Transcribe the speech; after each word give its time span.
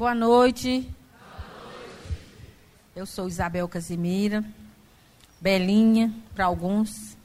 Boa 0.00 0.14
noite. 0.14 0.90
Eu 2.96 3.04
sou 3.04 3.28
Isabel 3.28 3.68
Casimira, 3.68 4.42
Belinha 5.38 6.10
para 6.34 6.46
alguns. 6.46 7.18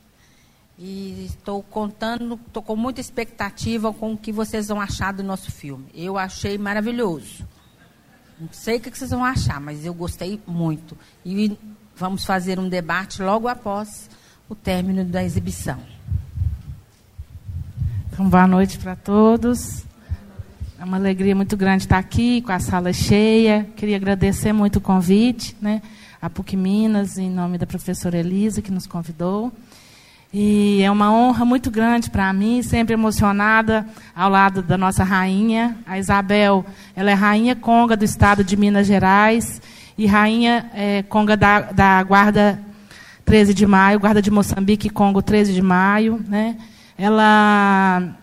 E 0.77 1.23
estou 1.25 1.63
contando, 1.63 2.37
estou 2.45 2.61
com 2.61 2.75
muita 2.75 2.99
expectativa 2.99 3.93
com 3.93 4.11
o 4.11 4.17
que 4.17 4.29
vocês 4.29 4.67
vão 4.67 4.81
achar 4.81 5.13
do 5.13 5.23
nosso 5.23 5.53
filme. 5.53 5.85
Eu 5.93 6.17
achei 6.17 6.57
maravilhoso. 6.57 7.47
Não 8.37 8.49
sei 8.51 8.75
o 8.75 8.81
que 8.81 8.89
vocês 8.89 9.11
vão 9.11 9.23
achar, 9.23 9.61
mas 9.61 9.85
eu 9.85 9.93
gostei 9.93 10.41
muito. 10.45 10.97
E 11.23 11.57
vamos 11.95 12.25
fazer 12.25 12.59
um 12.59 12.67
debate 12.67 13.21
logo 13.21 13.47
após 13.47 14.09
o 14.49 14.53
término 14.53 15.05
da 15.05 15.23
exibição. 15.23 15.81
Então, 18.11 18.29
boa 18.29 18.45
noite 18.45 18.77
para 18.77 18.97
todos. 18.97 19.85
É 20.77 20.83
uma 20.83 20.97
alegria 20.97 21.33
muito 21.33 21.55
grande 21.55 21.83
estar 21.83 21.97
aqui 21.97 22.41
com 22.41 22.51
a 22.51 22.59
sala 22.59 22.91
cheia. 22.91 23.65
Queria 23.77 23.95
agradecer 23.95 24.51
muito 24.51 24.75
o 24.75 24.81
convite, 24.81 25.55
né, 25.61 25.81
a 26.21 26.29
PUC 26.29 26.57
Minas, 26.57 27.17
em 27.17 27.29
nome 27.29 27.57
da 27.57 27.65
professora 27.65 28.17
Elisa, 28.17 28.61
que 28.61 28.69
nos 28.69 28.85
convidou. 28.85 29.53
E 30.33 30.81
é 30.81 30.91
uma 30.91 31.13
honra 31.13 31.45
muito 31.45 31.71
grande 31.71 32.09
para 32.09 32.31
mim, 32.33 32.61
sempre 32.61 32.93
emocionada 32.93 33.87
ao 34.13 34.29
lado 34.29 34.61
da 34.61 34.77
nossa 34.77 35.01
rainha, 35.01 35.77
a 35.87 35.97
Isabel. 35.97 36.65
Ela 36.93 37.11
é 37.11 37.13
rainha 37.13 37.55
conga 37.55 37.95
do 37.95 38.03
estado 38.03 38.43
de 38.43 38.57
Minas 38.57 38.85
Gerais 38.85 39.61
e 39.97 40.05
rainha 40.05 40.69
é, 40.73 41.03
conga 41.03 41.37
da, 41.37 41.61
da 41.61 42.03
Guarda 42.03 42.59
13 43.23 43.53
de 43.53 43.65
Maio, 43.65 44.01
Guarda 44.01 44.21
de 44.21 44.29
Moçambique, 44.29 44.89
Congo 44.89 45.21
13 45.21 45.53
de 45.53 45.61
Maio. 45.61 46.21
Né? 46.27 46.57
Ela 46.97 48.17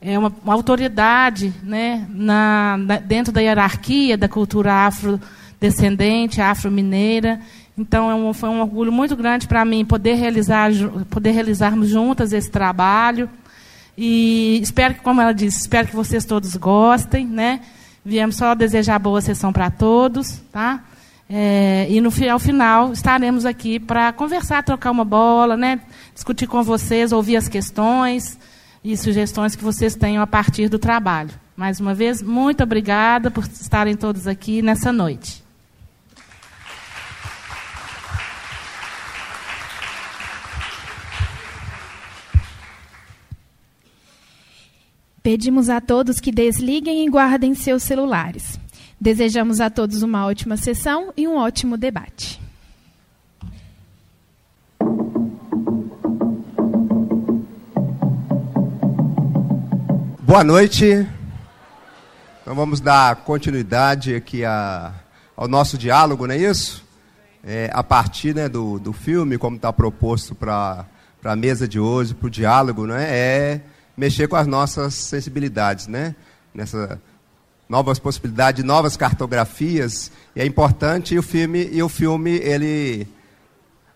é 0.00 0.18
uma, 0.18 0.32
uma 0.42 0.54
autoridade 0.54 1.52
né, 1.62 2.06
na, 2.08 2.76
na, 2.78 2.96
dentro 2.96 3.32
da 3.32 3.40
hierarquia 3.40 4.16
da 4.16 4.28
cultura 4.28 4.86
afrodescendente, 4.86 6.40
afro-mineira. 6.40 7.40
Então, 7.76 8.10
é 8.10 8.14
um, 8.14 8.32
foi 8.32 8.48
um 8.48 8.60
orgulho 8.60 8.90
muito 8.90 9.14
grande 9.14 9.46
para 9.46 9.64
mim 9.64 9.84
poder, 9.84 10.14
realizar, 10.14 10.70
poder 11.10 11.32
realizarmos 11.32 11.88
juntas 11.88 12.32
esse 12.32 12.50
trabalho. 12.50 13.28
E 13.96 14.58
espero 14.62 14.94
que, 14.94 15.00
como 15.00 15.20
ela 15.20 15.32
disse, 15.32 15.60
espero 15.60 15.88
que 15.88 15.96
vocês 15.96 16.24
todos 16.24 16.56
gostem. 16.56 17.26
Né? 17.26 17.60
Viemos 18.02 18.36
só 18.36 18.54
desejar 18.54 18.98
boa 18.98 19.20
sessão 19.20 19.52
para 19.52 19.70
todos. 19.70 20.40
Tá? 20.50 20.82
É, 21.28 21.86
e 21.90 22.00
no 22.00 22.10
ao 22.30 22.38
final 22.38 22.92
estaremos 22.92 23.44
aqui 23.44 23.78
para 23.78 24.12
conversar, 24.14 24.62
trocar 24.62 24.90
uma 24.90 25.04
bola, 25.04 25.58
né? 25.58 25.78
discutir 26.14 26.46
com 26.46 26.62
vocês, 26.62 27.12
ouvir 27.12 27.36
as 27.36 27.48
questões 27.48 28.38
e 28.82 28.96
sugestões 28.96 29.54
que 29.54 29.64
vocês 29.64 29.94
tenham 29.94 30.22
a 30.22 30.26
partir 30.26 30.68
do 30.68 30.78
trabalho. 30.78 31.30
Mais 31.56 31.78
uma 31.78 31.94
vez, 31.94 32.22
muito 32.22 32.62
obrigada 32.62 33.30
por 33.30 33.44
estarem 33.44 33.94
todos 33.94 34.26
aqui 34.26 34.62
nessa 34.62 34.92
noite. 34.92 35.44
Pedimos 45.22 45.68
a 45.68 45.82
todos 45.82 46.18
que 46.18 46.32
desliguem 46.32 47.04
e 47.04 47.10
guardem 47.10 47.54
seus 47.54 47.82
celulares. 47.82 48.58
Desejamos 48.98 49.60
a 49.60 49.68
todos 49.68 50.02
uma 50.02 50.26
ótima 50.26 50.56
sessão 50.56 51.12
e 51.14 51.28
um 51.28 51.36
ótimo 51.36 51.76
debate. 51.76 52.40
Boa 60.30 60.44
noite. 60.44 61.08
Então 62.40 62.54
vamos 62.54 62.80
dar 62.80 63.16
continuidade 63.16 64.14
aqui 64.14 64.44
a, 64.44 64.92
ao 65.36 65.48
nosso 65.48 65.76
diálogo, 65.76 66.24
não 66.24 66.32
é 66.36 66.38
isso? 66.38 66.86
É, 67.42 67.68
a 67.72 67.82
partir 67.82 68.32
né, 68.32 68.48
do, 68.48 68.78
do 68.78 68.92
filme, 68.92 69.36
como 69.36 69.56
está 69.56 69.72
proposto 69.72 70.36
para 70.36 70.86
a 71.24 71.34
mesa 71.34 71.66
de 71.66 71.80
hoje, 71.80 72.14
para 72.14 72.28
o 72.28 72.30
diálogo, 72.30 72.86
não 72.86 72.94
é? 72.94 73.08
é 73.10 73.60
mexer 73.96 74.28
com 74.28 74.36
as 74.36 74.46
nossas 74.46 74.94
sensibilidades, 74.94 75.88
né? 75.88 76.14
Nessa 76.54 77.00
novas 77.68 77.98
possibilidades, 77.98 78.62
novas 78.62 78.96
cartografias, 78.96 80.12
e 80.36 80.40
é 80.40 80.46
importante 80.46 81.12
e 81.12 81.18
o 81.18 81.24
filme 81.24 81.68
e 81.72 81.82
o 81.82 81.88
filme 81.88 82.36
ele 82.36 83.04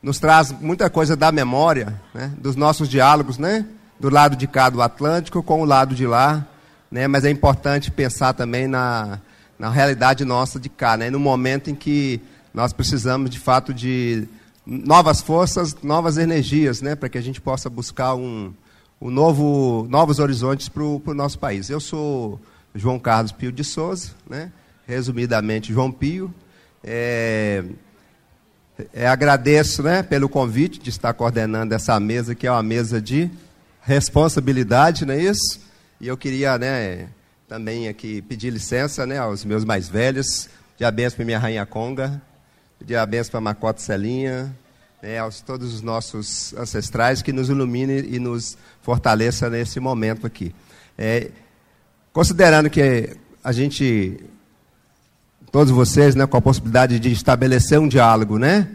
nos 0.03 0.19
traz 0.19 0.51
muita 0.51 0.91
coisa 0.91 1.15
da 1.15 1.31
memória, 1.31 1.95
né? 2.13 2.33
Dos 2.37 2.57
nossos 2.57 2.89
diálogos, 2.89 3.39
né? 3.39 3.65
Do 3.99 4.11
lado 4.11 4.37
de 4.37 4.47
cá 4.47 4.69
do 4.69 4.83
Atlântico 4.83 5.43
com 5.43 5.63
o 5.63 5.65
lado 5.65 5.95
de 5.95 6.07
lá, 6.07 6.47
né? 6.91 7.07
mas 7.07 7.25
é 7.25 7.31
importante 7.31 7.91
pensar 7.91 8.33
também 8.33 8.67
na, 8.67 9.21
na 9.59 9.71
realidade 9.71 10.25
nossa 10.25 10.59
de 10.59 10.69
cá, 10.69 10.97
né? 10.97 11.11
no 11.11 11.21
momento 11.21 11.71
em 11.71 11.75
que 11.75 12.21
nós 12.53 12.73
precisamos 12.73 13.31
de 13.31 13.39
fato 13.39 13.73
de 13.73 14.29
novas 14.67 15.21
forças, 15.21 15.77
novas 15.83 16.17
energias, 16.17 16.81
né? 16.81 16.95
para 16.95 17.09
que 17.09 17.19
a 17.19 17.23
gente 17.23 17.41
possa 17.41 17.69
buscar 17.69 18.15
um, 18.15 18.53
um 19.01 19.11
novo, 19.11 19.87
novos 19.89 20.19
horizontes 20.19 20.69
para 20.69 20.83
o 20.83 21.15
nosso 21.15 21.39
país. 21.39 21.71
Eu 21.71 21.81
sou 21.81 22.41
João 22.75 22.99
Carlos 22.99 23.33
Pio 23.33 23.53
de 23.53 23.65
Souza, 23.65 24.11
né? 24.29 24.51
resumidamente 24.87 25.73
João 25.73 25.91
Pio. 25.91 26.33
É, 26.83 27.65
é, 28.93 29.07
agradeço 29.07 29.83
né, 29.83 30.03
pelo 30.03 30.29
convite 30.29 30.81
de 30.81 30.91
estar 30.91 31.15
coordenando 31.15 31.75
essa 31.75 31.99
mesa, 32.01 32.35
que 32.35 32.47
é 32.47 32.51
uma 32.51 32.63
mesa 32.63 33.01
de 33.01 33.31
responsabilidade, 33.85 35.05
não 35.05 35.15
é 35.15 35.23
isso? 35.23 35.61
E 36.01 36.09
eu 36.09 36.17
queria, 36.17 36.59
né, 36.59 37.09
também 37.47 37.87
aqui 37.87 38.23
pedir 38.23 38.51
licença, 38.51 39.07
né, 39.07 39.19
aos 39.19 39.45
meus 39.45 39.65
mais 39.65 39.89
velhos, 39.89 40.49
de 40.77 40.85
abenço 40.85 41.17
para 41.17 41.25
minha 41.25 41.39
rainha 41.39 41.65
Conga, 41.67 42.21
de 42.81 42.97
abenço 42.97 43.31
para 43.31 43.41
Macote 43.41 43.83
Celinha, 43.83 44.55
né, 45.03 45.19
aos 45.19 45.43
todos 45.43 45.75
os 45.75 45.83
nossos 45.83 46.55
ancestrais 46.55 47.21
que 47.21 47.33
nos 47.33 47.51
ilumine 47.51 48.01
e 48.09 48.19
nos 48.19 48.57
fortaleça 48.81 49.51
nesse 49.51 49.79
momento 49.79 50.27
aqui. 50.27 50.55
É, 50.97 51.31
considerando 52.13 52.71
que 52.71 53.15
a 53.43 53.53
gente, 53.53 54.19
todos 55.53 55.71
vocês, 55.71 56.15
né, 56.15 56.27
com 56.27 56.39
a 56.39 56.43
possibilidade 56.43 56.99
de 56.99 57.13
estabelecer 57.13 57.79
um 57.79 57.87
diálogo, 57.87 58.39
né, 58.39 58.67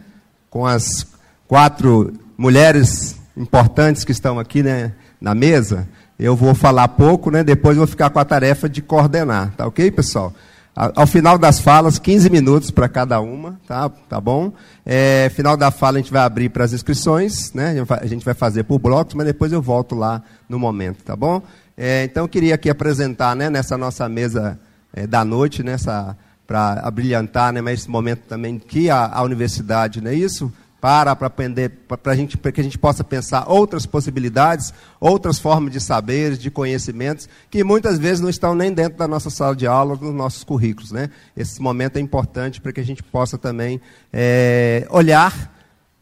com 0.51 0.67
as 0.67 1.07
quatro 1.47 2.13
mulheres 2.37 3.18
importantes 3.39 4.03
que 4.03 4.11
estão 4.11 4.37
aqui 4.37 4.61
né, 4.61 4.91
na 5.19 5.33
mesa, 5.33 5.87
eu 6.19 6.35
vou 6.35 6.53
falar 6.53 6.89
pouco, 6.89 7.31
né, 7.31 7.43
depois 7.43 7.77
vou 7.77 7.87
ficar 7.87 8.09
com 8.09 8.19
a 8.19 8.25
tarefa 8.25 8.67
de 8.67 8.81
coordenar, 8.81 9.53
tá 9.55 9.65
ok, 9.65 9.89
pessoal? 9.89 10.33
Ao 10.75 11.07
final 11.07 11.37
das 11.37 11.59
falas, 11.59 11.99
15 11.99 12.29
minutos 12.29 12.71
para 12.71 12.87
cada 12.87 13.19
uma, 13.19 13.59
tá, 13.67 13.89
tá 13.89 14.21
bom? 14.21 14.53
É, 14.85 15.29
final 15.35 15.57
da 15.57 15.71
fala 15.71 15.97
a 15.97 16.01
gente 16.01 16.11
vai 16.11 16.21
abrir 16.21 16.47
para 16.47 16.63
as 16.63 16.71
inscrições, 16.71 17.51
né? 17.53 17.75
A 17.99 18.05
gente 18.05 18.23
vai 18.23 18.33
fazer 18.33 18.63
por 18.63 18.79
blocos, 18.79 19.13
mas 19.13 19.25
depois 19.25 19.51
eu 19.51 19.61
volto 19.61 19.93
lá 19.93 20.21
no 20.47 20.57
momento, 20.57 21.03
tá 21.03 21.17
bom? 21.17 21.41
É, 21.75 22.05
então 22.05 22.23
eu 22.23 22.29
queria 22.29 22.55
aqui 22.55 22.69
apresentar, 22.69 23.35
né, 23.35 23.49
nessa 23.49 23.77
nossa 23.77 24.07
mesa 24.07 24.57
é, 24.93 25.05
da 25.05 25.25
noite, 25.25 25.63
nessa 25.63 26.15
para 26.47 26.79
abrilhantar, 26.83 27.51
né, 27.51 27.61
mas 27.61 27.81
esse 27.81 27.89
momento 27.89 28.21
também 28.21 28.57
que 28.57 28.89
a, 28.89 29.05
a 29.05 29.21
universidade, 29.21 30.01
não 30.01 30.11
é 30.11 30.15
isso? 30.15 30.51
Para 30.81 31.15
para 31.15 31.27
aprender, 31.27 31.69
para 31.87 32.15
gente, 32.15 32.37
para 32.37 32.51
que 32.51 32.61
a 32.61 32.63
gente 32.63 32.77
possa 32.77 33.03
pensar 33.03 33.49
outras 33.49 33.85
possibilidades, 33.85 34.73
outras 34.99 35.37
formas 35.39 35.73
de 35.73 35.79
saberes, 35.79 36.39
de 36.39 36.49
conhecimentos, 36.49 37.27
que 37.49 37.63
muitas 37.63 37.99
vezes 37.99 38.21
não 38.21 38.29
estão 38.29 38.55
nem 38.55 38.71
dentro 38.71 38.97
da 38.97 39.07
nossa 39.07 39.29
sala 39.29 39.55
de 39.55 39.67
aula, 39.67 39.95
nos 39.95 40.13
nossos 40.13 40.43
currículos. 40.43 40.91
Né? 40.91 41.09
Esse 41.35 41.61
momento 41.61 41.97
é 41.97 41.99
importante 41.99 42.61
para 42.61 42.71
que 42.71 42.79
a 42.79 42.85
gente 42.85 43.03
possa 43.03 43.37
também 43.37 43.81
é, 44.11 44.87
olhar 44.89 45.53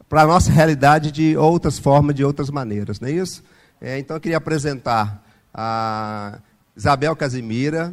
para 0.08 0.22
a 0.22 0.26
nossa 0.26 0.50
realidade 0.50 1.10
de 1.10 1.36
outras 1.36 1.78
formas, 1.78 2.14
de 2.14 2.24
outras 2.24 2.48
maneiras. 2.48 3.00
Não 3.00 3.08
é 3.08 3.12
isso? 3.12 3.42
É, 3.80 3.98
então 3.98 4.16
eu 4.16 4.20
queria 4.20 4.38
apresentar 4.38 5.22
a 5.52 6.38
Isabel 6.76 7.14
Casimira, 7.16 7.92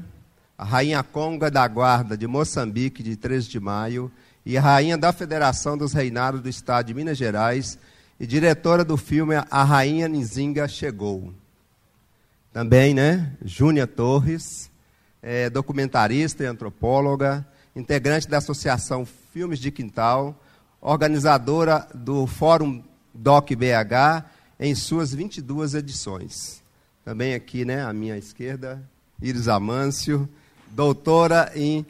a 0.57 0.63
Rainha 0.63 1.03
Conga 1.03 1.52
da 1.52 1.67
Guarda 1.67 2.16
de 2.16 2.28
Moçambique, 2.28 3.03
de 3.03 3.16
13 3.16 3.49
de 3.49 3.59
maio, 3.59 4.11
e 4.46 4.58
rainha 4.58 4.97
da 4.97 5.12
Federação 5.12 5.76
dos 5.76 5.92
Reinados 5.92 6.40
do 6.40 6.47
Estado 6.47 6.86
de 6.86 6.94
Minas 6.94 7.18
Gerais 7.18 7.80
e 8.20 8.28
diretora 8.28 8.86
do 8.86 8.96
filme 8.96 9.36
A 9.50 9.64
Rainha 9.64 10.08
Nzinga 10.08 10.68
Chegou. 10.68 11.34
Também, 12.53 12.94
né, 12.94 13.34
Júnia 13.44 13.88
Torres, 13.88 14.70
é, 15.22 15.50
documentarista 15.50 16.44
e 16.44 16.46
antropóloga, 16.46 17.46
integrante 17.76 18.28
da 18.28 18.38
Associação 18.38 19.06
Filmes 19.34 19.59
de 19.59 19.72
Quintal, 19.72 20.40
organizadora 20.80 21.88
do 21.96 22.28
Fórum 22.28 22.84
Doc 23.14 23.50
BH 23.50 24.26
em 24.59 24.76
suas 24.76 25.14
22 25.14 25.74
edições. 25.74 26.64
Também 27.03 27.34
aqui, 27.34 27.66
né, 27.66 27.84
à 27.84 27.91
minha 27.91 28.18
esquerda, 28.18 28.82
Iris 29.20 29.48
Amâncio, 29.48 30.30
doutora 30.70 31.52
em 31.56 31.86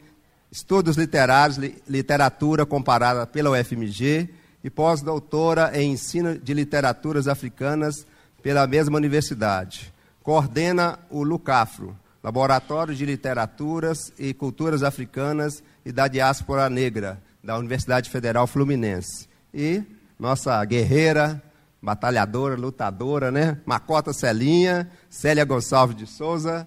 estudos 0.50 0.96
literários, 0.96 1.58
literatura 1.88 2.64
comparada 2.64 3.26
pela 3.26 3.50
UFMG 3.50 4.28
e 4.62 4.70
pós-doutora 4.70 5.70
em 5.74 5.92
ensino 5.92 6.38
de 6.38 6.54
literaturas 6.54 7.28
africanas 7.28 8.06
pela 8.42 8.66
mesma 8.66 8.96
universidade. 8.96 9.92
Coordena 10.22 10.98
o 11.10 11.22
LUCAFRO, 11.22 11.96
Laboratório 12.22 12.94
de 12.94 13.06
Literaturas 13.06 14.12
e 14.18 14.34
Culturas 14.34 14.82
Africanas 14.82 15.62
e 15.84 15.92
da 15.92 16.08
Diáspora 16.08 16.68
Negra, 16.68 17.22
da 17.42 17.56
Universidade 17.56 18.10
Federal 18.10 18.46
Fluminense. 18.48 19.28
E 19.54 19.84
nossa 20.18 20.64
guerreira, 20.64 21.40
batalhadora, 21.80 22.56
lutadora, 22.56 23.30
né? 23.30 23.58
Macota 23.64 24.12
Celinha, 24.12 24.90
Célia 25.08 25.44
Gonçalves 25.44 25.96
de 25.96 26.06
Souza, 26.06 26.66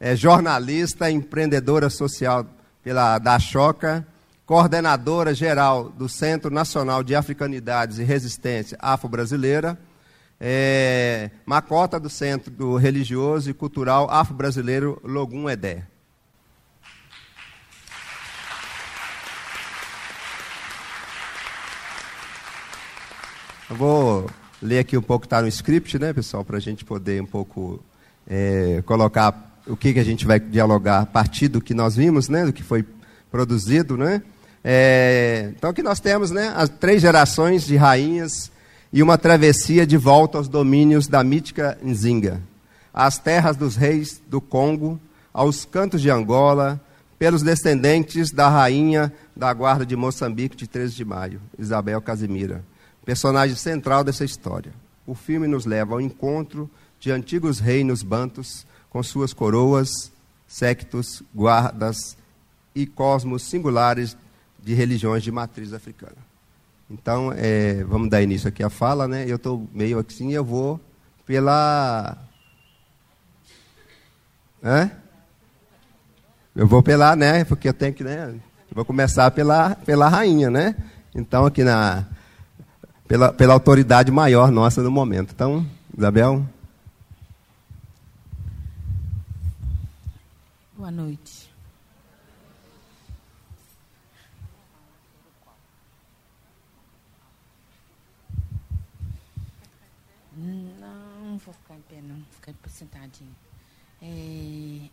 é 0.00 0.16
jornalista, 0.16 1.08
empreendedora 1.08 1.88
social 1.88 2.44
pela 2.82 3.18
da 3.18 3.38
Choca, 3.38 4.06
coordenadora 4.44 5.34
geral 5.34 5.88
do 5.88 6.08
Centro 6.08 6.50
Nacional 6.50 7.02
de 7.02 7.14
Africanidades 7.14 7.98
e 7.98 8.04
Resistência 8.04 8.76
Afro-Brasileira, 8.80 9.78
é, 10.40 11.30
Macota 11.46 12.00
do 12.00 12.10
Centro 12.10 12.76
Religioso 12.76 13.48
e 13.48 13.54
Cultural 13.54 14.10
Afro-Brasileiro 14.10 15.00
Logum 15.04 15.48
Edé. 15.48 15.86
Vou 23.70 24.28
ler 24.60 24.80
aqui 24.80 24.98
um 24.98 25.02
pouco 25.02 25.22
que 25.22 25.26
está 25.26 25.40
no 25.40 25.48
script, 25.48 25.98
né, 25.98 26.12
pessoal, 26.12 26.44
para 26.44 26.58
a 26.58 26.60
gente 26.60 26.84
poder 26.84 27.22
um 27.22 27.26
pouco 27.26 27.82
é, 28.26 28.82
colocar 28.84 29.51
o 29.66 29.76
que, 29.76 29.92
que 29.92 30.00
a 30.00 30.04
gente 30.04 30.26
vai 30.26 30.40
dialogar 30.40 31.00
a 31.00 31.06
partir 31.06 31.48
do 31.48 31.60
que 31.60 31.74
nós 31.74 31.96
vimos, 31.96 32.28
né, 32.28 32.44
do 32.44 32.52
que 32.52 32.62
foi 32.62 32.84
produzido, 33.30 33.96
né. 33.96 34.22
É, 34.64 35.52
então 35.56 35.70
aqui 35.70 35.82
nós 35.82 36.00
temos, 36.00 36.30
né, 36.30 36.52
as 36.56 36.68
três 36.68 37.02
gerações 37.02 37.64
de 37.64 37.76
rainhas 37.76 38.50
e 38.92 39.02
uma 39.02 39.18
travessia 39.18 39.86
de 39.86 39.96
volta 39.96 40.38
aos 40.38 40.48
domínios 40.48 41.08
da 41.08 41.24
mítica 41.24 41.78
Nzinga, 41.82 42.40
às 42.92 43.18
terras 43.18 43.56
dos 43.56 43.76
reis 43.76 44.20
do 44.28 44.40
Congo, 44.40 45.00
aos 45.32 45.64
cantos 45.64 46.00
de 46.02 46.10
Angola, 46.10 46.80
pelos 47.18 47.42
descendentes 47.42 48.30
da 48.30 48.48
rainha 48.48 49.12
da 49.34 49.52
guarda 49.52 49.86
de 49.86 49.96
Moçambique 49.96 50.56
de 50.56 50.66
13 50.66 50.94
de 50.94 51.04
maio, 51.04 51.40
Isabel 51.58 52.00
Casimira 52.02 52.62
personagem 53.04 53.56
central 53.56 54.04
dessa 54.04 54.24
história. 54.24 54.72
O 55.06 55.14
filme 55.14 55.46
nos 55.46 55.66
leva 55.66 55.94
ao 55.94 56.00
encontro 56.00 56.70
de 57.00 57.10
antigos 57.10 57.58
reinos 57.58 58.02
bantos 58.02 58.66
com 58.92 59.02
suas 59.02 59.32
coroas, 59.32 60.12
sectos, 60.46 61.22
guardas 61.34 62.14
e 62.74 62.86
cosmos 62.86 63.42
singulares 63.44 64.14
de 64.62 64.74
religiões 64.74 65.22
de 65.22 65.32
matriz 65.32 65.72
africana. 65.72 66.18
Então, 66.90 67.32
é, 67.34 67.82
vamos 67.84 68.10
dar 68.10 68.20
início 68.20 68.48
aqui 68.48 68.62
à 68.62 68.68
fala, 68.68 69.08
né? 69.08 69.24
Eu 69.26 69.36
estou 69.36 69.66
meio 69.72 69.98
assim, 69.98 70.34
eu 70.34 70.44
vou 70.44 70.78
pela. 71.24 72.18
Hã? 74.62 74.90
Eu 76.54 76.66
vou 76.66 76.82
pela, 76.82 77.16
né? 77.16 77.46
Porque 77.46 77.66
eu 77.66 77.72
tenho 77.72 77.94
que, 77.94 78.04
né? 78.04 78.38
vou 78.74 78.84
começar 78.84 79.30
pela, 79.30 79.74
pela 79.74 80.06
rainha, 80.06 80.50
né? 80.50 80.76
Então, 81.14 81.46
aqui 81.46 81.64
na 81.64 82.04
pela, 83.08 83.32
pela 83.32 83.54
autoridade 83.54 84.12
maior 84.12 84.52
nossa 84.52 84.82
no 84.82 84.90
momento. 84.90 85.32
Então, 85.34 85.64
Isabel. 85.96 86.46
Boa 90.82 90.90
noite. 90.90 91.48
Não, 100.36 101.38
vou 101.38 101.54
ficar 101.54 101.76
em 101.76 101.80
pé, 101.82 102.02
não. 102.02 102.16
Vou 102.16 102.24
ficar 102.32 102.52
sentadinho. 102.68 103.30
É, 104.02 104.88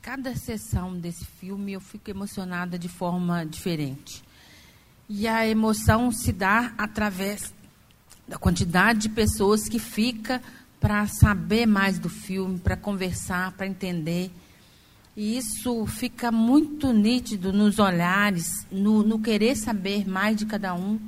cada 0.00 0.34
sessão 0.34 0.98
desse 0.98 1.26
filme 1.26 1.74
eu 1.74 1.80
fico 1.82 2.08
emocionada 2.08 2.78
de 2.78 2.88
forma 2.88 3.44
diferente. 3.44 4.24
E 5.10 5.28
a 5.28 5.46
emoção 5.46 6.10
se 6.10 6.32
dá 6.32 6.72
através 6.78 7.52
da 8.26 8.38
quantidade 8.38 9.00
de 9.00 9.08
pessoas 9.10 9.68
que 9.68 9.78
fica 9.78 10.42
para 10.80 11.06
saber 11.06 11.66
mais 11.66 11.98
do 11.98 12.08
filme, 12.08 12.58
para 12.58 12.78
conversar, 12.78 13.52
para 13.52 13.66
entender. 13.66 14.30
E 15.16 15.36
isso 15.36 15.86
fica 15.86 16.32
muito 16.32 16.92
nítido 16.92 17.52
nos 17.52 17.78
olhares, 17.78 18.66
no, 18.70 19.02
no 19.02 19.18
querer 19.18 19.56
saber 19.56 20.08
mais 20.08 20.36
de 20.36 20.46
cada 20.46 20.74
um, 20.74 20.98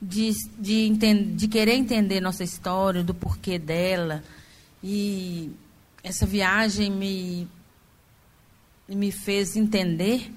de, 0.00 0.32
de, 0.58 0.90
de 1.34 1.48
querer 1.48 1.74
entender 1.74 2.20
nossa 2.20 2.44
história, 2.44 3.02
do 3.02 3.14
porquê 3.14 3.58
dela. 3.58 4.22
E 4.84 5.50
essa 6.02 6.26
viagem 6.26 6.90
me, 6.90 7.48
me 8.88 9.10
fez 9.10 9.56
entender 9.56 10.30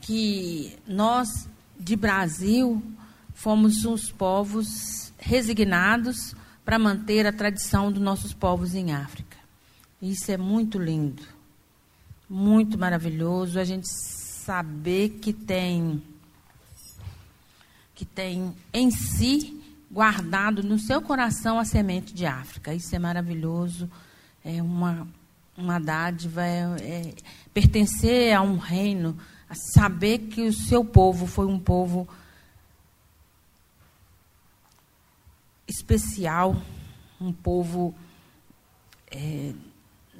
que 0.00 0.76
nós 0.86 1.48
de 1.78 1.94
Brasil, 1.94 2.82
fomos 3.34 3.84
uns 3.84 4.10
povos 4.10 5.12
resignados 5.18 6.34
para 6.64 6.78
manter 6.78 7.26
a 7.26 7.32
tradição 7.32 7.92
dos 7.92 8.02
nossos 8.02 8.32
povos 8.32 8.74
em 8.74 8.92
África. 8.92 9.36
Isso 10.00 10.30
é 10.30 10.36
muito 10.36 10.78
lindo, 10.78 11.22
muito 12.28 12.78
maravilhoso 12.78 13.58
a 13.58 13.64
gente 13.64 13.86
saber 13.88 15.10
que 15.20 15.32
tem 15.32 16.02
que 17.94 18.04
tem 18.04 18.54
em 18.72 18.90
si 18.90 19.62
guardado 19.90 20.62
no 20.62 20.78
seu 20.78 21.00
coração 21.00 21.58
a 21.58 21.64
semente 21.64 22.12
de 22.12 22.26
África. 22.26 22.74
Isso 22.74 22.94
é 22.94 22.98
maravilhoso, 22.98 23.90
é 24.44 24.60
uma 24.62 25.08
uma 25.56 25.80
dádiva, 25.80 26.44
é, 26.44 26.60
é 26.82 27.14
pertencer 27.54 28.34
a 28.34 28.42
um 28.42 28.58
reino 28.58 29.16
a 29.48 29.54
saber 29.54 30.18
que 30.18 30.42
o 30.42 30.52
seu 30.52 30.84
povo 30.84 31.26
foi 31.26 31.46
um 31.46 31.58
povo 31.58 32.06
especial, 35.66 36.60
um 37.20 37.32
povo 37.32 37.94
é, 39.10 39.52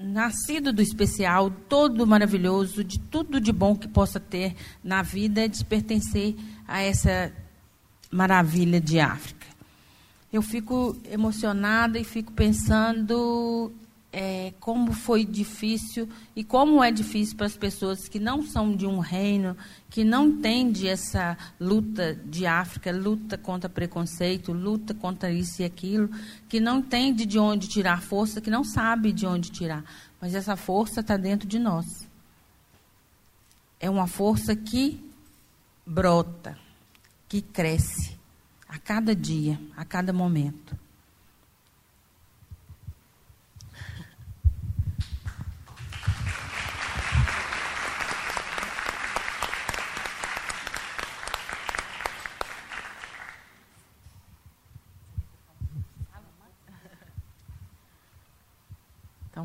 nascido 0.01 0.73
do 0.73 0.83
especial, 0.83 1.51
todo 1.69 2.07
maravilhoso, 2.07 2.85
de 2.85 2.99
tudo 2.99 3.41
de 3.41 3.53
bom 3.53 3.75
que 3.77 3.89
possa 3.89 4.21
ter 4.21 4.55
na 4.83 5.03
vida, 5.03 5.49
de 5.49 5.65
pertencer 5.65 6.37
a 6.67 6.81
essa 6.83 7.33
maravilha 8.11 8.81
de 8.81 9.01
África. 9.01 9.47
Eu 10.33 10.43
fico 10.43 10.97
emocionada 11.11 11.99
e 11.99 12.05
fico 12.05 12.33
pensando 12.33 13.73
é, 14.19 14.55
como 14.59 14.95
foi 14.95 15.27
difícil 15.27 16.09
e 16.35 16.43
como 16.43 16.83
é 16.83 16.91
difícil 16.91 17.37
para 17.37 17.45
as 17.45 17.55
pessoas 17.55 18.09
que 18.09 18.19
não 18.19 18.43
são 18.43 18.75
de 18.75 18.87
um 18.87 18.99
reino, 18.99 19.55
que 19.91 20.05
não 20.05 20.29
entende 20.29 20.89
essa 20.89 21.37
luta 21.61 22.15
de 22.15 22.47
África, 22.47 22.91
luta 22.91 23.37
contra 23.37 23.69
preconceito, 23.69 24.55
luta 24.55 24.95
contra 24.95 25.31
isso 25.31 25.61
e 25.61 25.67
aquilo, 25.67 26.09
que 26.49 26.59
não 26.59 26.79
entende 26.79 27.27
de 27.27 27.39
onde 27.39 27.69
tirar 27.69 28.01
força, 28.01 28.41
que 28.41 28.49
não 28.49 28.65
sabe 28.65 29.13
de 29.13 29.27
onde 29.27 29.51
tirar. 29.51 29.85
Mas 30.19 30.35
essa 30.35 30.57
força 30.57 31.01
está 31.01 31.19
dentro 31.19 31.47
de 31.47 31.59
nós. 31.59 32.09
É 33.79 33.91
uma 33.91 34.07
força 34.07 34.57
que 34.57 34.99
brota, 35.85 36.57
que 37.29 37.43
cresce 37.43 38.17
a 38.67 38.79
cada 38.79 39.15
dia, 39.15 39.61
a 39.77 39.85
cada 39.85 40.11
momento. 40.11 40.86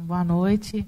Boa 0.01 0.23
noite. 0.23 0.87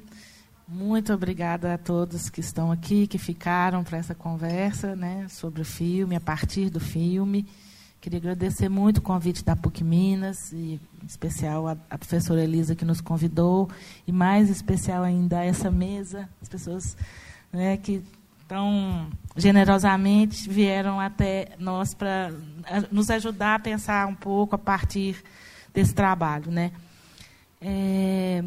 Muito 0.67 1.13
obrigada 1.13 1.73
a 1.73 1.77
todos 1.77 2.29
que 2.29 2.39
estão 2.39 2.71
aqui, 2.71 3.05
que 3.05 3.17
ficaram 3.17 3.83
para 3.83 3.97
essa 3.97 4.15
conversa 4.15 4.95
né, 4.95 5.27
sobre 5.29 5.61
o 5.61 5.65
filme, 5.65 6.15
a 6.15 6.19
partir 6.19 6.69
do 6.69 6.79
filme. 6.79 7.45
Queria 8.01 8.19
agradecer 8.19 8.69
muito 8.69 8.97
o 8.97 9.01
convite 9.01 9.43
da 9.45 9.55
PUC 9.55 9.83
Minas, 9.83 10.51
e 10.51 10.79
em 11.01 11.05
especial 11.05 11.67
a, 11.67 11.77
a 11.89 11.97
professora 11.97 12.43
Elisa 12.43 12.75
que 12.75 12.83
nos 12.83 12.99
convidou, 12.99 13.69
e 14.07 14.11
mais 14.11 14.49
especial 14.49 15.03
ainda 15.03 15.43
essa 15.43 15.69
mesa, 15.69 16.27
as 16.41 16.49
pessoas 16.49 16.97
né, 17.51 17.77
que 17.77 18.03
tão 18.47 19.07
generosamente 19.37 20.49
vieram 20.49 20.99
até 20.99 21.49
nós 21.59 21.93
para 21.93 22.31
nos 22.91 23.09
ajudar 23.09 23.55
a 23.55 23.59
pensar 23.59 24.07
um 24.07 24.15
pouco 24.15 24.55
a 24.55 24.59
partir 24.59 25.23
desse 25.73 25.93
trabalho. 25.93 26.51
Né? 26.51 26.71
É, 27.61 28.43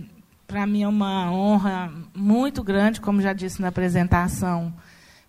para 0.46 0.66
mim 0.66 0.82
é 0.82 0.88
uma 0.88 1.30
honra 1.32 1.92
muito 2.14 2.62
grande, 2.62 3.00
como 3.00 3.20
já 3.20 3.32
disse 3.32 3.60
na 3.60 3.68
apresentação, 3.68 4.72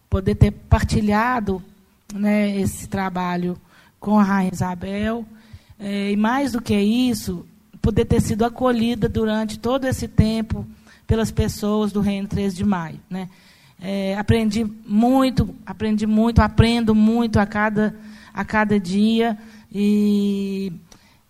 poder 0.09 0.35
ter 0.35 0.51
partilhado 0.51 1.61
né, 2.13 2.55
esse 2.57 2.87
trabalho 2.87 3.57
com 3.99 4.19
a 4.19 4.23
Rainha 4.23 4.51
Isabel. 4.53 5.25
É, 5.79 6.11
e 6.11 6.15
mais 6.15 6.51
do 6.51 6.61
que 6.61 6.77
isso, 6.79 7.45
poder 7.81 8.05
ter 8.05 8.21
sido 8.21 8.45
acolhida 8.45 9.09
durante 9.09 9.57
todo 9.57 9.85
esse 9.85 10.07
tempo 10.07 10.65
pelas 11.07 11.31
pessoas 11.31 11.91
do 11.91 11.99
Reino 11.99 12.27
13 12.27 12.55
de 12.55 12.65
Maio. 12.65 12.99
Né? 13.09 13.27
É, 13.81 14.15
aprendi 14.17 14.65
muito, 14.85 15.55
aprendi 15.65 16.05
muito, 16.05 16.41
aprendo 16.41 16.93
muito 16.93 17.39
a 17.39 17.45
cada, 17.45 17.95
a 18.33 18.45
cada 18.45 18.79
dia. 18.79 19.37
E 19.71 20.71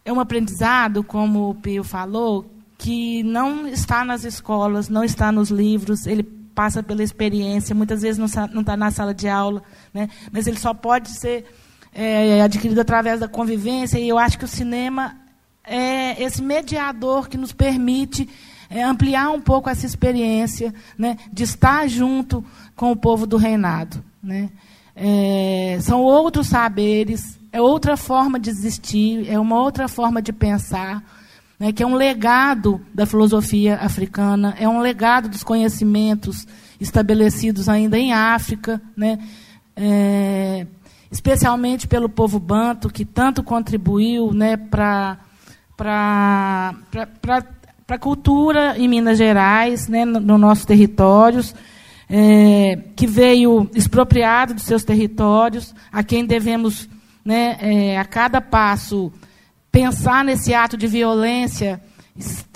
é 0.04 0.12
um 0.12 0.20
aprendizado, 0.20 1.04
como 1.04 1.52
o 1.52 1.56
Pio 1.56 1.84
falou, 1.84 2.57
que 2.78 3.24
não 3.24 3.68
está 3.68 4.06
nas 4.06 4.24
escolas, 4.24 4.88
não 4.88 5.04
está 5.04 5.32
nos 5.32 5.50
livros, 5.50 6.06
ele 6.06 6.24
passa 6.24 6.82
pela 6.82 7.04
experiência, 7.04 7.76
muitas 7.76 8.02
vezes 8.02 8.18
não 8.18 8.26
está 8.62 8.78
na 8.78 8.92
sala 8.92 9.14
de 9.14 9.28
aula, 9.28 9.62
né? 9.94 10.10
mas 10.32 10.48
ele 10.48 10.60
só 10.60 10.74
pode 10.74 11.10
ser 11.12 11.46
é, 11.94 12.42
adquirido 12.42 12.80
através 12.80 13.20
da 13.20 13.28
convivência, 13.28 14.00
e 14.00 14.08
eu 14.08 14.18
acho 14.18 14.38
que 14.38 14.46
o 14.46 14.48
cinema 14.48 15.16
é 15.64 16.22
esse 16.24 16.42
mediador 16.42 17.28
que 17.28 17.38
nos 17.38 17.52
permite 17.52 18.30
é, 18.70 18.84
ampliar 18.84 19.30
um 19.30 19.42
pouco 19.42 19.70
essa 19.70 19.86
experiência 19.86 20.74
né, 20.98 21.18
de 21.32 21.44
estar 21.44 21.88
junto 21.88 22.44
com 22.76 22.92
o 22.92 22.96
povo 22.96 23.26
do 23.26 23.38
reinado. 23.38 24.04
Né? 24.22 24.50
É, 24.96 25.78
são 25.82 26.02
outros 26.02 26.48
saberes, 26.48 27.38
é 27.52 27.62
outra 27.62 27.96
forma 27.96 28.40
de 28.40 28.50
existir, 28.50 29.30
é 29.30 29.40
uma 29.40 29.60
outra 29.62 29.88
forma 29.88 30.22
de 30.22 30.34
pensar, 30.34 31.04
né, 31.60 31.72
que 31.72 31.82
é 31.82 31.88
um 31.88 31.96
legado 31.96 32.80
da 32.94 33.06
filosofia 33.06 33.78
africana, 33.78 34.56
é 34.60 34.68
um 34.68 34.80
legado 34.80 35.28
dos 35.28 35.44
conhecimentos 35.44 36.48
estabelecidos 36.80 37.68
ainda 37.68 37.98
em 37.98 38.14
África, 38.14 38.82
né, 38.96 39.18
é, 39.76 40.68
especialmente 41.12 41.88
pelo 41.88 42.10
povo 42.10 42.40
banto, 42.40 42.90
que 42.90 43.06
tanto 43.06 43.44
contribuiu 43.44 44.34
né, 44.34 44.58
para 44.58 45.18
a 45.78 46.76
cultura 48.00 48.78
em 48.78 48.88
Minas 48.88 49.18
Gerais, 49.18 49.88
né, 49.88 50.06
nos 50.06 50.24
no 50.24 50.38
nossos 50.38 50.66
territórios, 50.66 51.56
é, 52.10 52.78
que 52.96 53.08
veio 53.08 53.70
expropriado 53.74 54.54
dos 54.54 54.64
seus 54.64 54.84
territórios, 54.84 55.74
a 55.92 56.04
quem 56.04 56.26
devemos, 56.26 56.88
né, 57.26 57.58
é, 57.60 57.98
a 57.98 58.06
cada 58.06 58.40
passo, 58.40 59.12
pensar 59.78 60.26
nesse 60.26 60.56
ato 60.56 60.76
de 60.76 60.88
violência 60.88 61.80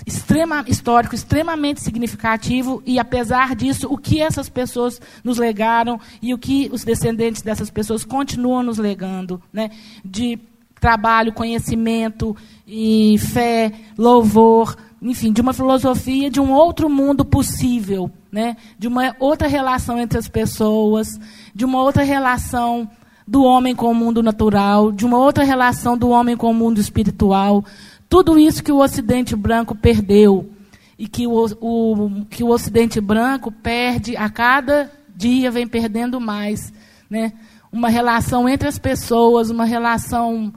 extrema, 0.04 0.64
histórico 0.66 1.14
extremamente 1.14 1.80
significativo 1.80 2.82
e, 2.84 2.98
apesar 2.98 3.54
disso, 3.54 3.86
o 3.88 3.96
que 3.96 4.20
essas 4.20 4.48
pessoas 4.48 5.00
nos 5.22 5.38
legaram 5.38 6.00
e 6.20 6.34
o 6.34 6.38
que 6.38 6.68
os 6.72 6.82
descendentes 6.82 7.40
dessas 7.40 7.70
pessoas 7.70 8.04
continuam 8.04 8.64
nos 8.64 8.76
legando, 8.76 9.40
né, 9.52 9.70
de 10.04 10.36
trabalho, 10.80 11.32
conhecimento 11.32 12.36
e 12.66 13.16
fé, 13.18 13.70
louvor, 13.96 14.76
enfim, 15.00 15.32
de 15.32 15.40
uma 15.40 15.52
filosofia 15.52 16.28
de 16.28 16.40
um 16.40 16.50
outro 16.50 16.90
mundo 16.90 17.24
possível, 17.24 18.10
né? 18.32 18.56
de 18.76 18.88
uma 18.88 19.14
outra 19.20 19.46
relação 19.46 19.96
entre 19.96 20.18
as 20.18 20.26
pessoas, 20.26 21.06
de 21.54 21.64
uma 21.64 21.80
outra 21.80 22.02
relação 22.02 22.90
do 23.26 23.42
homem 23.44 23.74
com 23.74 23.90
o 23.90 23.94
mundo 23.94 24.22
natural, 24.22 24.92
de 24.92 25.04
uma 25.04 25.18
outra 25.18 25.44
relação 25.44 25.96
do 25.96 26.08
homem 26.08 26.36
com 26.36 26.50
o 26.50 26.54
mundo 26.54 26.80
espiritual. 26.80 27.64
Tudo 28.08 28.38
isso 28.38 28.62
que 28.62 28.72
o 28.72 28.78
Ocidente 28.78 29.34
branco 29.36 29.74
perdeu 29.74 30.50
e 30.98 31.06
que 31.06 31.26
o, 31.26 31.44
o, 31.60 32.24
que 32.28 32.42
o 32.44 32.48
Ocidente 32.48 33.00
branco 33.00 33.50
perde 33.50 34.16
a 34.16 34.28
cada 34.28 34.90
dia, 35.14 35.50
vem 35.50 35.66
perdendo 35.66 36.20
mais. 36.20 36.72
Né? 37.08 37.32
Uma 37.72 37.88
relação 37.88 38.48
entre 38.48 38.68
as 38.68 38.78
pessoas, 38.78 39.50
uma 39.50 39.64
relação 39.64 40.52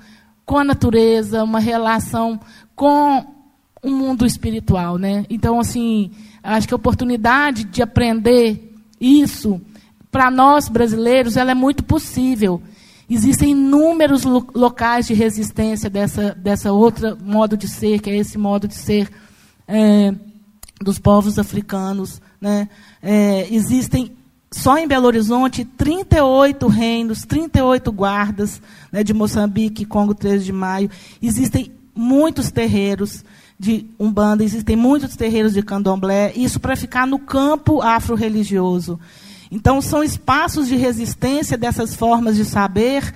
com 0.46 0.58
a 0.58 0.64
natureza, 0.64 1.44
uma 1.44 1.60
relação 1.60 2.40
com 2.76 3.26
um 3.84 3.96
mundo 3.96 4.26
espiritual, 4.26 4.98
né? 4.98 5.26
Então, 5.30 5.60
assim, 5.60 6.12
acho 6.44 6.68
que 6.68 6.74
a 6.74 6.78
oportunidade 6.78 7.64
de 7.66 7.82
aprender 7.82 8.74
isso 9.00 9.62
para 10.16 10.32
nós 10.32 10.70
brasileiros, 10.70 11.36
ela 11.36 11.52
é 11.52 11.54
muito 11.54 11.84
possível. 11.84 12.62
Existem 13.10 13.52
inúmeros 13.52 14.24
lo 14.24 14.48
locais 14.56 15.08
de 15.08 15.14
resistência 15.14 15.90
dessa 15.90 16.34
dessa 16.34 16.72
outra 16.72 17.18
modo 17.22 17.58
de 17.58 17.68
ser, 17.68 18.00
que 18.00 18.10
é 18.10 18.16
esse 18.16 18.38
modo 18.38 18.66
de 18.66 18.76
ser 18.76 19.12
é, 19.68 20.16
dos 20.80 21.00
povos 21.00 21.38
africanos, 21.38 22.22
né? 22.40 22.70
É, 23.04 23.46
existem 23.54 24.16
só 24.50 24.78
em 24.78 24.88
Belo 24.88 25.06
Horizonte 25.06 25.66
38 25.66 26.66
reinos, 26.66 27.26
38 27.26 27.92
guardas 27.92 28.62
né, 28.94 29.04
de 29.04 29.14
Moçambique, 29.14 29.84
Congo 29.84 30.16
13 30.16 30.46
de 30.46 30.54
Maio. 30.54 30.90
Existem 31.22 31.74
muitos 31.94 32.52
terreiros 32.52 33.22
de 33.60 33.86
Umbanda, 34.00 34.46
existem 34.46 34.78
muitos 34.78 35.18
terreiros 35.18 35.52
de 35.52 35.62
candomblé, 35.62 36.32
isso 36.38 36.58
para 36.58 36.78
ficar 36.78 37.06
no 37.06 37.20
campo 37.20 37.82
afro-religioso. 37.82 38.98
Então, 39.52 39.82
são 39.82 40.04
espaços 40.04 40.68
de 40.68 40.76
resistência 40.76 41.58
dessas 41.58 41.96
formas 41.96 42.36
de 42.36 42.46
saber 42.46 43.14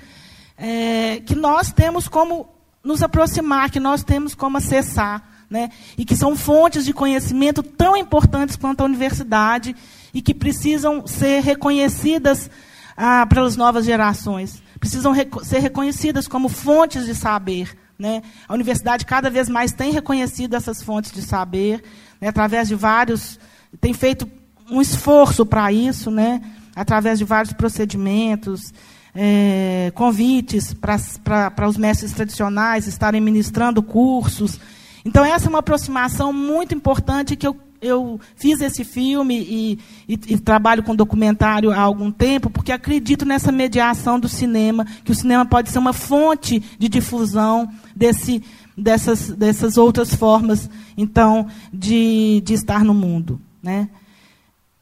é, 0.56 1.20
que 1.20 1.34
nós 1.34 1.72
temos 1.72 2.08
como 2.08 2.48
nos 2.82 3.02
aproximar, 3.02 3.70
que 3.70 3.80
nós 3.80 4.02
temos 4.02 4.34
como 4.34 4.56
acessar, 4.56 5.22
né? 5.48 5.70
e 5.98 6.04
que 6.04 6.16
são 6.16 6.36
fontes 6.36 6.84
de 6.84 6.92
conhecimento 6.92 7.62
tão 7.62 7.96
importantes 7.96 8.56
quanto 8.56 8.80
a 8.80 8.84
universidade 8.84 9.74
e 10.14 10.22
que 10.22 10.32
precisam 10.32 11.06
ser 11.06 11.42
reconhecidas 11.42 12.48
ah, 12.96 13.26
pelas 13.26 13.56
novas 13.56 13.84
gerações, 13.84 14.62
precisam 14.78 15.12
rec 15.12 15.32
ser 15.42 15.58
reconhecidas 15.58 16.28
como 16.28 16.48
fontes 16.48 17.04
de 17.06 17.14
saber. 17.14 17.76
Né? 17.98 18.22
A 18.48 18.54
universidade 18.54 19.04
cada 19.04 19.28
vez 19.28 19.48
mais 19.48 19.72
tem 19.72 19.92
reconhecido 19.92 20.54
essas 20.54 20.82
fontes 20.82 21.12
de 21.12 21.22
saber, 21.22 21.82
né, 22.20 22.28
através 22.28 22.68
de 22.68 22.74
vários. 22.74 23.38
tem 23.80 23.92
feito 23.92 24.26
um 24.70 24.80
esforço 24.80 25.44
para 25.44 25.72
isso, 25.72 26.10
né, 26.10 26.40
através 26.74 27.18
de 27.18 27.24
vários 27.24 27.52
procedimentos, 27.52 28.72
é, 29.14 29.92
convites 29.94 30.74
para 30.74 31.68
os 31.68 31.76
mestres 31.76 32.12
tradicionais 32.12 32.86
estarem 32.86 33.20
ministrando 33.20 33.82
cursos. 33.82 34.58
Então, 35.04 35.24
essa 35.24 35.46
é 35.46 35.48
uma 35.48 35.58
aproximação 35.58 36.32
muito 36.32 36.74
importante 36.74 37.36
que 37.36 37.46
eu 37.46 37.56
eu 37.82 38.20
fiz 38.36 38.60
esse 38.60 38.84
filme 38.84 39.38
e, 39.38 39.78
e, 40.06 40.12
e, 40.12 40.38
trabalho 40.38 40.82
com 40.82 40.94
documentário 40.94 41.70
há 41.70 41.80
algum 41.80 42.12
tempo, 42.12 42.50
porque 42.50 42.72
acredito 42.72 43.24
nessa 43.24 43.50
mediação 43.50 44.20
do 44.20 44.28
cinema, 44.28 44.84
que 45.04 45.10
o 45.10 45.14
cinema 45.14 45.46
pode 45.46 45.70
ser 45.70 45.78
uma 45.78 45.92
fonte 45.92 46.62
de 46.78 46.88
difusão 46.88 47.70
desse, 47.96 48.42
dessas, 48.76 49.30
dessas 49.30 49.78
outras 49.78 50.14
formas, 50.14 50.68
então, 50.96 51.46
de, 51.72 52.42
de 52.44 52.54
estar 52.54 52.84
no 52.84 52.92
mundo. 52.92 53.40
Né? 53.62 53.88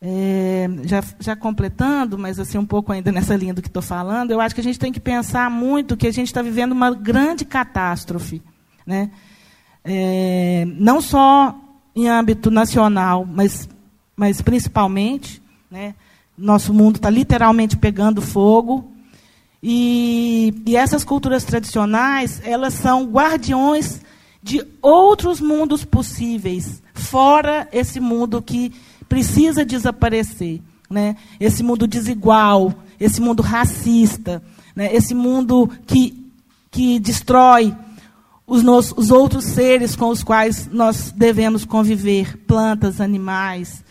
É, 0.00 0.68
já, 0.84 1.02
já 1.18 1.34
completando, 1.34 2.16
mas 2.16 2.38
assim 2.38 2.56
um 2.56 2.66
pouco 2.66 2.92
ainda 2.92 3.10
nessa 3.10 3.34
linha 3.34 3.52
do 3.52 3.60
que 3.60 3.66
estou 3.66 3.82
falando, 3.82 4.30
eu 4.30 4.40
acho 4.40 4.54
que 4.54 4.60
a 4.60 4.64
gente 4.64 4.78
tem 4.78 4.92
que 4.92 5.00
pensar 5.00 5.50
muito 5.50 5.96
que 5.96 6.06
a 6.06 6.12
gente 6.12 6.28
está 6.28 6.40
vivendo 6.40 6.70
uma 6.72 6.94
grande 6.94 7.44
catástrofe. 7.44 8.40
Né? 8.86 9.10
É, 9.84 10.64
não 10.78 11.00
só 11.00 11.54
em 11.96 12.08
âmbito 12.08 12.50
nacional, 12.50 13.26
mas, 13.28 13.68
mas 14.16 14.40
principalmente, 14.40 15.42
né, 15.68 15.94
nosso 16.36 16.72
mundo 16.72 16.96
está 16.96 17.10
literalmente 17.10 17.76
pegando 17.76 18.22
fogo. 18.22 18.92
E, 19.60 20.54
e 20.64 20.76
essas 20.76 21.02
culturas 21.02 21.42
tradicionais, 21.42 22.40
elas 22.44 22.74
são 22.74 23.04
guardiões 23.04 24.00
de 24.40 24.64
outros 24.80 25.40
mundos 25.40 25.84
possíveis, 25.84 26.80
fora 26.94 27.68
esse 27.72 27.98
mundo 27.98 28.40
que 28.40 28.72
precisa 29.08 29.64
desaparecer. 29.64 30.60
Né? 30.90 31.16
Esse 31.38 31.62
mundo 31.62 31.86
desigual, 31.86 32.74
esse 32.98 33.20
mundo 33.20 33.42
racista, 33.42 34.42
né? 34.74 34.94
esse 34.94 35.14
mundo 35.14 35.70
que, 35.86 36.32
que 36.70 36.98
destrói 36.98 37.74
os, 38.46 38.62
nos, 38.62 38.92
os 38.96 39.10
outros 39.10 39.44
seres 39.44 39.94
com 39.94 40.08
os 40.08 40.24
quais 40.24 40.66
nós 40.72 41.12
devemos 41.14 41.66
conviver, 41.66 42.38
plantas, 42.38 42.98
animais, 42.98 43.84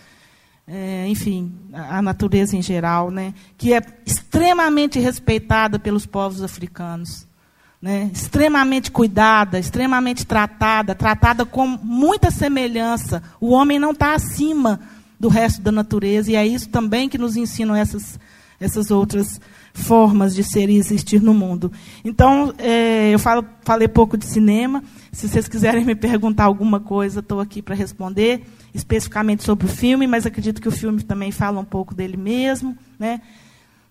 é, 0.67 1.07
enfim, 1.07 1.53
a, 1.71 2.00
a, 2.00 2.01
natureza 2.01 2.57
em 2.57 2.62
geral, 2.62 3.12
né, 3.12 3.33
que 3.57 3.71
é 3.71 3.81
extremamente 4.05 5.00
respeitada 5.00 5.77
pelos 5.79 6.05
povos 6.05 6.41
africanos. 6.41 7.25
Né, 7.79 8.09
extremamente 8.12 8.89
cuidada, 8.89 9.59
extremamente 9.59 10.25
tratada, 10.25 10.95
tratada 10.95 11.45
com 11.45 11.67
muita 11.67 12.31
semelhança. 12.31 13.21
O 13.39 13.51
homem 13.51 13.77
não 13.77 13.91
está 13.91 14.15
acima 14.15 14.79
do 15.19 15.27
resto 15.27 15.62
da 15.62 15.71
natureza, 15.71 16.31
e 16.31 16.36
é 16.36 16.45
isso 16.45 16.69
também 16.69 17.09
que 17.09 17.17
nos 17.17 17.36
ensinam 17.36 17.75
essas, 17.75 18.19
essas 18.59 18.91
outras 18.91 19.39
formas 19.77 20.33
de 20.33 20.43
ser 20.43 20.69
e 20.69 20.77
existir 20.77 21.21
no 21.21 21.33
mundo. 21.33 21.71
Então, 22.03 22.53
é, 22.57 23.13
eu 23.13 23.19
falo, 23.19 23.45
falei 23.62 23.88
pouco 23.88 24.17
de 24.17 24.25
cinema. 24.25 24.83
Se 25.12 25.29
vocês 25.29 25.47
quiserem 25.47 25.86
me 25.86 25.95
perguntar 25.95 26.45
alguma 26.45 26.79
coisa, 26.79 27.19
estou 27.19 27.39
aqui 27.39 27.62
para 27.62 27.75
responder, 27.75 28.43
especificamente 28.74 29.43
sobre 29.43 29.65
o 29.65 29.69
filme, 29.69 30.07
mas 30.07 30.25
acredito 30.25 30.62
que 30.62 30.67
o 30.67 30.71
filme 30.71 31.03
também 31.03 31.31
fala 31.31 31.59
um 31.59 31.65
pouco 31.65 31.93
dele 31.93 32.17
mesmo. 32.17 32.77
Né? 33.00 33.21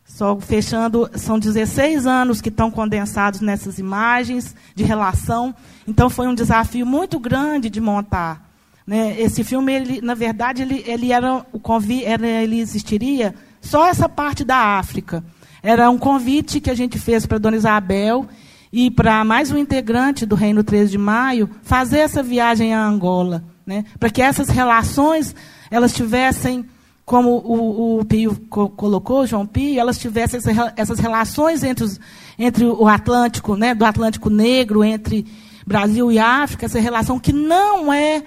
Só 0.04 0.38
fechando, 0.38 1.08
são 1.14 1.38
16 1.38 2.06
anos 2.06 2.40
que 2.40 2.48
estão 2.48 2.70
condensados 2.70 3.40
nessas 3.40 3.78
imagens 3.78 4.54
de 4.74 4.84
relação. 4.84 5.54
Então, 5.86 6.10
foi 6.10 6.26
um 6.26 6.34
desafio 6.34 6.84
muito 6.84 7.18
grande 7.18 7.70
de 7.70 7.80
montar. 7.80 8.45
Né? 8.86 9.20
Esse 9.20 9.42
filme, 9.42 9.72
ele, 9.72 10.00
na 10.00 10.14
verdade, 10.14 10.62
ele, 10.62 10.84
ele 10.86 11.12
era 11.12 11.44
o 11.52 11.58
convite, 11.58 12.04
ele 12.04 12.60
existiria 12.60 13.34
só 13.60 13.88
essa 13.88 14.08
parte 14.08 14.44
da 14.44 14.78
África. 14.78 15.24
Era 15.62 15.90
um 15.90 15.98
convite 15.98 16.60
que 16.60 16.70
a 16.70 16.74
gente 16.74 16.98
fez 16.98 17.26
para 17.26 17.38
Dona 17.38 17.56
Isabel 17.56 18.26
e 18.72 18.90
para 18.90 19.24
mais 19.24 19.50
um 19.50 19.58
integrante 19.58 20.24
do 20.24 20.36
Reino 20.36 20.62
13 20.62 20.92
de 20.92 20.98
Maio 20.98 21.50
fazer 21.62 21.98
essa 21.98 22.22
viagem 22.22 22.72
a 22.72 22.86
Angola, 22.86 23.42
né? 23.66 23.84
para 23.98 24.10
que 24.10 24.22
essas 24.22 24.48
relações 24.48 25.34
elas 25.70 25.92
tivessem, 25.92 26.64
como 27.04 27.30
o, 27.30 27.98
o 27.98 28.04
Pio 28.04 28.36
co 28.48 28.68
colocou, 28.68 29.26
João 29.26 29.46
Pio, 29.46 29.80
elas 29.80 29.98
tivessem 29.98 30.40
essas 30.76 31.00
relações 31.00 31.64
entre, 31.64 31.84
os, 31.84 31.98
entre 32.38 32.64
o 32.64 32.86
Atlântico, 32.86 33.56
né, 33.56 33.74
do 33.74 33.84
Atlântico 33.84 34.30
Negro, 34.30 34.84
entre 34.84 35.26
Brasil 35.66 36.12
e 36.12 36.18
África, 36.18 36.66
essa 36.66 36.78
relação 36.78 37.18
que 37.18 37.32
não 37.32 37.92
é 37.92 38.22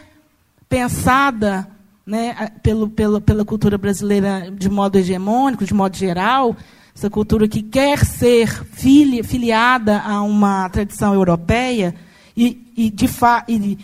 pensada 0.69 1.67
né, 2.05 2.51
pelo, 2.63 2.89
pelo, 2.89 3.19
pela 3.19 3.43
cultura 3.43 3.77
brasileira 3.77 4.49
de 4.51 4.69
modo 4.69 4.97
hegemônico, 4.97 5.65
de 5.65 5.73
modo 5.73 5.97
geral, 5.97 6.55
essa 6.95 7.09
cultura 7.09 7.47
que 7.47 7.61
quer 7.61 8.05
ser 8.05 8.47
fili, 8.65 9.23
filiada 9.23 9.99
a 10.01 10.21
uma 10.21 10.69
tradição 10.69 11.13
europeia, 11.13 11.95
e, 12.38 12.71
e, 12.77 12.89
de, 12.89 13.07
fa, 13.07 13.43
e 13.47 13.77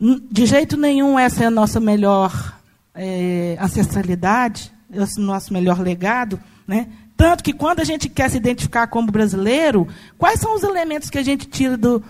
de 0.00 0.46
jeito 0.46 0.76
nenhum 0.76 1.18
essa 1.18 1.44
é 1.44 1.46
a 1.46 1.50
nossa 1.50 1.78
melhor 1.78 2.58
é, 2.94 3.56
ancestralidade, 3.60 4.72
esse 4.92 5.20
nosso 5.20 5.52
melhor 5.52 5.78
legado. 5.80 6.40
Né? 6.66 6.88
Tanto 7.16 7.44
que 7.44 7.52
quando 7.52 7.80
a 7.80 7.84
gente 7.84 8.08
quer 8.08 8.30
se 8.30 8.38
identificar 8.38 8.86
como 8.86 9.12
brasileiro, 9.12 9.86
quais 10.16 10.40
são 10.40 10.54
os 10.54 10.62
elementos 10.62 11.10
que 11.10 11.18
a 11.18 11.22
gente 11.22 11.46
tira 11.46 11.76
do, 11.76 12.02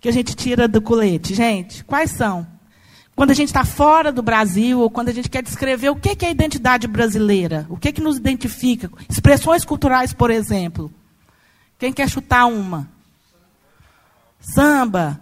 que 0.00 0.08
a 0.08 0.12
gente 0.12 0.34
tira 0.34 0.66
do 0.66 0.80
colete, 0.80 1.34
gente? 1.34 1.84
Quais 1.84 2.10
são? 2.10 2.46
Quando 3.16 3.30
a 3.30 3.34
gente 3.34 3.48
está 3.48 3.64
fora 3.64 4.12
do 4.12 4.22
Brasil, 4.22 4.78
ou 4.78 4.90
quando 4.90 5.08
a 5.08 5.12
gente 5.12 5.30
quer 5.30 5.42
descrever 5.42 5.88
o 5.88 5.96
que 5.96 6.22
é 6.22 6.28
a 6.28 6.30
identidade 6.30 6.86
brasileira, 6.86 7.66
o 7.70 7.76
que, 7.78 7.90
que 7.90 8.02
nos 8.02 8.18
identifica. 8.18 8.90
Expressões 9.08 9.64
culturais, 9.64 10.12
por 10.12 10.30
exemplo. 10.30 10.92
Quem 11.78 11.94
quer 11.94 12.10
chutar 12.10 12.44
uma? 12.44 12.86
Samba, 14.38 15.18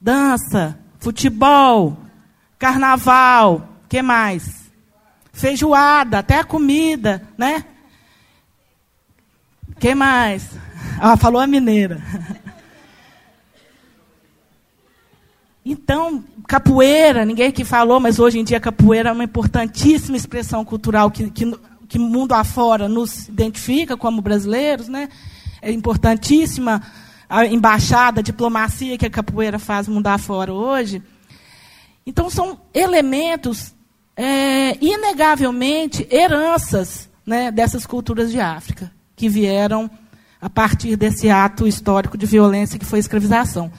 dança, 0.00 0.76
futebol, 0.98 1.96
carnaval, 2.58 3.68
que 3.88 4.02
mais? 4.02 4.68
Feijoada, 5.32 6.18
até 6.18 6.40
a 6.40 6.44
comida, 6.44 7.22
né? 7.38 7.64
que 9.78 9.94
mais? 9.94 10.50
Ah, 11.00 11.16
falou 11.16 11.40
a 11.40 11.46
mineira. 11.46 12.02
Então, 15.70 16.24
capoeira, 16.46 17.26
ninguém 17.26 17.48
aqui 17.48 17.62
falou, 17.62 18.00
mas 18.00 18.18
hoje 18.18 18.38
em 18.38 18.44
dia 18.44 18.58
capoeira 18.58 19.10
é 19.10 19.12
uma 19.12 19.24
importantíssima 19.24 20.16
expressão 20.16 20.64
cultural 20.64 21.10
que, 21.10 21.30
que, 21.30 21.54
que 21.86 21.98
mundo 21.98 22.32
afora 22.32 22.88
nos 22.88 23.28
identifica 23.28 23.94
como 23.94 24.22
brasileiros, 24.22 24.88
né? 24.88 25.10
É 25.60 25.70
importantíssima 25.70 26.80
a 27.28 27.44
embaixada, 27.44 28.20
a 28.20 28.22
diplomacia 28.22 28.96
que 28.96 29.04
a 29.04 29.10
capoeira 29.10 29.58
faz 29.58 29.86
mundo 29.86 30.06
afora 30.06 30.54
hoje. 30.54 31.02
Então, 32.06 32.30
são 32.30 32.58
elementos, 32.72 33.74
é, 34.16 34.74
inegavelmente, 34.82 36.08
heranças 36.10 37.10
né, 37.26 37.50
dessas 37.50 37.84
culturas 37.84 38.30
de 38.30 38.40
África, 38.40 38.90
que 39.14 39.28
vieram 39.28 39.90
a 40.40 40.48
partir 40.48 40.96
desse 40.96 41.28
ato 41.28 41.66
histórico 41.66 42.16
de 42.16 42.24
violência 42.24 42.78
que 42.78 42.86
foi 42.86 42.98
a 42.98 43.00
escravização. 43.00 43.70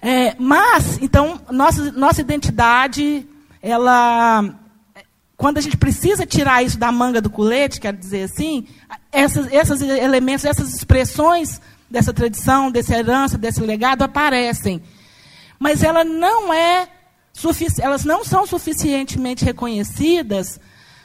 É, 0.00 0.36
mas, 0.38 0.98
então, 1.02 1.40
nossa, 1.50 1.90
nossa 1.92 2.20
identidade, 2.20 3.26
ela, 3.60 4.54
quando 5.36 5.58
a 5.58 5.60
gente 5.60 5.76
precisa 5.76 6.24
tirar 6.24 6.62
isso 6.62 6.78
da 6.78 6.92
manga 6.92 7.20
do 7.20 7.30
colete, 7.30 7.80
quero 7.80 7.96
dizer 7.96 8.24
assim, 8.24 8.66
essas, 9.10 9.52
esses 9.52 9.80
elementos, 9.80 10.44
essas 10.44 10.72
expressões 10.72 11.60
dessa 11.90 12.12
tradição, 12.12 12.70
dessa 12.70 12.96
herança, 12.96 13.36
desse 13.36 13.60
legado 13.60 14.02
aparecem. 14.02 14.82
Mas 15.58 15.82
ela 15.82 16.04
não 16.04 16.52
é 16.52 16.88
elas 17.80 18.04
não 18.04 18.24
são 18.24 18.44
suficientemente 18.44 19.44
reconhecidas 19.44 20.58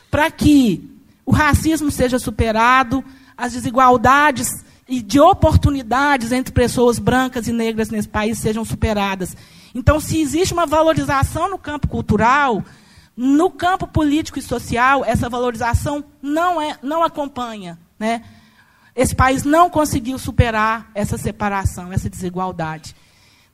para 0.09 0.31
que 0.31 0.89
o 1.25 1.31
racismo 1.31 1.91
seja 1.91 2.17
superado, 2.17 3.03
as 3.37 3.53
desigualdades 3.53 4.62
e 4.87 5.01
de 5.01 5.19
oportunidades 5.19 6.31
entre 6.31 6.53
pessoas 6.53 6.99
brancas 6.99 7.47
e 7.47 7.53
negras 7.53 7.89
nesse 7.89 8.07
país 8.07 8.37
sejam 8.37 8.65
superadas. 8.65 9.35
Então, 9.73 9.99
se 9.99 10.19
existe 10.19 10.53
uma 10.53 10.65
valorização 10.65 11.49
no 11.49 11.57
campo 11.57 11.87
cultural, 11.87 12.63
no 13.15 13.49
campo 13.49 13.87
político 13.87 14.39
e 14.39 14.41
social, 14.41 15.03
essa 15.05 15.29
valorização 15.29 16.03
não, 16.21 16.61
é, 16.61 16.77
não 16.81 17.03
acompanha. 17.03 17.79
Né? 17.97 18.23
Esse 18.95 19.15
país 19.15 19.43
não 19.43 19.69
conseguiu 19.69 20.19
superar 20.19 20.91
essa 20.93 21.17
separação, 21.17 21.91
essa 21.91 22.09
desigualdade. 22.09 22.95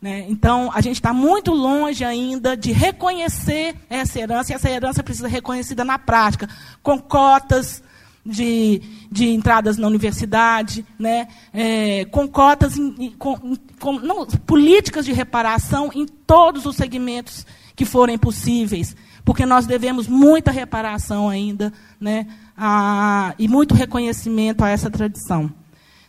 Né? 0.02 0.26
Então, 0.30 0.72
a 0.74 0.82
gente 0.82 0.96
está 0.96 1.14
muito 1.14 1.52
longe 1.52 2.04
ainda 2.04 2.56
de 2.56 2.72
reconhecer 2.72 3.76
essa 3.90 4.20
herança, 4.20 4.52
e 4.52 4.56
essa 4.56 4.70
herança 4.70 5.04
precisa 5.04 5.28
ser 5.28 5.36
reconhecida 5.36 5.84
na 5.84 6.00
prática, 6.00 6.50
com 6.82 6.98
cotas, 7.00 7.84
de, 8.26 8.82
de 9.12 9.30
entradas 9.30 9.78
na 9.78 9.88
universidade, 9.88 10.86
né? 10.98 11.28
É, 11.54 12.06
com 12.06 12.28
cotas, 12.28 12.78
em, 12.78 13.12
com, 13.12 13.56
com, 13.80 14.00
não, 14.00 14.26
políticas 14.26 15.06
de 15.06 15.14
reparação 15.14 15.90
em 15.94 16.06
todos 16.06 16.66
os 16.66 16.76
segmentos 16.76 17.46
que 17.76 17.86
forem 17.86 18.18
possíveis, 18.18 18.96
porque 19.24 19.46
nós 19.46 19.66
devemos 19.66 20.08
muita 20.08 20.52
reparação 20.52 21.30
ainda, 21.30 21.72
né? 22.00 22.28
A, 22.58 23.34
e 23.40 23.48
muito 23.48 23.74
reconhecimento 23.74 24.64
a 24.64 24.70
essa 24.70 24.90
tradição. 24.90 25.52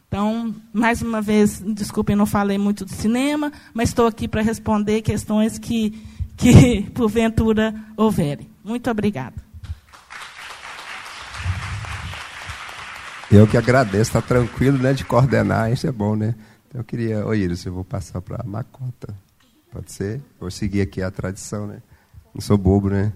Então, 0.09 0.53
mais 0.73 1.01
uma 1.03 1.23
vez, 1.23 1.61
desculpem, 1.61 2.17
não 2.17 2.27
falei 2.27 2.59
muito 2.59 2.85
do 2.85 2.91
cinema, 2.91 3.53
mas 3.73 3.91
estou 3.91 4.09
aqui 4.09 4.27
para 4.27 4.43
responder 4.43 5.03
questões 5.03 5.57
que, 5.57 5.91
que 6.37 6.83
porventura 6.93 7.73
houverem. 7.97 8.51
Muito 8.65 8.91
obrigada. 8.91 9.50
Eu 13.33 13.47
que 13.47 13.57
agradeço, 13.57 14.11
está 14.11 14.21
tranquilo, 14.21 14.77
né, 14.77 14.93
de 14.93 15.05
coordenar, 15.05 15.73
isso 15.73 15.87
é 15.87 15.93
bom, 15.93 16.17
né? 16.17 16.35
Então 16.67 16.81
eu 16.81 16.85
queria, 16.85 17.25
ô 17.25 17.33
Iris, 17.33 17.65
eu 17.65 17.73
vou 17.73 17.85
passar 17.85 18.21
para 18.21 18.43
a 18.43 18.45
Macota. 18.45 19.15
Pode 19.71 19.93
ser? 19.93 20.21
Vou 20.41 20.51
seguir 20.51 20.81
aqui 20.81 21.01
a 21.01 21.13
tradição, 21.13 21.69
né? 21.69 21.81
Não 22.35 22.41
sou 22.41 22.59
bobo, 22.59 22.91
né? 22.91 23.13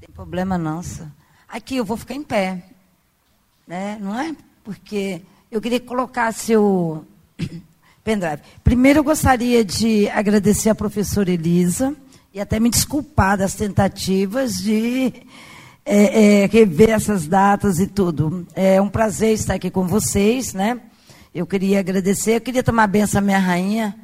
Tem 0.00 0.10
problema 0.12 0.58
não, 0.58 0.82
sir. 0.82 1.06
Aqui 1.48 1.76
eu 1.76 1.84
vou 1.84 1.96
ficar 1.96 2.14
em 2.14 2.24
pé, 2.24 2.60
né? 3.68 3.98
Não 4.00 4.18
é? 4.18 4.34
Porque 4.64 5.22
eu 5.48 5.60
queria 5.60 5.78
colocar 5.78 6.32
seu 6.32 7.06
pendrive. 8.02 8.42
Primeiro 8.64 8.98
eu 8.98 9.04
gostaria 9.04 9.64
de 9.64 10.08
agradecer 10.08 10.70
a 10.70 10.74
professora 10.74 11.30
Elisa 11.30 11.94
e 12.34 12.40
até 12.40 12.58
me 12.58 12.68
desculpar 12.68 13.38
das 13.38 13.54
tentativas 13.54 14.58
de 14.58 15.12
é, 15.84 16.42
é, 16.42 16.46
rever 16.46 16.90
essas 16.90 17.26
datas 17.26 17.78
e 17.78 17.86
tudo. 17.86 18.46
É 18.54 18.80
um 18.80 18.88
prazer 18.88 19.34
estar 19.34 19.54
aqui 19.54 19.70
com 19.70 19.86
vocês, 19.86 20.54
né? 20.54 20.80
Eu 21.34 21.46
queria 21.46 21.80
agradecer, 21.80 22.36
eu 22.36 22.40
queria 22.40 22.62
tomar 22.62 22.84
a 22.84 22.88
benção 22.88 23.20
à 23.20 23.22
minha 23.22 23.38
rainha, 23.38 23.96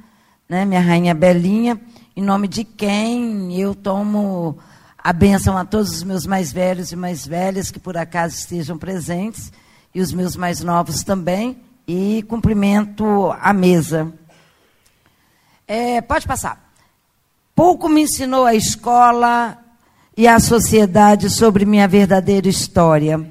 né? 0.49 0.65
Minha 0.65 0.81
rainha 0.81 1.15
Belinha, 1.15 1.81
em 2.17 2.23
nome 2.23 2.49
de 2.49 2.65
quem 2.65 3.59
eu 3.61 3.75
tomo 3.75 4.59
a 4.97 5.13
benção 5.13 5.57
a 5.57 5.65
todos 5.65 5.91
os 5.91 6.03
meus 6.03 6.27
mais 6.27 6.53
velhos 6.53 6.93
e 6.93 6.97
mais 6.97 7.27
velhas 7.27 7.71
que 7.71 7.79
por 7.79 7.97
acaso 7.97 8.37
estejam 8.37 8.77
presentes 8.77 9.53
e 9.95 10.01
os 10.01 10.13
meus 10.13 10.37
mais 10.37 10.61
novos 10.61 11.03
também 11.03 11.59
e 11.87 12.25
cumprimento 12.29 13.33
a 13.41 13.53
mesa. 13.53 14.13
É, 15.67 16.01
pode 16.01 16.27
passar. 16.27 16.73
Pouco 17.55 17.89
me 17.89 18.03
ensinou 18.03 18.45
a 18.45 18.55
escola 18.55 19.59
e 20.17 20.27
a 20.27 20.41
sociedade 20.41 21.29
sobre 21.29 21.67
minha 21.67 21.87
verdadeira 21.87 22.49
história, 22.49 23.29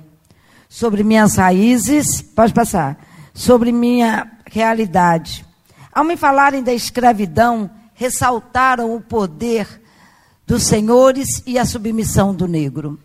sobre 0.70 1.04
minhas 1.04 1.36
raízes, 1.36 2.22
pode 2.22 2.54
passar, 2.54 3.04
sobre 3.34 3.72
minha 3.72 4.32
realidade. 4.46 5.44
Ao 5.92 6.04
me 6.04 6.16
falarem 6.16 6.62
da 6.62 6.74
escravidão, 6.74 7.72
ressaltaram 7.96 8.96
o 8.96 9.02
poder 9.02 9.82
dos 10.46 10.64
senhores 10.64 11.42
e 11.48 11.58
a 11.58 11.66
submissão 11.66 12.36
do 12.36 12.48
negro. 12.48 13.00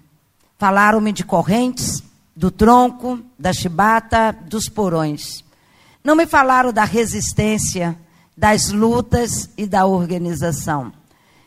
Falaram-me 0.58 1.10
de 1.10 1.24
correntes, 1.24 2.02
do 2.36 2.50
tronco, 2.50 3.18
da 3.38 3.52
chibata, 3.52 4.36
dos 4.46 4.68
porões. 4.68 5.42
Não 6.04 6.14
me 6.14 6.26
falaram 6.26 6.70
da 6.70 6.84
resistência, 6.84 7.96
das 8.36 8.70
lutas 8.70 9.48
e 9.56 9.66
da 9.66 9.86
organização. 9.86 10.92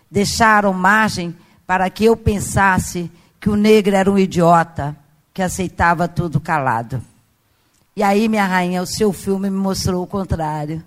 Deixaram 0.09 0.73
margem 0.73 1.35
para 1.65 1.89
que 1.89 2.05
eu 2.05 2.15
pensasse 2.15 3.09
que 3.39 3.49
o 3.49 3.55
negro 3.55 3.95
era 3.95 4.11
um 4.11 4.17
idiota 4.17 4.95
que 5.33 5.41
aceitava 5.41 6.07
tudo 6.07 6.39
calado. 6.39 7.01
E 7.95 8.01
aí, 8.01 8.27
minha 8.27 8.45
rainha, 8.45 8.81
o 8.81 8.87
seu 8.87 9.13
filme 9.13 9.49
me 9.49 9.57
mostrou 9.57 10.03
o 10.03 10.07
contrário. 10.07 10.83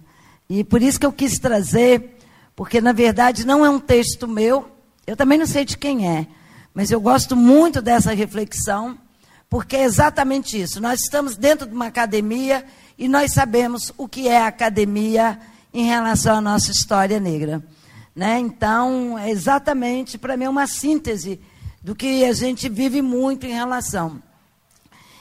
E 0.49 0.65
por 0.65 0.83
isso 0.83 0.99
que 0.99 1.07
eu 1.07 1.13
quis 1.13 1.39
trazer, 1.39 2.19
porque 2.55 2.81
na 2.81 2.93
verdade 2.93 3.47
não 3.47 3.65
é 3.65 3.71
um 3.71 3.81
texto 3.81 4.29
meu, 4.29 4.69
eu 5.07 5.17
também 5.17 5.39
não 5.39 5.47
sei 5.47 5.65
de 5.65 5.77
quem 5.77 6.09
é, 6.09 6.27
mas 6.73 6.91
eu 6.91 7.01
gosto 7.01 7.37
muito 7.37 7.83
dessa 7.83 8.13
reflexão, 8.15 8.97
porque 9.49 9.77
é 9.77 9.85
exatamente 9.85 10.61
isso. 10.61 10.81
Nós 10.81 11.01
estamos 11.01 11.37
dentro 11.37 11.67
de 11.67 11.75
uma 11.75 11.87
academia 11.87 12.65
e 12.99 13.09
nós 13.09 13.33
sabemos 13.33 13.93
o 13.97 14.09
que 14.09 14.29
é 14.29 14.45
academia 14.45 15.39
em 15.73 15.85
relação 15.85 16.37
à 16.37 16.41
nossa 16.41 16.71
história 16.71 17.21
negra. 17.21 17.63
Né? 18.17 18.39
Então, 18.39 19.19
é 19.19 19.31
exatamente, 19.31 20.17
para 20.17 20.39
mim, 20.39 20.47
uma 20.47 20.67
síntese 20.67 21.39
do 21.83 21.95
que 21.95 22.25
a 22.25 22.33
gente 22.33 22.67
vive 22.67 23.03
muito 23.03 23.45
em 23.45 23.53
relação. 23.53 24.23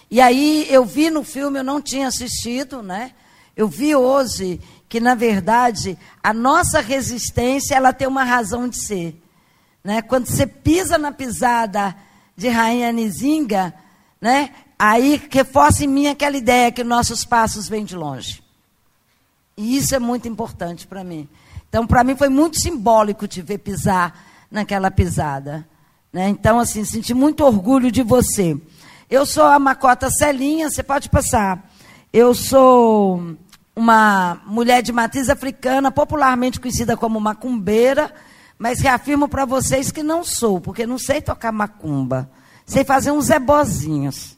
E 0.09 0.21
aí, 0.21 0.65
eu 0.69 0.85
vi 0.85 1.09
no 1.09 1.21
filme, 1.21 1.59
eu 1.59 1.63
não 1.63 1.81
tinha 1.81 2.07
assistido, 2.07 2.81
né? 2.81 3.11
eu 3.55 3.67
vi 3.67 3.93
hoje 3.93 4.61
que, 4.87 4.99
na 4.99 5.13
verdade, 5.13 5.97
a 6.23 6.33
nossa 6.33 6.79
resistência 6.79 7.75
ela 7.75 7.91
tem 7.91 8.07
uma 8.07 8.23
razão 8.23 8.67
de 8.69 8.77
ser. 8.77 9.21
Né? 9.83 10.01
Quando 10.01 10.27
você 10.27 10.47
pisa 10.47 10.97
na 10.97 11.11
pisada 11.11 11.93
de 12.35 12.47
Rainha 12.47 12.91
Nizinga, 12.91 13.73
né? 14.21 14.51
aí 14.79 15.21
reforça 15.29 15.83
em 15.83 15.87
mim 15.87 16.07
aquela 16.07 16.37
ideia 16.37 16.71
que 16.71 16.83
nossos 16.83 17.25
passos 17.25 17.67
vêm 17.67 17.83
de 17.83 17.95
longe. 17.95 18.41
E 19.57 19.77
isso 19.77 19.93
é 19.95 19.99
muito 19.99 20.27
importante 20.27 20.87
para 20.87 21.03
mim. 21.03 21.29
Então, 21.75 21.85
para 21.85 22.05
mim, 22.05 22.15
foi 22.15 22.29
muito 22.29 22.57
simbólico 22.57 23.27
te 23.27 23.41
ver 23.41 23.57
pisar 23.57 24.17
naquela 24.49 24.89
pisada. 24.89 25.67
Né? 26.13 26.29
Então, 26.29 26.57
assim, 26.57 26.85
senti 26.85 27.13
muito 27.13 27.43
orgulho 27.43 27.91
de 27.91 28.01
você. 28.01 28.57
Eu 29.09 29.25
sou 29.25 29.43
a 29.43 29.59
Macota 29.59 30.09
Celinha, 30.09 30.69
você 30.69 30.81
pode 30.81 31.09
passar. 31.09 31.69
Eu 32.13 32.33
sou 32.33 33.35
uma 33.75 34.41
mulher 34.45 34.81
de 34.81 34.93
matriz 34.93 35.29
africana, 35.29 35.91
popularmente 35.91 36.61
conhecida 36.61 36.95
como 36.95 37.19
macumbeira, 37.19 38.09
mas 38.57 38.79
reafirmo 38.79 39.27
para 39.27 39.43
vocês 39.43 39.91
que 39.91 40.01
não 40.01 40.23
sou, 40.23 40.61
porque 40.61 40.87
não 40.87 40.97
sei 40.97 41.19
tocar 41.19 41.51
macumba. 41.51 42.31
Sei 42.65 42.85
fazer 42.85 43.11
uns 43.11 43.29
ebozinhos, 43.29 44.37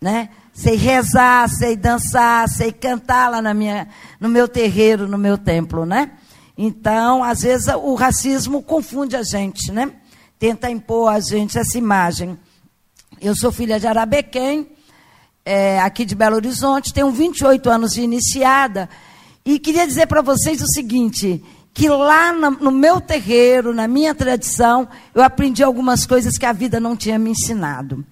né? 0.00 0.28
sei 0.52 0.76
rezar, 0.76 1.48
sei 1.48 1.76
dançar, 1.76 2.48
sei 2.48 2.70
cantar 2.72 3.30
lá 3.30 3.42
na 3.42 3.52
minha, 3.52 3.88
no 4.20 4.28
meu 4.28 4.46
terreiro, 4.46 5.08
no 5.08 5.18
meu 5.18 5.36
templo, 5.36 5.84
né? 5.84 6.12
Então, 6.60 7.22
às 7.22 7.42
vezes 7.42 7.68
o 7.68 7.94
racismo 7.94 8.60
confunde 8.60 9.14
a 9.14 9.22
gente, 9.22 9.70
né? 9.70 9.92
Tenta 10.40 10.68
impor 10.68 11.08
a 11.08 11.20
gente 11.20 11.56
essa 11.56 11.78
imagem. 11.78 12.36
Eu 13.20 13.36
sou 13.36 13.52
filha 13.52 13.78
de 13.78 13.86
Arabequém, 13.86 14.68
é, 15.44 15.78
aqui 15.80 16.04
de 16.04 16.16
Belo 16.16 16.34
Horizonte, 16.34 16.92
tenho 16.92 17.12
28 17.12 17.70
anos 17.70 17.92
de 17.92 18.02
iniciada 18.02 18.88
e 19.44 19.60
queria 19.60 19.86
dizer 19.86 20.08
para 20.08 20.20
vocês 20.20 20.60
o 20.60 20.66
seguinte, 20.66 21.42
que 21.72 21.88
lá 21.88 22.32
no 22.32 22.72
meu 22.72 23.00
terreiro, 23.00 23.72
na 23.72 23.86
minha 23.86 24.12
tradição, 24.12 24.88
eu 25.14 25.22
aprendi 25.22 25.62
algumas 25.62 26.04
coisas 26.04 26.36
que 26.36 26.44
a 26.44 26.52
vida 26.52 26.80
não 26.80 26.96
tinha 26.96 27.20
me 27.20 27.30
ensinado. 27.30 28.04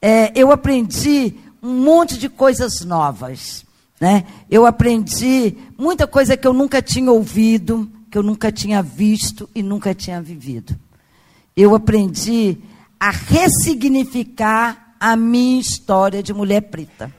É, 0.00 0.30
eu 0.34 0.52
aprendi 0.52 1.34
um 1.62 1.82
monte 1.82 2.18
de 2.18 2.28
coisas 2.28 2.84
novas. 2.84 3.64
Né? 4.00 4.24
Eu 4.48 4.64
aprendi 4.64 5.56
muita 5.76 6.06
coisa 6.06 6.36
que 6.36 6.46
eu 6.46 6.52
nunca 6.52 6.80
tinha 6.80 7.10
ouvido, 7.10 7.90
que 8.10 8.16
eu 8.16 8.22
nunca 8.22 8.52
tinha 8.52 8.82
visto 8.82 9.48
e 9.54 9.62
nunca 9.62 9.94
tinha 9.94 10.22
vivido. 10.22 10.76
Eu 11.56 11.74
aprendi 11.74 12.58
a 12.98 13.10
ressignificar 13.10 14.94
a 15.00 15.16
minha 15.16 15.60
história 15.60 16.22
de 16.22 16.32
mulher 16.32 16.62
preta, 16.62 17.12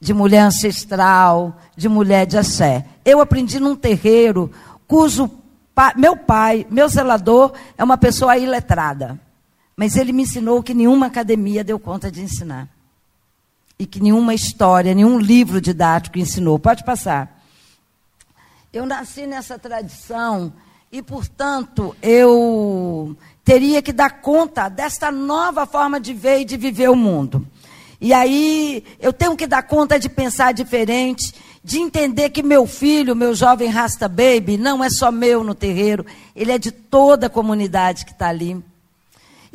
de 0.00 0.14
mulher 0.14 0.40
ancestral, 0.40 1.58
de 1.76 1.88
mulher 1.88 2.26
de 2.26 2.38
axé. 2.38 2.86
Eu 3.04 3.20
aprendi 3.20 3.60
num 3.60 3.76
terreiro 3.76 4.50
cujo 4.86 5.30
pa, 5.74 5.92
meu 5.96 6.16
pai, 6.16 6.66
meu 6.70 6.88
zelador, 6.88 7.52
é 7.76 7.84
uma 7.84 7.98
pessoa 7.98 8.38
iletrada. 8.38 9.20
Mas 9.76 9.96
ele 9.96 10.12
me 10.12 10.22
ensinou 10.22 10.62
que 10.62 10.72
nenhuma 10.72 11.06
academia 11.06 11.64
deu 11.64 11.78
conta 11.78 12.10
de 12.10 12.22
ensinar 12.22 12.73
e 13.78 13.86
que 13.86 14.00
nenhuma 14.00 14.34
história, 14.34 14.94
nenhum 14.94 15.18
livro 15.18 15.60
didático 15.60 16.18
ensinou. 16.18 16.58
Pode 16.58 16.84
passar. 16.84 17.42
Eu 18.72 18.86
nasci 18.86 19.26
nessa 19.26 19.58
tradição 19.58 20.52
e, 20.90 21.02
portanto, 21.02 21.94
eu 22.02 23.16
teria 23.44 23.82
que 23.82 23.92
dar 23.92 24.20
conta 24.20 24.68
desta 24.68 25.10
nova 25.10 25.66
forma 25.66 26.00
de 26.00 26.14
ver 26.14 26.40
e 26.40 26.44
de 26.44 26.56
viver 26.56 26.88
o 26.88 26.96
mundo. 26.96 27.46
E 28.00 28.12
aí 28.12 28.84
eu 29.00 29.12
tenho 29.12 29.36
que 29.36 29.46
dar 29.46 29.62
conta 29.62 29.98
de 29.98 30.08
pensar 30.08 30.52
diferente, 30.52 31.34
de 31.62 31.78
entender 31.78 32.30
que 32.30 32.42
meu 32.42 32.66
filho, 32.66 33.16
meu 33.16 33.34
jovem 33.34 33.68
Rasta 33.68 34.08
Baby, 34.08 34.58
não 34.58 34.84
é 34.84 34.90
só 34.90 35.10
meu 35.10 35.42
no 35.42 35.54
terreiro, 35.54 36.04
ele 36.36 36.52
é 36.52 36.58
de 36.58 36.70
toda 36.70 37.26
a 37.26 37.30
comunidade 37.30 38.04
que 38.04 38.12
está 38.12 38.28
ali. 38.28 38.62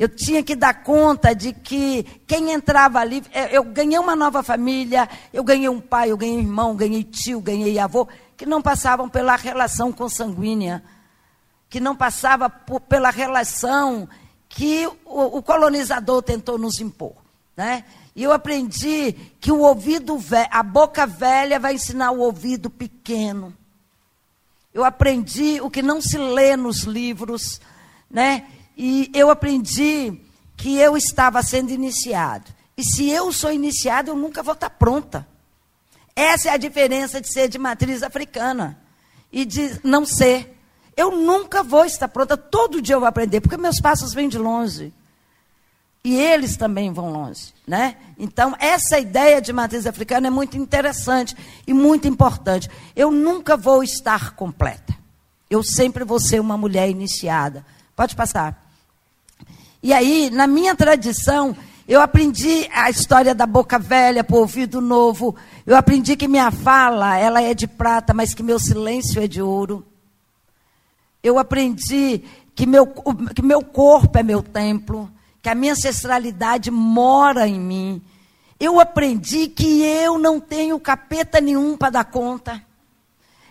Eu 0.00 0.08
tinha 0.08 0.42
que 0.42 0.56
dar 0.56 0.82
conta 0.82 1.34
de 1.34 1.52
que 1.52 2.04
quem 2.26 2.52
entrava 2.52 2.98
ali, 2.98 3.22
é, 3.32 3.54
eu 3.54 3.62
ganhei 3.62 3.98
uma 3.98 4.16
nova 4.16 4.42
família, 4.42 5.06
eu 5.30 5.44
ganhei 5.44 5.68
um 5.68 5.78
pai, 5.78 6.10
eu 6.10 6.16
ganhei 6.16 6.38
um 6.38 6.40
irmão, 6.40 6.74
ganhei 6.74 7.04
tio, 7.04 7.38
ganhei 7.38 7.78
avô, 7.78 8.08
que 8.34 8.46
não 8.46 8.62
passavam 8.62 9.10
pela 9.10 9.36
relação 9.36 9.92
consanguínea, 9.92 10.82
que 11.68 11.78
não 11.78 11.94
passava 11.94 12.48
por, 12.48 12.80
pela 12.80 13.10
relação 13.10 14.08
que 14.48 14.86
o, 15.04 15.36
o, 15.36 15.42
colonizador 15.42 16.22
tentou 16.22 16.56
nos 16.56 16.80
impor. 16.80 17.16
Né? 17.54 17.84
E 18.16 18.22
eu 18.22 18.32
aprendi 18.32 19.12
que 19.38 19.52
o 19.52 19.60
ouvido 19.60 20.16
velho, 20.16 20.48
a 20.50 20.62
boca 20.62 21.06
velha 21.06 21.60
vai 21.60 21.74
ensinar 21.74 22.10
o 22.12 22.20
ouvido 22.20 22.70
pequeno. 22.70 23.54
Eu 24.72 24.82
aprendi 24.82 25.60
o 25.60 25.68
que 25.68 25.82
não 25.82 26.00
se 26.00 26.16
lê 26.16 26.56
nos 26.56 26.84
livros, 26.84 27.60
né? 28.10 28.46
E 28.82 29.10
eu 29.12 29.28
aprendi 29.28 30.18
que 30.56 30.78
eu 30.78 30.96
estava 30.96 31.42
sendo 31.42 31.70
iniciado. 31.70 32.50
E 32.78 32.82
se 32.82 33.10
eu 33.10 33.30
sou 33.30 33.52
iniciado, 33.52 34.10
eu 34.10 34.16
nunca 34.16 34.42
vou 34.42 34.54
estar 34.54 34.70
pronta. 34.70 35.28
Essa 36.16 36.48
é 36.48 36.52
a 36.52 36.56
diferença 36.56 37.20
de 37.20 37.30
ser 37.30 37.46
de 37.46 37.58
matriz 37.58 38.02
africana 38.02 38.80
e 39.30 39.44
de 39.44 39.78
não 39.84 40.06
ser. 40.06 40.58
Eu 40.96 41.10
nunca 41.10 41.62
vou 41.62 41.84
estar 41.84 42.08
pronta. 42.08 42.38
Todo 42.38 42.80
dia 42.80 42.94
eu 42.94 43.00
vou 43.00 43.06
aprender, 43.06 43.42
porque 43.42 43.58
meus 43.58 43.78
passos 43.82 44.14
vêm 44.14 44.30
de 44.30 44.38
longe. 44.38 44.94
E 46.02 46.16
eles 46.16 46.56
também 46.56 46.90
vão 46.90 47.12
longe, 47.12 47.52
né? 47.66 47.98
Então, 48.18 48.56
essa 48.58 48.98
ideia 48.98 49.42
de 49.42 49.52
matriz 49.52 49.86
africana 49.86 50.28
é 50.28 50.30
muito 50.30 50.56
interessante 50.56 51.36
e 51.66 51.74
muito 51.74 52.08
importante. 52.08 52.66
Eu 52.96 53.10
nunca 53.10 53.58
vou 53.58 53.82
estar 53.82 54.30
completa. 54.30 54.96
Eu 55.50 55.62
sempre 55.62 56.02
vou 56.02 56.18
ser 56.18 56.40
uma 56.40 56.56
mulher 56.56 56.88
iniciada. 56.88 57.62
Pode 57.94 58.16
passar. 58.16 58.59
E 59.82 59.92
aí, 59.92 60.30
na 60.30 60.46
minha 60.46 60.74
tradição, 60.74 61.56
eu 61.88 62.00
aprendi 62.00 62.68
a 62.72 62.90
história 62.90 63.34
da 63.34 63.46
boca 63.46 63.78
velha 63.78 64.22
para 64.22 64.36
o 64.36 64.40
ouvido 64.40 64.80
novo. 64.80 65.34
Eu 65.66 65.76
aprendi 65.76 66.16
que 66.16 66.28
minha 66.28 66.50
fala, 66.50 67.16
ela 67.16 67.42
é 67.42 67.54
de 67.54 67.66
prata, 67.66 68.14
mas 68.14 68.34
que 68.34 68.42
meu 68.42 68.58
silêncio 68.58 69.22
é 69.22 69.26
de 69.26 69.40
ouro. 69.40 69.84
Eu 71.22 71.38
aprendi 71.38 72.22
que 72.54 72.66
meu, 72.66 72.86
que 73.34 73.42
meu 73.42 73.62
corpo 73.62 74.18
é 74.18 74.22
meu 74.22 74.42
templo, 74.42 75.10
que 75.42 75.48
a 75.48 75.54
minha 75.54 75.72
ancestralidade 75.72 76.70
mora 76.70 77.48
em 77.48 77.58
mim. 77.58 78.02
Eu 78.58 78.78
aprendi 78.78 79.48
que 79.48 79.82
eu 79.82 80.18
não 80.18 80.38
tenho 80.38 80.78
capeta 80.78 81.40
nenhum 81.40 81.76
para 81.76 81.90
dar 81.90 82.04
conta. 82.04 82.62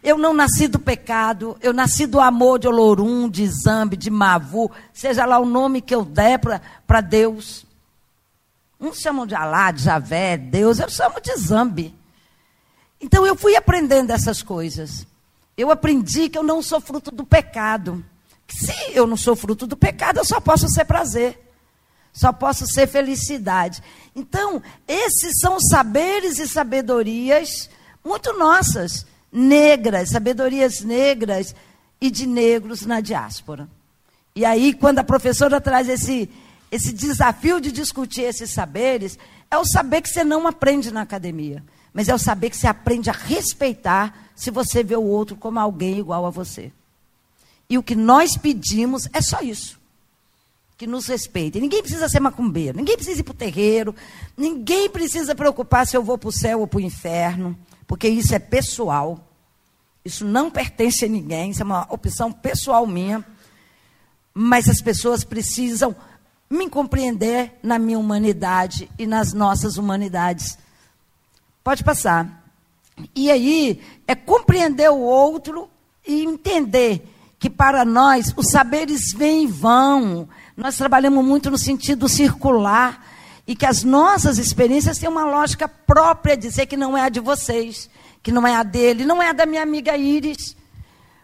Eu 0.02 0.18
não 0.18 0.34
nasci 0.34 0.68
do 0.68 0.80
pecado, 0.80 1.58
eu 1.62 1.74
nasci 1.74 2.06
do 2.06 2.20
amor 2.20 2.60
de 2.60 2.68
Olorum, 2.68 3.30
de 3.30 3.46
Zambi, 3.48 3.98
de 3.98 4.10
Mavu, 4.10 4.72
seja 4.94 5.26
lá 5.26 5.40
o 5.40 5.46
nome 5.46 5.82
que 5.82 5.94
eu 5.94 6.06
der 6.06 6.40
para 6.88 7.02
Deus. 7.02 7.66
Uns 8.80 9.00
chamam 9.00 9.28
de 9.28 9.36
Alá, 9.36 9.72
de 9.72 9.84
Javé, 9.84 10.38
Deus, 10.38 10.80
eu 10.80 10.90
chamo 10.90 11.20
de 11.20 11.36
Zambi. 11.36 11.94
Então 13.02 13.26
eu 13.26 13.36
fui 13.36 13.56
aprendendo 13.56 14.12
essas 14.12 14.42
coisas. 14.42 15.06
Eu 15.58 15.70
aprendi 15.70 16.30
que 16.30 16.38
eu 16.38 16.44
não 16.44 16.62
sou 16.62 16.80
fruto 16.80 17.12
do 17.12 17.26
pecado. 17.26 18.04
Se 18.48 18.74
eu 18.94 19.06
não 19.06 19.18
sou 19.18 19.36
fruto 19.36 19.68
do 19.68 19.76
pecado, 19.76 20.20
eu 20.20 20.26
só 20.26 20.40
posso 20.40 20.68
ser 20.70 20.86
prazer. 20.86 21.38
Só 22.14 22.32
posso 22.32 22.66
ser 22.66 22.88
felicidade. 22.88 23.84
Então, 24.16 24.62
esses 24.88 25.40
são 25.40 25.60
saberes 25.60 26.40
e 26.40 26.48
sabedorias 26.48 27.70
muito 28.04 28.38
nossas 28.38 29.06
negras, 29.32 30.10
sabedorias 30.10 30.82
negras 30.82 31.56
e 32.02 32.10
de 32.10 32.26
negros 32.26 32.86
na 32.86 33.02
diáspora. 33.02 33.68
E 34.36 34.46
aí, 34.46 34.74
quando 34.74 35.00
a 35.00 35.04
professora 35.04 35.60
traz 35.60 35.90
esse, 35.90 36.30
esse 36.72 36.94
desafio 36.94 37.60
de 37.60 37.72
discutir 37.72 38.22
esses 38.22 38.52
saberes, 38.52 39.18
é 39.50 39.58
o 39.58 39.66
saber 39.66 40.02
que 40.02 40.10
você 40.10 40.24
não 40.24 40.48
aprende 40.48 40.92
na 40.92 41.02
academia, 41.02 41.64
mas 41.94 42.08
é 42.08 42.14
o 42.14 42.20
saber 42.20 42.50
que 42.50 42.58
você 42.58 42.68
aprende 42.68 43.10
a 43.10 43.14
respeitar 43.14 44.30
se 44.36 44.52
você 44.52 44.84
vê 44.84 44.96
o 44.96 45.04
outro 45.04 45.36
como 45.36 45.60
alguém 45.60 46.00
igual 46.00 46.26
a 46.26 46.30
você. 46.30 46.72
E 47.70 47.78
o 47.78 47.84
que 47.84 47.96
nós 47.96 48.38
pedimos 48.38 49.08
é 49.14 49.22
só 49.22 49.42
isso. 49.42 49.79
Que 50.80 50.88
nos 50.88 51.06
respeitem. 51.06 51.62
Ninguém 51.62 51.84
precisa 51.84 52.10
ser 52.10 52.20
macumbeiro, 52.20 52.76
ninguém 52.76 52.96
precisa 52.96 53.20
ir 53.20 53.24
para 53.24 53.34
o 53.34 53.36
terreiro, 53.36 53.94
ninguém 54.36 54.90
precisa 54.90 55.36
preocupar 55.36 55.86
se 55.86 55.96
eu 55.96 56.02
vou 56.02 56.18
para 56.18 56.30
o 56.30 56.32
céu 56.32 56.62
ou 56.62 56.68
para 56.68 56.78
o 56.78 56.82
inferno 56.82 57.56
porque 57.90 58.08
isso 58.08 58.36
é 58.36 58.40
pessoal. 58.40 59.28
Isso 60.06 60.24
não 60.24 60.52
pertence 60.52 61.04
a 61.04 61.08
ninguém, 61.08 61.50
isso 61.50 61.64
é 61.64 61.66
uma 61.66 61.88
opção 61.90 62.32
pessoal 62.32 62.86
minha. 62.86 63.26
Mas 64.32 64.70
as 64.70 64.80
pessoas 64.80 65.24
precisam 65.24 65.96
me 66.48 66.70
compreender 66.70 67.58
na 67.64 67.80
minha 67.80 67.98
humanidade 67.98 68.88
e 68.96 69.08
nas 69.08 69.34
nossas 69.34 69.78
humanidades. 69.78 70.56
Pode 71.64 71.84
passar. 71.84 72.44
E 73.16 73.32
aí 73.32 73.82
é 74.08 74.14
compreender 74.14 74.92
o 74.92 75.00
outro 75.00 75.68
e 76.08 76.24
entender 76.24 77.12
que 77.40 77.50
para 77.50 77.84
nós 77.84 78.32
os 78.38 78.52
saberes 78.52 79.14
vêm 79.16 79.46
e 79.46 79.48
vão. 79.48 80.30
Nós 80.60 80.76
trabalhamos 80.76 81.24
muito 81.24 81.50
no 81.50 81.58
sentido 81.58 82.10
circular 82.10 83.02
e 83.48 83.56
que 83.56 83.66
as 83.66 83.82
nossas 83.82 84.38
experiências 84.38 84.98
têm 84.98 85.08
uma 85.08 85.24
lógica 85.24 85.70
própria, 85.70 86.36
dizer 86.36 86.66
que 86.66 86.76
não 86.76 86.98
é 86.98 87.04
a 87.04 87.10
de 87.10 87.22
vocês, 87.22 87.90
que 88.22 88.30
não 88.30 88.46
é 88.46 88.54
a 88.54 88.62
dele, 88.62 89.06
não 89.06 89.24
é 89.24 89.30
a 89.30 89.34
da 89.34 89.46
minha 89.46 89.64
amiga 89.64 89.96
Iris. 89.96 90.58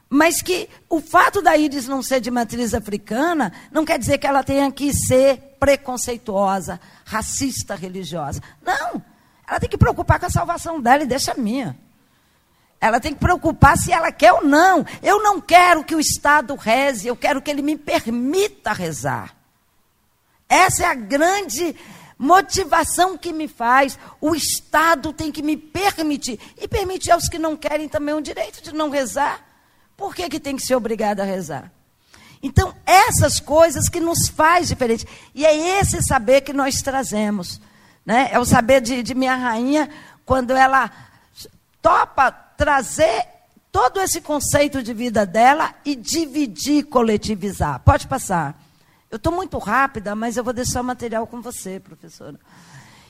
Mas 0.10 0.41
que 0.41 0.69
o 0.89 1.02
fato 1.02 1.41
da 1.41 1.58
Iris 1.58 1.86
não 1.86 2.02
ser 2.02 2.21
de 2.21 2.32
matriz 2.32 2.74
africana 2.74 3.52
não 3.74 3.84
quer 3.84 4.00
dizer 4.00 4.19
que 4.19 4.26
ela 4.26 4.41
tenha 4.41 4.71
que 4.71 4.93
ser 4.93 5.58
preconceituosa, 5.60 6.80
racista, 7.04 7.76
religiosa. 7.76 8.41
Não. 8.65 9.04
Ela 9.45 9.60
tem 9.60 9.69
que 9.69 9.78
preocupar 9.78 10.17
com 10.17 10.28
a 10.28 10.30
salvação 10.30 10.80
dela 10.80 11.04
e 11.04 11.08
deixa 11.08 11.34
a 11.34 11.36
minha. 11.36 11.78
Ela 12.79 12.99
tem 12.99 13.13
que 13.13 13.19
preocupar 13.19 13.77
se 13.77 13.91
ela 13.91 14.11
quer 14.11 14.33
ou 14.33 14.43
não. 14.43 14.85
Eu 15.01 15.21
não 15.23 15.41
quero 15.41 15.83
que 15.83 15.95
o 15.95 15.99
Estado 15.99 16.55
reze, 16.55 17.07
eu 17.07 17.15
quero 17.15 17.41
que 17.41 17.49
ele 17.49 17.61
me 17.61 17.77
permita 17.77 18.73
rezar. 18.73 19.35
Essa 20.47 20.83
é 20.83 20.88
a 20.88 20.93
grande 20.93 21.75
motivação 22.17 23.17
que 23.17 23.33
me 23.33 23.47
faz. 23.47 23.97
O 24.21 24.35
Estado 24.35 25.11
tem 25.11 25.31
que 25.31 25.41
me 25.41 25.57
permitir. 25.57 26.39
E 26.57 26.67
permitir 26.67 27.11
aos 27.11 27.27
que 27.27 27.39
não 27.39 27.55
querem 27.55 27.89
também 27.89 28.13
o 28.13 28.21
direito 28.21 28.61
de 28.61 28.73
não 28.73 28.89
rezar. 28.89 29.43
Por 29.97 30.13
que, 30.13 30.29
que 30.29 30.39
tem 30.39 30.55
que 30.55 30.63
ser 30.63 30.75
obrigado 30.75 31.21
a 31.21 31.23
rezar? 31.23 31.71
Então, 32.43 32.75
essas 32.85 33.39
coisas 33.39 33.89
que 33.89 33.99
nos 33.99 34.27
faz 34.27 34.67
diferente. 34.67 35.07
E 35.33 35.45
é 35.45 35.79
esse 35.79 36.03
saber 36.03 36.41
que 36.41 36.53
nós 36.53 36.75
trazemos. 36.75 37.59
Né? 38.05 38.29
É 38.31 38.38
o 38.38 38.45
saber 38.45 38.81
de, 38.81 39.01
de 39.01 39.15
minha 39.15 39.35
rainha, 39.35 39.89
quando 40.25 40.51
ela 40.51 40.91
topa 41.81 42.44
trazer 42.58 43.26
todo 43.72 44.00
esse 44.00 44.22
conceito 44.22 44.82
de 44.82 44.94
vida 44.94 45.26
dela 45.26 45.76
e 45.84 45.96
dividir, 45.96 46.86
coletivizar. 46.86 47.82
Pode 47.82 48.08
passar. 48.08 48.62
Eu 49.12 49.18
estou 49.18 49.34
muito 49.34 49.58
rápida, 49.58 50.15
mas 50.15 50.38
eu 50.38 50.44
vou 50.44 50.54
deixar 50.54 50.82
o 50.82 50.84
material 50.84 51.28
com 51.28 51.41
você, 51.41 51.80
professora. 51.80 52.39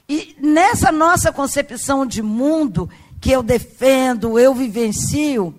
E 0.08 0.36
nessa 0.40 0.92
nossa 0.92 1.32
concepção 1.32 2.06
de 2.06 2.22
mundo, 2.22 2.90
que 3.20 3.32
eu 3.32 3.42
defendo, 3.42 4.38
eu 4.38 4.54
vivencio, 4.54 5.54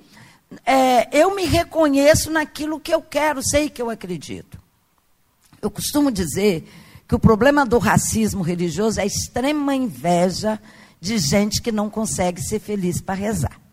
é, 0.65 1.09
eu 1.17 1.35
me 1.35 1.45
reconheço 1.45 2.31
naquilo 2.31 2.81
que 2.81 2.95
eu 2.95 3.03
quero, 3.03 3.43
sei 3.43 3.69
que 3.69 3.83
eu 3.83 3.91
acredito. 3.91 4.59
Eu 5.61 5.71
costumo 5.71 6.11
dizer 6.11 6.69
que 7.09 7.15
o 7.15 7.19
problema 7.19 7.65
do 7.65 7.79
racismo 7.79 8.43
religioso 8.43 9.01
é 9.01 9.03
a 9.05 9.07
extrema 9.07 9.75
inveja 9.75 10.61
de 11.01 11.19
gente 11.19 11.63
que 11.63 11.73
não 11.73 11.89
consegue 11.89 12.41
ser 12.41 12.59
feliz 12.59 13.01
para 13.01 13.15
rezar. 13.15 13.66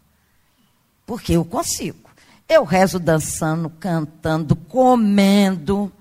Porque 1.05 1.33
eu 1.33 1.45
consigo. 1.45 2.09
Eu 2.47 2.63
rezo 2.63 2.99
dançando, 2.99 3.69
cantando, 3.69 4.55
comendo. 4.55 5.91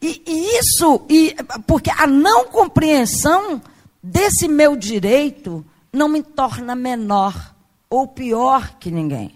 E, 0.00 0.22
e 0.26 0.58
isso, 0.58 1.04
e, 1.08 1.34
porque 1.66 1.90
a 1.90 2.06
não 2.06 2.46
compreensão 2.46 3.60
desse 4.02 4.46
meu 4.46 4.76
direito 4.76 5.64
não 5.92 6.08
me 6.08 6.22
torna 6.22 6.74
menor 6.74 7.54
ou 7.88 8.06
pior 8.06 8.76
que 8.78 8.90
ninguém. 8.90 9.32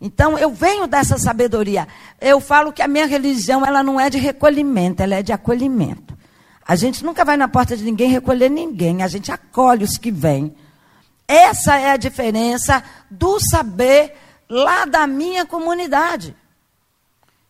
Então 0.00 0.36
eu 0.36 0.50
venho 0.52 0.86
dessa 0.86 1.16
sabedoria. 1.16 1.88
Eu 2.20 2.40
falo 2.40 2.72
que 2.72 2.82
a 2.82 2.88
minha 2.88 3.06
religião 3.06 3.64
ela 3.64 3.82
não 3.82 3.98
é 3.98 4.10
de 4.10 4.18
recolhimento, 4.18 5.02
ela 5.02 5.14
é 5.14 5.22
de 5.22 5.32
acolhimento. 5.32 6.14
A 6.66 6.76
gente 6.76 7.04
nunca 7.04 7.24
vai 7.24 7.36
na 7.36 7.48
porta 7.48 7.76
de 7.76 7.84
ninguém 7.84 8.10
recolher 8.10 8.50
ninguém, 8.50 9.02
a 9.02 9.08
gente 9.08 9.32
acolhe 9.32 9.84
os 9.84 9.96
que 9.96 10.10
vêm. 10.10 10.54
Essa 11.26 11.78
é 11.78 11.90
a 11.90 11.96
diferença 11.96 12.82
do 13.10 13.38
saber 13.40 14.14
lá 14.48 14.84
da 14.84 15.06
minha 15.06 15.46
comunidade. 15.46 16.36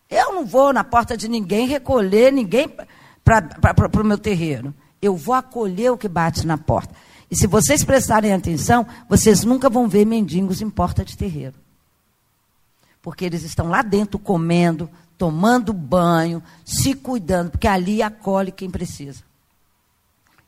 Eu 0.09 0.33
não 0.33 0.45
vou 0.45 0.71
na 0.71 0.83
porta 0.83 1.17
de 1.17 1.27
ninguém 1.27 1.67
recolher 1.67 2.31
ninguém 2.31 2.69
para 3.23 4.01
o 4.01 4.05
meu 4.05 4.17
terreiro. 4.17 4.73
Eu 5.01 5.15
vou 5.15 5.35
acolher 5.35 5.91
o 5.91 5.97
que 5.97 6.07
bate 6.07 6.47
na 6.47 6.57
porta. 6.57 6.95
E 7.29 7.35
se 7.35 7.47
vocês 7.47 7.83
prestarem 7.83 8.33
atenção, 8.33 8.85
vocês 9.09 9.43
nunca 9.43 9.69
vão 9.69 9.87
ver 9.87 10.05
mendigos 10.05 10.61
em 10.61 10.69
porta 10.69 11.03
de 11.03 11.17
terreiro. 11.17 11.55
Porque 13.01 13.25
eles 13.25 13.43
estão 13.43 13.67
lá 13.67 13.81
dentro 13.81 14.17
comendo, 14.17 14.89
tomando 15.17 15.73
banho, 15.73 16.41
se 16.63 16.93
cuidando, 16.93 17.51
porque 17.51 17.67
ali 17.67 18.01
acolhe 18.01 18.51
quem 18.51 18.69
precisa. 18.69 19.23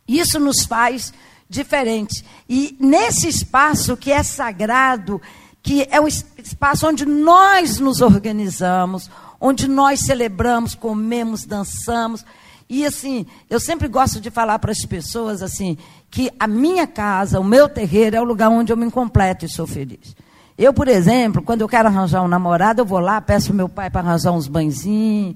Isso 0.07 0.39
nos 0.39 0.63
faz 0.63 1.13
diferente. 1.49 2.23
E 2.47 2.75
nesse 2.79 3.27
espaço 3.27 3.95
que 3.95 4.11
é 4.11 4.23
sagrado, 4.23 5.21
que 5.61 5.87
é 5.91 5.99
o 5.99 6.07
espaço 6.07 6.87
onde 6.87 7.05
nós 7.05 7.79
nos 7.79 8.01
organizamos, 8.01 9.09
onde 9.39 9.67
nós 9.67 10.01
celebramos, 10.01 10.75
comemos, 10.75 11.45
dançamos. 11.45 12.25
E 12.69 12.85
assim, 12.85 13.25
eu 13.49 13.59
sempre 13.59 13.87
gosto 13.87 14.19
de 14.19 14.29
falar 14.29 14.59
para 14.59 14.71
as 14.71 14.85
pessoas 14.85 15.41
assim, 15.41 15.77
que 16.09 16.31
a 16.39 16.47
minha 16.47 16.87
casa, 16.87 17.39
o 17.39 17.43
meu 17.43 17.69
terreiro 17.69 18.15
é 18.15 18.21
o 18.21 18.25
lugar 18.25 18.49
onde 18.49 18.71
eu 18.71 18.77
me 18.77 18.89
completo 18.91 19.45
e 19.45 19.49
sou 19.49 19.67
feliz. 19.67 20.15
Eu, 20.57 20.73
por 20.73 20.87
exemplo, 20.87 21.41
quando 21.41 21.61
eu 21.61 21.67
quero 21.67 21.87
arranjar 21.87 22.23
um 22.23 22.27
namorado, 22.27 22.81
eu 22.81 22.85
vou 22.85 22.99
lá, 22.99 23.21
peço 23.21 23.53
meu 23.53 23.69
pai 23.69 23.89
para 23.91 24.01
arranjar 24.01 24.31
uns 24.31 24.47
banzinhos, 24.47 25.35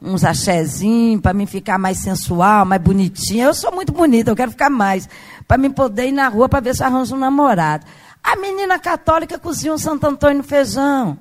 uns 0.00 0.24
axézinhos, 0.24 1.20
para 1.20 1.34
mim 1.34 1.46
ficar 1.46 1.78
mais 1.78 1.98
sensual, 1.98 2.64
mais 2.64 2.80
bonitinha. 2.80 3.46
Eu 3.46 3.54
sou 3.54 3.72
muito 3.72 3.92
bonita, 3.92 4.30
eu 4.30 4.36
quero 4.36 4.52
ficar 4.52 4.70
mais. 4.70 5.08
Para 5.46 5.58
mim 5.58 5.70
poder 5.70 6.08
ir 6.08 6.12
na 6.12 6.28
rua 6.28 6.48
para 6.48 6.60
ver 6.60 6.74
se 6.74 6.82
arranjo 6.82 7.16
um 7.16 7.18
namorado. 7.18 7.84
A 8.22 8.36
menina 8.36 8.78
católica 8.78 9.38
cozinha 9.38 9.72
um 9.72 9.78
Santo 9.78 10.06
Antônio 10.06 10.42
feijão. 10.42 11.18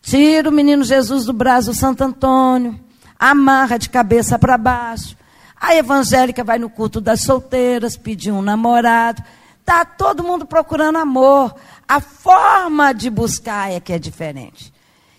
Tira 0.00 0.48
o 0.48 0.52
menino 0.52 0.84
Jesus 0.84 1.24
do 1.24 1.32
braço 1.32 1.70
do 1.70 1.74
Santo 1.74 2.04
Antônio. 2.04 2.78
Amarra 3.18 3.78
de 3.78 3.88
cabeça 3.88 4.38
para 4.38 4.56
baixo. 4.56 5.16
A 5.60 5.74
evangélica 5.74 6.44
vai 6.44 6.58
no 6.58 6.70
culto 6.70 7.00
das 7.00 7.22
solteiras, 7.22 7.96
pedir 7.96 8.30
um 8.30 8.42
namorado. 8.42 9.22
Tá 9.64 9.84
todo 9.84 10.22
mundo 10.22 10.46
procurando 10.46 10.96
amor. 10.96 11.54
A 11.88 12.00
forma 12.00 12.92
de 12.92 13.10
buscar 13.10 13.72
é 13.72 13.80
que 13.80 13.92
é 13.92 13.98
diferente. 13.98 14.72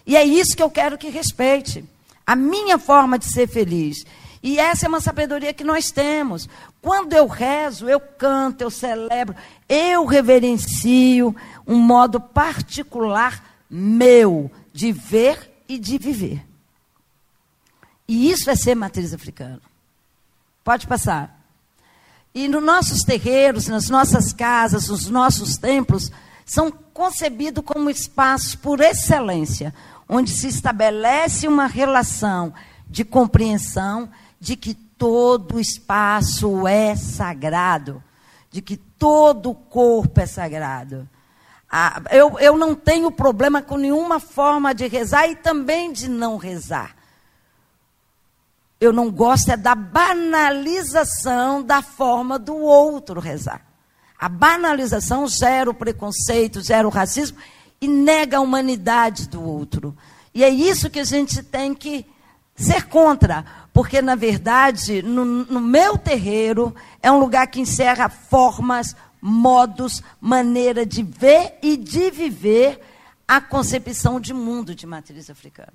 E 0.05 0.15
é 0.15 0.23
isso 0.23 0.55
que 0.55 0.63
eu 0.63 0.69
quero 0.69 0.97
que 0.97 1.09
respeite. 1.09 1.83
A 2.27 2.35
minha 2.35 2.77
forma 2.77 3.17
de 3.17 3.25
ser 3.25 3.47
feliz. 3.47 4.05
E 4.43 4.59
essa 4.59 4.85
é 4.85 4.89
uma 4.89 4.99
sabedoria 4.99 5.53
que 5.53 5.63
nós 5.63 5.91
temos. 5.91 6.49
Quando 6.81 7.13
eu 7.13 7.25
rezo, 7.25 7.87
eu 7.87 8.01
canto, 8.01 8.61
eu 8.61 8.69
celebro, 8.69 9.33
eu 9.67 10.05
reverencio 10.05 11.33
um 11.65 11.77
modo 11.77 12.19
particular 12.19 13.43
meu 13.69 14.51
de 14.73 14.91
ver 14.91 15.51
e 15.67 15.79
de 15.79 15.97
viver. 15.97 16.45
E 18.07 18.29
isso 18.29 18.49
é 18.49 18.55
ser 18.55 18.75
matriz 18.75 19.13
africana. 19.13 19.61
Pode 20.63 20.85
passar. 20.85 21.37
E 22.33 22.47
nos 22.47 22.63
nossos 22.63 23.01
terreiros, 23.03 23.67
nas 23.67 23.89
nossas 23.89 24.31
casas, 24.31 24.89
os 24.89 25.07
nossos 25.07 25.57
templos, 25.57 26.11
são 26.47 26.71
concebidos 26.71 27.63
como 27.63 27.91
espaços 27.91 28.55
por 28.55 28.79
excelência, 28.79 29.71
onde 30.09 30.31
se 30.31 30.47
estabelece 30.47 31.47
uma 31.47 31.67
relação 31.67 32.51
de 32.89 33.05
compreensão 33.05 34.09
de 34.39 34.55
que 34.55 34.73
todo 34.73 35.59
espaço 35.59 36.67
é 36.67 36.95
sagrado, 36.95 38.01
de 38.49 38.63
que 38.63 38.77
todo 38.77 39.53
corpo 39.53 40.19
é 40.19 40.25
sagrado. 40.25 41.07
Ah, 41.69 42.01
eu, 42.09 42.39
eu 42.39 42.57
não 42.57 42.73
tenho 42.73 43.11
problema 43.11 43.61
com 43.61 43.77
nenhuma 43.77 44.19
forma 44.19 44.73
de 44.73 44.87
rezar 44.87 45.27
e 45.27 45.35
também 45.35 45.93
de 45.93 46.09
não 46.09 46.37
rezar 46.37 46.97
eu 48.79 48.93
não 48.93 49.09
gosto 49.11 49.49
é 49.51 49.57
da 49.57 49.73
banalização 49.73 51.63
da 51.63 51.81
forma 51.81 52.37
do 52.37 52.55
outro 52.55 53.19
rezar. 53.19 53.65
A 54.19 54.27
banalização 54.27 55.27
gera 55.27 55.69
o 55.69 55.73
preconceito, 55.73 56.61
gera 56.61 56.87
o 56.87 56.91
racismo 56.91 57.37
e 57.79 57.87
nega 57.87 58.37
a 58.37 58.41
humanidade 58.41 59.27
do 59.27 59.43
outro. 59.43 59.95
E 60.33 60.43
é 60.43 60.49
isso 60.49 60.89
que 60.89 60.99
a 60.99 61.03
gente 61.03 61.43
tem 61.43 61.73
que 61.73 62.05
ser 62.55 62.87
contra, 62.87 63.45
porque, 63.71 64.01
na 64.01 64.15
verdade, 64.15 65.03
no, 65.03 65.23
no 65.23 65.61
meu 65.61 65.97
terreiro 65.97 66.75
é 67.01 67.11
um 67.11 67.19
lugar 67.19 67.45
que 67.47 67.61
encerra 67.61 68.09
formas, 68.09 68.95
modos, 69.21 70.01
maneira 70.19 70.85
de 70.85 71.03
ver 71.03 71.59
e 71.61 71.77
de 71.77 72.09
viver 72.09 72.81
a 73.27 73.39
concepção 73.39 74.19
de 74.19 74.33
mundo 74.33 74.73
de 74.73 74.87
matriz 74.87 75.29
africana. 75.29 75.73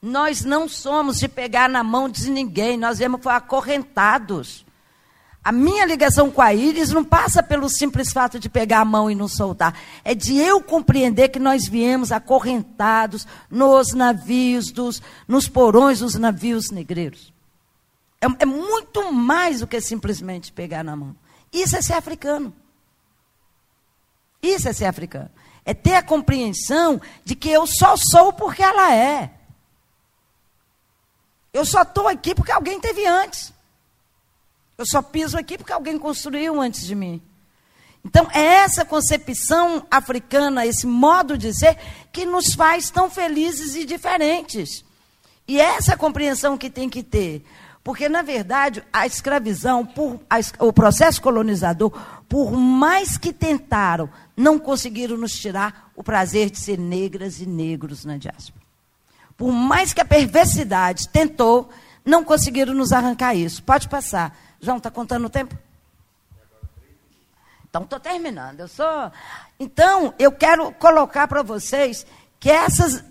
Nós 0.00 0.44
não 0.44 0.68
somos 0.68 1.18
de 1.18 1.26
pegar 1.26 1.68
na 1.68 1.82
mão 1.82 2.08
de 2.08 2.30
ninguém, 2.30 2.76
nós 2.76 2.98
viemos 2.98 3.26
acorrentados. 3.26 4.64
A 5.48 5.52
minha 5.52 5.86
ligação 5.86 6.30
com 6.30 6.42
a 6.42 6.52
Íris 6.52 6.90
não 6.90 7.02
passa 7.02 7.42
pelo 7.42 7.70
simples 7.70 8.12
fato 8.12 8.38
de 8.38 8.50
pegar 8.50 8.80
a 8.80 8.84
mão 8.84 9.10
e 9.10 9.14
não 9.14 9.26
soltar. 9.26 9.74
É 10.04 10.14
de 10.14 10.36
eu 10.36 10.62
compreender 10.62 11.30
que 11.30 11.38
nós 11.38 11.66
viemos 11.66 12.12
acorrentados 12.12 13.26
nos 13.48 13.94
navios, 13.94 14.70
dos, 14.70 15.00
nos 15.26 15.48
porões 15.48 16.00
dos 16.00 16.16
navios 16.16 16.70
negreiros. 16.70 17.32
É, 18.20 18.26
é 18.40 18.44
muito 18.44 19.10
mais 19.10 19.60
do 19.60 19.66
que 19.66 19.80
simplesmente 19.80 20.52
pegar 20.52 20.84
na 20.84 20.94
mão. 20.94 21.16
Isso 21.50 21.78
é 21.78 21.80
ser 21.80 21.94
africano. 21.94 22.54
Isso 24.42 24.68
é 24.68 24.74
ser 24.74 24.84
africano. 24.84 25.30
É 25.64 25.72
ter 25.72 25.94
a 25.94 26.02
compreensão 26.02 27.00
de 27.24 27.34
que 27.34 27.48
eu 27.48 27.66
só 27.66 27.94
sou 27.96 28.34
porque 28.34 28.62
ela 28.62 28.94
é. 28.94 29.30
Eu 31.54 31.64
só 31.64 31.80
estou 31.80 32.06
aqui 32.06 32.34
porque 32.34 32.52
alguém 32.52 32.78
teve 32.78 33.06
antes. 33.06 33.56
Eu 34.78 34.86
só 34.86 35.02
piso 35.02 35.36
aqui 35.36 35.58
porque 35.58 35.72
alguém 35.72 35.98
construiu 35.98 36.60
antes 36.60 36.86
de 36.86 36.94
mim. 36.94 37.20
Então, 38.04 38.28
é 38.32 38.40
essa 38.62 38.84
concepção 38.84 39.84
africana, 39.90 40.64
esse 40.64 40.86
modo 40.86 41.36
de 41.36 41.52
ser, 41.52 41.76
que 42.12 42.24
nos 42.24 42.54
faz 42.54 42.88
tão 42.88 43.10
felizes 43.10 43.74
e 43.74 43.84
diferentes. 43.84 44.84
E 45.48 45.60
é 45.60 45.64
essa 45.64 45.96
compreensão 45.96 46.56
que 46.56 46.70
tem 46.70 46.88
que 46.88 47.02
ter. 47.02 47.44
Porque, 47.82 48.08
na 48.08 48.22
verdade, 48.22 48.84
a 48.92 49.04
escravização, 49.04 49.84
por, 49.84 50.20
a, 50.30 50.38
o 50.64 50.72
processo 50.72 51.20
colonizador, 51.20 51.90
por 52.28 52.52
mais 52.52 53.18
que 53.18 53.32
tentaram, 53.32 54.08
não 54.36 54.60
conseguiram 54.60 55.16
nos 55.16 55.32
tirar 55.32 55.90
o 55.96 56.04
prazer 56.04 56.50
de 56.50 56.58
ser 56.60 56.78
negras 56.78 57.40
e 57.40 57.46
negros 57.46 58.04
na 58.04 58.16
diáspora. 58.16 58.64
Por 59.36 59.50
mais 59.50 59.92
que 59.92 60.00
a 60.00 60.04
perversidade 60.04 61.08
tentou, 61.08 61.68
não 62.04 62.22
conseguiram 62.22 62.72
nos 62.74 62.92
arrancar 62.92 63.34
isso. 63.34 63.60
Pode 63.64 63.88
passar. 63.88 64.38
João, 64.60 64.78
está 64.78 64.90
contando 64.90 65.26
o 65.26 65.30
tempo? 65.30 65.56
Então, 67.68 67.82
estou 67.82 68.00
terminando. 68.00 68.60
Eu 68.60 68.68
sou. 68.68 69.12
Então, 69.58 70.14
eu 70.18 70.32
quero 70.32 70.72
colocar 70.72 71.28
para 71.28 71.42
vocês 71.42 72.06
que 72.40 72.50
essas 72.50 73.04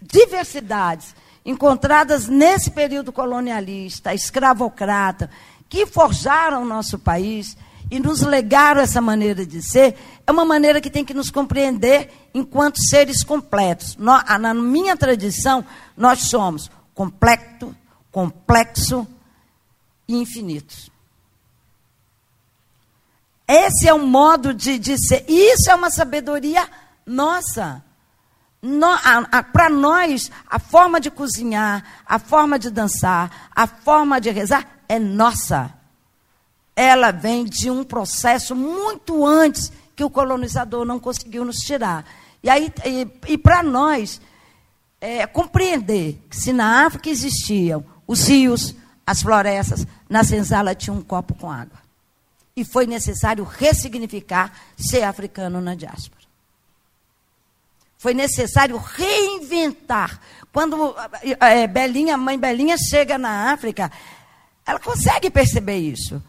diversidades 0.00 1.14
encontradas 1.44 2.26
nesse 2.26 2.70
período 2.70 3.12
colonialista, 3.12 4.14
escravocrata, 4.14 5.30
que 5.68 5.86
forjaram 5.86 6.62
o 6.62 6.66
nosso 6.66 6.98
país 6.98 7.56
e 7.90 8.00
nos 8.00 8.22
legaram 8.22 8.80
essa 8.80 9.00
maneira 9.00 9.44
de 9.44 9.62
ser, 9.62 9.96
é 10.26 10.32
uma 10.32 10.44
maneira 10.44 10.80
que 10.80 10.90
tem 10.90 11.04
que 11.04 11.12
nos 11.14 11.30
compreender 11.30 12.10
enquanto 12.32 12.78
seres 12.78 13.22
completos. 13.22 13.96
Na 13.96 14.54
minha 14.54 14.96
tradição, 14.96 15.64
nós 15.96 16.22
somos 16.22 16.70
completo, 16.94 17.74
complexo, 18.10 19.06
e 20.06 20.16
infinitos. 20.16 20.90
Esse 23.46 23.88
é 23.88 23.94
um 23.94 24.06
modo 24.06 24.54
de, 24.54 24.78
de 24.78 24.96
ser. 24.98 25.24
Isso 25.28 25.70
é 25.70 25.74
uma 25.74 25.90
sabedoria 25.90 26.68
nossa. 27.04 27.84
No, 28.62 28.88
Para 29.52 29.68
nós, 29.68 30.30
a 30.48 30.58
forma 30.58 30.98
de 30.98 31.10
cozinhar, 31.10 31.84
a 32.06 32.18
forma 32.18 32.58
de 32.58 32.70
dançar, 32.70 33.50
a 33.54 33.66
forma 33.66 34.18
de 34.20 34.30
rezar 34.30 34.66
é 34.88 34.98
nossa. 34.98 35.72
Ela 36.74 37.10
vem 37.10 37.44
de 37.44 37.70
um 37.70 37.84
processo 37.84 38.56
muito 38.56 39.24
antes 39.26 39.70
que 39.94 40.02
o 40.02 40.10
colonizador 40.10 40.84
não 40.86 40.98
conseguiu 40.98 41.44
nos 41.44 41.58
tirar. 41.58 42.04
E, 42.42 42.48
aí, 42.48 42.72
e, 42.84 43.32
e 43.32 43.38
para 43.38 43.62
nós, 43.62 44.20
é, 45.00 45.26
compreender 45.26 46.18
que 46.30 46.36
se 46.36 46.52
na 46.52 46.86
África 46.86 47.10
existiam 47.10 47.84
os 48.06 48.26
rios, 48.26 48.74
as 49.06 49.22
florestas, 49.22 49.86
na 50.08 50.24
senzala 50.24 50.74
tinha 50.74 50.94
um 50.94 51.02
copo 51.02 51.34
com 51.34 51.50
água. 51.50 51.78
E 52.56 52.64
foi 52.64 52.86
necessário 52.86 53.44
ressignificar 53.44 54.52
ser 54.76 55.02
africano 55.02 55.60
na 55.60 55.74
diáspora. 55.74 56.24
Foi 57.98 58.14
necessário 58.14 58.76
reinventar. 58.76 60.20
Quando 60.52 60.94
é, 61.40 61.66
Belinha, 61.66 62.16
mãe 62.16 62.38
Belinha 62.38 62.76
chega 62.78 63.18
na 63.18 63.52
África, 63.52 63.90
ela 64.64 64.78
consegue 64.78 65.30
perceber 65.30 65.78
isso. 65.78 66.22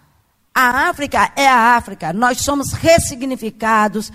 A 0.54 0.90
África 0.90 1.32
é 1.36 1.48
a 1.48 1.76
África. 1.76 2.14
Nós 2.14 2.42
somos 2.42 2.72
ressignificados 2.72 4.12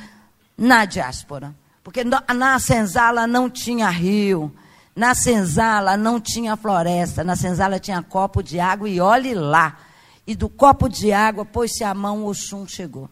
na 0.57 0.85
diáspora. 0.85 1.55
Porque 1.85 2.03
na 2.03 2.59
senzala 2.59 3.27
não 3.27 3.49
tinha 3.49 3.89
rio, 3.89 4.55
na 4.95 5.15
senzala 5.15 5.97
não 5.97 6.21
tinha 6.21 6.57
floresta, 6.57 7.23
na 7.23 7.37
senzala 7.37 7.79
tinha 7.79 8.03
copo 8.03 8.43
de 8.43 8.59
água 8.59 8.89
e 8.89 9.01
olhe 9.01 9.35
lá. 9.35 9.79
E 10.27 10.35
do 10.35 10.49
copo 10.49 10.89
de 10.89 11.13
água 11.13 11.45
pôs-se 11.45 11.83
a 11.83 11.95
mão, 11.95 12.27
o 12.27 12.35
chum 12.35 12.67
chegou. 12.67 13.09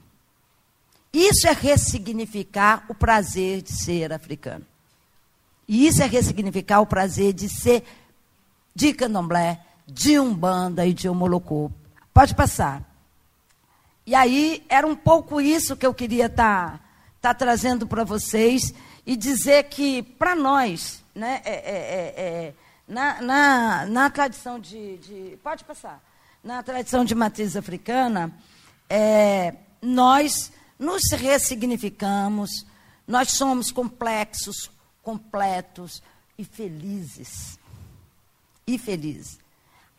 Isso 1.13 1.49
é 1.49 1.53
ressignificar 1.53 2.85
o 2.89 2.95
prazer 2.95 3.63
de 3.63 3.73
ser 3.73 4.13
africano. 4.13 4.65
E 5.67 5.87
isso 5.87 6.03
é 6.03 6.07
ressignificar 6.07 6.81
o 6.81 6.87
prazer 6.87 7.33
de 7.33 7.49
ser 7.49 7.85
de 8.75 8.93
candomblé, 8.93 9.61
de 9.87 10.19
umbanda 10.19 10.87
e 10.87 10.93
de 10.93 11.09
homolocô. 11.09 11.71
Pode 12.13 12.35
passar. 12.35 12.83
E 14.07 14.15
aí, 14.15 14.65
era 14.69 14.87
um 14.87 14.97
pouco 14.97 15.41
isso 15.41 15.77
que 15.77 15.85
eu 15.85 15.93
queria 15.93 16.27
estar 16.27 16.73
tá, 16.73 16.81
tá 17.21 17.35
trazendo 17.35 17.87
para 17.87 18.05
vocês 18.05 18.73
e 19.09 19.17
dizer 19.17 19.65
que, 19.71 20.03
para 20.03 20.37
nós, 20.37 21.03
né, 21.15 21.41
é, 21.43 21.51
é, 21.51 21.55
é, 21.55 22.15
é, 22.21 22.55
na, 22.87 23.23
na, 23.23 23.87
na, 23.87 24.11
tradição 24.11 24.61
de, 24.61 24.99
de, 24.99 25.39
Pode 25.43 25.65
passar. 25.65 25.99
Na 26.45 26.63
tradição 26.63 27.07
de 27.07 27.15
matriz 27.15 27.57
africana, 27.57 28.31
é, 28.87 29.55
nós 29.81 30.53
nos 30.79 31.01
ressignificamos, 31.13 32.67
nós 33.07 33.31
somos 33.31 33.73
complexos, 33.73 34.71
completos 35.03 36.03
e 36.37 36.45
felizes. 36.45 37.59
E 38.67 38.77
felizes. 38.77 39.39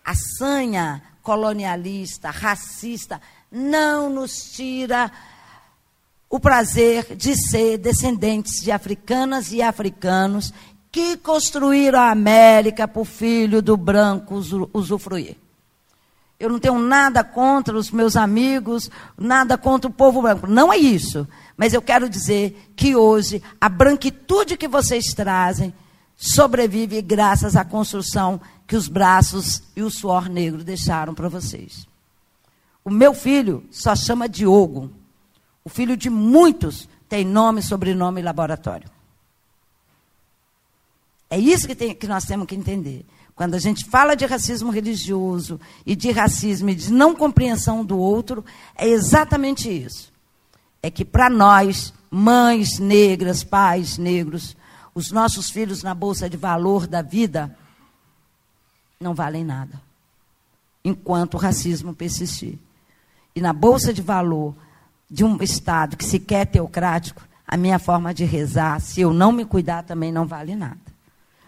A 0.06 0.14
sanha 0.38 1.02
colonialista, 1.24 2.30
racista, 2.30 3.20
não 3.52 4.08
nos 4.08 4.52
tira 4.52 5.12
o 6.30 6.40
prazer 6.40 7.16
de 7.16 7.36
ser 7.36 7.78
descendentes 7.78 8.62
de 8.62 8.72
africanas 8.72 9.52
e 9.52 9.62
africanos 9.62 10.54
que 10.92 11.18
construíram 11.18 12.00
a 12.00 12.12
América 12.12 12.88
para 12.88 13.02
o 13.02 13.06
filho 13.06 13.62
do 13.62 13.76
branco 13.76 14.36
usufruir. 14.74 15.36
Eu 16.40 16.50
não 16.50 16.60
tenho 16.60 16.80
nada 16.80 17.24
contra 17.24 17.76
os 17.78 17.92
meus 17.92 18.16
amigos, 18.16 18.90
nada 19.18 19.58
contra 19.58 19.90
o 19.90 19.94
povo 19.94 20.22
branco. 20.22 20.48
Não 20.48 20.72
é 20.72 20.78
isso. 20.78 21.28
Mas 21.58 21.74
eu 21.74 21.82
quero 21.82 22.08
dizer 22.08 22.72
que 22.76 22.96
hoje 22.96 23.44
a 23.60 23.68
branquitude 23.68 24.56
que 24.56 24.68
vocês 24.68 25.14
trazem 25.14 25.74
sobrevive 26.16 27.02
graças 27.02 27.56
à 27.58 27.66
construção 27.66 28.40
que 28.66 28.76
os 28.76 28.88
braços 28.88 29.64
e 29.76 29.82
o 29.82 29.90
suor 29.90 30.30
negro 30.30 30.64
deixaram 30.64 31.14
para 31.14 31.28
vocês. 31.28 31.86
O 32.86 32.90
meu 32.90 33.14
filho 33.14 33.64
só 33.70 33.96
chama 33.96 34.30
Diogo. 34.30 34.90
O 35.64 35.70
filho 35.70 35.98
de 35.98 36.10
muitos 36.10 36.88
tem 37.08 37.26
nome, 37.26 37.62
sobrenome 37.62 38.22
e 38.22 38.24
laboratório. 38.24 38.90
É 41.30 41.38
isso 41.38 41.68
que, 41.68 41.76
tem, 41.76 41.94
que 41.94 42.08
nós 42.08 42.26
temos 42.26 42.48
que 42.48 42.56
entender. 42.56 43.06
Quando 43.36 43.56
a 43.56 43.60
gente 43.60 43.86
fala 43.86 44.16
de 44.16 44.26
racismo 44.26 44.72
religioso 44.72 45.60
e 45.86 45.96
de 45.96 46.12
racismo 46.12 46.70
e 46.70 46.76
de 46.76 46.92
não 46.92 47.16
compreensão 47.16 47.86
do 47.86 47.98
outro, 47.98 48.44
é 48.76 48.88
exatamente 48.88 49.70
isso. 49.70 50.12
É 50.82 50.90
que 50.90 51.06
para 51.06 51.30
nós, 51.30 51.94
mães 52.12 52.80
negras, 52.80 53.44
pais 53.44 53.98
negros, 53.98 54.58
os 54.94 55.12
nossos 55.12 55.50
filhos 55.50 55.84
na 55.84 55.94
bolsa 55.94 56.30
de 56.30 56.36
valor 56.36 56.88
da 56.88 57.02
vida 57.02 57.56
não 59.00 59.14
valem 59.14 59.46
nada. 59.46 59.82
Enquanto 60.84 61.36
o 61.36 61.38
racismo 61.38 61.96
persistir. 61.96 62.58
E 63.36 63.40
na 63.40 63.54
bolsa 63.54 63.94
de 63.94 64.02
valor 64.02 64.56
de 65.10 65.24
um 65.24 65.38
Estado 65.42 65.98
que 65.98 66.06
se 66.06 66.20
quer 66.20 66.46
teocrático, 66.46 67.22
a 67.48 67.58
minha 67.58 67.80
forma 67.80 68.14
de 68.14 68.26
rezar, 68.26 68.80
se 68.80 69.02
eu 69.02 69.12
não 69.12 69.32
me 69.32 69.44
cuidar, 69.44 69.84
também 69.84 70.12
não 70.12 70.28
vale 70.28 70.56
nada. 70.56 70.78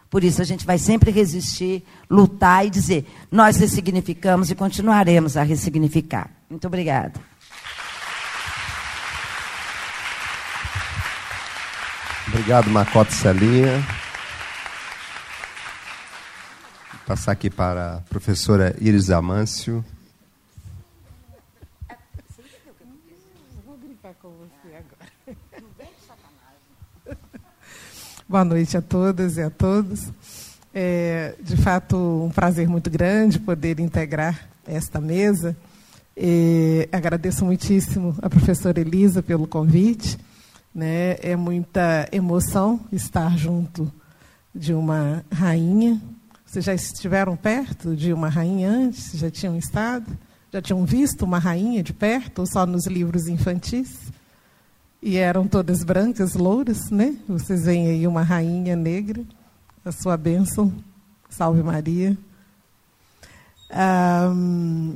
Por 0.10 0.24
isso 0.26 0.42
a 0.42 0.46
gente 0.46 0.66
vai 0.66 0.78
sempre 0.78 1.10
resistir, 1.10 1.86
lutar 2.10 2.66
e 2.66 2.70
dizer: 2.70 3.08
nós 3.32 3.56
ressignificamos 3.58 4.52
e 4.52 4.56
continuaremos 4.56 5.38
a 5.38 5.44
ressignificar. 5.44 6.30
Muito 6.50 6.68
obrigada. 6.68 7.14
Obrigado, 12.28 12.70
Macote 12.70 13.14
Celinha. 13.14 13.80
Vou 16.92 17.02
passar 17.06 17.32
aqui 17.34 17.50
para 17.50 17.96
a 17.96 18.02
professora 18.02 18.76
Iris 18.80 19.10
Amâncio. 19.10 19.84
Boa 28.32 28.46
noite 28.46 28.78
a 28.78 28.82
todas 28.82 29.36
e 29.36 29.42
a 29.42 29.50
todos. 29.50 30.08
É, 30.74 31.36
de 31.44 31.58
fato, 31.58 31.98
um 31.98 32.30
prazer 32.30 32.66
muito 32.66 32.90
grande 32.90 33.38
poder 33.38 33.78
integrar 33.78 34.48
esta 34.66 35.02
mesa 35.02 35.54
E 36.16 36.88
agradeço 36.94 37.44
muitíssimo 37.44 38.16
a 38.22 38.30
professora 38.30 38.80
Elisa 38.80 39.22
pelo 39.22 39.46
convite. 39.46 40.18
Né? 40.74 41.18
É 41.22 41.36
muita 41.36 42.08
emoção 42.10 42.80
estar 42.90 43.38
junto 43.38 43.92
de 44.56 44.74
uma 44.74 45.26
rainha. 45.30 46.02
Vocês 46.46 46.64
já 46.64 46.74
estiveram 46.74 47.36
perto 47.36 47.98
de 47.98 48.14
uma 48.14 48.30
rainha 48.30 48.70
antes? 48.70 49.12
Já 49.12 49.30
tinham 49.30 49.58
estado? 49.58 50.06
Já 50.54 50.62
tinham 50.62 50.86
visto 50.86 51.24
uma 51.24 51.38
rainha 51.38 51.84
de 51.84 51.92
perto 51.92 52.40
ou 52.40 52.46
só 52.46 52.66
nos 52.66 52.88
livros 52.88 53.28
infantis? 53.28 54.10
E 55.04 55.18
eram 55.18 55.48
todas 55.48 55.84
brancas, 55.84 56.36
louras, 56.36 56.92
né? 56.92 57.16
Vocês 57.28 57.64
veem 57.66 57.88
aí 57.88 58.06
uma 58.06 58.22
rainha 58.22 58.76
negra, 58.76 59.24
a 59.84 59.92
sua 59.92 60.16
bênção. 60.16 60.72
Salve 61.28 61.64
Maria. 61.64 62.16
Um, 64.32 64.96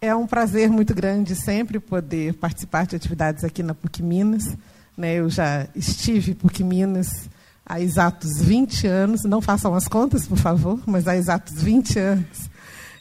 é 0.00 0.14
um 0.14 0.26
prazer 0.26 0.70
muito 0.70 0.94
grande 0.94 1.34
sempre 1.34 1.78
poder 1.78 2.32
participar 2.34 2.86
de 2.86 2.96
atividades 2.96 3.44
aqui 3.44 3.62
na 3.62 3.74
PUC 3.74 4.02
Minas. 4.02 4.56
Né? 4.96 5.16
Eu 5.16 5.28
já 5.28 5.68
estive 5.74 6.34
PUC 6.34 6.64
Minas 6.64 7.28
há 7.66 7.78
exatos 7.82 8.40
20 8.40 8.86
anos, 8.86 9.24
não 9.24 9.42
façam 9.42 9.74
as 9.74 9.86
contas, 9.86 10.26
por 10.26 10.38
favor, 10.38 10.80
mas 10.86 11.06
há 11.06 11.14
exatos 11.14 11.62
20 11.62 11.98
anos 11.98 12.54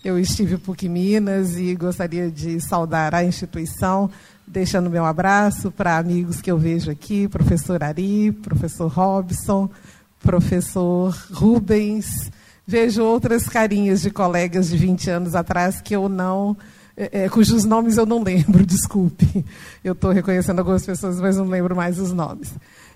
eu 0.03 0.19
estive 0.19 0.57
PUC 0.57 0.89
Minas 0.89 1.55
e 1.55 1.73
gostaria 1.75 2.29
de 2.29 2.59
saudar 2.59 3.15
a 3.15 3.23
instituição, 3.23 4.09
deixando 4.53 4.87
meu 4.87 5.03
abraço 5.03 5.71
para 5.71 5.97
amigos 5.97 6.39
que 6.39 6.51
eu 6.51 6.57
vejo 6.59 6.91
aqui, 6.91 7.27
professor 7.27 7.83
Ari, 7.83 8.31
professor 8.31 8.87
Robson, 8.87 9.67
professor 10.21 11.11
Rubens, 11.31 12.31
vejo 12.65 13.03
outras 13.03 13.49
carinhas 13.49 14.03
de 14.03 14.11
colegas 14.11 14.69
de 14.69 14.77
20 14.77 15.09
anos 15.09 15.35
atrás 15.35 15.81
que 15.81 15.95
eu 15.95 16.07
não. 16.07 16.55
É, 16.95 17.23
é 17.23 17.29
cujos 17.29 17.65
nomes 17.65 17.97
eu 17.97 18.05
não 18.05 18.21
lembro, 18.21 18.63
desculpe. 18.65 19.43
Eu 19.83 19.93
estou 19.93 20.11
reconhecendo 20.11 20.59
algumas 20.59 20.85
pessoas, 20.85 21.19
mas 21.19 21.35
não 21.35 21.45
lembro 21.45 21.75
mais 21.75 21.99
os 21.99 22.13
nomes. 22.13 22.53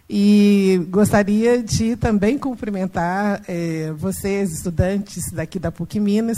E 0.08 0.80
gostaria 0.90 1.62
de 1.62 1.96
também 1.96 2.38
cumprimentar 2.38 3.42
é, 3.48 3.92
vocês, 3.98 4.54
estudantes 4.54 5.32
daqui 5.34 5.58
da 5.58 5.72
PUC 5.72 6.00
Minas, 6.00 6.38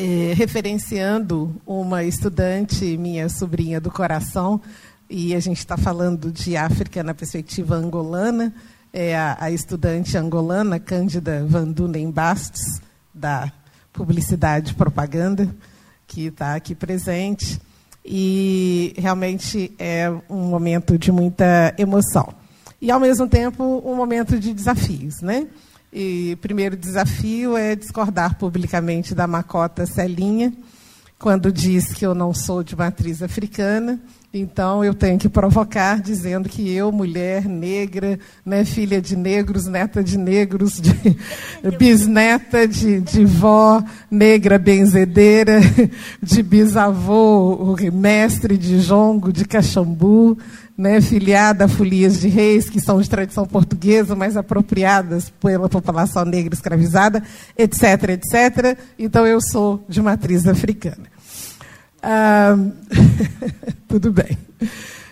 é, 0.00 0.32
referenciando 0.32 1.54
uma 1.66 2.02
estudante, 2.02 2.96
minha 2.96 3.28
sobrinha 3.28 3.78
do 3.78 3.90
coração, 3.90 4.58
e 5.10 5.34
a 5.34 5.40
gente 5.40 5.58
está 5.58 5.76
falando 5.76 6.32
de 6.32 6.56
África 6.56 7.02
na 7.02 7.12
perspectiva 7.12 7.74
angolana 7.74 8.54
é 8.92 9.14
a, 9.14 9.36
a 9.38 9.50
estudante 9.50 10.16
angolana 10.16 10.80
Cândida 10.80 11.44
Vandunen 11.46 12.10
Bastos, 12.10 12.80
da 13.12 13.52
Publicidade 13.92 14.72
e 14.72 14.74
Propaganda, 14.74 15.54
que 16.06 16.26
está 16.26 16.54
aqui 16.54 16.74
presente. 16.74 17.60
E 18.02 18.94
realmente 18.96 19.72
é 19.78 20.10
um 20.28 20.48
momento 20.48 20.98
de 20.98 21.12
muita 21.12 21.74
emoção. 21.76 22.32
E, 22.80 22.90
ao 22.90 22.98
mesmo 22.98 23.28
tempo, 23.28 23.82
um 23.84 23.94
momento 23.94 24.40
de 24.40 24.54
desafios. 24.54 25.20
Né? 25.20 25.46
E 25.92 26.32
o 26.34 26.36
primeiro 26.36 26.76
desafio 26.76 27.56
é 27.56 27.74
discordar 27.74 28.36
publicamente 28.38 29.12
da 29.12 29.26
Macota 29.26 29.86
Celinha, 29.86 30.52
quando 31.18 31.52
diz 31.52 31.92
que 31.92 32.06
eu 32.06 32.14
não 32.14 32.32
sou 32.32 32.62
de 32.62 32.76
matriz 32.76 33.22
africana. 33.22 34.00
Então 34.32 34.84
eu 34.84 34.94
tenho 34.94 35.18
que 35.18 35.28
provocar 35.28 36.00
dizendo 36.00 36.48
que 36.48 36.72
eu, 36.72 36.92
mulher 36.92 37.46
negra, 37.46 38.16
né, 38.46 38.64
filha 38.64 39.02
de 39.02 39.16
negros, 39.16 39.66
neta 39.66 40.04
de 40.04 40.16
negros, 40.16 40.80
de, 40.80 40.94
bisneta 41.76 42.68
de, 42.68 43.00
de 43.00 43.24
vó 43.24 43.82
negra 44.08 44.56
benzedeira, 44.56 45.58
de 46.22 46.44
bisavô 46.44 47.76
mestre 47.92 48.56
de 48.56 48.78
jongo, 48.78 49.32
de 49.32 49.44
caxambu, 49.44 50.38
né, 50.80 50.98
filiada 50.98 51.66
a 51.66 51.68
folias 51.68 52.18
de 52.18 52.26
reis, 52.26 52.70
que 52.70 52.80
são 52.80 53.02
de 53.02 53.10
tradição 53.10 53.44
portuguesa, 53.44 54.16
mas 54.16 54.34
apropriadas 54.34 55.28
pela 55.28 55.68
população 55.68 56.24
negra 56.24 56.54
escravizada, 56.54 57.22
etc., 57.56 57.82
etc. 58.08 58.78
Então 58.98 59.26
eu 59.26 59.42
sou 59.42 59.84
de 59.86 60.00
matriz 60.00 60.46
africana. 60.46 61.04
Ah, 62.02 62.56
tudo 63.86 64.10
bem. 64.10 64.38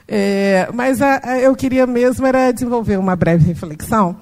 É, 0.08 0.70
mas 0.72 1.02
a, 1.02 1.20
a, 1.22 1.38
eu 1.38 1.54
queria 1.54 1.86
mesmo 1.86 2.26
era 2.26 2.50
desenvolver 2.50 2.96
uma 2.96 3.14
breve 3.14 3.44
reflexão 3.44 4.16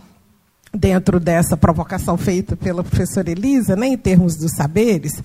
dentro 0.75 1.21
dessa 1.21 1.57
provocação 1.57 2.19
feita 2.19 2.57
pela 2.57 2.83
professora 2.83 3.31
Elisa, 3.31 3.77
né, 3.77 3.87
em 3.87 3.97
termos 3.97 4.35
dos 4.35 4.51
saberes, 4.51 5.23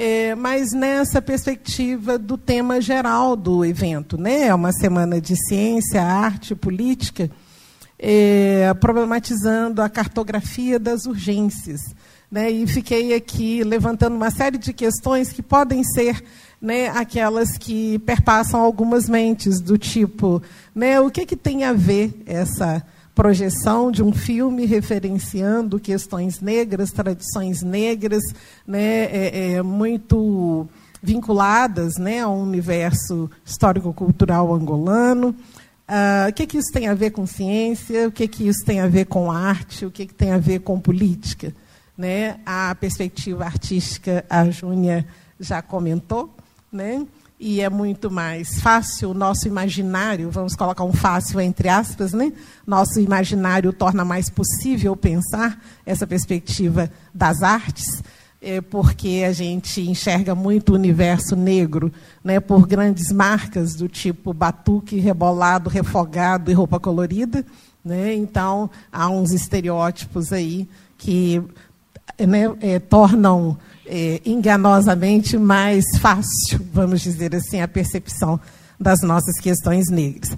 é, 0.00 0.32
mas 0.36 0.72
nessa 0.72 1.20
perspectiva 1.20 2.16
do 2.16 2.38
tema 2.38 2.80
geral 2.80 3.34
do 3.34 3.64
evento. 3.64 4.16
Né, 4.16 4.46
é 4.46 4.54
uma 4.54 4.70
semana 4.70 5.20
de 5.20 5.34
ciência, 5.48 6.00
arte 6.00 6.54
política, 6.54 7.28
é, 7.98 8.72
problematizando 8.74 9.82
a 9.82 9.88
cartografia 9.88 10.78
das 10.78 11.04
urgências. 11.04 11.80
Né, 12.30 12.48
e 12.48 12.64
fiquei 12.68 13.12
aqui 13.12 13.64
levantando 13.64 14.14
uma 14.14 14.30
série 14.30 14.56
de 14.56 14.72
questões 14.72 15.32
que 15.32 15.42
podem 15.42 15.82
ser 15.82 16.22
né, 16.62 16.90
aquelas 16.90 17.58
que 17.58 17.98
perpassam 18.00 18.60
algumas 18.60 19.08
mentes, 19.08 19.60
do 19.60 19.76
tipo, 19.76 20.40
né, 20.76 21.00
o 21.00 21.10
que, 21.10 21.26
que 21.26 21.36
tem 21.36 21.64
a 21.64 21.72
ver 21.72 22.22
essa 22.24 22.84
projeção 23.18 23.90
de 23.90 24.00
um 24.00 24.12
filme 24.12 24.64
referenciando 24.64 25.80
questões 25.80 26.40
negras, 26.40 26.92
tradições 26.92 27.62
negras, 27.62 28.22
né, 28.64 29.06
é, 29.06 29.54
é, 29.54 29.62
muito 29.62 30.68
vinculadas 31.02 31.96
né, 31.96 32.20
ao 32.20 32.38
universo 32.38 33.28
histórico-cultural 33.44 34.54
angolano. 34.54 35.30
Uh, 35.88 36.28
o 36.28 36.32
que, 36.32 36.46
que 36.46 36.58
isso 36.58 36.72
tem 36.72 36.86
a 36.86 36.94
ver 36.94 37.10
com 37.10 37.26
ciência? 37.26 38.06
O 38.06 38.12
que, 38.12 38.28
que 38.28 38.46
isso 38.46 38.64
tem 38.64 38.78
a 38.78 38.86
ver 38.86 39.06
com 39.06 39.32
arte? 39.32 39.84
O 39.84 39.90
que, 39.90 40.06
que 40.06 40.14
tem 40.14 40.30
a 40.30 40.38
ver 40.38 40.60
com 40.60 40.78
política? 40.78 41.52
Né? 41.96 42.38
A 42.46 42.72
perspectiva 42.76 43.44
artística, 43.44 44.24
a 44.30 44.48
Júnia 44.48 45.04
já 45.40 45.60
comentou 45.60 46.32
né? 46.70 47.06
E 47.40 47.60
é 47.60 47.70
muito 47.70 48.10
mais 48.10 48.60
fácil, 48.60 49.10
o 49.10 49.14
nosso 49.14 49.46
imaginário, 49.46 50.30
vamos 50.30 50.56
colocar 50.56 50.82
um 50.82 50.92
fácil 50.92 51.40
entre 51.40 51.68
aspas, 51.68 52.12
né? 52.12 52.32
nosso 52.66 52.98
imaginário 52.98 53.72
torna 53.72 54.04
mais 54.04 54.28
possível 54.28 54.96
pensar 54.96 55.62
essa 55.86 56.06
perspectiva 56.06 56.90
das 57.14 57.42
artes, 57.42 58.02
é, 58.42 58.60
porque 58.60 59.24
a 59.26 59.32
gente 59.32 59.80
enxerga 59.80 60.34
muito 60.34 60.72
o 60.72 60.74
universo 60.74 61.36
negro 61.36 61.92
né, 62.22 62.40
por 62.40 62.66
grandes 62.66 63.12
marcas 63.12 63.74
do 63.74 63.88
tipo 63.88 64.32
batuque, 64.32 64.98
rebolado, 64.98 65.70
refogado 65.70 66.50
e 66.50 66.54
roupa 66.54 66.78
colorida. 66.80 67.44
Né? 67.84 68.14
Então, 68.14 68.70
há 68.92 69.08
uns 69.08 69.32
estereótipos 69.32 70.32
aí 70.32 70.68
que 70.96 71.42
né, 72.18 72.54
é, 72.60 72.78
tornam 72.78 73.56
é, 73.88 74.20
enganosamente 74.24 75.38
mais 75.38 75.84
fácil, 75.98 76.60
vamos 76.72 77.00
dizer 77.00 77.34
assim, 77.34 77.60
a 77.60 77.66
percepção 77.66 78.38
das 78.78 79.00
nossas 79.02 79.40
questões 79.40 79.88
negras. 79.90 80.36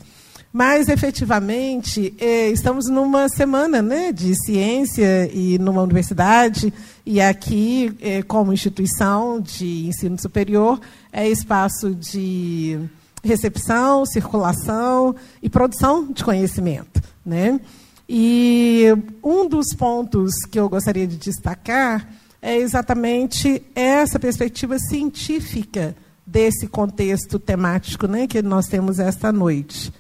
Mas, 0.53 0.89
efetivamente, 0.89 2.13
é, 2.19 2.49
estamos 2.49 2.89
numa 2.89 3.29
semana 3.29 3.81
né, 3.81 4.13
de 4.13 4.35
ciência 4.35 5.31
e 5.33 5.59
numa 5.59 5.83
universidade, 5.83 6.73
e 7.07 7.21
aqui, 7.21 7.97
é, 8.01 8.23
como 8.23 8.53
instituição 8.53 9.41
de 9.41 9.87
ensino 9.87 10.21
superior, 10.21 10.81
é 11.13 11.29
espaço 11.29 11.95
de 11.95 12.81
recepção, 13.23 14.05
circulação 14.07 15.15
e 15.41 15.49
produção 15.49 16.11
de 16.11 16.25
conhecimento. 16.25 17.01
Né? 17.25 17.61
E 18.09 18.87
um 19.23 19.49
dos 19.49 19.73
pontos 19.77 20.33
que 20.51 20.59
eu 20.59 20.69
gostaria 20.69 21.07
de 21.07 21.17
destacar 21.17 22.09
é 22.43 22.57
exatamente 22.57 23.63
essa 23.75 24.19
perspectiva 24.19 24.79
científica 24.79 25.95
desse 26.27 26.67
contexto 26.67 27.39
temático 27.39 28.07
né, 28.07 28.27
que 28.27 28.41
nós 28.41 28.67
temos 28.67 28.99
esta 28.99 29.33
noite. 29.33 29.93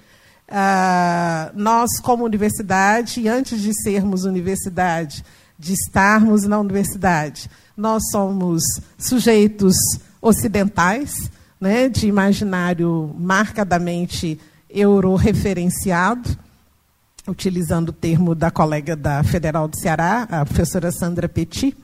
Ah, 0.49 1.51
nós, 1.55 2.01
como 2.01 2.25
universidade, 2.25 3.21
e 3.21 3.29
antes 3.29 3.61
de 3.61 3.73
sermos 3.83 4.25
universidade, 4.25 5.25
de 5.59 5.75
estarmos 5.75 6.45
na 6.45 6.59
universidade, 6.59 7.51
nós 7.77 8.03
somos 8.11 8.63
sujeitos 8.99 9.75
ocidentais, 10.21 11.31
né, 11.61 11.89
de 11.89 12.07
imaginário 12.07 13.15
marcadamente 13.19 14.41
euro-referenciado, 14.69 16.39
utilizando 17.29 17.91
o 17.91 17.93
termo 17.93 18.35
da 18.35 18.51
colega 18.51 18.97
da 18.97 19.23
Federal 19.23 19.69
do 19.69 19.79
Ceará, 19.79 20.27
a 20.31 20.45
professora 20.45 20.91
Sandra 20.91 21.29
Petit. 21.29 21.77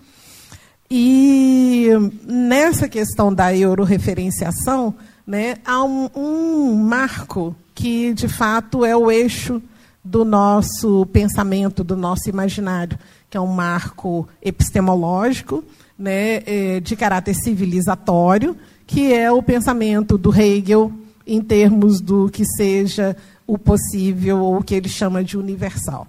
E 0.90 1.90
nessa 2.24 2.88
questão 2.88 3.32
da 3.34 3.54
euroreferenciação, 3.54 4.94
né, 5.26 5.56
há 5.64 5.82
um, 5.82 6.08
um 6.14 6.74
marco 6.74 7.54
que, 7.74 8.14
de 8.14 8.28
fato, 8.28 8.84
é 8.84 8.96
o 8.96 9.10
eixo 9.10 9.60
do 10.04 10.24
nosso 10.24 11.04
pensamento, 11.06 11.82
do 11.82 11.96
nosso 11.96 12.28
imaginário, 12.28 12.96
que 13.28 13.36
é 13.36 13.40
um 13.40 13.48
marco 13.48 14.28
epistemológico, 14.40 15.64
né, 15.98 16.42
é, 16.46 16.80
de 16.80 16.94
caráter 16.94 17.34
civilizatório, 17.34 18.56
que 18.86 19.12
é 19.12 19.30
o 19.32 19.42
pensamento 19.42 20.16
do 20.16 20.32
Hegel 20.32 20.92
em 21.26 21.42
termos 21.42 22.00
do 22.00 22.28
que 22.30 22.44
seja 22.44 23.16
o 23.46 23.58
possível 23.58 24.38
ou 24.38 24.58
o 24.58 24.62
que 24.62 24.74
ele 24.74 24.88
chama 24.88 25.24
de 25.24 25.36
universal. 25.36 26.06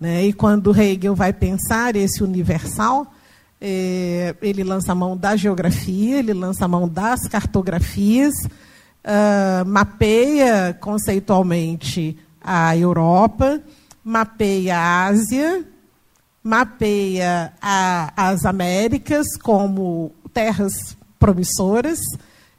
Né? 0.00 0.26
E 0.26 0.32
quando 0.32 0.74
Hegel 0.74 1.14
vai 1.14 1.32
pensar 1.32 1.96
esse 1.96 2.22
universal, 2.22 3.12
é, 3.60 4.34
ele 4.40 4.62
lança 4.62 4.92
a 4.92 4.94
mão 4.94 5.16
da 5.16 5.36
geografia, 5.36 6.18
ele 6.18 6.32
lança 6.32 6.64
a 6.64 6.68
mão 6.68 6.88
das 6.88 7.26
cartografias, 7.26 8.34
uh, 8.44 9.66
mapeia 9.66 10.76
conceitualmente 10.80 12.16
a 12.40 12.76
Europa, 12.76 13.60
mapeia 14.04 14.78
a 14.78 15.06
Ásia, 15.06 15.64
mapeia 16.42 17.52
a, 17.60 18.12
as 18.16 18.44
Américas 18.44 19.26
como 19.42 20.12
terras 20.32 20.96
promissoras 21.18 21.98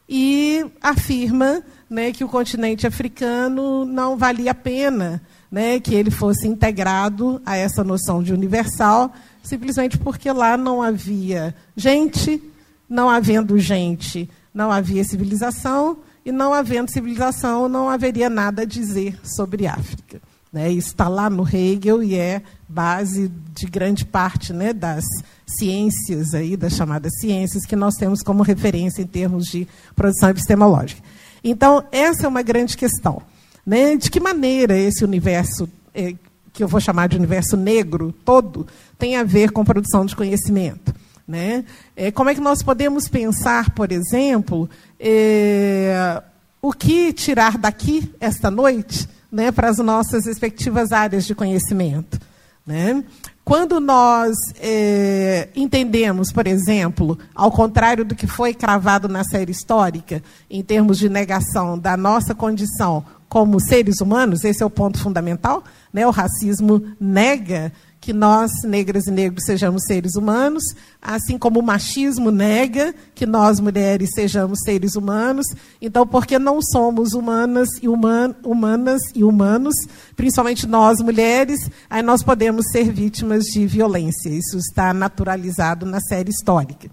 e 0.08 0.66
afirma 0.82 1.64
né, 1.90 2.12
que 2.12 2.24
o 2.24 2.30
continente 2.30 2.86
africano 2.86 3.86
não 3.86 4.18
valia 4.18 4.52
a 4.52 4.56
pena 4.56 5.22
né, 5.52 5.80
que 5.80 5.96
ele 5.96 6.12
fosse 6.12 6.48
integrado 6.48 7.42
a 7.46 7.56
essa 7.56 7.84
noção 7.84 8.22
de 8.22 8.34
universal, 8.34 9.12
simplesmente 9.50 9.98
porque 9.98 10.32
lá 10.32 10.56
não 10.56 10.82
havia 10.82 11.56
gente, 11.76 12.42
não 12.88 13.10
havendo 13.10 13.58
gente, 13.58 14.30
não 14.54 14.72
havia 14.72 15.04
civilização, 15.04 15.98
e 16.26 16.32
não 16.32 16.54
havendo 16.54 16.92
civilização, 16.92 17.68
não 17.68 17.90
haveria 17.90 18.30
nada 18.30 18.62
a 18.62 18.66
dizer 18.66 19.20
sobre 19.24 19.66
África. 19.66 20.22
Né? 20.52 20.72
Isso 20.72 20.90
está 20.90 21.08
lá 21.08 21.30
no 21.30 21.48
Hegel 21.48 22.04
e 22.04 22.16
é 22.16 22.42
base 22.68 23.32
de 23.56 23.66
grande 23.66 24.06
parte 24.06 24.52
né, 24.54 24.74
das 24.74 25.06
ciências, 25.46 26.34
aí, 26.34 26.58
das 26.58 26.74
chamadas 26.74 27.12
ciências, 27.20 27.66
que 27.66 27.76
nós 27.76 27.96
temos 27.96 28.22
como 28.22 28.44
referência 28.44 29.02
em 29.02 29.08
termos 29.08 29.46
de 29.46 29.68
produção 29.96 30.30
epistemológica. 30.30 31.02
Então, 31.44 31.84
essa 31.92 32.26
é 32.26 32.28
uma 32.28 32.42
grande 32.42 32.76
questão. 32.76 33.22
Né? 33.66 33.96
De 33.96 34.12
que 34.12 34.20
maneira 34.20 34.78
esse 34.78 35.04
universo, 35.04 35.70
é, 35.94 36.14
que 36.54 36.64
eu 36.64 36.68
vou 36.68 36.80
chamar 36.80 37.08
de 37.08 37.18
universo 37.18 37.56
negro 37.56 38.14
todo, 38.26 38.68
tem 38.98 39.16
a 39.16 39.24
ver 39.24 39.52
com 39.52 39.64
produção 39.64 40.06
de 40.06 40.16
conhecimento? 40.16 40.94
Né? 41.28 41.64
É, 41.96 42.12
como 42.12 42.30
é 42.30 42.36
que 42.36 42.42
nós 42.42 42.64
podemos 42.64 43.08
pensar, 43.08 43.70
por 43.72 43.92
exemplo, 43.92 44.70
é, 45.00 46.22
o 46.62 46.74
que 46.74 47.14
tirar 47.14 47.58
daqui 47.58 48.12
esta 48.20 48.50
noite 48.50 49.08
né, 49.32 49.52
para 49.52 49.70
as 49.70 49.78
nossas 49.78 50.26
respectivas 50.26 50.92
áreas 50.92 51.26
de 51.26 51.36
conhecimento? 51.36 52.20
Né? 52.66 53.04
Quando 53.50 53.80
nós 53.80 54.36
é, 54.60 55.50
entendemos, 55.56 56.32
por 56.32 56.46
exemplo, 56.46 57.18
ao 57.34 57.52
contrário 57.52 58.06
do 58.06 58.14
que 58.14 58.28
foi 58.28 58.54
cravado 58.54 59.08
na 59.08 59.24
série 59.24 59.52
histórica, 59.52 60.22
em 60.48 60.62
termos 60.62 61.00
de 61.00 61.10
negação 61.10 61.78
da 61.78 61.98
nossa 61.98 62.36
condição 62.36 63.04
como 63.28 63.60
seres 63.60 64.02
humanos, 64.02 64.44
esse 64.44 64.62
é 64.62 64.66
o 64.66 64.70
ponto 64.70 65.00
fundamental, 65.00 65.64
né? 65.94 66.06
o 66.06 66.12
racismo 66.12 66.82
nega 67.00 67.72
que 68.02 68.14
nós, 68.14 68.50
negras 68.64 69.08
e 69.08 69.12
negros, 69.12 69.44
sejamos 69.46 69.84
seres 69.86 70.16
humanos, 70.16 70.64
assim 71.02 71.38
como 71.38 71.60
o 71.60 71.64
machismo 71.64 72.32
nega 72.32 72.94
que 73.14 73.26
nós, 73.26 73.60
mulheres, 73.60 74.12
sejamos 74.14 74.60
seres 74.64 74.96
humanos. 74.96 75.46
Então, 75.82 76.08
porque 76.08 76.40
não 76.40 76.62
somos 76.62 77.14
humanas 77.14 77.68
e, 77.82 77.88
human, 77.88 78.34
humanas 78.44 79.02
e 79.14 79.24
humanos, 79.24 79.76
principalmente 80.16 80.66
nós, 80.66 81.00
mulheres, 81.02 81.60
aí 81.90 82.02
nós 82.02 82.24
podemos 82.24 82.66
ser 82.72 82.92
vítimas 82.92 83.44
de 83.44 83.66
violência. 83.68 84.30
Isso 84.30 84.58
está 84.58 84.94
naturalizado 84.94 85.86
na 85.86 86.00
série 86.00 86.32
histórica. 86.32 86.90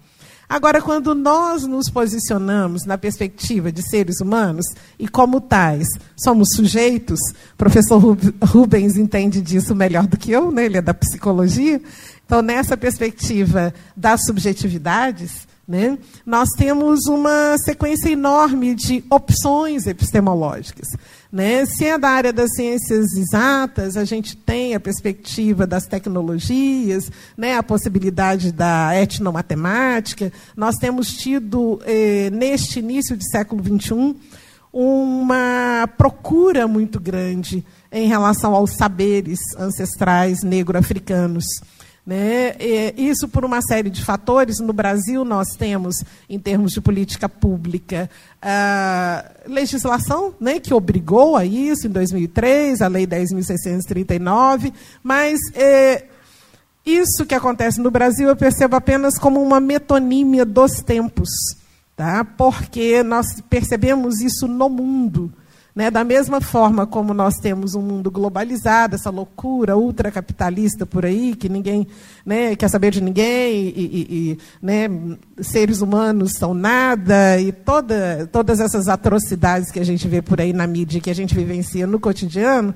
Agora, 0.49 0.81
quando 0.81 1.13
nós 1.13 1.63
nos 1.63 1.89
posicionamos 1.89 2.85
na 2.85 2.97
perspectiva 2.97 3.69
de 3.69 3.81
seres 3.81 4.21
humanos 4.21 4.65
e, 4.97 5.05
como 5.05 5.41
tais, 5.41 5.85
somos 6.15 6.49
sujeitos, 6.55 7.19
professor 7.57 8.17
Rubens 8.41 8.95
entende 8.95 9.41
disso 9.41 9.75
melhor 9.75 10.07
do 10.07 10.17
que 10.17 10.31
eu, 10.31 10.49
né? 10.49 10.65
ele 10.65 10.77
é 10.77 10.81
da 10.81 10.93
psicologia. 10.93 11.81
Então, 12.25 12.41
nessa 12.41 12.77
perspectiva 12.77 13.73
das 13.95 14.23
subjetividades, 14.25 15.45
né, 15.67 15.97
nós 16.25 16.47
temos 16.57 17.05
uma 17.07 17.57
sequência 17.57 18.09
enorme 18.09 18.73
de 18.73 19.03
opções 19.09 19.85
epistemológicas. 19.85 20.87
Né? 21.31 21.65
Se 21.65 21.85
é 21.85 21.97
da 21.97 22.09
área 22.09 22.31
das 22.31 22.53
ciências 22.55 23.13
exatas, 23.13 23.97
a 23.97 24.05
gente 24.05 24.35
tem 24.37 24.73
a 24.75 24.79
perspectiva 24.79 25.67
das 25.67 25.85
tecnologias, 25.85 27.11
né? 27.35 27.57
a 27.57 27.63
possibilidade 27.63 28.51
da 28.51 28.91
etnomatemática. 28.95 30.31
Nós 30.55 30.75
temos 30.75 31.11
tido, 31.11 31.81
eh, 31.85 32.29
neste 32.31 32.79
início 32.79 33.17
de 33.17 33.29
século 33.29 33.61
XXI, 33.63 34.15
uma 34.71 35.89
procura 35.97 36.67
muito 36.67 36.99
grande 36.99 37.65
em 37.91 38.07
relação 38.07 38.53
aos 38.53 38.71
saberes 38.71 39.39
ancestrais 39.57 40.43
negro-africanos. 40.43 41.45
Né? 42.07 42.55
Isso 42.95 43.27
por 43.27 43.43
uma 43.43 43.61
série 43.61 43.89
de 43.89 44.01
fatores. 44.01 44.59
No 44.61 44.71
Brasil, 44.71 45.25
nós 45.25 45.49
temos, 45.57 45.97
em 46.29 46.39
termos 46.39 46.71
de 46.71 46.79
política 46.79 47.27
pública, 47.27 48.09
legislação 49.45 50.33
né, 50.39 50.57
que 50.57 50.73
obrigou 50.73 51.35
a 51.35 51.43
isso 51.43 51.85
em 51.85 51.89
2003, 51.89 52.81
a 52.81 52.87
Lei 52.87 53.05
10.639, 53.05 54.71
mas 55.03 55.37
é, 55.53 56.05
isso 56.85 57.25
que 57.25 57.35
acontece 57.35 57.81
no 57.81 57.91
Brasil 57.91 58.29
eu 58.29 58.35
percebo 58.37 58.77
apenas 58.77 59.17
como 59.19 59.43
uma 59.43 59.59
metonímia 59.59 60.45
dos 60.45 60.81
tempos, 60.81 61.27
tá? 61.93 62.23
porque 62.23 63.03
nós 63.03 63.41
percebemos 63.49 64.21
isso 64.21 64.47
no 64.47 64.69
mundo. 64.69 65.29
Né? 65.77 65.91
Da 65.91 66.03
mesma 66.03 66.41
forma 66.41 66.87
como 66.87 67.13
nós 67.13 67.35
temos 67.35 67.75
um 67.75 67.83
mundo 67.83 68.09
globalizado, 68.09 68.95
essa 68.95 69.11
loucura 69.11 69.77
ultracapitalista 69.77 70.87
por 70.87 71.05
aí, 71.05 71.35
que 71.35 71.47
ninguém 71.47 71.85
né, 72.25 72.55
quer 72.55 72.67
saber 72.67 72.89
de 72.89 72.99
ninguém, 72.99 73.53
e, 73.53 73.69
e, 73.77 74.31
e 74.31 74.39
né, 74.59 74.89
seres 75.39 75.79
humanos 75.79 76.31
são 76.31 76.55
nada, 76.55 77.39
e 77.39 77.51
toda, 77.51 78.27
todas 78.31 78.59
essas 78.59 78.87
atrocidades 78.87 79.69
que 79.69 79.79
a 79.79 79.85
gente 79.85 80.07
vê 80.07 80.19
por 80.19 80.41
aí 80.41 80.51
na 80.51 80.65
mídia, 80.65 80.99
que 80.99 81.11
a 81.11 81.15
gente 81.15 81.35
vivencia 81.35 81.85
no 81.85 81.99
cotidiano, 81.99 82.73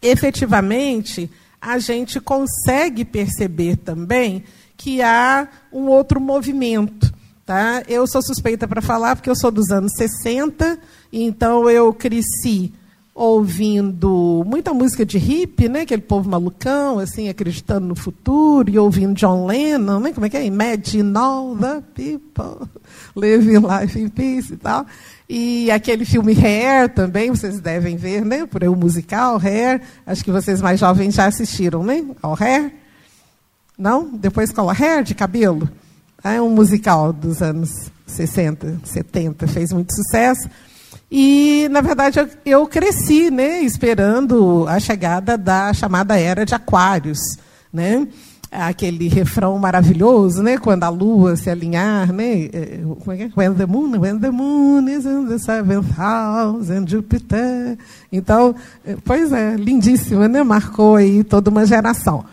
efetivamente, 0.00 1.30
a 1.60 1.78
gente 1.78 2.18
consegue 2.22 3.04
perceber 3.04 3.76
também 3.76 4.44
que 4.78 5.02
há 5.02 5.46
um 5.70 5.88
outro 5.88 6.18
movimento. 6.18 7.11
Tá? 7.52 7.82
Eu 7.86 8.06
sou 8.06 8.22
suspeita 8.22 8.66
para 8.66 8.80
falar, 8.80 9.14
porque 9.14 9.28
eu 9.28 9.36
sou 9.36 9.50
dos 9.50 9.70
anos 9.70 9.92
60, 9.94 10.78
então 11.12 11.68
eu 11.68 11.92
cresci 11.92 12.72
ouvindo 13.14 14.42
muita 14.46 14.72
música 14.72 15.04
de 15.04 15.18
hip, 15.18 15.68
né? 15.68 15.82
Aquele 15.82 16.00
povo 16.00 16.30
malucão, 16.30 16.98
assim, 16.98 17.28
acreditando 17.28 17.86
no 17.86 17.94
futuro, 17.94 18.70
e 18.70 18.78
ouvindo 18.78 19.12
John 19.12 19.44
Lennon, 19.44 20.00
né? 20.00 20.14
Como 20.14 20.24
é 20.24 20.30
que 20.30 20.36
é? 20.38 20.46
Imagine 20.46 21.14
all 21.14 21.54
the 21.54 21.82
people 21.94 22.66
living 23.14 23.58
life 23.58 24.00
in 24.00 24.08
peace 24.08 24.54
e 24.54 24.56
tal. 24.56 24.86
E 25.28 25.70
aquele 25.70 26.06
filme 26.06 26.32
Hair 26.32 26.88
também, 26.94 27.28
vocês 27.28 27.60
devem 27.60 27.98
ver, 27.98 28.24
né? 28.24 28.46
Por 28.46 28.62
aí 28.62 28.68
o 28.70 28.74
musical 28.74 29.38
Hair. 29.38 29.82
Acho 30.06 30.24
que 30.24 30.32
vocês 30.32 30.62
mais 30.62 30.80
jovens 30.80 31.14
já 31.14 31.26
assistiram, 31.26 31.84
né? 31.84 32.02
Ao 32.22 32.32
Hair. 32.32 32.72
Não? 33.76 34.08
Depois 34.08 34.50
cola 34.52 34.72
Hair 34.72 35.04
de 35.04 35.14
cabelo. 35.14 35.68
É 36.24 36.40
um 36.40 36.50
musical 36.50 37.12
dos 37.12 37.42
anos 37.42 37.90
60, 38.06 38.80
70, 38.84 39.48
fez 39.48 39.72
muito 39.72 39.94
sucesso. 39.94 40.48
E, 41.10 41.68
na 41.70 41.80
verdade, 41.80 42.26
eu, 42.44 42.66
cresci 42.66 43.30
né, 43.30 43.60
esperando 43.60 44.64
a 44.68 44.80
chegada 44.80 45.36
da 45.36 45.72
chamada 45.74 46.18
Era 46.18 46.46
de 46.46 46.54
Aquários. 46.54 47.18
Né? 47.72 48.06
Aquele 48.50 49.08
refrão 49.08 49.58
maravilhoso, 49.58 50.42
né? 50.42 50.58
Quando 50.58 50.84
a 50.84 50.88
lua 50.90 51.36
se 51.36 51.48
alinhar, 51.48 52.12
né? 52.12 52.50
É, 52.52 52.80
como 53.00 53.12
é 53.12 53.16
que 53.16 53.22
é? 53.22 53.30
When 53.34 53.54
the 53.54 53.64
moon, 53.64 53.98
when 53.98 54.18
the 54.18 54.30
moon 54.30 54.88
is 54.88 55.06
in 55.06 55.26
the 55.26 55.38
seventh 55.38 55.90
house 55.96 56.68
and 56.68 56.86
Jupiter. 56.86 57.78
Então, 58.12 58.54
é, 58.84 58.94
pois 59.02 59.32
é, 59.32 59.56
lindíssima, 59.56 60.28
né? 60.28 60.42
Marcou 60.42 60.96
aí 60.96 61.24
toda 61.24 61.48
uma 61.48 61.64
geração. 61.64 62.26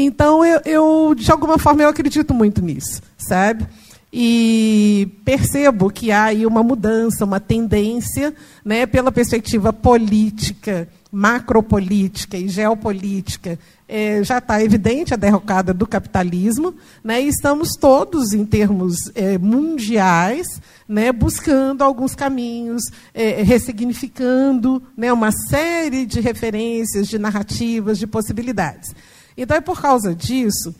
Então, 0.00 0.44
eu, 0.44 0.60
eu 0.64 1.14
de 1.14 1.30
alguma 1.30 1.58
forma, 1.58 1.82
eu 1.82 1.88
acredito 1.88 2.32
muito 2.32 2.62
nisso, 2.62 3.02
sabe? 3.16 3.66
e 4.12 5.08
percebo 5.24 5.90
que 5.90 6.10
há 6.10 6.24
aí 6.24 6.46
uma 6.46 6.62
mudança, 6.62 7.26
uma 7.26 7.38
tendência, 7.38 8.34
né, 8.64 8.86
pela 8.86 9.12
perspectiva 9.12 9.70
política, 9.70 10.88
macropolítica 11.12 12.36
e 12.36 12.48
geopolítica, 12.48 13.58
é, 13.86 14.22
já 14.22 14.38
está 14.38 14.62
evidente 14.62 15.12
a 15.12 15.16
derrocada 15.16 15.74
do 15.74 15.86
capitalismo, 15.86 16.74
né, 17.04 17.20
e 17.22 17.28
estamos 17.28 17.70
todos, 17.78 18.32
em 18.32 18.46
termos 18.46 18.96
é, 19.14 19.36
mundiais, 19.36 20.46
né, 20.88 21.12
buscando 21.12 21.82
alguns 21.82 22.14
caminhos, 22.14 22.82
é, 23.12 23.42
ressignificando 23.42 24.82
né, 24.96 25.12
uma 25.12 25.30
série 25.50 26.06
de 26.06 26.20
referências, 26.20 27.08
de 27.08 27.18
narrativas, 27.18 27.98
de 27.98 28.06
possibilidades. 28.06 28.94
Então, 29.40 29.56
é 29.56 29.60
por 29.60 29.80
causa 29.80 30.14
disso 30.14 30.74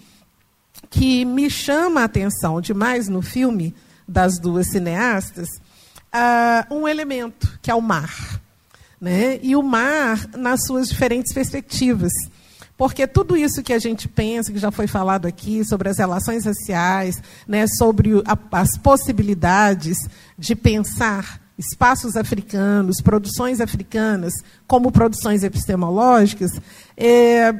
que 0.90 1.24
me 1.24 1.48
chama 1.48 2.00
a 2.00 2.04
atenção 2.04 2.60
demais 2.60 3.08
no 3.08 3.22
filme 3.22 3.74
das 4.06 4.38
duas 4.38 4.68
cineastas, 4.70 5.48
uh, 6.14 6.74
um 6.74 6.88
elemento, 6.88 7.58
que 7.62 7.70
é 7.70 7.74
o 7.74 7.80
mar. 7.80 8.40
Né? 9.00 9.38
E 9.42 9.54
o 9.54 9.62
mar 9.62 10.28
nas 10.36 10.66
suas 10.66 10.88
diferentes 10.88 11.32
perspectivas. 11.32 12.12
Porque 12.76 13.06
tudo 13.06 13.36
isso 13.36 13.62
que 13.62 13.72
a 13.72 13.78
gente 13.78 14.08
pensa, 14.08 14.52
que 14.52 14.58
já 14.58 14.70
foi 14.70 14.86
falado 14.86 15.26
aqui, 15.26 15.64
sobre 15.64 15.88
as 15.88 15.98
relações 15.98 16.44
raciais, 16.44 17.22
né, 17.46 17.66
sobre 17.66 18.22
a, 18.24 18.38
as 18.52 18.76
possibilidades 18.78 19.98
de 20.38 20.54
pensar 20.54 21.40
espaços 21.58 22.16
africanos, 22.16 23.00
produções 23.00 23.60
africanas, 23.60 24.32
como 24.66 24.92
produções 24.92 25.42
epistemológicas, 25.42 26.52
é, 26.96 27.52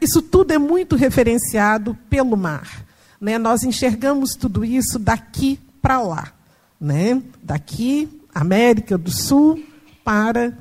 isso 0.00 0.22
tudo 0.22 0.52
é 0.52 0.58
muito 0.58 0.96
referenciado 0.96 1.96
pelo 2.08 2.36
mar. 2.36 2.84
Né? 3.20 3.38
Nós 3.38 3.62
enxergamos 3.62 4.32
tudo 4.32 4.64
isso 4.64 4.98
daqui 4.98 5.58
para 5.80 6.00
lá. 6.00 6.32
Né? 6.80 7.22
Daqui, 7.42 8.20
América 8.34 8.98
do 8.98 9.10
Sul, 9.10 9.62
para 10.04 10.52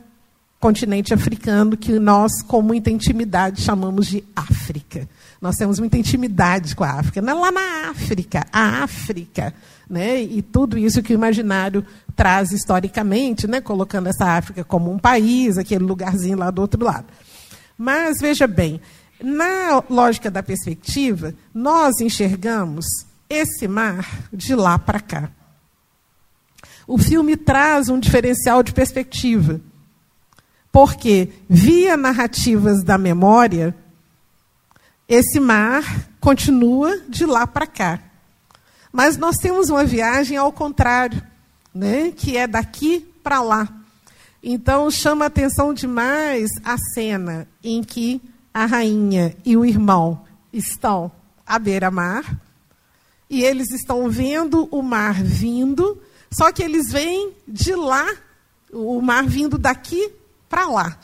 continente 0.60 1.14
africano, 1.14 1.76
que 1.76 2.00
nós, 2.00 2.42
com 2.42 2.62
muita 2.62 2.90
intimidade, 2.90 3.62
chamamos 3.62 4.08
de 4.08 4.24
África. 4.34 5.10
Nós 5.42 5.58
temos 5.58 5.78
muita 5.78 5.98
intimidade 5.98 6.74
com 6.74 6.86
a 6.86 6.92
África. 6.92 7.22
Não 7.22 7.34
é 7.34 7.42
lá 7.42 7.52
na 7.52 7.90
África, 7.90 8.46
a 8.50 8.82
África. 8.84 9.54
Né? 9.90 10.22
E 10.22 10.42
tudo 10.42 10.78
isso 10.78 11.04
que 11.04 11.14
o 11.14 11.16
imaginário 11.16 11.86
traz 12.16 12.54
historicamente, 12.54 13.46
né? 13.46 13.60
colocando 13.60 14.08
essa 14.08 14.26
África 14.26 14.64
como 14.64 14.90
um 14.90 14.98
país, 14.98 15.58
aquele 15.58 15.84
lugarzinho 15.84 16.38
lá 16.38 16.50
do 16.50 16.62
outro 16.62 16.82
lado. 16.82 17.08
Mas, 17.78 18.22
veja 18.22 18.48
bem, 18.48 18.80
na 19.22 19.84
lógica 19.90 20.30
da 20.30 20.44
perspectiva, 20.44 21.34
nós 21.54 22.00
enxergamos 22.00 22.86
esse 23.30 23.68
mar 23.68 24.28
de 24.32 24.56
lá 24.56 24.78
para 24.78 25.00
cá. 25.00 25.32
O 26.86 26.98
filme 26.98 27.38
traz 27.38 27.90
um 27.90 28.00
diferencial 28.00 28.62
de 28.62 28.74
perspectiva. 28.74 29.62
Porque, 30.72 31.30
via 31.48 31.96
narrativas 31.96 32.84
da 32.84 32.98
memória, 32.98 33.76
esse 35.08 35.40
mar 35.40 36.10
continua 36.20 37.00
de 37.08 37.26
lá 37.26 37.46
para 37.46 37.68
cá. 37.68 38.00
Mas 38.92 39.18
nós 39.18 39.38
temos 39.38 39.70
uma 39.70 39.86
viagem 39.86 40.36
ao 40.36 40.52
contrário, 40.52 41.22
né, 41.74 42.12
que 42.12 42.38
é 42.38 42.48
daqui 42.48 43.00
para 43.24 43.42
lá. 43.42 43.68
Então, 44.42 44.92
chama 44.92 45.26
atenção 45.26 45.74
demais 45.74 46.50
a 46.64 46.76
cena 46.94 47.48
em 47.64 47.82
que 47.84 48.22
a 48.54 48.66
rainha 48.66 49.36
e 49.44 49.58
o 49.58 49.66
irmão 49.66 50.22
estão 50.52 51.12
à 51.46 51.58
beira-mar 51.58 52.40
e 53.30 53.44
eles 53.44 53.72
estão 53.72 54.10
vendo 54.10 54.68
o 54.72 54.84
mar 54.84 55.16
vindo, 55.24 56.00
só 56.30 56.52
que 56.52 56.62
eles 56.62 56.92
vêm 56.92 57.34
de 57.48 57.74
lá, 57.74 58.08
o 58.72 59.02
mar 59.02 59.26
vindo 59.26 59.58
daqui 59.58 60.12
para 60.48 60.68
lá. 60.68 61.00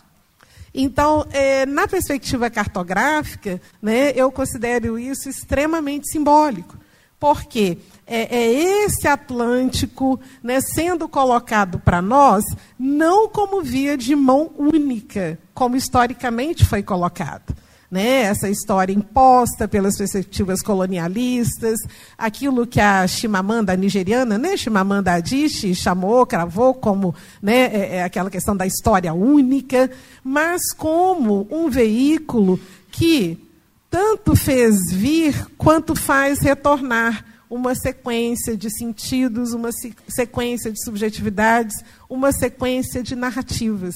Então, 0.74 1.26
é, 1.32 1.66
na 1.66 1.88
perspectiva 1.88 2.50
cartográfica, 2.50 3.60
né, 3.82 4.12
eu 4.16 4.32
considero 4.32 5.00
isso 5.00 5.28
extremamente 5.28 6.08
simbólico. 6.12 6.78
Porque 7.20 7.80
é, 8.10 8.36
é 8.36 8.84
esse 8.86 9.08
Atlântico 9.08 10.20
né, 10.42 10.60
sendo 10.62 11.08
colocado 11.08 11.80
para 11.80 12.02
nós 12.02 12.44
não 12.78 13.30
como 13.30 13.62
via 13.62 13.98
de 13.98 14.16
mão 14.16 14.52
única, 14.58 15.38
como 15.54 15.76
historicamente 15.76 16.66
foi 16.66 16.82
colocado 16.84 17.56
né, 17.92 18.22
essa 18.22 18.48
história 18.48 18.94
imposta 18.94 19.68
pelas 19.68 19.98
perspectivas 19.98 20.62
colonialistas, 20.62 21.80
aquilo 22.18 22.68
que 22.68 22.80
a 22.80 23.08
Chimamanda 23.08 23.76
nigeriana, 23.76 24.38
né, 24.38 24.56
Chimamanda 24.56 25.14
Adichie, 25.14 25.74
chamou, 25.74 26.26
cravou 26.26 26.74
como 26.74 27.16
né, 27.42 27.66
é, 27.74 27.96
é 27.98 28.04
aquela 28.04 28.30
questão 28.30 28.56
da 28.56 28.68
história 28.68 29.14
única, 29.14 29.90
mas 30.24 30.72
como 30.74 31.48
um 31.50 31.70
veículo 31.70 32.60
que 32.92 33.50
tanto 33.90 34.36
fez 34.36 34.92
vir 34.92 35.48
quanto 35.58 35.96
faz 35.96 36.40
retornar 36.40 37.26
uma 37.50 37.74
sequência 37.74 38.56
de 38.56 38.70
sentidos, 38.70 39.54
uma 39.54 39.70
sequência 40.08 40.72
de 40.72 40.84
subjetividades, 40.84 41.76
uma 42.08 42.32
sequência 42.32 43.02
de 43.02 43.16
narrativas. 43.16 43.96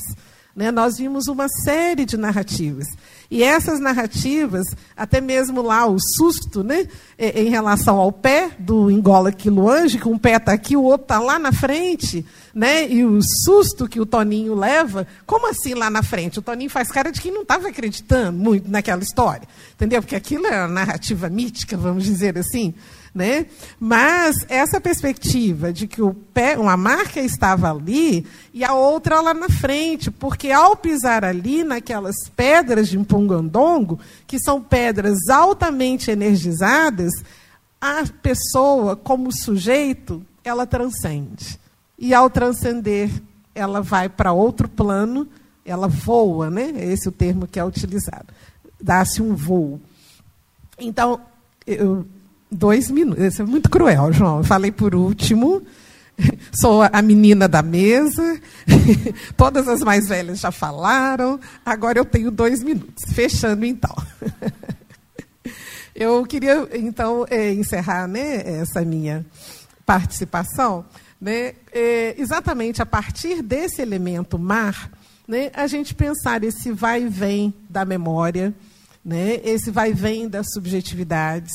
Né? 0.55 0.69
Nós 0.71 0.97
vimos 0.97 1.27
uma 1.27 1.47
série 1.49 2.05
de 2.05 2.15
narrativas. 2.15 2.87
E 3.29 3.41
essas 3.41 3.79
narrativas, 3.79 4.67
até 4.95 5.19
mesmo 5.19 5.63
lá 5.63 5.87
o 5.87 5.97
susto, 6.15 6.63
né, 6.63 6.87
em 7.17 7.49
relação 7.49 7.97
ao 7.97 8.11
pé 8.11 8.51
do 8.59 8.91
Engola 8.91 9.31
Quiluange, 9.31 9.97
que 9.97 10.07
um 10.07 10.19
pé 10.19 10.35
está 10.35 10.53
aqui, 10.53 10.77
o 10.77 10.83
outro 10.83 11.05
está 11.05 11.17
lá 11.17 11.39
na 11.39 11.51
frente, 11.51 12.23
né, 12.53 12.87
e 12.87 13.03
o 13.03 13.19
susto 13.43 13.87
que 13.87 13.99
o 13.99 14.05
Toninho 14.05 14.53
leva, 14.53 15.07
como 15.25 15.49
assim 15.49 15.73
lá 15.73 15.89
na 15.89 16.03
frente? 16.03 16.37
O 16.37 16.43
Toninho 16.43 16.69
faz 16.69 16.91
cara 16.91 17.11
de 17.11 17.19
quem 17.19 17.31
não 17.31 17.41
estava 17.41 17.69
acreditando 17.69 18.37
muito 18.37 18.69
naquela 18.69 19.01
história, 19.01 19.47
entendeu? 19.73 20.03
Porque 20.03 20.15
aquilo 20.15 20.45
é 20.45 20.59
uma 20.59 20.67
narrativa 20.67 21.27
mítica, 21.29 21.75
vamos 21.75 22.03
dizer 22.03 22.37
assim. 22.37 22.75
Né? 23.13 23.45
Mas 23.79 24.37
essa 24.49 24.81
perspectiva 24.81 25.71
de 25.71 25.85
que 25.85 26.01
o 26.01 26.15
pé, 26.15 26.57
uma 26.57 26.75
marca 26.75 27.19
estava 27.19 27.69
ali 27.69 28.25
e 28.51 28.63
a 28.63 28.73
outra 28.73 29.21
lá 29.21 29.35
na 29.35 29.49
frente, 29.49 30.09
porque 30.09 30.51
ao 30.51 30.75
pisar 30.75 31.23
ali 31.23 31.63
naquelas 31.63 32.15
pedras 32.35 32.87
de 32.87 32.97
Mpungandongo, 32.97 33.99
que 34.25 34.39
são 34.39 34.59
pedras 34.59 35.29
altamente 35.29 36.09
energizadas, 36.09 37.11
a 37.79 38.03
pessoa 38.21 38.95
como 38.95 39.31
sujeito, 39.31 40.25
ela 40.43 40.65
transcende. 40.65 41.59
E 41.99 42.13
ao 42.13 42.29
transcender, 42.29 43.11
ela 43.53 43.81
vai 43.81 44.09
para 44.09 44.31
outro 44.31 44.67
plano, 44.67 45.27
ela 45.65 45.87
voa, 45.87 46.49
né? 46.49 46.73
É 46.75 46.91
esse 46.91 47.07
o 47.07 47.11
termo 47.11 47.45
que 47.45 47.59
é 47.59 47.63
utilizado. 47.63 48.27
Dá-se 48.81 49.21
um 49.21 49.35
voo. 49.35 49.79
Então, 50.79 51.21
eu 51.67 52.05
Dois 52.53 52.89
minutos. 52.89 53.23
Isso 53.23 53.41
é 53.41 53.45
muito 53.45 53.69
cruel, 53.69 54.13
João. 54.13 54.37
Eu 54.37 54.43
falei 54.43 54.71
por 54.71 54.93
último. 54.93 55.61
Sou 56.53 56.81
a 56.81 57.01
menina 57.01 57.47
da 57.47 57.61
mesa. 57.61 58.39
Todas 59.35 59.67
as 59.67 59.81
mais 59.81 60.07
velhas 60.07 60.39
já 60.39 60.51
falaram. 60.51 61.39
Agora 61.65 61.97
eu 61.97 62.05
tenho 62.05 62.29
dois 62.29 62.63
minutos. 62.63 63.03
Fechando, 63.13 63.65
então. 63.65 63.95
Eu 65.95 66.25
queria, 66.25 66.67
então, 66.73 67.23
é, 67.29 67.53
encerrar 67.53 68.07
né, 68.07 68.61
essa 68.61 68.81
minha 68.81 69.23
participação 69.85 70.83
né, 71.23 71.53
é, 71.71 72.15
exatamente 72.17 72.81
a 72.81 72.85
partir 72.85 73.41
desse 73.41 73.81
elemento 73.81 74.37
mar, 74.37 74.91
né, 75.25 75.51
a 75.53 75.67
gente 75.67 75.95
pensar 75.95 76.43
esse 76.43 76.71
vai 76.71 77.03
e 77.03 77.07
vem 77.07 77.53
da 77.69 77.85
memória, 77.85 78.53
né, 79.05 79.39
esse 79.43 79.71
vai 79.71 79.91
e 79.91 79.93
vem 79.93 80.27
das 80.27 80.47
subjetividades, 80.51 81.53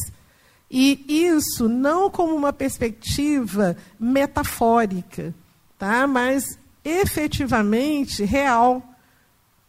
e 0.70 1.04
isso 1.08 1.68
não 1.68 2.10
como 2.10 2.34
uma 2.34 2.52
perspectiva 2.52 3.76
metafórica, 3.98 5.34
tá? 5.78 6.06
mas 6.06 6.44
efetivamente 6.84 8.24
real. 8.24 8.82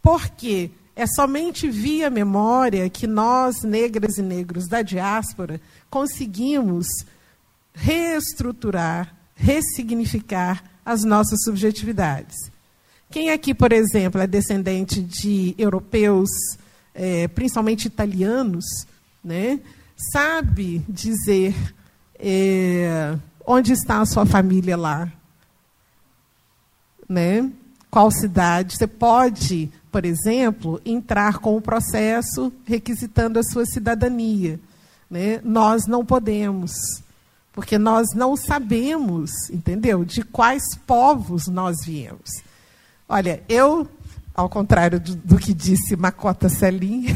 Porque 0.02 0.72
é 0.96 1.06
somente 1.08 1.70
via 1.70 2.10
memória 2.10 2.90
que 2.90 3.08
nós, 3.08 3.64
negras 3.64 4.18
e 4.18 4.22
negros 4.22 4.68
da 4.68 4.82
diáspora, 4.82 5.62
conseguimos 5.90 6.88
reestruturar, 7.74 9.16
ressignificar 9.36 10.64
as 10.86 11.04
nossas 11.04 11.44
subjetividades. 11.44 12.36
Quem 13.10 13.32
aqui, 13.32 13.54
por 13.54 13.72
exemplo, 13.72 14.20
é 14.22 14.28
descendente 14.28 15.02
de 15.02 15.56
europeus, 15.58 16.30
é, 16.94 17.28
principalmente 17.30 17.86
italianos, 17.86 18.66
né? 19.24 19.60
Sabe 20.12 20.80
dizer 20.88 21.56
é, 22.18 23.18
onde 23.46 23.74
está 23.74 24.02
a 24.02 24.06
sua 24.06 24.26
família 24.26 24.78
lá, 24.78 25.12
né? 27.08 27.52
Qual 27.92 28.12
cidade? 28.12 28.78
Você 28.78 28.86
pode, 28.86 29.72
por 29.92 30.06
exemplo, 30.06 30.80
entrar 30.86 31.40
com 31.40 31.58
o 31.58 31.62
processo 31.62 32.54
requisitando 32.66 33.40
a 33.40 33.44
sua 33.44 33.66
cidadania. 33.66 34.60
Né? 35.10 35.42
Nós 35.44 35.88
não 35.88 36.06
podemos, 36.06 36.72
porque 37.52 37.80
nós 37.80 38.10
não 38.14 38.36
sabemos, 38.36 39.32
entendeu? 39.50 40.06
De 40.06 40.22
quais 40.22 40.64
povos 40.86 41.48
nós 41.48 41.78
viemos. 41.84 42.30
Olha, 43.08 43.42
eu 43.50 43.88
ao 44.40 44.48
contrário 44.48 45.02
do, 45.02 45.16
do 45.16 45.38
que 45.38 45.54
disse 45.54 45.98
Makota 45.98 46.48
Selim, 46.48 47.08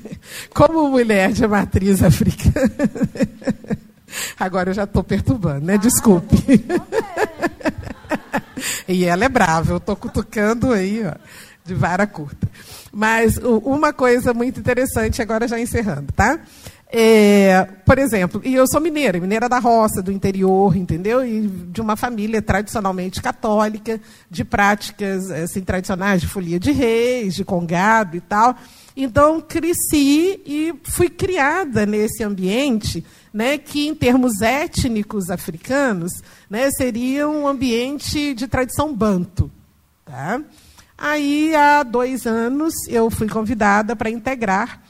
como 0.52 0.90
mulher 0.90 1.32
de 1.32 1.46
matriz 1.46 2.02
africana. 2.02 2.70
Agora 4.38 4.70
eu 4.70 4.74
já 4.74 4.84
estou 4.84 5.02
perturbando, 5.02 5.64
né? 5.64 5.78
Desculpe. 5.78 6.36
e 8.86 9.06
ela 9.06 9.24
é 9.24 9.28
brava, 9.28 9.72
eu 9.72 9.78
estou 9.78 9.96
cutucando 9.96 10.72
aí, 10.72 11.02
ó, 11.04 11.14
de 11.64 11.74
vara 11.74 12.06
curta. 12.06 12.46
Mas 12.92 13.38
uma 13.38 13.92
coisa 13.92 14.34
muito 14.34 14.60
interessante, 14.60 15.22
agora 15.22 15.48
já 15.48 15.58
encerrando, 15.58 16.12
tá? 16.12 16.38
É, 16.88 17.64
por 17.84 17.98
exemplo, 17.98 18.40
e 18.44 18.54
eu 18.54 18.64
sou 18.68 18.80
mineira, 18.80 19.18
mineira 19.18 19.48
da 19.48 19.58
roça, 19.58 20.00
do 20.00 20.12
interior, 20.12 20.76
entendeu? 20.76 21.26
E 21.26 21.48
de 21.48 21.80
uma 21.80 21.96
família 21.96 22.40
tradicionalmente 22.40 23.20
católica, 23.20 24.00
de 24.30 24.44
práticas 24.44 25.28
assim, 25.30 25.62
tradicionais 25.62 26.20
de 26.20 26.28
folia 26.28 26.60
de 26.60 26.70
reis, 26.70 27.34
de 27.34 27.44
congado 27.44 28.16
e 28.16 28.20
tal. 28.20 28.56
Então, 28.96 29.40
cresci 29.40 30.40
e 30.46 30.74
fui 30.84 31.10
criada 31.10 31.84
nesse 31.84 32.22
ambiente 32.22 33.04
né, 33.34 33.58
que, 33.58 33.86
em 33.86 33.94
termos 33.94 34.40
étnicos 34.40 35.28
africanos, 35.28 36.12
né, 36.48 36.70
seria 36.70 37.28
um 37.28 37.46
ambiente 37.46 38.32
de 38.32 38.46
tradição 38.46 38.94
banto. 38.94 39.50
Tá? 40.04 40.40
Aí, 40.96 41.54
há 41.54 41.82
dois 41.82 42.26
anos, 42.26 42.72
eu 42.88 43.10
fui 43.10 43.28
convidada 43.28 43.94
para 43.94 44.08
integrar 44.08 44.80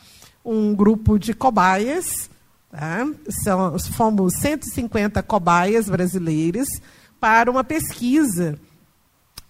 um 0.47 0.75
grupo 0.75 1.19
de 1.19 1.35
cobaias. 1.35 2.31
Tá? 2.71 3.07
São, 3.43 3.79
fomos 3.79 4.35
150 4.41 5.23
cobaias 5.23 5.89
brasileiras 5.89 6.69
para 7.21 7.51
uma 7.51 7.65
pesquisa 7.65 8.59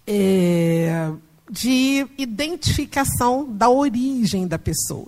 é, 0.05 1.11
de 1.49 2.07
identificação 2.17 3.45
da 3.49 3.69
origem 3.69 4.47
da 4.47 4.57
pessoa. 4.57 5.07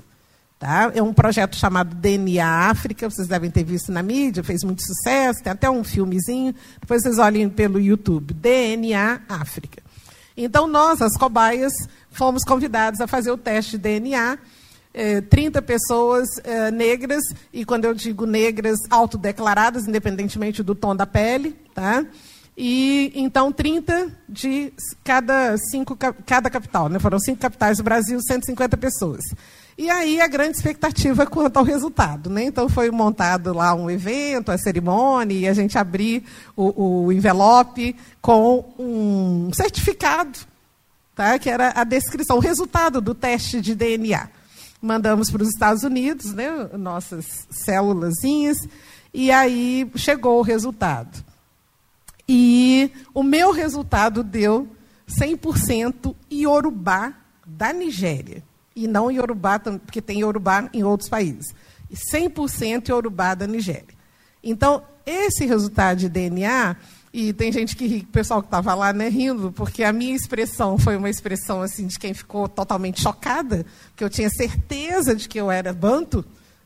Tá? 0.60 0.92
É 0.94 1.02
um 1.02 1.14
projeto 1.14 1.56
chamado 1.56 1.96
DNA 1.96 2.70
África, 2.70 3.10
vocês 3.10 3.30
devem 3.30 3.50
ter 3.50 3.64
visto 3.64 3.94
na 3.94 4.04
mídia, 4.04 4.44
fez 4.44 4.62
muito 4.62 4.82
sucesso, 4.86 5.42
tem 5.42 5.54
até 5.54 5.70
um 5.70 5.86
filmezinho, 5.86 6.54
depois 6.82 7.02
vocês 7.02 7.18
olhem 7.18 7.50
pelo 7.50 7.80
YouTube, 7.80 8.34
DNA 8.34 9.22
África. 9.30 9.82
Então, 10.36 10.68
nós, 10.68 11.02
as 11.02 11.18
cobaias, 11.18 11.72
fomos 12.12 12.44
convidados 12.44 13.00
a 13.00 13.08
fazer 13.08 13.32
o 13.32 13.38
teste 13.38 13.72
de 13.72 13.78
DNA, 13.80 14.38
é, 15.00 15.22
30 15.22 15.62
pessoas 15.62 16.28
é, 16.43 16.70
negras, 16.70 17.24
e 17.54 17.64
quando 17.64 17.86
eu 17.86 17.93
digo 17.93 18.26
negras, 18.26 18.78
autodeclaradas, 18.89 19.88
independentemente 19.88 20.62
do 20.62 20.76
tom 20.76 20.93
da 20.93 21.06
pele, 21.06 21.56
tá? 21.74 22.06
E 22.58 23.10
então 23.16 23.50
30 23.50 24.10
de 24.28 24.74
cada 25.02 25.56
cinco 25.72 25.97
cada 26.26 26.50
capital, 26.50 26.89
né? 26.89 27.00
Foram 27.00 27.18
cinco 27.18 27.39
capitais 27.39 27.78
do 27.78 27.84
Brasil, 27.84 28.20
150 28.22 28.76
pessoas. 28.76 29.24
E 29.78 29.89
aí 29.89 30.20
a 30.20 30.28
grande 30.28 30.58
expectativa 30.58 31.24
quanto 31.32 31.56
ao 31.56 31.64
resultado, 31.64 32.30
né? 32.30 32.43
Então 32.43 32.68
foi 32.68 32.91
montado 32.91 33.54
lá 33.54 33.74
um 33.74 33.89
evento, 33.89 34.52
a 34.52 34.58
cerimônia, 34.58 35.34
e 35.34 35.47
a 35.47 35.54
gente 35.54 35.78
abrir 35.78 36.26
o, 36.58 37.06
o 37.06 37.12
envelope 37.14 37.95
com 38.22 38.66
um 38.78 39.50
certificado, 39.54 40.39
tá? 41.16 41.39
Que 41.39 41.50
era 41.50 41.72
a 41.74 41.86
descrição, 41.86 42.36
o 42.36 42.41
resultado 42.41 43.00
do 43.00 43.16
teste 43.16 43.62
de 43.62 43.74
DNA. 43.74 44.39
Mandamos 44.82 45.30
para 45.30 45.43
os 45.43 45.49
Estados 45.49 45.84
Unidos, 45.84 46.34
né? 46.34 46.49
Nossas 46.77 47.47
célulazinhas, 47.49 48.57
e 49.13 49.32
aí 49.32 49.89
chegou 49.95 50.39
o 50.39 50.43
resultado. 50.43 51.23
E 52.27 52.91
o 53.13 53.23
meu 53.23 53.51
resultado 53.51 54.23
deu 54.23 54.67
100% 55.09 56.15
Iorubá 56.32 57.13
da 57.45 57.73
Nigéria. 57.73 58.43
E 58.75 58.88
não 58.88 59.11
Iorubá, 59.11 59.59
porque 59.59 60.01
tem 60.01 60.19
Iorubá 60.19 60.69
em 60.71 60.84
outros 60.84 61.09
países. 61.09 61.53
100% 62.13 62.89
Iorubá 62.89 63.34
da 63.34 63.47
Nigéria. 63.47 63.97
Então, 64.43 64.84
esse 65.05 65.45
resultado 65.45 65.97
de 65.97 66.07
DNA, 66.07 66.75
e 67.14 67.34
tem 67.34 67.51
gente 67.51 67.76
que 67.76 68.05
o 68.07 68.12
pessoal 68.12 68.41
que 68.41 68.47
estava 68.47 68.74
lá 68.76 68.93
né, 68.93 69.10
rindo, 69.10 69.51
porque 69.51 69.84
a 69.84 69.91
minha 69.91 70.16
expressão 70.16 70.78
foi 70.78 70.95
uma 70.95 71.10
expressão 71.10 71.62
assim 71.62 71.88
de 71.88 71.97
quem 71.97 72.14
ficou 72.14 72.47
totalmente 72.47 73.01
chocada, 73.01 73.66
porque 73.89 74.03
eu 74.03 74.10
tinha 74.10 74.30
certeza 74.30 75.16
de 75.16 75.28
que 75.28 75.39
eu 75.39 75.49
era 75.49 75.74
banto, 75.74 76.24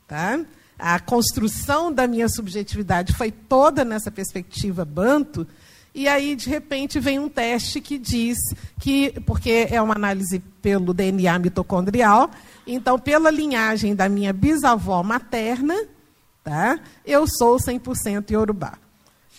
tá? 0.07 0.39
a 0.77 0.99
construção 0.99 1.93
da 1.93 2.07
minha 2.07 2.27
subjetividade 2.27 3.13
foi 3.13 3.31
toda 3.31 3.85
nessa 3.85 4.11
perspectiva 4.11 4.83
banto. 4.83 5.47
E 5.95 6.09
aí, 6.09 6.35
de 6.35 6.49
repente, 6.49 6.99
vem 6.99 7.19
um 7.19 7.29
teste 7.29 7.79
que 7.79 7.97
diz 7.97 8.37
que, 8.79 9.11
porque 9.25 9.67
é 9.69 9.81
uma 9.81 9.95
análise 9.95 10.39
pelo 10.61 10.93
DNA 10.93 11.39
mitocondrial, 11.39 12.29
então, 12.67 12.99
pela 12.99 13.31
linhagem 13.31 13.95
da 13.95 14.09
minha 14.09 14.33
bisavó 14.33 15.01
materna, 15.03 15.75
tá, 16.43 16.79
eu 17.05 17.25
sou 17.27 17.57
100% 17.57 18.31
iorubá. 18.31 18.73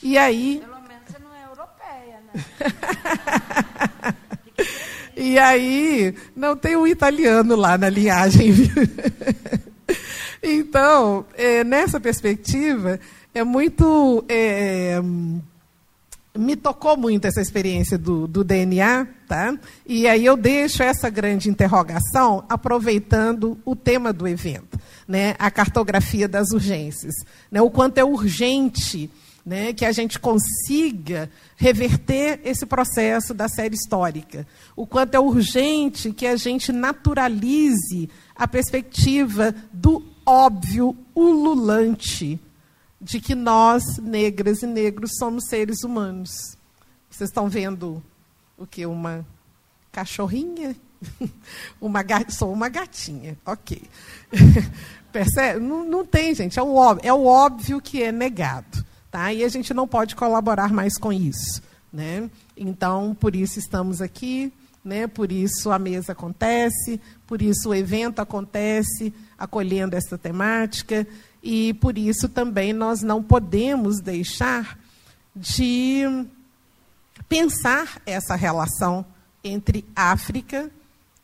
E 0.02 0.16
aí. 0.16 0.60
Pelo 0.60 0.80
menos 0.88 1.02
você 1.08 1.18
não 1.18 1.34
é 1.34 1.44
europeia, 1.44 2.20
né? 2.20 2.23
E 5.16 5.38
aí, 5.38 6.14
não 6.34 6.56
tem 6.56 6.76
um 6.76 6.86
italiano 6.86 7.56
lá 7.56 7.78
na 7.78 7.88
linhagem, 7.88 8.52
viu? 8.52 8.74
Então, 10.46 11.24
é, 11.34 11.64
nessa 11.64 11.98
perspectiva, 11.98 13.00
é 13.34 13.42
muito. 13.42 14.24
É, 14.28 15.00
me 16.36 16.56
tocou 16.56 16.96
muito 16.96 17.26
essa 17.26 17.40
experiência 17.40 17.96
do, 17.96 18.26
do, 18.26 18.42
DNA, 18.42 19.06
tá? 19.26 19.56
E 19.86 20.06
aí 20.06 20.24
eu 20.24 20.36
deixo 20.36 20.82
essa 20.82 21.08
grande 21.08 21.48
interrogação 21.48 22.44
aproveitando 22.48 23.56
o 23.64 23.76
tema 23.76 24.12
do 24.12 24.26
evento, 24.26 24.78
né? 25.06 25.34
A 25.38 25.50
cartografia 25.50 26.28
das 26.28 26.50
urgências, 26.50 27.14
né? 27.50 27.62
O 27.62 27.70
quanto 27.70 27.98
é 27.98 28.04
urgente, 28.04 29.08
né? 29.44 29.72
Que 29.72 29.84
a 29.84 29.92
gente 29.92 30.18
consiga 30.18 31.30
reverter 31.56 32.40
esse 32.44 32.64
processo 32.64 33.34
da 33.34 33.48
série 33.48 33.74
histórica, 33.74 34.46
o 34.74 34.86
quanto 34.86 35.14
é 35.14 35.20
urgente 35.20 36.12
que 36.12 36.26
a 36.26 36.36
gente 36.36 36.72
naturalize 36.72 38.08
a 38.34 38.48
perspectiva 38.48 39.54
do 39.72 40.02
óbvio, 40.24 40.96
ululante, 41.14 42.40
de 43.00 43.20
que 43.20 43.34
nós, 43.34 43.98
negras 43.98 44.62
e 44.62 44.66
negros, 44.66 45.12
somos 45.18 45.44
seres 45.48 45.82
humanos. 45.84 46.56
Vocês 47.10 47.28
estão 47.28 47.48
vendo 47.48 48.02
o 48.56 48.66
que? 48.66 48.86
Uma 48.86 49.26
cachorrinha? 49.92 50.74
uma 51.80 52.00
Sou 52.30 52.52
uma 52.52 52.68
gatinha, 52.68 53.36
ok. 53.44 53.82
Percebe? 55.12 55.60
Não, 55.60 55.84
não 55.84 56.04
tem, 56.04 56.34
gente. 56.34 56.58
É 56.58 56.62
o, 56.62 56.74
óbvio, 56.74 57.08
é 57.08 57.12
o 57.12 57.26
óbvio 57.26 57.80
que 57.80 58.02
é 58.02 58.10
negado. 58.10 58.83
Tá? 59.14 59.32
E 59.32 59.44
a 59.44 59.48
gente 59.48 59.72
não 59.72 59.86
pode 59.86 60.16
colaborar 60.16 60.72
mais 60.72 60.98
com 60.98 61.12
isso. 61.12 61.62
Né? 61.92 62.28
Então, 62.56 63.14
por 63.14 63.36
isso 63.36 63.60
estamos 63.60 64.02
aqui, 64.02 64.52
né? 64.84 65.06
por 65.06 65.30
isso 65.30 65.70
a 65.70 65.78
mesa 65.78 66.10
acontece, 66.10 67.00
por 67.24 67.40
isso 67.40 67.68
o 67.68 67.74
evento 67.76 68.18
acontece, 68.18 69.14
acolhendo 69.38 69.94
essa 69.94 70.18
temática, 70.18 71.06
e 71.40 71.74
por 71.74 71.96
isso 71.96 72.28
também 72.28 72.72
nós 72.72 73.02
não 73.02 73.22
podemos 73.22 74.00
deixar 74.00 74.76
de 75.36 76.02
pensar 77.28 78.02
essa 78.04 78.34
relação 78.34 79.06
entre 79.44 79.84
África 79.94 80.68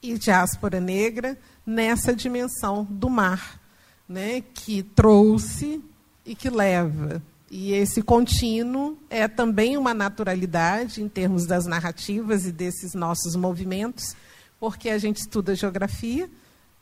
e 0.01 0.16
diáspora 0.16 0.80
negra 0.80 1.36
nessa 1.66 2.14
dimensão 2.14 2.86
do 2.88 3.11
mar, 3.11 3.61
né, 4.09 4.45
que 4.55 4.80
trouxe 4.80 5.82
e 6.24 6.36
que 6.36 6.49
leva. 6.49 7.20
E 7.51 7.72
esse 7.72 8.01
contínuo 8.01 8.96
é 9.11 9.26
também 9.26 9.76
uma 9.76 9.92
naturalidade 9.92 11.03
em 11.03 11.09
termos 11.09 11.46
das 11.46 11.66
narrativas 11.66 12.46
e 12.46 12.53
desses 12.53 12.94
nossos 12.94 13.34
movimentos, 13.34 14.14
porque 14.61 14.88
a 14.88 14.98
gente 14.98 15.16
estuda 15.16 15.57
geografia, 15.57 16.30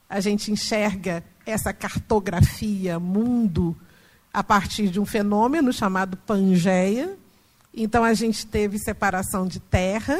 a 0.08 0.20
gente 0.20 0.52
enxerga 0.52 1.24
essa 1.46 1.72
cartografia 1.72 2.98
mundo 2.98 3.74
a 4.32 4.44
partir 4.44 4.88
de 4.88 5.00
um 5.00 5.06
fenômeno 5.06 5.72
chamado 5.72 6.16
Pangeia. 6.18 7.16
Então 7.72 8.04
a 8.04 8.12
gente 8.12 8.46
teve 8.46 8.78
separação 8.78 9.46
de 9.46 9.60
terra, 9.60 10.18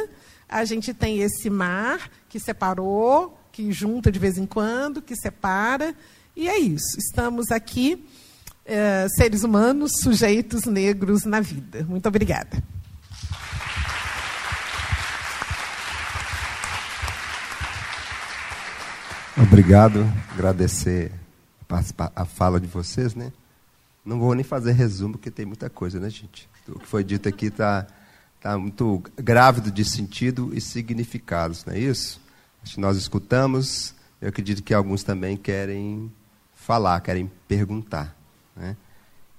a 0.49 0.65
gente 0.65 0.95
tem 0.95 1.19
esse 1.19 1.51
mar 1.51 2.11
que 2.27 2.41
separou, 2.41 3.39
que 3.53 3.71
junta 3.71 4.11
de 4.11 4.19
vez 4.19 4.39
em 4.39 4.47
quando, 4.47 5.03
que 5.03 5.15
separa, 5.15 5.95
e 6.35 6.49
é 6.49 6.59
isso. 6.59 6.97
Estamos 6.99 7.51
aqui, 7.51 8.07
eh, 8.69 9.07
seres 9.17 9.45
humanos, 9.45 9.93
sujeitos 10.03 10.67
negros 10.67 11.25
na 11.25 11.41
vida. 11.41 11.85
Muito 11.85 12.07
obrigada. 12.07 12.63
Obrigado, 19.41 20.05
agradecer 20.33 21.11
a 22.15 22.25
fala 22.27 22.61
de 22.61 22.67
vocês, 22.67 23.15
né? 23.15 23.33
Não 24.05 24.19
vou 24.19 24.35
nem 24.35 24.45
fazer 24.45 24.73
resumo, 24.73 25.15
porque 25.15 25.31
tem 25.31 25.47
muita 25.47 25.71
coisa, 25.71 25.99
né, 25.99 26.11
gente? 26.11 26.47
O 26.69 26.79
que 26.79 26.87
foi 26.87 27.03
dito 27.03 27.27
aqui 27.27 27.47
está 27.47 27.87
tá 28.41 28.59
muito 28.59 29.03
grávido 29.17 29.71
de 29.71 29.85
sentido 29.85 30.51
e 30.53 30.61
significados, 30.61 31.65
não 31.65 31.73
é 31.73 31.79
isso? 31.79 32.21
Acho 32.63 32.75
que 32.75 32.81
nós 32.81 32.99
escutamos, 32.99 33.95
eu 34.21 34.29
acredito 34.29 34.63
que 34.63 34.75
alguns 34.75 35.03
também 35.03 35.37
querem 35.37 36.13
falar, 36.55 37.01
querem 37.01 37.31
perguntar. 37.47 38.18
Né? 38.59 38.77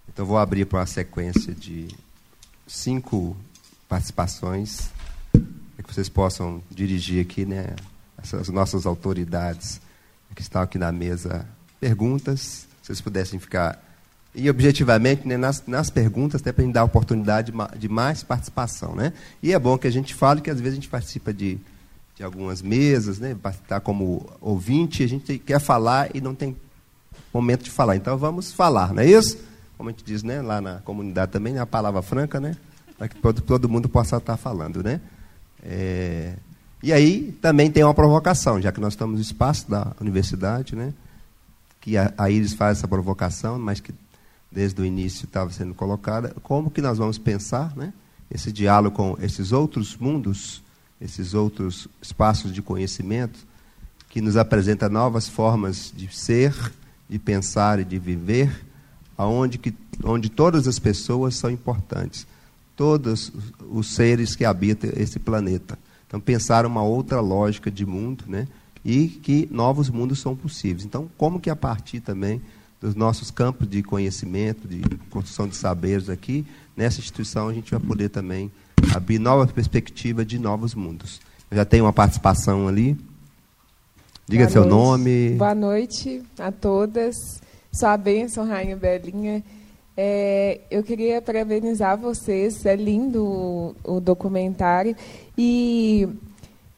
Então, 0.08 0.26
vou 0.26 0.38
abrir 0.38 0.66
para 0.66 0.80
uma 0.80 0.86
sequência 0.86 1.54
de 1.54 1.88
cinco 2.66 3.36
participações, 3.88 4.90
para 5.32 5.84
que 5.84 5.94
vocês 5.94 6.10
possam 6.10 6.64
dirigir 6.70 7.22
aqui 7.24 7.46
né, 7.46 7.76
essas 8.18 8.50
nossas 8.50 8.86
autoridades 8.86 9.82
que 10.36 10.42
estão 10.42 10.62
aqui 10.62 10.78
na 10.78 10.92
mesa 10.92 11.46
perguntas. 11.80 12.68
Se 12.82 12.88
vocês 12.88 13.02
pudessem 13.02 13.40
ficar. 13.40 13.84
E 14.34 14.50
objetivamente, 14.50 15.28
né, 15.28 15.38
nas, 15.38 15.66
nas 15.66 15.90
perguntas, 15.90 16.40
até 16.42 16.52
para 16.52 16.64
a 16.64 16.66
gente 16.66 16.74
dar 16.74 16.84
oportunidade 16.84 17.52
de 17.78 17.90
mais 17.90 18.24
participação. 18.24 18.96
Né? 18.96 19.12
E 19.42 19.54
é 19.54 19.60
bom 19.60 19.78
que 19.78 19.88
a 19.88 19.92
gente 19.92 20.14
fale 20.14 20.40
que 20.40 20.50
às 20.50 20.60
vezes 20.60 20.74
a 20.74 20.82
gente 20.82 20.90
participa 20.90 21.34
de, 21.34 21.58
de 22.16 22.24
algumas 22.24 22.62
mesas, 22.62 23.20
né, 23.20 23.36
está 23.50 23.80
como 23.80 24.30
ouvinte, 24.40 25.04
a 25.04 25.08
gente 25.08 25.40
quer 25.40 25.60
falar 25.60 26.16
e 26.16 26.22
não 26.22 26.36
tem 26.36 26.56
momento 27.34 27.64
de 27.64 27.72
falar. 27.72 27.96
Então 27.96 28.18
vamos 28.18 28.52
falar, 28.52 28.94
não 28.94 29.02
é 29.02 29.08
isso? 29.08 29.38
Como 29.78 29.90
a 29.90 29.92
gente 29.92 30.04
diz 30.04 30.24
né, 30.24 30.42
lá 30.42 30.60
na 30.60 30.80
comunidade 30.80 31.32
também, 31.32 31.56
é 31.56 31.60
a 31.60 31.66
palavra 31.66 32.02
franca, 32.02 32.40
né? 32.40 32.56
Para 32.98 33.08
que 33.08 33.16
todo, 33.16 33.42
todo 33.42 33.70
mundo 33.70 33.88
possa 33.88 34.18
estar 34.18 34.36
falando. 34.36 34.84
Né? 34.84 35.00
É, 35.64 36.34
e 36.84 36.92
aí 36.92 37.32
também 37.42 37.72
tem 37.72 37.84
uma 37.84 37.94
provocação, 37.94 38.62
já 38.62 38.72
que 38.72 38.82
nós 38.82 38.94
estamos 38.94 39.16
no 39.16 39.22
espaço 39.22 39.70
da 39.70 39.94
universidade, 40.02 40.76
né? 40.76 40.94
que 41.80 41.98
a, 41.98 42.14
a 42.18 42.30
Iris 42.30 42.54
faz 42.54 42.78
essa 42.78 42.88
provocação, 42.88 43.58
mas 43.58 43.80
que 43.80 43.94
desde 44.52 44.82
o 44.82 44.86
início 44.86 45.26
estava 45.26 45.50
sendo 45.52 45.74
colocada, 45.74 46.36
como 46.44 46.70
que 46.70 46.82
nós 46.82 46.98
vamos 46.98 47.18
pensar 47.18 47.76
né? 47.76 47.94
esse 48.30 48.52
diálogo 48.52 48.96
com 48.96 49.18
esses 49.22 49.52
outros 49.52 49.96
mundos, 49.96 50.62
esses 51.00 51.34
outros 51.34 51.88
espaços 52.02 52.54
de 52.54 52.62
conhecimento, 52.62 53.48
que 54.10 54.22
nos 54.22 54.36
apresenta 54.36 54.90
novas 54.90 55.30
formas 55.30 55.94
de 55.96 56.14
ser, 56.14 56.54
de 57.10 57.18
pensar 57.18 57.80
e 57.80 57.84
de 57.84 57.98
viver, 57.98 58.66
aonde 59.18 59.58
que, 59.58 59.74
onde 60.04 60.30
todas 60.30 60.68
as 60.68 60.78
pessoas 60.78 61.36
são 61.36 61.50
importantes, 61.50 62.28
todos 62.76 63.32
os 63.70 63.94
seres 63.94 64.36
que 64.36 64.46
habitam 64.46 64.92
esse 64.96 65.20
planeta. 65.20 65.78
Então, 66.08 66.20
pensar 66.20 66.66
uma 66.66 66.84
outra 66.84 67.20
lógica 67.20 67.70
de 67.70 67.86
mundo, 67.86 68.24
né? 68.28 68.48
E 68.86 69.08
que 69.08 69.48
novos 69.52 69.90
mundos 69.90 70.20
são 70.20 70.36
possíveis. 70.36 70.86
Então, 70.86 71.10
como 71.18 71.40
que 71.40 71.50
a 71.50 71.56
partir 71.56 72.00
também 72.00 72.42
dos 72.80 72.96
nossos 72.96 73.30
campos 73.30 73.68
de 73.68 73.84
conhecimento, 73.84 74.68
de 74.68 74.82
construção 75.10 75.48
de 75.48 75.56
saberes 75.56 76.10
aqui, 76.10 76.46
nessa 76.78 77.00
instituição 77.00 77.50
a 77.50 77.54
gente 77.54 77.72
vai 77.72 77.80
poder 77.80 78.10
também 78.10 78.50
abrir 78.96 79.20
novas 79.20 79.52
perspectivas 79.52 80.26
de 80.26 80.40
novos 80.40 80.74
mundos. 80.74 81.20
Eu 81.52 81.58
já 81.58 81.66
tem 81.66 81.82
uma 81.82 81.92
participação 81.92 82.68
ali. 82.68 82.98
Diga 84.30 84.44
Boa 84.44 84.52
seu 84.52 84.62
noite. 84.62 84.76
nome. 84.76 85.30
Boa 85.32 85.56
noite 85.56 86.22
a 86.38 86.52
todas. 86.52 87.16
Sua 87.74 87.98
bênção, 87.98 88.46
Rainha 88.46 88.76
Belinha. 88.76 89.44
É, 89.98 90.60
eu 90.70 90.84
queria 90.84 91.20
parabenizar 91.20 91.98
vocês, 91.98 92.64
é 92.64 92.76
lindo 92.76 93.26
o, 93.26 93.76
o 93.84 94.00
documentário. 94.00 94.96
E 95.36 96.08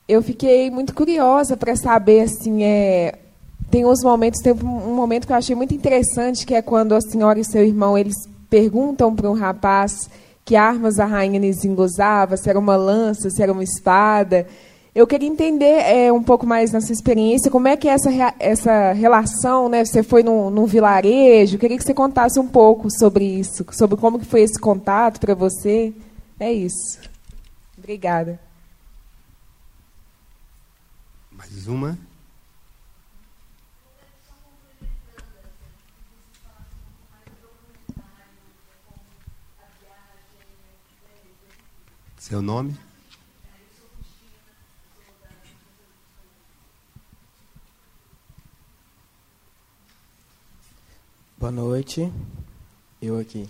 eu 0.08 0.24
fiquei 0.24 0.72
muito 0.72 0.96
curiosa 0.96 1.58
para 1.58 1.76
saber, 1.76 2.22
assim, 2.22 2.64
é, 2.64 3.16
tem 3.70 3.86
uns 3.86 4.02
momentos, 4.02 4.40
tem 4.42 4.54
um 4.54 4.96
momento 4.96 5.28
que 5.28 5.34
eu 5.34 5.38
achei 5.38 5.54
muito 5.54 5.74
interessante, 5.74 6.46
que 6.46 6.56
é 6.56 6.62
quando 6.62 6.96
a 6.96 7.02
senhora 7.02 7.38
e 7.38 7.44
seu 7.44 7.66
irmão, 7.66 7.98
eles 7.98 8.16
perguntam 8.50 9.14
para 9.14 9.30
um 9.30 9.36
rapaz 9.36 10.10
que 10.46 10.56
armas 10.56 11.00
a 11.00 11.06
rainha 11.06 11.38
Nizing 11.38 11.76
usava, 11.76 12.38
se 12.38 12.50
era 12.50 12.58
uma 12.58 12.78
lança, 12.78 13.30
se 13.30 13.44
era 13.44 13.52
uma 13.52 13.62
espada. 13.62 14.48
Eu 14.94 15.08
queria 15.08 15.30
entender 15.30 15.80
é, 15.86 16.12
um 16.12 16.22
pouco 16.22 16.46
mais 16.46 16.74
nessa 16.74 16.92
experiência, 16.92 17.50
como 17.50 17.66
é 17.66 17.78
que 17.78 17.88
é 17.88 17.94
essa, 17.94 18.10
essa 18.38 18.92
relação, 18.92 19.70
né? 19.70 19.86
Você 19.86 20.04
foi 20.04 20.22
num, 20.22 20.50
num 20.50 20.66
vilarejo, 20.66 21.58
queria 21.58 21.78
que 21.78 21.84
você 21.84 21.94
contasse 21.94 22.38
um 22.38 22.48
pouco 22.48 22.90
sobre 22.92 23.24
isso, 23.24 23.66
sobre 23.72 23.96
como 23.96 24.20
que 24.20 24.26
foi 24.26 24.42
esse 24.42 24.60
contato 24.60 25.18
para 25.22 25.34
você. 25.34 25.94
É 26.38 26.52
isso. 26.52 27.00
Obrigada. 27.78 28.38
Mais 31.32 31.68
uma. 31.68 31.98
Seu 42.18 42.42
nome? 42.42 42.91
Boa 51.42 51.52
noite. 51.52 52.08
Eu 53.02 53.18
aqui. 53.18 53.50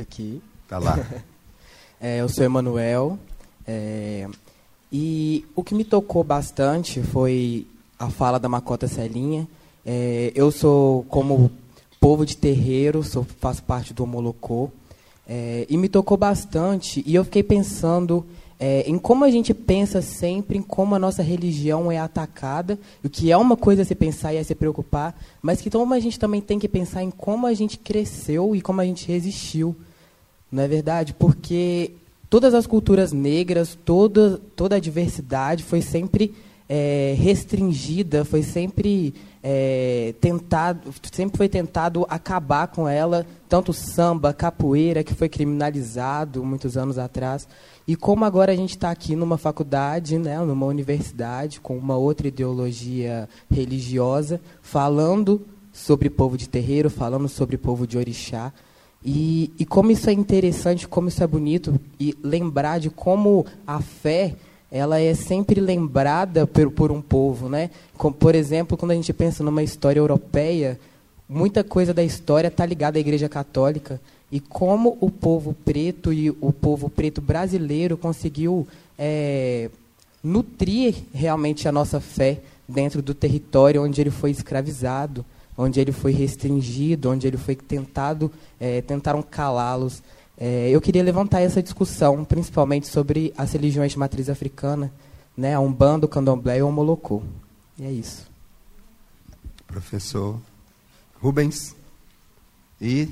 Aqui. 0.00 0.40
Tá 0.68 0.78
lá. 0.78 0.96
é, 2.00 2.20
eu 2.20 2.28
sou 2.28 2.44
Emanuel. 2.44 3.18
É, 3.66 4.28
e 4.92 5.44
o 5.56 5.64
que 5.64 5.74
me 5.74 5.82
tocou 5.82 6.22
bastante 6.22 7.02
foi 7.02 7.66
a 7.98 8.08
fala 8.08 8.38
da 8.38 8.48
Macota 8.48 8.86
Celinha. 8.86 9.48
É, 9.84 10.30
eu 10.32 10.52
sou, 10.52 11.02
como 11.08 11.50
povo 11.98 12.24
de 12.24 12.36
terreiro, 12.36 13.02
sou, 13.02 13.26
faço 13.40 13.64
parte 13.64 13.92
do 13.92 14.06
Molocô. 14.06 14.70
É, 15.26 15.66
e 15.68 15.76
me 15.76 15.88
tocou 15.88 16.16
bastante. 16.16 17.02
E 17.04 17.16
eu 17.16 17.24
fiquei 17.24 17.42
pensando 17.42 18.24
é, 18.60 18.88
em 18.90 18.98
como 18.98 19.24
a 19.24 19.30
gente 19.30 19.54
pensa 19.54 20.02
sempre 20.02 20.58
em 20.58 20.62
como 20.62 20.94
a 20.94 20.98
nossa 20.98 21.22
religião 21.22 21.92
é 21.92 21.98
atacada, 21.98 22.78
o 23.04 23.08
que 23.08 23.30
é 23.30 23.36
uma 23.36 23.56
coisa 23.56 23.82
a 23.82 23.84
se 23.84 23.94
pensar 23.94 24.34
e 24.34 24.38
a 24.38 24.44
se 24.44 24.54
preocupar, 24.54 25.16
mas 25.40 25.60
que 25.60 25.70
como 25.70 25.94
a 25.94 26.00
gente 26.00 26.18
também 26.18 26.40
tem 26.40 26.58
que 26.58 26.68
pensar 26.68 27.02
em 27.02 27.10
como 27.10 27.46
a 27.46 27.54
gente 27.54 27.78
cresceu 27.78 28.56
e 28.56 28.60
como 28.60 28.80
a 28.80 28.84
gente 28.84 29.06
resistiu. 29.06 29.76
Não 30.50 30.62
é 30.62 30.68
verdade? 30.68 31.14
Porque 31.14 31.92
todas 32.28 32.52
as 32.52 32.66
culturas 32.66 33.12
negras, 33.12 33.78
toda, 33.84 34.40
toda 34.56 34.76
a 34.76 34.80
diversidade 34.80 35.62
foi 35.62 35.80
sempre 35.80 36.34
é, 36.68 37.14
restringida, 37.16 38.24
foi 38.24 38.42
sempre 38.42 39.14
é, 39.50 40.14
tentado, 40.20 40.92
sempre 41.10 41.38
foi 41.38 41.48
tentado 41.48 42.04
acabar 42.10 42.66
com 42.66 42.86
ela, 42.86 43.26
tanto 43.48 43.72
samba, 43.72 44.34
capoeira, 44.34 45.02
que 45.02 45.14
foi 45.14 45.26
criminalizado 45.26 46.44
muitos 46.44 46.76
anos 46.76 46.98
atrás. 46.98 47.48
E 47.86 47.96
como 47.96 48.26
agora 48.26 48.52
a 48.52 48.54
gente 48.54 48.72
está 48.72 48.90
aqui 48.90 49.16
numa 49.16 49.38
faculdade, 49.38 50.18
né, 50.18 50.38
numa 50.40 50.66
universidade, 50.66 51.62
com 51.62 51.78
uma 51.78 51.96
outra 51.96 52.28
ideologia 52.28 53.26
religiosa, 53.50 54.38
falando 54.60 55.40
sobre 55.72 56.10
povo 56.10 56.36
de 56.36 56.46
terreiro, 56.46 56.90
falando 56.90 57.26
sobre 57.26 57.56
povo 57.56 57.86
de 57.86 57.96
orixá. 57.96 58.52
E, 59.02 59.50
e 59.58 59.64
como 59.64 59.90
isso 59.90 60.10
é 60.10 60.12
interessante, 60.12 60.86
como 60.86 61.08
isso 61.08 61.24
é 61.24 61.26
bonito, 61.26 61.80
e 61.98 62.14
lembrar 62.22 62.80
de 62.80 62.90
como 62.90 63.46
a 63.66 63.80
fé 63.80 64.36
ela 64.70 65.00
é 65.00 65.14
sempre 65.14 65.60
lembrada 65.60 66.46
por, 66.46 66.70
por 66.70 66.92
um 66.92 67.00
povo. 67.00 67.48
Né? 67.48 67.70
Como, 67.96 68.14
por 68.14 68.34
exemplo, 68.34 68.76
quando 68.76 68.92
a 68.92 68.94
gente 68.94 69.12
pensa 69.12 69.42
numa 69.42 69.62
história 69.62 70.00
europeia, 70.00 70.78
muita 71.28 71.64
coisa 71.64 71.92
da 71.92 72.02
história 72.02 72.48
está 72.48 72.64
ligada 72.64 72.98
à 72.98 73.00
Igreja 73.00 73.28
Católica 73.28 74.00
e 74.30 74.40
como 74.40 74.96
o 75.00 75.10
povo 75.10 75.54
preto 75.64 76.12
e 76.12 76.30
o 76.30 76.52
povo 76.52 76.90
preto 76.90 77.20
brasileiro 77.20 77.96
conseguiu 77.96 78.66
é, 78.98 79.70
nutrir 80.22 80.94
realmente 81.14 81.66
a 81.66 81.72
nossa 81.72 82.00
fé 82.00 82.40
dentro 82.68 83.00
do 83.00 83.14
território 83.14 83.82
onde 83.82 84.00
ele 84.00 84.10
foi 84.10 84.30
escravizado, 84.30 85.24
onde 85.56 85.80
ele 85.80 85.92
foi 85.92 86.12
restringido, 86.12 87.10
onde 87.10 87.26
ele 87.26 87.38
foi 87.38 87.56
tentado, 87.56 88.30
é, 88.60 88.82
tentaram 88.82 89.22
calá-los. 89.22 90.02
É, 90.40 90.70
eu 90.70 90.80
queria 90.80 91.02
levantar 91.02 91.40
essa 91.40 91.62
discussão, 91.62 92.24
principalmente 92.24 92.86
sobre 92.86 93.34
as 93.36 93.52
religiões 93.52 93.92
de 93.92 93.98
matriz 93.98 94.30
africana, 94.30 94.92
né, 95.36 95.54
a 95.54 95.60
Umbanda, 95.60 96.06
o 96.06 96.08
Candomblé 96.08 96.58
e 96.58 96.62
o 96.62 96.70
Molocô. 96.70 97.22
E 97.78 97.84
é 97.84 97.92
isso. 97.92 98.26
Professor 99.66 100.40
Rubens. 101.20 101.74
E 102.80 103.08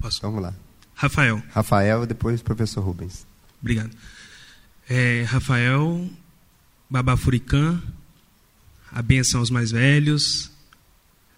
Posso? 0.00 0.20
Vamos 0.22 0.40
lá. 0.40 0.54
Rafael. 0.94 1.42
Rafael, 1.50 2.06
depois 2.06 2.40
professor 2.40 2.80
Rubens. 2.82 3.26
Obrigado. 3.60 3.90
É, 4.88 5.24
Rafael, 5.28 6.08
Babafuricã, 6.88 7.80
a 8.90 9.02
benção 9.02 9.40
aos 9.40 9.50
mais 9.50 9.70
velhos, 9.70 10.50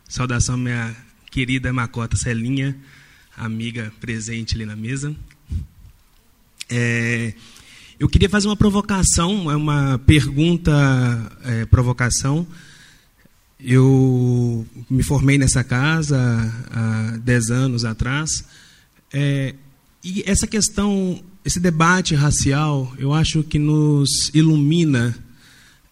saudação 0.09 0.57
minha 0.57 0.95
querida 1.31 1.73
Macota 1.73 2.16
Celinha, 2.16 2.77
amiga 3.37 3.93
presente 4.01 4.55
ali 4.55 4.64
na 4.64 4.76
mesa. 4.76 5.14
É, 6.68 7.35
eu 7.99 8.09
queria 8.09 8.28
fazer 8.28 8.49
uma 8.49 8.57
provocação, 8.57 9.51
é 9.51 9.57
uma 9.57 9.99
pergunta, 9.99 10.72
é, 11.45 11.64
provocação. 11.66 12.47
Eu 13.61 14.66
me 14.91 15.03
formei 15.03 15.39
nessa 15.39 15.62
casa 15.62 16.18
há 16.70 17.16
10 17.18 17.51
anos 17.51 17.85
atrás. 17.85 18.45
É, 19.12 19.55
e 20.03 20.24
essa 20.26 20.47
questão, 20.47 21.22
esse 21.45 21.61
debate 21.61 22.14
racial, 22.14 22.93
eu 22.99 23.12
acho 23.12 23.43
que 23.45 23.59
nos 23.59 24.30
ilumina 24.35 25.14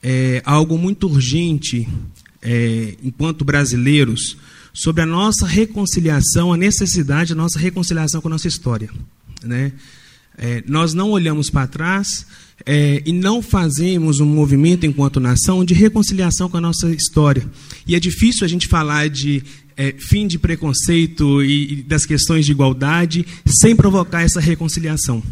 é, 0.02 0.42
algo 0.44 0.76
muito 0.76 1.06
urgente, 1.06 1.88
é, 2.42 2.96
enquanto 3.02 3.44
brasileiros, 3.44 4.36
sobre 4.72 5.02
a 5.02 5.06
nossa 5.06 5.46
reconciliação, 5.46 6.52
a 6.52 6.56
necessidade 6.56 7.34
da 7.34 7.42
nossa 7.42 7.58
reconciliação 7.58 8.20
com 8.20 8.28
a 8.28 8.32
nossa 8.32 8.48
história. 8.48 8.90
Né? 9.42 9.72
É, 10.38 10.62
nós 10.66 10.94
não 10.94 11.10
olhamos 11.10 11.50
para 11.50 11.66
trás, 11.66 12.26
é, 12.66 13.02
e 13.06 13.12
não 13.12 13.42
fazemos 13.42 14.20
um 14.20 14.26
movimento 14.26 14.84
enquanto 14.84 15.20
nação 15.20 15.64
de 15.64 15.74
reconciliação 15.74 16.48
com 16.48 16.56
a 16.56 16.60
nossa 16.60 16.90
história. 16.90 17.46
E 17.86 17.94
é 17.94 18.00
difícil 18.00 18.44
a 18.44 18.48
gente 18.48 18.66
falar 18.66 19.08
de 19.08 19.42
é, 19.76 19.94
fim 19.98 20.26
de 20.26 20.38
preconceito 20.38 21.42
e, 21.42 21.72
e 21.72 21.82
das 21.82 22.04
questões 22.04 22.44
de 22.44 22.52
igualdade 22.52 23.26
sem 23.46 23.74
provocar 23.74 24.22
essa 24.22 24.40
reconciliação. 24.40 25.22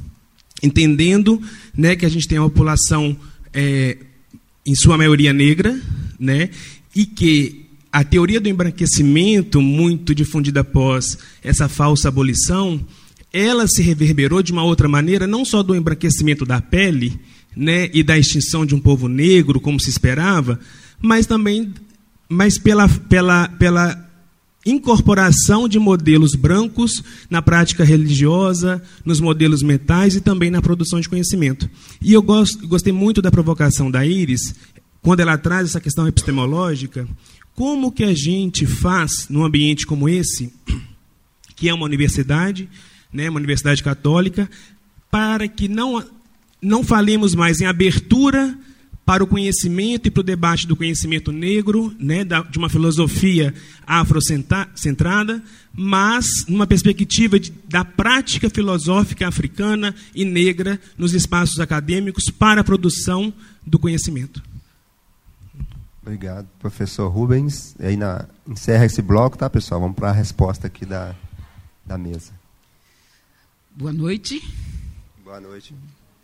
Entendendo 0.62 1.40
né, 1.76 1.94
que 1.94 2.06
a 2.06 2.08
gente 2.08 2.26
tem 2.26 2.38
uma 2.38 2.48
população, 2.48 3.16
é, 3.52 3.98
em 4.66 4.74
sua 4.74 4.96
maioria 4.96 5.32
negra, 5.32 5.78
né, 6.18 6.50
e 6.94 7.06
que 7.06 7.67
a 7.92 8.04
teoria 8.04 8.40
do 8.40 8.48
embranquecimento, 8.48 9.60
muito 9.60 10.14
difundida 10.14 10.60
após 10.60 11.18
essa 11.42 11.68
falsa 11.68 12.08
abolição, 12.08 12.80
ela 13.32 13.66
se 13.66 13.82
reverberou 13.82 14.42
de 14.42 14.52
uma 14.52 14.62
outra 14.62 14.88
maneira, 14.88 15.26
não 15.26 15.44
só 15.44 15.62
do 15.62 15.74
embranquecimento 15.74 16.44
da 16.44 16.60
pele 16.60 17.18
né, 17.56 17.90
e 17.92 18.02
da 18.02 18.18
extinção 18.18 18.64
de 18.64 18.74
um 18.74 18.80
povo 18.80 19.08
negro, 19.08 19.60
como 19.60 19.80
se 19.80 19.90
esperava, 19.90 20.58
mas 21.00 21.26
também 21.26 21.72
mas 22.28 22.58
pela, 22.58 22.86
pela, 22.88 23.48
pela 23.48 24.08
incorporação 24.66 25.66
de 25.66 25.78
modelos 25.78 26.34
brancos 26.34 27.02
na 27.30 27.40
prática 27.40 27.82
religiosa, 27.82 28.82
nos 29.04 29.20
modelos 29.20 29.62
mentais 29.62 30.14
e 30.14 30.20
também 30.20 30.50
na 30.50 30.60
produção 30.60 31.00
de 31.00 31.08
conhecimento. 31.08 31.68
E 32.02 32.12
eu 32.12 32.20
gosto, 32.20 32.68
gostei 32.68 32.92
muito 32.92 33.22
da 33.22 33.30
provocação 33.30 33.90
da 33.90 34.04
Iris, 34.04 34.54
quando 35.00 35.20
ela 35.20 35.38
traz 35.38 35.70
essa 35.70 35.80
questão 35.80 36.06
epistemológica, 36.06 37.08
como 37.58 37.90
que 37.90 38.04
a 38.04 38.14
gente 38.14 38.64
faz 38.66 39.26
num 39.28 39.44
ambiente 39.44 39.84
como 39.84 40.08
esse, 40.08 40.54
que 41.56 41.68
é 41.68 41.74
uma 41.74 41.86
universidade, 41.86 42.68
né, 43.12 43.28
uma 43.28 43.40
universidade 43.40 43.82
católica, 43.82 44.48
para 45.10 45.48
que 45.48 45.66
não, 45.66 46.00
não 46.62 46.84
falemos 46.84 47.34
mais 47.34 47.60
em 47.60 47.66
abertura 47.66 48.56
para 49.04 49.24
o 49.24 49.26
conhecimento 49.26 50.06
e 50.06 50.10
para 50.12 50.20
o 50.20 50.22
debate 50.22 50.68
do 50.68 50.76
conhecimento 50.76 51.32
negro, 51.32 51.92
né, 51.98 52.24
de 52.48 52.58
uma 52.58 52.68
filosofia 52.68 53.52
afrocentrada, 53.84 55.42
mas 55.74 56.46
numa 56.46 56.64
perspectiva 56.64 57.40
de, 57.40 57.52
da 57.68 57.84
prática 57.84 58.48
filosófica 58.48 59.26
africana 59.26 59.92
e 60.14 60.24
negra 60.24 60.80
nos 60.96 61.12
espaços 61.12 61.58
acadêmicos 61.58 62.30
para 62.30 62.60
a 62.60 62.64
produção 62.64 63.34
do 63.66 63.80
conhecimento. 63.80 64.47
Obrigado, 66.08 66.48
professor 66.58 67.06
Rubens. 67.08 67.76
E 67.78 67.84
aí 67.84 67.94
na, 67.94 68.26
encerra 68.46 68.86
esse 68.86 69.02
bloco, 69.02 69.36
tá, 69.36 69.50
pessoal? 69.50 69.78
Vamos 69.78 69.94
para 69.94 70.08
a 70.08 70.12
resposta 70.12 70.66
aqui 70.66 70.86
da, 70.86 71.14
da 71.84 71.98
mesa. 71.98 72.32
Boa 73.76 73.92
noite. 73.92 74.42
Boa 75.22 75.38
noite. 75.38 75.74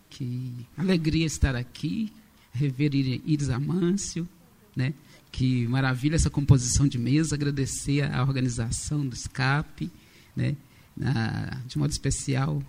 Que 0.09 0.67
alegria 0.79 1.27
estar 1.27 1.55
aqui, 1.55 2.11
rever 2.55 2.95
Iris 2.95 3.51
Amâncio, 3.51 4.27
né? 4.75 4.95
Que 5.31 5.69
maravilha 5.69 6.17
essa 6.17 6.31
composição 6.31 6.89
de 6.89 6.97
mesa, 6.97 7.35
agradecer 7.35 8.11
a 8.11 8.23
organização 8.23 9.07
do 9.07 9.15
escape, 9.15 9.91
né? 10.35 10.57
Na, 10.97 11.61
de 11.67 11.77
modo 11.77 11.91
especial 11.91 12.63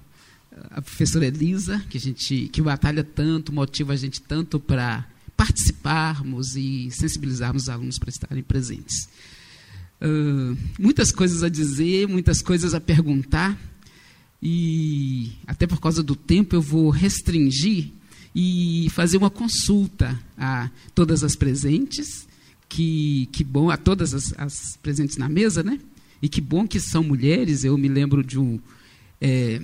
a 0.69 0.81
professora 0.81 1.25
Elisa, 1.25 1.79
que 1.89 1.97
a 1.97 2.01
gente 2.01 2.49
que 2.49 2.61
batalha 2.61 3.05
tanto, 3.05 3.53
motiva 3.53 3.93
a 3.93 3.95
gente 3.95 4.21
tanto 4.21 4.59
para 4.59 5.05
participarmos 5.35 6.55
e 6.55 6.89
sensibilizarmos 6.91 7.63
os 7.63 7.69
alunos 7.69 7.99
para 7.99 8.09
estarem 8.09 8.43
presentes. 8.43 9.09
Uh, 10.01 10.57
muitas 10.79 11.11
coisas 11.11 11.43
a 11.43 11.49
dizer, 11.49 12.07
muitas 12.07 12.41
coisas 12.41 12.73
a 12.73 12.81
perguntar 12.81 13.57
e 14.41 15.31
até 15.47 15.65
por 15.65 15.79
causa 15.79 16.03
do 16.03 16.15
tempo 16.15 16.55
eu 16.55 16.61
vou 16.61 16.89
restringir 16.89 17.91
e 18.35 18.89
fazer 18.91 19.17
uma 19.17 19.29
consulta 19.29 20.19
a 20.37 20.69
todas 20.93 21.23
as 21.23 21.35
presentes, 21.35 22.27
que, 22.67 23.29
que 23.31 23.43
bom, 23.43 23.69
a 23.69 23.77
todas 23.77 24.13
as, 24.13 24.33
as 24.37 24.77
presentes 24.83 25.17
na 25.17 25.29
mesa, 25.29 25.63
né? 25.63 25.79
E 26.21 26.27
que 26.27 26.41
bom 26.41 26.67
que 26.67 26.79
são 26.79 27.01
mulheres. 27.01 27.63
Eu 27.63 27.77
me 27.77 27.87
lembro 27.87 28.23
de 28.23 28.37
um 28.37 28.59
é, 29.21 29.61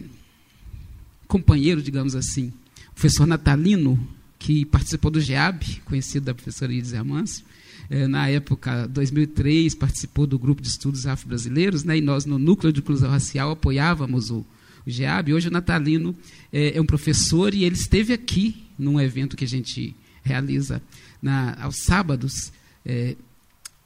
companheiro, 1.27 1.81
digamos 1.81 2.15
assim, 2.15 2.53
professor 2.93 3.27
Natalino, 3.27 3.99
que 4.41 4.65
participou 4.65 5.11
do 5.11 5.21
GEAB, 5.21 5.81
conhecido 5.85 6.25
da 6.25 6.33
professora 6.33 6.73
Iris 6.73 6.95
Amâncio, 6.95 7.45
é, 7.91 8.07
na 8.07 8.27
época, 8.27 8.87
2003, 8.87 9.75
participou 9.75 10.25
do 10.25 10.39
grupo 10.39 10.63
de 10.63 10.67
estudos 10.67 11.05
afro-brasileiros, 11.05 11.83
né, 11.83 11.99
e 11.99 12.01
nós, 12.01 12.25
no 12.25 12.39
Núcleo 12.39 12.73
de 12.73 12.79
Inclusão 12.79 13.11
Racial, 13.11 13.51
apoiávamos 13.51 14.31
o, 14.31 14.37
o 14.37 14.89
GEAB. 14.89 15.33
Hoje 15.33 15.47
o 15.47 15.51
Natalino 15.51 16.15
é, 16.51 16.75
é, 16.75 16.81
um 16.81 16.85
professor 16.85 17.53
e 17.53 17.65
ele 17.65 17.75
esteve 17.75 18.13
aqui 18.13 18.63
num 18.79 18.99
evento 18.99 19.37
que 19.37 19.45
a 19.45 19.47
gente 19.47 19.95
realiza 20.23 20.81
na, 21.21 21.55
aos 21.61 21.83
sábados 21.83 22.51
é, 22.83 23.15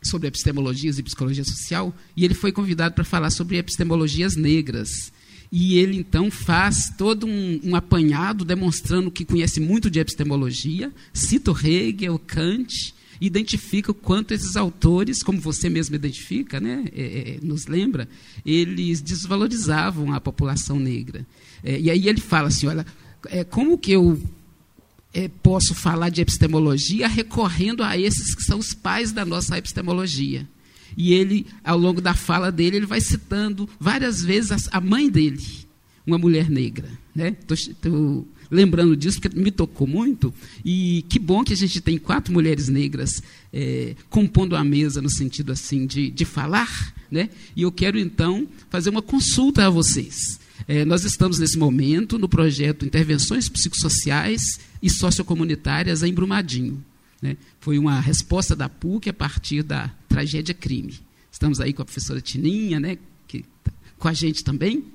sobre 0.01 0.30
epistemologias 0.30 0.97
e 0.97 1.03
psicologia 1.03 1.43
social, 1.43 1.93
e 2.16 2.24
ele 2.24 2.34
foi 2.34 2.53
convidado 2.53 2.95
para 2.95 3.03
falar 3.03 3.30
sobre 3.30 3.58
epistemologias 3.58 4.38
negras. 4.38 5.12
E 5.58 5.78
ele 5.78 5.95
então 5.95 6.30
faz 6.30 6.89
todo 6.97 7.26
um, 7.26 7.62
um, 7.64 7.76
apanhado 7.78 8.43
demonstrando 8.43 9.10
que 9.10 9.24
conhece 9.24 9.62
muito 9.62 9.89
de 9.89 10.01
epistemologia, 10.01 10.91
cita 11.14 11.49
Hegel, 11.51 12.20
Kant, 12.20 12.93
identifica 13.22 13.89
o 13.89 13.93
quanto 13.93 14.34
esses 14.34 14.58
autores, 14.58 15.24
como 15.24 15.39
você 15.39 15.70
mesmo 15.70 15.95
identifica, 15.95 16.60
né, 16.60 16.84
é, 16.93 17.03
é, 17.03 17.39
nos 17.41 17.68
lembra, 17.68 18.06
eles 18.45 18.99
desvalorizavam 18.99 20.14
a 20.14 20.20
população 20.20 20.78
negra. 20.78 21.26
É, 21.64 21.80
e 21.80 21.89
aí 21.89 22.10
ele 22.10 22.20
fala 22.20 22.49
assim, 22.49 22.68
olha, 22.68 22.86
é, 23.28 23.45
como 23.45 23.78
que 23.78 23.93
eu 23.93 24.22
é, 25.14 25.30
posso 25.41 25.74
falar 25.74 26.10
de 26.10 26.20
epistemologia 26.20 27.08
recorrendo 27.08 27.82
a 27.82 27.97
esses 27.97 28.36
que 28.36 28.43
são 28.43 28.60
os 28.60 28.74
pais 28.74 29.14
da 29.14 29.24
nossa 29.24 29.58
epistemologia? 29.58 30.45
E 30.97 31.13
ele, 31.13 31.45
ao 31.63 31.77
longo 31.77 32.01
da 32.01 32.13
fala 32.13 32.51
dele, 32.51 32.77
ele 32.77 32.85
vai 32.85 33.01
citando 33.01 33.69
várias 33.79 34.23
vezes 34.23 34.69
a, 34.71 34.81
mãe 34.81 35.09
dele, 35.09 35.43
uma 36.05 36.17
mulher 36.17 36.49
negra. 36.49 36.89
Né? 37.13 37.31
Tô, 37.31 37.55
tô, 37.81 38.25
lembrando 38.49 38.95
disso, 38.95 39.19
porque 39.19 39.37
me 39.37 39.51
tocou 39.51 39.87
muito. 39.87 40.33
E 40.63 41.03
que 41.09 41.19
bom 41.19 41.43
que 41.43 41.53
a 41.53 41.57
gente 41.57 41.81
tem 41.81 41.97
quatro 41.97 42.33
mulheres 42.33 42.69
negras 42.69 43.21
é, 43.51 43.95
compondo 44.09 44.55
a 44.55 44.63
mesa 44.63 45.01
no 45.01 45.09
sentido 45.09 45.51
assim 45.51 45.85
de, 45.85 46.09
de 46.09 46.25
falar. 46.25 46.93
Né? 47.11 47.29
E 47.55 47.63
eu 47.63 47.71
quero 47.71 47.99
então 47.99 48.47
fazer 48.69 48.89
uma 48.89 49.01
consulta 49.01 49.65
a 49.65 49.69
vocês. 49.69 50.39
É, 50.67 50.85
nós 50.85 51.03
estamos 51.03 51.39
nesse 51.39 51.57
momento 51.57 52.17
no 52.17 52.29
projeto 52.29 52.85
Intervenções 52.85 53.49
Psicossociais 53.49 54.59
e 54.81 54.89
Sociocomunitárias 54.89 56.01
em 56.01 56.13
Brumadinho. 56.13 56.83
Né? 57.26 57.38
Foi 57.59 57.80
uma 57.80 57.99
resposta 57.99 58.55
da 58.55 58.69
PUC 58.69 59.09
a 59.09 59.13
partir 59.13 59.63
da 59.63 59.91
tragédia 60.07 60.53
crime. 60.53 60.99
Estamos 61.32 61.59
aí 61.59 61.73
com 61.73 61.82
a 61.82 61.86
professora 61.86 62.21
Tininha, 62.21 62.80
né, 62.80 62.97
que 63.28 63.43
tá 63.63 63.71
com 63.97 64.07
a 64.07 64.13
gente 64.13 64.43
também. 64.43 64.86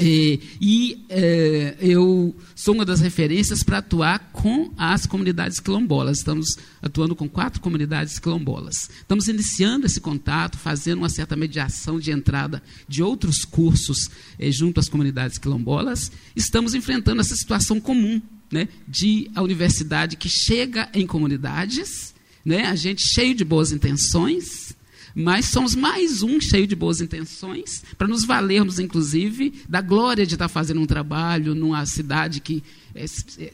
É, 0.00 0.38
e 0.60 1.04
é, 1.08 1.76
eu 1.80 2.32
sou 2.54 2.72
uma 2.72 2.84
das 2.84 3.00
referências 3.00 3.64
para 3.64 3.78
atuar 3.78 4.30
com 4.32 4.72
as 4.76 5.06
comunidades 5.06 5.58
quilombolas. 5.58 6.18
Estamos 6.18 6.56
atuando 6.80 7.16
com 7.16 7.28
quatro 7.28 7.60
comunidades 7.60 8.20
quilombolas. 8.20 8.88
Estamos 9.00 9.26
iniciando 9.26 9.86
esse 9.86 10.00
contato, 10.00 10.56
fazendo 10.56 10.98
uma 10.98 11.10
certa 11.10 11.34
mediação 11.34 11.98
de 11.98 12.12
entrada 12.12 12.62
de 12.86 13.02
outros 13.02 13.44
cursos 13.44 14.08
é, 14.38 14.52
junto 14.52 14.78
às 14.78 14.88
comunidades 14.88 15.36
quilombolas. 15.36 16.12
Estamos 16.36 16.74
enfrentando 16.74 17.20
essa 17.20 17.34
situação 17.34 17.80
comum 17.80 18.22
né, 18.50 18.68
de 18.86 19.30
a 19.34 19.42
universidade 19.42 20.16
que 20.16 20.28
chega 20.28 20.88
em 20.94 21.06
comunidades, 21.06 22.14
né, 22.44 22.66
a 22.66 22.74
gente 22.74 23.02
cheio 23.02 23.34
de 23.34 23.44
boas 23.44 23.72
intenções, 23.72 24.76
mas 25.14 25.46
somos 25.46 25.74
mais 25.74 26.22
um 26.22 26.40
cheio 26.40 26.66
de 26.66 26.76
boas 26.76 27.00
intenções, 27.00 27.82
para 27.96 28.06
nos 28.06 28.24
valermos, 28.24 28.78
inclusive, 28.78 29.52
da 29.68 29.80
glória 29.80 30.24
de 30.24 30.34
estar 30.34 30.48
fazendo 30.48 30.80
um 30.80 30.86
trabalho 30.86 31.54
numa 31.54 31.84
cidade 31.86 32.40
que 32.40 32.62
é, 32.94 33.04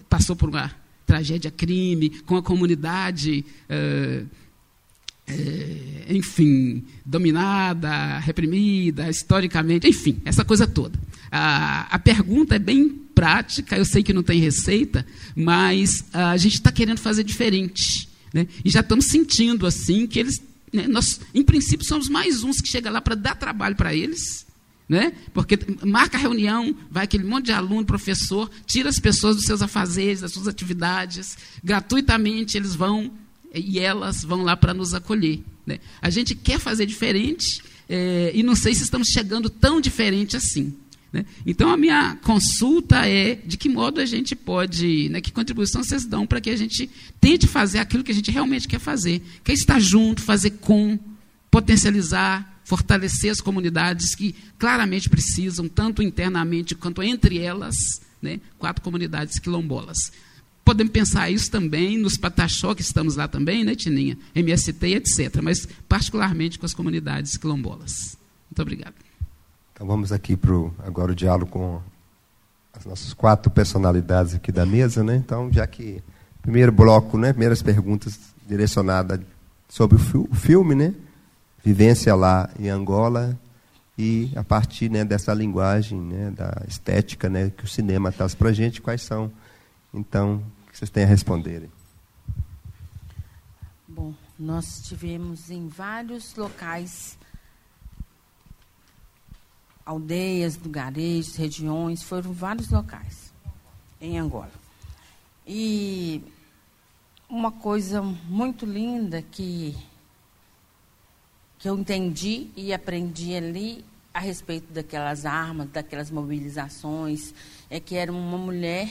passou 0.08 0.36
por 0.36 0.48
uma 0.48 0.70
tragédia 1.06 1.50
crime, 1.50 2.10
com 2.10 2.36
a 2.36 2.42
comunidade. 2.42 3.44
É, 3.68 4.24
é, 5.26 6.04
enfim, 6.10 6.84
dominada, 7.04 8.18
reprimida, 8.18 9.08
historicamente, 9.08 9.88
enfim, 9.88 10.20
essa 10.24 10.44
coisa 10.44 10.66
toda. 10.66 10.98
A, 11.30 11.94
a 11.94 11.98
pergunta 11.98 12.56
é 12.56 12.58
bem 12.58 12.88
prática, 13.14 13.76
eu 13.76 13.84
sei 13.84 14.02
que 14.02 14.12
não 14.12 14.22
tem 14.22 14.40
receita, 14.40 15.06
mas 15.36 16.04
a 16.12 16.36
gente 16.36 16.54
está 16.54 16.72
querendo 16.72 16.98
fazer 16.98 17.22
diferente. 17.22 18.08
Né? 18.32 18.48
E 18.64 18.70
já 18.70 18.80
estamos 18.80 19.06
sentindo 19.06 19.66
assim 19.66 20.06
que 20.06 20.18
eles 20.18 20.42
né, 20.74 20.88
nós, 20.88 21.20
em 21.32 21.44
princípio, 21.44 21.86
somos 21.86 22.08
mais 22.08 22.42
uns 22.42 22.60
que 22.60 22.68
chega 22.68 22.90
lá 22.90 23.00
para 23.00 23.14
dar 23.14 23.36
trabalho 23.36 23.76
para 23.76 23.94
eles, 23.94 24.44
né? 24.88 25.12
porque 25.32 25.56
marca 25.84 26.18
a 26.18 26.20
reunião, 26.20 26.74
vai 26.90 27.04
aquele 27.04 27.22
monte 27.22 27.46
de 27.46 27.52
aluno, 27.52 27.86
professor, 27.86 28.50
tira 28.66 28.88
as 28.88 28.98
pessoas 28.98 29.36
dos 29.36 29.44
seus 29.44 29.62
afazeres, 29.62 30.20
das 30.20 30.32
suas 30.32 30.48
atividades, 30.48 31.38
gratuitamente 31.62 32.56
eles 32.56 32.74
vão 32.74 33.12
e 33.54 33.78
elas 33.78 34.24
vão 34.24 34.42
lá 34.42 34.56
para 34.56 34.74
nos 34.74 34.94
acolher. 34.94 35.40
Né? 35.64 35.78
A 36.02 36.10
gente 36.10 36.34
quer 36.34 36.58
fazer 36.58 36.86
diferente 36.86 37.62
é, 37.88 38.32
e 38.34 38.42
não 38.42 38.56
sei 38.56 38.74
se 38.74 38.82
estamos 38.82 39.08
chegando 39.08 39.48
tão 39.48 39.80
diferente 39.80 40.36
assim. 40.36 40.74
Né? 41.14 41.24
Então, 41.46 41.70
a 41.70 41.76
minha 41.76 42.16
consulta 42.24 43.06
é 43.08 43.36
de 43.36 43.56
que 43.56 43.68
modo 43.68 44.00
a 44.00 44.04
gente 44.04 44.34
pode, 44.34 45.08
né, 45.10 45.20
que 45.20 45.30
contribuição 45.30 45.80
vocês 45.80 46.04
dão 46.04 46.26
para 46.26 46.40
que 46.40 46.50
a 46.50 46.56
gente 46.56 46.90
tente 47.20 47.46
fazer 47.46 47.78
aquilo 47.78 48.02
que 48.02 48.10
a 48.10 48.14
gente 48.14 48.32
realmente 48.32 48.66
quer 48.66 48.80
fazer, 48.80 49.22
que 49.44 49.52
é 49.52 49.54
estar 49.54 49.78
junto, 49.78 50.20
fazer 50.20 50.50
com, 50.50 50.98
potencializar, 51.52 52.60
fortalecer 52.64 53.30
as 53.30 53.40
comunidades 53.40 54.16
que 54.16 54.34
claramente 54.58 55.08
precisam, 55.08 55.68
tanto 55.68 56.02
internamente 56.02 56.74
quanto 56.74 57.00
entre 57.00 57.38
elas, 57.38 57.76
né, 58.20 58.40
quatro 58.58 58.82
comunidades 58.82 59.38
quilombolas. 59.38 60.10
Podemos 60.64 60.92
pensar 60.92 61.30
isso 61.30 61.48
também 61.48 61.96
nos 61.96 62.16
Pataxó, 62.16 62.74
que 62.74 62.82
estamos 62.82 63.14
lá 63.14 63.28
também, 63.28 63.62
né, 63.62 63.76
Tininha? 63.76 64.18
MST, 64.34 64.84
etc. 64.84 65.40
Mas 65.40 65.68
particularmente 65.88 66.58
com 66.58 66.66
as 66.66 66.74
comunidades 66.74 67.36
quilombolas. 67.36 68.18
Muito 68.50 68.62
obrigado. 68.62 68.94
Então 69.74 69.86
vamos 69.86 70.12
aqui 70.12 70.36
para 70.36 70.54
agora 70.86 71.10
o 71.10 71.14
diálogo 71.14 71.50
com 71.50 71.82
as 72.72 72.86
nossas 72.86 73.12
quatro 73.12 73.50
personalidades 73.50 74.34
aqui 74.34 74.52
da 74.52 74.64
mesa, 74.64 75.02
né? 75.02 75.16
Então, 75.16 75.52
já 75.52 75.66
que 75.66 76.00
primeiro 76.40 76.70
bloco, 76.70 77.18
né? 77.18 77.32
Primeiras 77.32 77.60
perguntas 77.60 78.18
direcionadas 78.46 79.20
sobre 79.68 79.96
o, 79.96 79.98
fi 79.98 80.16
o 80.16 80.34
filme, 80.34 80.76
né? 80.76 80.94
Vivência 81.64 82.14
lá 82.14 82.48
em 82.58 82.68
Angola 82.68 83.36
e 83.98 84.32
a 84.36 84.44
partir 84.44 84.88
né, 84.90 85.04
dessa 85.04 85.32
linguagem, 85.32 86.00
né, 86.00 86.30
da 86.30 86.62
estética, 86.68 87.28
né, 87.28 87.50
que 87.56 87.64
o 87.64 87.68
cinema 87.68 88.10
traz 88.10 88.34
para 88.34 88.52
gente, 88.52 88.82
quais 88.82 89.02
são, 89.02 89.30
então, 89.92 90.42
que 90.70 90.76
vocês 90.76 90.90
têm 90.90 91.04
a 91.04 91.06
responderem? 91.06 91.70
Bom, 93.86 94.12
nós 94.38 94.82
tivemos 94.82 95.50
em 95.50 95.68
vários 95.68 96.34
locais 96.34 97.16
aldeias, 99.84 100.56
lugarejos, 100.56 101.36
regiões, 101.36 102.02
foram 102.02 102.32
vários 102.32 102.70
locais 102.70 103.32
em 104.00 104.18
Angola. 104.18 104.52
E 105.46 106.22
uma 107.28 107.52
coisa 107.52 108.00
muito 108.02 108.64
linda 108.64 109.22
que, 109.22 109.76
que 111.58 111.68
eu 111.68 111.78
entendi 111.78 112.50
e 112.56 112.72
aprendi 112.72 113.34
ali 113.34 113.84
a 114.12 114.20
respeito 114.20 114.72
daquelas 114.72 115.26
armas, 115.26 115.68
daquelas 115.70 116.10
mobilizações, 116.10 117.34
é 117.68 117.80
que 117.80 117.96
era 117.96 118.12
uma 118.12 118.38
mulher 118.38 118.88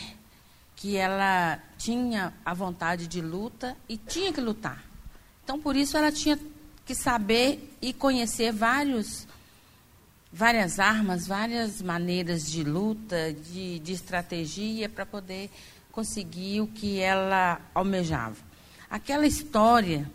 que 0.76 0.98
ela 0.98 1.60
tinha 1.78 2.34
a 2.44 2.54
vontade 2.54 3.08
de 3.08 3.22
luta 3.22 3.78
e 3.88 3.96
tinha 3.96 4.34
que 4.34 4.42
lutar. 4.42 4.84
Então, 5.44 5.60
por 5.60 5.76
isso, 5.76 5.96
ela 5.96 6.12
tinha 6.12 6.38
que 6.86 6.94
saber 6.94 7.74
e 7.82 7.94
conhecer 7.94 8.52
vários 8.52 9.28
várias 10.34 10.80
armas, 10.80 11.28
várias 11.28 11.80
maneiras 11.82 12.50
de 12.50 12.64
luta, 12.64 13.32
de, 13.32 13.78
de 13.78 13.94
estratégia 13.94 14.90
para 14.90 15.06
poder 15.06 15.50
conseguir 15.92 16.62
o 16.62 16.68
que 16.68 17.00
ela 17.00 17.62
almejava. 17.76 18.38
Aquela 18.90 19.28
história 19.28 20.10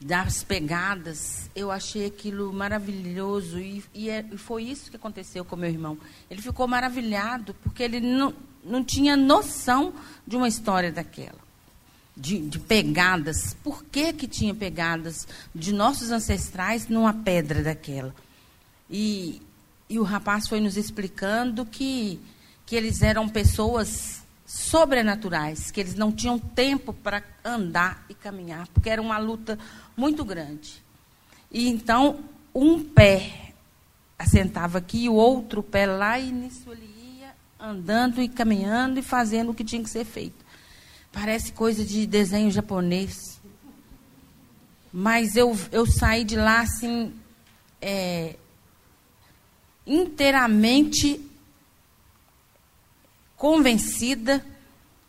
das 0.00 0.42
pegadas, 0.42 1.50
eu 1.54 1.70
achei 1.70 2.06
aquilo 2.06 2.50
maravilhoso 2.54 3.60
e, 3.60 3.84
e, 3.92 4.08
é, 4.08 4.24
foi 4.38 4.62
isso 4.64 4.90
que 4.90 4.96
aconteceu 4.96 5.44
com 5.44 5.56
meu 5.56 5.68
irmão. 5.68 5.98
Ele 6.30 6.40
ficou 6.40 6.66
maravilhado 6.66 7.54
porque 7.62 7.82
ele 7.82 8.00
não, 8.00 8.34
não 8.64 8.82
tinha 8.82 9.14
noção 9.14 9.92
de 10.26 10.36
uma 10.36 10.48
história 10.48 10.90
daquela. 10.90 11.38
De, 12.16 12.38
de, 12.38 12.58
pegadas. 12.58 13.54
Por 13.62 13.84
que, 13.84 14.12
que 14.14 14.26
tinha 14.26 14.54
pegadas 14.54 15.28
de 15.54 15.72
nossos 15.72 16.10
ancestrais 16.10 16.88
numa 16.88 17.12
pedra 17.12 17.62
daquela? 17.62 18.14
E 18.90 19.40
e 19.90 19.98
o 19.98 20.04
rapaz 20.04 20.46
foi 20.46 20.60
nos 20.60 20.76
explicando 20.76 21.66
que, 21.66 22.20
que 22.64 22.76
eles 22.76 23.02
eram 23.02 23.28
pessoas 23.28 24.22
sobrenaturais, 24.46 25.72
que 25.72 25.80
eles 25.80 25.96
não 25.96 26.12
tinham 26.12 26.38
tempo 26.38 26.92
para 26.92 27.24
andar 27.44 28.04
e 28.08 28.14
caminhar, 28.14 28.68
porque 28.68 28.88
era 28.88 29.02
uma 29.02 29.18
luta 29.18 29.58
muito 29.96 30.24
grande. 30.24 30.80
E 31.50 31.68
então, 31.68 32.20
um 32.54 32.84
pé 32.84 33.52
assentava 34.16 34.78
aqui, 34.78 35.08
o 35.08 35.14
outro 35.14 35.60
pé 35.60 35.86
lá, 35.86 36.20
e 36.20 36.30
nisso 36.30 36.70
ele 36.70 37.18
ia 37.18 37.34
andando 37.58 38.22
e 38.22 38.28
caminhando 38.28 39.00
e 39.00 39.02
fazendo 39.02 39.50
o 39.50 39.54
que 39.54 39.64
tinha 39.64 39.82
que 39.82 39.90
ser 39.90 40.04
feito. 40.04 40.44
Parece 41.10 41.52
coisa 41.52 41.84
de 41.84 42.06
desenho 42.06 42.50
japonês. 42.52 43.40
Mas 44.92 45.34
eu, 45.34 45.58
eu 45.72 45.84
saí 45.84 46.22
de 46.22 46.36
lá 46.36 46.60
assim, 46.60 47.12
é, 47.80 48.36
inteiramente 49.90 51.20
convencida 53.36 54.44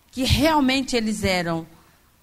que 0.10 0.24
realmente 0.24 0.96
eles 0.96 1.24
eram 1.24 1.68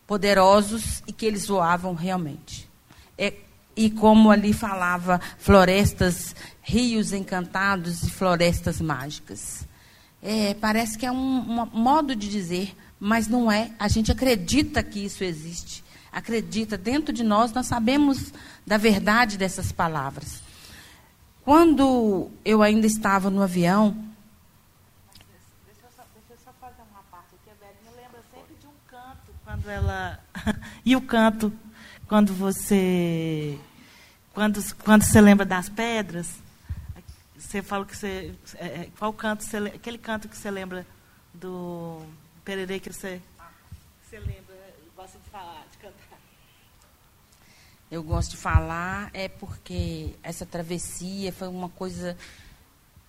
poderosos 0.06 1.02
e 1.06 1.12
que 1.12 1.24
eles 1.24 1.46
voavam 1.46 1.94
realmente. 1.94 2.68
É, 3.16 3.32
e 3.76 3.88
como 3.88 4.32
ali 4.32 4.52
falava, 4.52 5.20
florestas, 5.38 6.34
rios 6.60 7.12
encantados 7.12 8.02
e 8.02 8.10
florestas 8.10 8.80
mágicas. 8.80 9.64
É, 10.20 10.54
parece 10.54 10.98
que 10.98 11.06
é 11.06 11.12
um, 11.12 11.16
um 11.16 11.66
modo 11.72 12.16
de 12.16 12.28
dizer, 12.28 12.74
mas 12.98 13.28
não 13.28 13.52
é. 13.52 13.70
A 13.78 13.86
gente 13.86 14.10
acredita 14.10 14.82
que 14.82 15.04
isso 15.04 15.22
existe. 15.22 15.84
Acredita. 16.10 16.76
Dentro 16.76 17.12
de 17.12 17.22
nós, 17.22 17.52
nós 17.52 17.66
sabemos 17.66 18.32
da 18.66 18.76
verdade 18.76 19.38
dessas 19.38 19.70
palavras. 19.70 20.47
Quando 21.48 22.30
eu 22.44 22.62
ainda 22.62 22.86
estava 22.86 23.30
no 23.30 23.40
avião. 23.40 23.96
Deixa 25.64 25.80
eu 25.82 25.90
só, 25.96 26.02
deixa 26.14 26.34
eu 26.34 26.38
só 26.44 26.52
fazer 26.60 26.82
uma 26.90 27.02
parte 27.04 27.36
aqui. 27.36 27.50
A 27.50 27.54
Belinha 27.54 27.90
lembra 27.96 28.22
sempre 28.30 28.54
de 28.54 28.66
um 28.66 28.74
canto 28.86 29.32
quando 29.42 29.66
ela. 29.70 30.22
e 30.84 30.94
o 30.94 31.00
canto, 31.00 31.50
quando 32.06 32.34
você. 32.34 33.58
Quando, 34.34 34.60
quando 34.84 35.04
você 35.04 35.22
lembra 35.22 35.46
das 35.46 35.70
pedras, 35.70 36.38
você 37.34 37.62
fala 37.62 37.86
que 37.86 37.96
você. 37.96 38.34
É, 38.56 38.66
é 38.66 38.90
qual 38.98 39.10
canto 39.14 39.42
você, 39.42 39.56
Aquele 39.56 39.96
canto 39.96 40.28
que 40.28 40.36
você 40.36 40.50
lembra 40.50 40.86
do 41.32 42.02
Pererê 42.44 42.78
que 42.78 42.92
você, 42.92 43.22
você 44.02 44.18
lembra, 44.18 44.54
gosta 44.94 45.18
de 45.18 45.30
falar, 45.30 45.64
de 45.72 45.78
cantar 45.78 46.18
eu 47.90 48.02
gosto 48.02 48.32
de 48.32 48.36
falar 48.36 49.10
é 49.14 49.28
porque 49.28 50.10
essa 50.22 50.44
travessia 50.44 51.32
foi 51.32 51.48
uma 51.48 51.68
coisa 51.68 52.16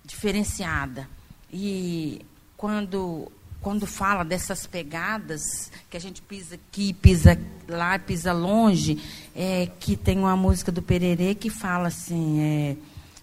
diferenciada. 0.05 1.07
E 1.51 2.25
quando 2.55 3.31
quando 3.61 3.85
fala 3.85 4.23
dessas 4.23 4.65
pegadas, 4.65 5.69
que 5.89 5.97
a 5.97 5.99
gente 5.99 6.21
pisa 6.21 6.55
aqui, 6.55 6.93
pisa 6.93 7.37
lá, 7.67 7.99
pisa 7.99 8.31
longe, 8.31 9.03
é, 9.35 9.69
que 9.79 9.97
tem 9.97 10.17
uma 10.17 10.35
música 10.37 10.71
do 10.71 10.81
Pererê 10.81 11.35
que 11.35 11.49
fala 11.49 11.89
assim, 11.89 12.39
é, 12.39 12.77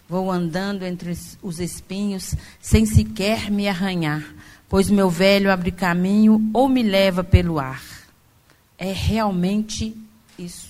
vou 0.06 0.30
andando 0.30 0.84
entre 0.84 1.16
os 1.42 1.58
espinhos 1.58 2.34
sem 2.60 2.84
sequer 2.84 3.50
me 3.50 3.66
arranhar, 3.66 4.22
pois 4.68 4.90
meu 4.90 5.08
velho 5.08 5.50
abre 5.50 5.70
caminho 5.70 6.50
ou 6.52 6.68
me 6.68 6.82
leva 6.82 7.24
pelo 7.24 7.58
ar. 7.58 7.82
É 8.76 8.92
realmente 8.92 9.96
isso. 10.38 10.65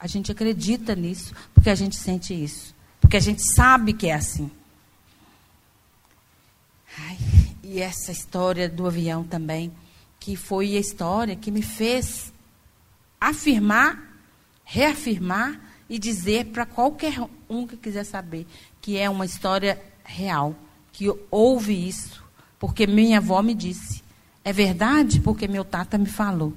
A 0.00 0.06
gente 0.06 0.32
acredita 0.32 0.96
nisso 0.96 1.34
porque 1.52 1.68
a 1.68 1.74
gente 1.74 1.96
sente 1.96 2.32
isso. 2.32 2.74
Porque 3.00 3.18
a 3.18 3.20
gente 3.20 3.42
sabe 3.54 3.92
que 3.92 4.06
é 4.06 4.14
assim. 4.14 4.50
Ai, 6.98 7.18
e 7.62 7.80
essa 7.80 8.10
história 8.10 8.68
do 8.68 8.86
avião 8.86 9.22
também, 9.22 9.70
que 10.18 10.36
foi 10.36 10.74
a 10.76 10.80
história 10.80 11.36
que 11.36 11.50
me 11.50 11.62
fez 11.62 12.32
afirmar, 13.20 14.16
reafirmar 14.64 15.60
e 15.88 15.98
dizer 15.98 16.46
para 16.46 16.64
qualquer 16.64 17.14
um 17.48 17.66
que 17.66 17.76
quiser 17.76 18.04
saber 18.04 18.46
que 18.80 18.96
é 18.96 19.10
uma 19.10 19.26
história 19.26 19.80
real, 20.04 20.54
que 20.92 21.06
houve 21.30 21.88
isso, 21.88 22.24
porque 22.58 22.86
minha 22.86 23.18
avó 23.18 23.42
me 23.42 23.54
disse. 23.54 24.02
É 24.42 24.52
verdade 24.52 25.20
porque 25.20 25.46
meu 25.46 25.64
tata 25.64 25.98
me 25.98 26.06
falou. 26.06 26.54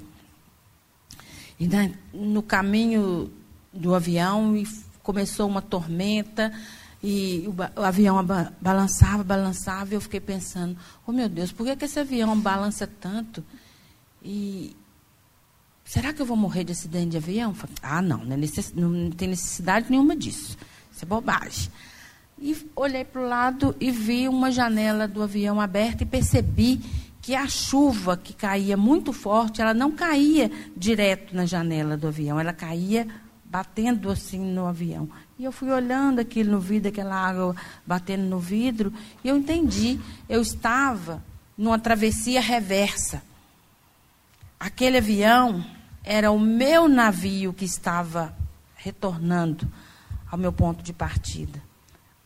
E 1.59 1.67
na, 1.67 1.89
no 2.13 2.41
caminho 2.41 3.31
do 3.71 3.93
avião 3.95 4.53
começou 5.01 5.47
uma 5.47 5.61
tormenta 5.61 6.51
e 7.01 7.45
o, 7.47 7.81
o 7.81 7.83
avião 7.83 8.25
balançava, 8.61 9.23
balançava 9.23 9.93
e 9.93 9.95
eu 9.95 10.01
fiquei 10.01 10.21
pensando, 10.21 10.77
oh 11.05 11.11
meu 11.11 11.27
Deus, 11.27 11.51
por 11.51 11.65
que, 11.65 11.75
que 11.75 11.85
esse 11.85 11.99
avião 11.99 12.39
balança 12.39 12.87
tanto? 12.87 13.43
E 14.23 14.75
será 15.83 16.13
que 16.13 16.21
eu 16.21 16.25
vou 16.25 16.37
morrer 16.37 16.63
de 16.63 16.71
acidente 16.71 17.09
de 17.09 17.17
avião? 17.17 17.53
Falei, 17.53 17.75
ah, 17.81 18.01
não, 18.01 18.23
não, 18.23 18.33
é 18.33 18.37
necess, 18.37 18.73
não 18.73 19.11
tem 19.11 19.27
necessidade 19.27 19.87
nenhuma 19.89 20.15
disso. 20.15 20.57
Isso 20.91 21.03
é 21.03 21.05
bobagem. 21.05 21.69
E 22.39 22.57
olhei 22.75 23.03
para 23.03 23.21
o 23.21 23.27
lado 23.27 23.75
e 23.79 23.91
vi 23.91 24.27
uma 24.27 24.51
janela 24.51 25.07
do 25.07 25.21
avião 25.21 25.59
aberta 25.59 26.03
e 26.03 26.05
percebi 26.05 26.81
que 27.23 27.33
a 27.35 27.47
chuva 27.47 28.17
que 28.17 28.33
caía 28.33 28.75
muito 28.75 29.13
forte, 29.13 29.61
ela 29.61 29.73
não 29.73 29.93
caía 29.93 30.51
direto 30.75 31.33
na 31.33 31.45
janela 31.45 31.95
do 31.95 32.09
avião, 32.09 32.37
ela 32.37 32.51
caía 32.51 33.07
batendo 33.45 34.11
assim 34.11 34.39
no 34.39 34.67
avião. 34.67 35.09
E 35.39 35.45
eu 35.45 35.51
fui 35.53 35.71
olhando 35.71 36.19
aquilo 36.19 36.51
no 36.51 36.59
vidro, 36.59 36.89
aquela 36.89 37.15
água 37.15 37.55
batendo 37.87 38.23
no 38.23 38.39
vidro, 38.39 38.91
e 39.23 39.29
eu 39.29 39.37
entendi. 39.37 39.97
Eu 40.27 40.41
estava 40.41 41.23
numa 41.57 41.79
travessia 41.79 42.41
reversa. 42.41 43.23
Aquele 44.59 44.97
avião 44.97 45.65
era 46.03 46.29
o 46.29 46.37
meu 46.37 46.89
navio 46.89 47.53
que 47.53 47.63
estava 47.63 48.35
retornando 48.75 49.65
ao 50.29 50.37
meu 50.37 50.51
ponto 50.51 50.83
de 50.83 50.91
partida. 50.91 51.61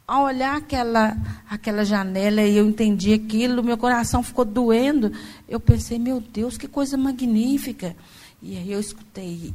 Ao 0.08 0.24
olhar 0.24 0.56
aquela, 0.56 1.18
aquela 1.50 1.84
janela 1.84 2.42
e 2.42 2.56
eu 2.56 2.66
entendi 2.66 3.14
aquilo, 3.14 3.62
meu 3.62 3.78
coração 3.78 4.24
ficou 4.24 4.46
doendo. 4.46 5.12
Eu 5.50 5.60
pensei, 5.60 6.00
meu 6.00 6.22
Deus, 6.22 6.58
que 6.58 6.66
coisa 6.66 6.96
magnífica. 6.96 7.94
E 8.42 8.56
aí 8.56 8.72
eu 8.72 8.80
escutei 8.80 9.54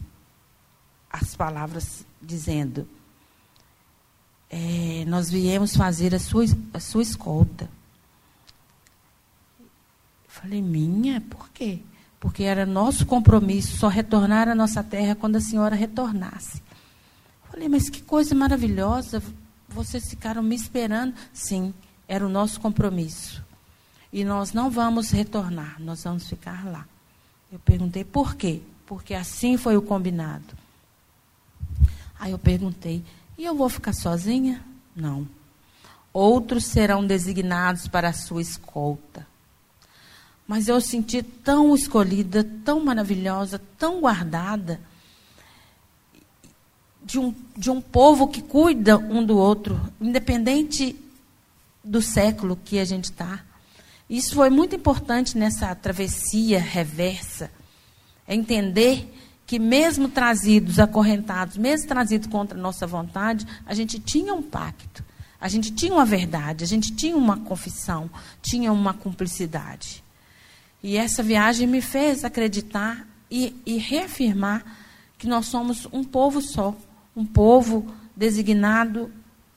as 1.11 1.35
palavras 1.35 2.05
dizendo: 2.21 2.87
é, 4.51 5.07
Nós 5.07 5.31
viemos 5.31 5.75
fazer 5.75 6.15
a 6.15 6.19
sua, 6.19 6.45
a 6.75 6.81
sua 6.81 7.03
escolta. 7.03 7.65
Eu 9.59 10.29
falei, 10.29 10.61
minha? 10.61 11.23
Por 11.23 11.49
quê? 11.49 11.79
Porque 12.21 12.43
era 12.43 12.67
nosso 12.67 13.07
compromisso 13.07 13.79
só 13.79 13.89
retornar 13.89 14.49
à 14.49 14.55
nossa 14.55 14.83
terra 14.83 15.15
quando 15.15 15.37
a 15.37 15.41
senhora 15.41 15.75
retornasse. 15.75 16.59
Eu 16.59 17.53
falei, 17.53 17.69
mas 17.71 17.89
que 17.89 18.03
coisa 18.03 18.35
maravilhosa. 18.35 19.23
Vocês 19.73 20.09
ficaram 20.09 20.43
me 20.43 20.55
esperando. 20.55 21.15
Sim, 21.33 21.73
era 22.07 22.25
o 22.25 22.29
nosso 22.29 22.61
compromisso. 22.61 23.43
E 24.13 24.25
nós 24.25 24.53
não 24.53 24.71
vamos 24.71 25.11
retornar, 25.11 25.81
nós 25.81 26.05
vamos 26.05 26.29
ficar 26.29 26.65
lá. 26.67 26.87
Eu 27.51 27.59
perguntei 27.59 28.05
por 28.05 28.35
quê? 28.35 28.61
Porque 28.87 29.15
assim 29.15 29.57
foi 29.57 29.77
o 29.77 29.83
combinado. 29.83 30.55
Aí 32.21 32.33
eu 32.33 32.39
perguntei: 32.39 33.03
e 33.39 33.45
eu 33.45 33.55
vou 33.55 33.69
ficar 33.69 33.93
sozinha? 33.93 34.63
Não. 34.95 35.27
Outros 36.13 36.67
serão 36.67 37.07
designados 37.07 37.89
para 37.89 38.11
a 38.11 38.13
sua 38.13 38.43
escolta. 38.43 39.27
Mas 40.47 40.69
eu 40.69 40.81
senti 40.81 41.23
tão 41.23 41.75
escolhida, 41.75 42.45
tão 42.65 42.85
maravilhosa, 42.85 43.61
tão 43.79 44.01
guardada, 44.01 44.81
de 47.05 47.19
um, 47.19 47.35
de 47.57 47.71
um 47.71 47.81
povo 47.81 48.29
que 48.29 48.43
cuida 48.43 48.97
um 48.97 49.25
do 49.25 49.37
outro, 49.37 49.81
independente 50.01 50.97
do 51.83 52.01
século 52.01 52.59
que 52.65 52.79
a 52.79 52.85
gente 52.85 53.05
está. 53.05 53.41
Isso 54.09 54.35
foi 54.35 54.51
muito 54.51 54.77
importante 54.77 55.37
nessa 55.37 55.75
travessia 55.75 56.61
reversa. 56.61 57.51
É 58.27 58.35
entender 58.35 59.13
que 59.47 59.59
mesmo 59.59 60.09
trazidos, 60.09 60.79
acorrentados, 60.79 61.57
mesmo 61.57 61.89
trazidos 61.89 62.29
contra 62.29 62.57
a 62.57 62.61
nossa 62.61 62.87
vontade, 62.87 63.47
a 63.67 63.75
gente 63.75 63.99
tinha 63.99 64.33
um 64.33 64.43
pacto, 64.43 65.05
a 65.41 65.49
gente 65.49 65.73
tinha 65.73 65.93
uma 65.93 66.05
verdade, 66.05 66.65
a 66.65 66.67
gente 66.67 66.95
tinha 66.95 67.17
uma 67.17 67.39
confissão, 67.39 68.09
tinha 68.41 68.73
uma 68.73 68.95
cumplicidade. 68.95 70.03
E 70.83 70.97
essa 70.97 71.23
viagem 71.23 71.67
me 71.67 71.81
fez 71.81 72.25
acreditar 72.25 73.07
e, 73.31 73.55
e 73.65 73.79
reafirmar 73.79 74.65
que 75.19 75.27
nós 75.27 75.47
somos 75.47 75.87
um 75.93 76.03
povo 76.03 76.41
só, 76.41 76.75
um 77.15 77.25
povo 77.25 77.87
designado 78.17 79.11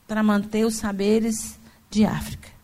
para 0.07 0.23
manter 0.23 0.65
os 0.65 0.75
saberes 0.75 1.59
de 1.89 2.05
África. 2.05 2.55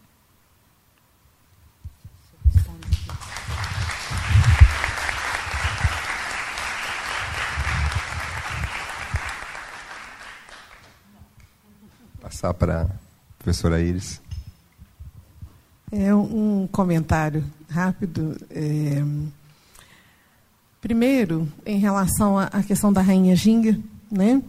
passar 12.41 12.53
para 12.55 12.84
a 12.84 12.88
professora 13.38 13.81
Iris. 13.81 14.19
É 15.91 16.13
um 16.15 16.68
comentário 16.72 17.43
rápido. 17.69 18.35
É... 18.49 19.03
Primeiro, 20.80 21.47
em 21.63 21.77
relação 21.77 22.39
à 22.39 22.63
questão 22.63 22.91
da 22.91 23.01
rainha 23.01 23.35
Ginga, 23.35 23.77
né? 24.09 24.41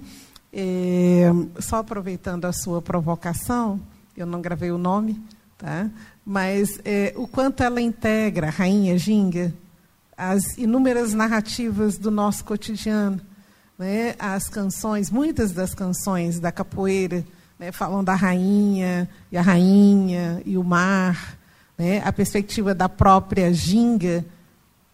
É... 0.53 1.31
Só 1.61 1.77
aproveitando 1.77 2.45
a 2.45 2.53
sua 2.53 2.83
provocação, 2.83 3.81
eu 4.17 4.27
não 4.27 4.43
gravei 4.43 4.71
o 4.71 4.79
nome, 4.79 5.21
tá? 5.57 5.89
Mas 6.25 6.81
é, 6.85 7.13
o 7.17 7.27
quanto 7.27 7.63
ela 7.63 7.81
integra 7.81 8.51
rainha 8.51 8.97
Ginga 8.99 9.53
as 10.17 10.57
inúmeras 10.57 11.15
narrativas 11.15 11.99
do 11.99 12.11
nosso 12.11 12.45
cotidiano, 12.45 13.21
né? 13.79 14.15
As 14.19 14.49
canções, 14.49 15.11
muitas 15.11 15.53
das 15.53 15.75
canções 15.75 16.39
da 16.39 16.53
capoeira 16.53 17.25
né, 17.59 17.71
falam 17.71 18.03
da 18.03 18.15
rainha 18.15 19.09
e 19.31 19.37
a 19.37 19.43
rainha 19.43 20.43
e 20.45 20.59
o 20.59 20.65
mar, 20.65 21.39
né, 21.79 22.03
a 22.05 22.13
perspectiva 22.13 22.75
da 22.75 22.89
própria 22.89 23.53
ginga, 23.53 24.25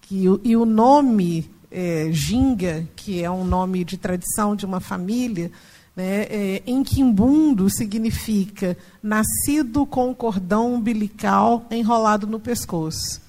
que, 0.02 0.24
e 0.44 0.56
o 0.56 0.66
nome 0.66 1.50
é, 1.70 2.08
ginga, 2.10 2.86
que 2.96 3.22
é 3.22 3.30
um 3.30 3.44
nome 3.44 3.84
de 3.84 3.96
tradição 3.96 4.56
de 4.56 4.64
uma 4.64 4.80
família, 4.80 5.50
né, 5.94 6.22
é, 6.30 6.62
em 6.66 6.82
quimbundo 6.84 7.68
significa 7.68 8.76
nascido 9.02 9.84
com 9.84 10.14
cordão 10.14 10.74
umbilical 10.74 11.66
enrolado 11.70 12.26
no 12.26 12.38
pescoço. 12.38 13.20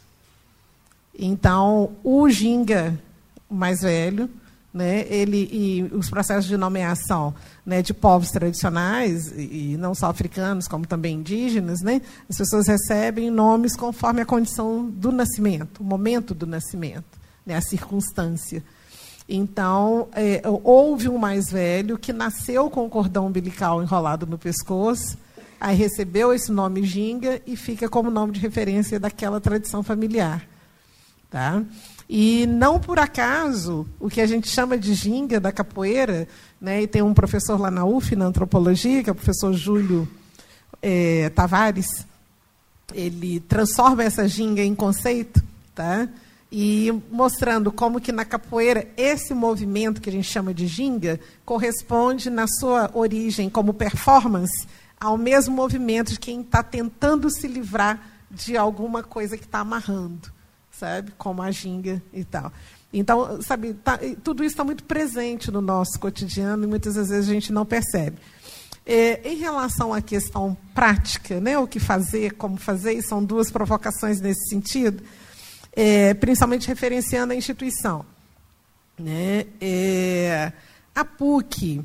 Então, 1.18 1.92
o 2.04 2.30
ginga 2.30 2.98
mais 3.50 3.82
velho, 3.82 4.30
né, 4.74 5.06
ele 5.10 5.50
e 5.52 5.96
os 5.96 6.10
processos 6.10 6.46
de 6.46 6.56
nomeação 6.56 7.34
né, 7.66 7.82
de 7.82 7.94
povos 7.94 8.30
tradicionais 8.30 9.32
e, 9.32 9.74
e, 9.74 9.78
não 9.78 9.96
só 9.96 10.08
africanos 10.08 10.68
como 10.68 10.86
também 10.86 11.16
indígenas, 11.16 11.82
né, 11.82 12.02
as 12.30 12.38
pessoas 12.38 12.68
recebem 12.68 13.32
nomes 13.32 13.76
conforme 13.76 14.22
a 14.22 14.26
condição 14.26 14.86
do 14.86 15.12
nascimento, 15.12 15.80
o 15.80 15.84
momento 15.84 16.36
do 16.36 16.46
nascimento, 16.46 17.19
né, 17.50 17.56
a 17.56 17.62
circunstância. 17.62 18.64
Então 19.28 20.08
é, 20.14 20.42
houve 20.64 21.10
um 21.10 21.18
mais 21.18 21.50
velho 21.50 21.98
que 21.98 22.14
nasceu 22.14 22.70
com 22.70 22.86
o 22.86 22.90
cordão 22.90 23.28
umbilical 23.28 23.82
enrolado 23.82 24.26
no 24.28 24.38
pescoço, 24.38 25.18
aí 25.60 25.76
recebeu 25.76 26.32
esse 26.32 26.52
nome 26.52 26.84
Ginga 26.84 27.42
e 27.46 27.58
fica 27.58 27.90
como 27.90 28.12
nome 28.12 28.34
de 28.34 28.40
referência 28.40 29.00
daquela 29.00 29.42
tradição 29.42 29.82
familiar, 29.82 30.48
tá? 31.30 31.64
E 32.08 32.48
não 32.48 32.80
por 32.80 32.98
acaso, 32.98 33.86
o 34.00 34.10
que 34.10 34.22
a 34.22 34.26
gente 34.26 34.48
chama 34.48 34.78
de 34.78 34.96
ginga 34.96 35.40
da 35.40 35.52
capoeira, 35.52 36.28
né, 36.60 36.82
e 36.82 36.88
tem 36.88 37.04
um 37.04 37.14
professor 37.14 37.60
lá 37.60 37.70
na 37.70 37.86
UF, 37.86 38.16
na 38.16 38.26
antropologia, 38.26 39.04
que 39.04 39.12
é 39.12 39.14
o 39.14 39.16
professor 39.16 39.54
Júlio 39.54 40.08
é, 40.82 41.30
Tavares, 41.30 42.08
ele 42.96 43.40
transforma 43.42 44.04
essa 44.04 44.28
ginga 44.28 44.64
em 44.64 44.74
conceito, 44.74 45.44
tá? 45.76 46.10
E 46.52 46.92
mostrando 47.12 47.72
como 47.72 48.02
que 48.02 48.12
na 48.12 48.26
capoeira 48.26 48.88
esse 48.98 49.34
movimento 49.34 50.02
que 50.02 50.10
a 50.10 50.14
gente 50.14 50.28
chama 50.28 50.54
de 50.54 50.66
ginga 50.66 51.20
corresponde 51.46 52.30
na 52.30 52.48
sua 52.48 52.90
origem 52.94 53.50
como 53.50 53.74
performance 53.74 54.68
ao 55.00 55.18
mesmo 55.18 55.56
movimento 55.56 56.12
de 56.14 56.20
quem 56.20 56.42
está 56.42 56.64
tentando 56.64 57.30
se 57.30 57.48
livrar 57.48 58.02
de 58.32 58.58
alguma 58.58 59.04
coisa 59.04 59.38
que 59.38 59.46
está 59.46 59.60
amarrando 59.60 60.40
sabe? 60.80 61.12
Como 61.18 61.42
a 61.42 61.52
ginga 61.52 62.02
e 62.14 62.24
tal. 62.24 62.52
Então, 62.92 63.42
sabe, 63.42 63.74
tá, 63.74 64.00
tudo 64.24 64.44
isso 64.44 64.54
está 64.54 64.64
muito 64.64 64.84
presente 64.84 65.52
no 65.52 65.62
nosso 65.62 66.00
cotidiano 66.00 66.64
e 66.64 66.68
muitas 66.68 66.96
vezes 66.96 67.12
a 67.30 67.34
gente 67.34 67.52
não 67.52 67.66
percebe. 67.66 68.18
É, 68.86 69.30
em 69.30 69.36
relação 69.38 69.94
à 69.94 70.02
questão 70.02 70.58
prática, 70.74 71.40
né, 71.40 71.60
o 71.60 71.68
que 71.68 71.80
fazer, 71.80 72.32
como 72.32 72.58
fazer, 72.58 73.00
são 73.04 73.24
duas 73.24 73.52
provocações 73.52 74.20
nesse 74.20 74.50
sentido, 74.50 75.04
é, 75.74 76.14
principalmente 76.14 76.68
referenciando 76.68 77.34
a 77.34 77.36
instituição. 77.36 78.06
Né, 78.98 79.46
é, 79.62 80.52
a 80.94 81.06
PUC, 81.06 81.82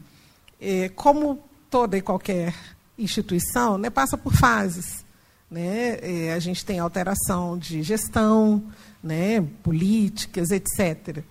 é, 0.61 0.89
como 0.89 1.39
toda 1.71 1.97
e 1.97 2.03
qualquer 2.03 2.55
instituição, 2.99 3.79
né, 3.79 3.91
passa 3.91 4.19
por 4.19 4.35
fases. 4.35 5.05
Né? 5.51 5.99
É, 6.03 6.33
a 6.33 6.39
gente 6.41 6.65
tem 6.65 6.81
alteração 6.81 7.57
de 7.57 7.83
gestão, 7.83 8.65
né? 9.03 9.41
políticas, 9.63 10.51
etc. 10.51 11.23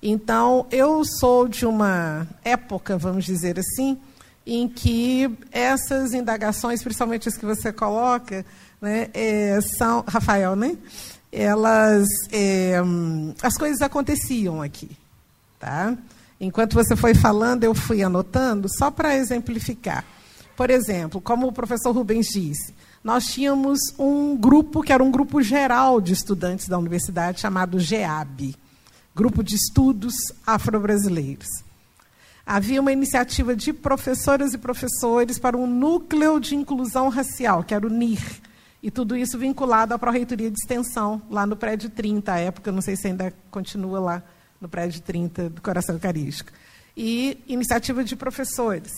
Então, 0.00 0.66
eu 0.70 1.02
sou 1.18 1.48
de 1.48 1.64
uma 1.64 2.28
época, 2.44 2.98
vamos 2.98 3.24
dizer 3.24 3.58
assim, 3.58 3.98
em 4.46 4.68
que 4.68 5.30
essas 5.50 6.12
indagações, 6.12 6.82
principalmente 6.82 7.28
as 7.28 7.38
que 7.38 7.46
você 7.46 7.72
coloca, 7.72 8.44
né, 8.80 9.08
é, 9.14 9.58
são, 9.78 10.04
Rafael, 10.06 10.54
né, 10.54 10.76
elas, 11.34 12.06
é, 12.30 12.76
as 13.42 13.56
coisas 13.58 13.82
aconteciam 13.82 14.62
aqui, 14.62 14.90
tá? 15.58 15.96
Enquanto 16.40 16.74
você 16.74 16.94
foi 16.94 17.14
falando, 17.14 17.64
eu 17.64 17.74
fui 17.74 18.02
anotando, 18.02 18.68
só 18.68 18.90
para 18.90 19.16
exemplificar. 19.16 20.04
Por 20.56 20.70
exemplo, 20.70 21.20
como 21.20 21.48
o 21.48 21.52
professor 21.52 21.92
Rubens 21.92 22.28
disse, 22.28 22.72
nós 23.02 23.26
tínhamos 23.26 23.80
um 23.98 24.36
grupo 24.36 24.82
que 24.82 24.92
era 24.92 25.02
um 25.02 25.10
grupo 25.10 25.42
geral 25.42 26.00
de 26.00 26.12
estudantes 26.12 26.68
da 26.68 26.78
universidade 26.78 27.40
chamado 27.40 27.80
GEAB, 27.80 28.54
Grupo 29.14 29.42
de 29.42 29.56
Estudos 29.56 30.14
Afro-Brasileiros. 30.46 31.48
havia 32.46 32.80
uma 32.80 32.92
iniciativa 32.92 33.56
de 33.56 33.72
professoras 33.72 34.52
e 34.52 34.58
professores 34.58 35.38
para 35.38 35.56
um 35.56 35.66
núcleo 35.66 36.38
de 36.38 36.54
inclusão 36.54 37.08
racial, 37.08 37.62
que 37.64 37.74
era 37.74 37.86
o 37.86 37.90
NIR. 37.90 38.20
E 38.84 38.90
tudo 38.90 39.16
isso 39.16 39.38
vinculado 39.38 39.94
à 39.94 39.98
Pró-Reitoria 39.98 40.50
de 40.50 40.58
Extensão, 40.60 41.22
lá 41.30 41.46
no 41.46 41.56
prédio 41.56 41.88
30, 41.88 42.30
à 42.30 42.38
época, 42.38 42.70
não 42.70 42.82
sei 42.82 42.94
se 42.96 43.06
ainda 43.06 43.32
continua 43.50 43.98
lá 43.98 44.22
no 44.60 44.68
prédio 44.68 45.00
30 45.00 45.48
do 45.48 45.62
Coração 45.62 45.94
Eucarístico. 45.94 46.52
E 46.94 47.42
iniciativa 47.48 48.04
de 48.04 48.14
professores. 48.14 48.92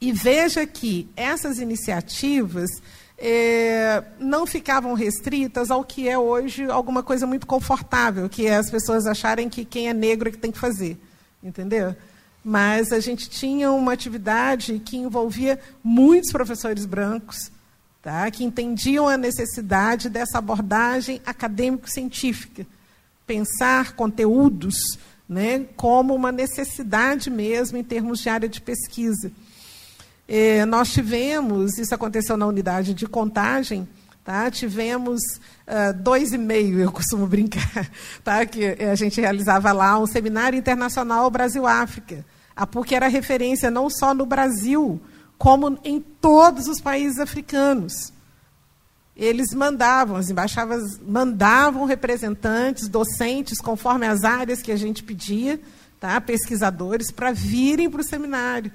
E 0.00 0.12
veja 0.12 0.64
que 0.64 1.10
essas 1.16 1.58
iniciativas 1.58 2.70
eh, 3.18 4.04
não 4.20 4.46
ficavam 4.46 4.94
restritas 4.94 5.68
ao 5.68 5.82
que 5.82 6.08
é 6.08 6.16
hoje 6.16 6.70
alguma 6.70 7.02
coisa 7.02 7.26
muito 7.26 7.48
confortável, 7.48 8.28
que 8.28 8.46
é 8.46 8.54
as 8.54 8.70
pessoas 8.70 9.08
acharem 9.08 9.48
que 9.48 9.64
quem 9.64 9.88
é 9.88 9.92
negro 9.92 10.28
é 10.28 10.30
que 10.30 10.38
tem 10.38 10.52
que 10.52 10.58
fazer. 10.60 10.96
Entendeu? 11.42 11.96
Mas 12.44 12.92
a 12.92 13.00
gente 13.00 13.28
tinha 13.28 13.72
uma 13.72 13.92
atividade 13.92 14.78
que 14.78 14.96
envolvia 14.96 15.58
muitos 15.82 16.30
professores 16.30 16.86
brancos, 16.86 17.50
tá? 18.02 18.28
que 18.30 18.44
entendiam 18.44 19.08
a 19.08 19.16
necessidade 19.16 20.10
dessa 20.10 20.38
abordagem 20.38 21.22
acadêmico-científica, 21.24 22.66
pensar 23.26 23.92
conteúdos 23.92 24.98
né, 25.28 25.64
como 25.76 26.14
uma 26.14 26.32
necessidade 26.32 27.30
mesmo 27.30 27.78
em 27.78 27.84
termos 27.84 28.18
de 28.18 28.28
área 28.28 28.48
de 28.48 28.60
pesquisa. 28.60 29.30
É, 30.28 30.64
nós 30.66 30.92
tivemos, 30.92 31.78
isso 31.78 31.94
aconteceu 31.94 32.36
na 32.36 32.46
unidade 32.46 32.92
de 32.92 33.06
contagem, 33.06 33.88
tá? 34.24 34.50
tivemos 34.50 35.20
uh, 35.66 35.92
dois 36.00 36.32
e 36.32 36.38
meio, 36.38 36.78
eu 36.78 36.92
costumo 36.92 37.26
brincar, 37.26 37.90
tá? 38.22 38.44
que 38.46 38.64
a 38.64 38.94
gente 38.94 39.20
realizava 39.20 39.72
lá 39.72 39.98
um 39.98 40.06
seminário 40.06 40.58
internacional 40.58 41.30
Brasil-África. 41.30 42.24
A 42.54 42.66
PUC 42.66 42.94
era 42.94 43.08
referência 43.08 43.70
não 43.70 43.88
só 43.88 44.12
no 44.12 44.26
Brasil, 44.26 45.00
como 45.42 45.76
em 45.82 46.00
todos 46.00 46.68
os 46.68 46.80
países 46.80 47.18
africanos. 47.18 48.12
Eles 49.16 49.52
mandavam, 49.52 50.14
as 50.14 50.30
embaixadas 50.30 51.00
mandavam 51.04 51.84
representantes, 51.84 52.86
docentes, 52.86 53.60
conforme 53.60 54.06
as 54.06 54.22
áreas 54.22 54.62
que 54.62 54.70
a 54.70 54.76
gente 54.76 55.02
pedia, 55.02 55.60
tá? 55.98 56.20
pesquisadores, 56.20 57.10
para 57.10 57.32
virem 57.32 57.90
para 57.90 58.02
o 58.02 58.04
seminário. 58.04 58.70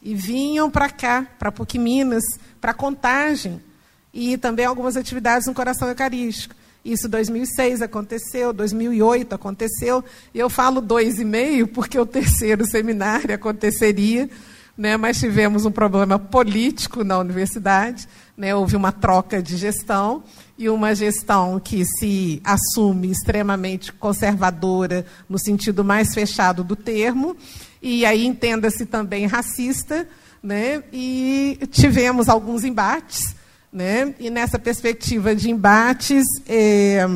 E 0.00 0.14
vinham 0.14 0.70
para 0.70 0.88
cá, 0.90 1.26
para 1.40 1.50
PUC 1.50 1.76
Minas, 1.76 2.22
para 2.60 2.72
contagem. 2.72 3.60
E 4.14 4.38
também 4.38 4.64
algumas 4.64 4.96
atividades 4.96 5.48
no 5.48 5.54
Coração 5.54 5.88
Eucarístico. 5.88 6.54
Isso 6.84 7.08
2006 7.08 7.82
aconteceu, 7.82 8.52
2008 8.52 9.34
aconteceu. 9.34 10.04
Eu 10.32 10.48
falo 10.48 10.80
dois 10.80 11.18
e 11.18 11.24
meio 11.24 11.66
porque 11.66 11.98
o 11.98 12.06
terceiro 12.06 12.64
seminário 12.64 13.34
aconteceria 13.34 14.30
né, 14.82 14.96
mas 14.96 15.20
tivemos 15.20 15.64
um 15.64 15.70
problema 15.70 16.18
político 16.18 17.04
na 17.04 17.16
universidade. 17.16 18.08
Né, 18.36 18.52
houve 18.52 18.74
uma 18.74 18.90
troca 18.90 19.40
de 19.40 19.56
gestão 19.56 20.24
e 20.58 20.68
uma 20.68 20.92
gestão 20.92 21.60
que 21.60 21.84
se 21.84 22.42
assume 22.42 23.08
extremamente 23.08 23.92
conservadora 23.92 25.06
no 25.28 25.38
sentido 25.38 25.84
mais 25.84 26.12
fechado 26.12 26.64
do 26.64 26.74
termo, 26.74 27.36
e 27.80 28.04
aí 28.04 28.26
entenda-se 28.26 28.84
também 28.84 29.26
racista, 29.26 30.08
né, 30.42 30.82
e 30.92 31.60
tivemos 31.70 32.28
alguns 32.28 32.64
embates. 32.64 33.36
Né, 33.72 34.12
e 34.18 34.30
nessa 34.30 34.58
perspectiva 34.58 35.32
de 35.32 35.48
embates, 35.48 36.24
eh, 36.48 37.06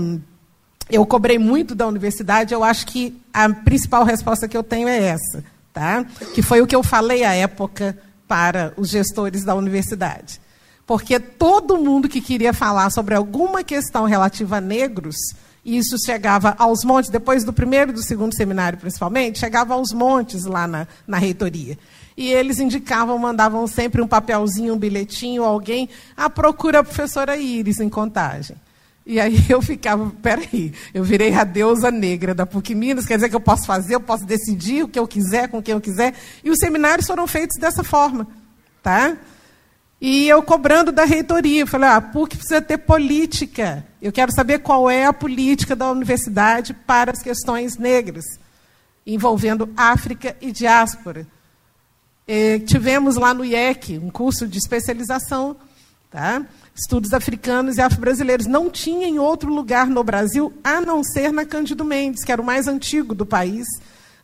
eu 0.89 1.05
cobrei 1.05 1.39
muito 1.39 1.75
da 1.75 1.87
universidade, 1.87 2.55
eu 2.55 2.63
acho 2.63 2.87
que 2.87 3.21
a 3.35 3.49
principal 3.53 4.05
resposta 4.05 4.47
que 4.47 4.57
eu 4.57 4.63
tenho 4.63 4.87
é 4.87 5.03
essa 5.03 5.56
tá? 5.77 6.07
que 6.35 6.41
foi 6.41 6.63
o 6.63 6.67
que 6.67 6.75
eu 6.75 6.83
falei 6.83 7.23
à 7.23 7.35
época 7.35 7.99
para 8.27 8.73
os 8.79 8.89
gestores 8.89 9.45
da 9.45 9.55
universidade. 9.55 10.41
Porque 10.87 11.21
todo 11.21 11.77
mundo 11.77 12.09
que 12.09 12.23
queria 12.23 12.55
falar 12.55 12.89
sobre 12.89 13.15
alguma 13.15 13.63
questão 13.63 14.07
relativa 14.07 14.57
a 14.57 14.61
negros, 14.61 15.17
e 15.63 15.77
isso 15.77 15.99
chegava 16.03 16.55
aos 16.59 16.83
montes, 16.83 17.11
depois 17.11 17.45
do 17.45 17.53
primeiro 17.53 17.91
e 17.91 17.95
do 17.95 18.03
segundo 18.03 18.35
seminário 18.35 18.79
principalmente, 18.79 19.39
chegava 19.39 19.75
aos 19.75 19.93
montes 19.93 20.47
lá 20.47 20.67
na, 20.67 20.89
na 21.07 21.19
reitoria. 21.19 21.77
E 22.17 22.33
eles 22.33 22.59
indicavam, 22.59 23.19
mandavam 23.19 23.67
sempre 23.67 24.01
um 24.01 24.09
papelzinho, 24.09 24.73
um 24.73 24.79
bilhetinho, 24.79 25.45
alguém, 25.45 25.91
a 26.17 26.31
procura 26.31 26.79
a 26.79 26.85
professora 26.85 27.37
Iris 27.37 27.81
em 27.81 27.91
contagem. 27.91 28.57
E 29.07 29.21
aí 29.21 29.37
eu 29.49 29.63
ficava, 29.63 30.11
peraí, 30.21 30.73
eu 30.93 31.05
virei 31.05 31.33
a 31.33 31.45
deusa 31.45 31.93
negra 31.93 32.35
da 32.35 32.45
PUC 32.45 32.75
Minas, 32.75 33.07
quer 33.07 33.15
dizer 33.15 33.29
que 33.29 33.37
eu 33.37 33.41
posso 33.41 33.65
fazer, 33.65 33.95
eu 33.95 34.01
posso 34.01 34.25
decidir 34.27 34.83
o 34.83 34.89
que 34.89 34.99
eu 34.99 35.07
quiser, 35.07 35.49
com 35.49 35.63
quem 35.63 35.75
eu 35.75 35.81
quiser. 35.81 36.13
E 36.43 36.51
os 36.51 36.59
seminários 36.59 37.07
foram 37.07 37.25
feitos 37.29 37.57
dessa 37.61 37.85
forma. 37.85 38.27
Tá? 38.83 39.17
E 40.01 40.29
eu 40.29 40.43
cobrando 40.43 40.91
da 40.91 41.05
reitoria, 41.05 41.63
eu 41.63 41.67
falei, 41.69 41.89
ah, 41.89 41.97
a 41.97 42.01
PUC 42.01 42.37
precisa 42.37 42.61
ter 42.61 42.79
política. 42.79 43.87
Eu 44.03 44.11
quero 44.11 44.33
saber 44.33 44.59
qual 44.59 44.91
é 44.91 45.07
a 45.07 45.13
política 45.13 45.77
da 45.77 45.89
universidade 45.91 46.75
para 46.75 47.13
as 47.13 47.23
questões 47.23 47.79
negras, 47.79 48.25
envolvendo 49.07 49.73
África 49.77 50.37
e 50.41 50.51
diáspora. 50.51 51.27
E 52.27 52.59
tivemos 52.67 53.15
lá 53.15 53.33
no 53.33 53.45
IEC 53.45 53.99
um 53.99 54.11
curso 54.11 54.49
de 54.49 54.59
especialização, 54.59 55.57
tá? 56.11 56.45
Estudos 56.77 57.13
africanos 57.13 57.79
e 57.79 57.81
afro-brasileiros. 57.81 58.47
Não 58.47 58.71
tinha 58.71 59.07
em 59.07 59.19
outro 59.19 59.53
lugar 59.53 59.87
no 59.87 60.05
Brasil, 60.05 60.53
a 60.63 60.81
não 60.81 61.03
ser 61.03 61.33
na 61.33 61.45
Cândido 61.45 61.85
Mendes, 61.85 62.23
que 62.23 62.31
era 62.31 62.41
o 62.41 62.45
mais 62.45 62.69
antigo 62.69 63.15
do 63.15 63.25
país. 63.25 63.67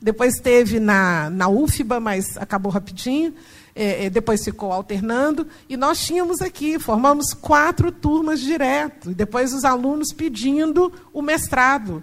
Depois 0.00 0.34
teve 0.34 0.78
na, 0.78 1.30
na 1.30 1.48
UFBA, 1.48 2.00
mas 2.00 2.36
acabou 2.36 2.70
rapidinho. 2.70 3.34
É, 3.74 4.06
é, 4.06 4.10
depois 4.10 4.44
ficou 4.44 4.72
alternando. 4.72 5.46
E 5.68 5.76
nós 5.76 6.04
tínhamos 6.04 6.42
aqui, 6.42 6.78
formamos 6.78 7.32
quatro 7.32 7.90
turmas 7.90 8.40
direto. 8.40 9.12
E 9.12 9.14
depois 9.14 9.54
os 9.54 9.64
alunos 9.64 10.12
pedindo 10.12 10.92
o 11.12 11.22
mestrado, 11.22 12.02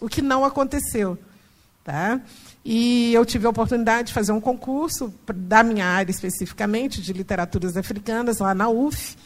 o 0.00 0.08
que 0.08 0.20
não 0.20 0.44
aconteceu. 0.44 1.16
Tá? 1.84 2.20
E 2.64 3.14
eu 3.14 3.24
tive 3.24 3.46
a 3.46 3.50
oportunidade 3.50 4.08
de 4.08 4.12
fazer 4.12 4.32
um 4.32 4.40
concurso 4.40 5.14
da 5.32 5.62
minha 5.62 5.86
área 5.86 6.10
especificamente, 6.10 7.00
de 7.00 7.12
literaturas 7.12 7.76
africanas, 7.76 8.38
lá 8.38 8.52
na 8.52 8.68
UF. 8.68 9.16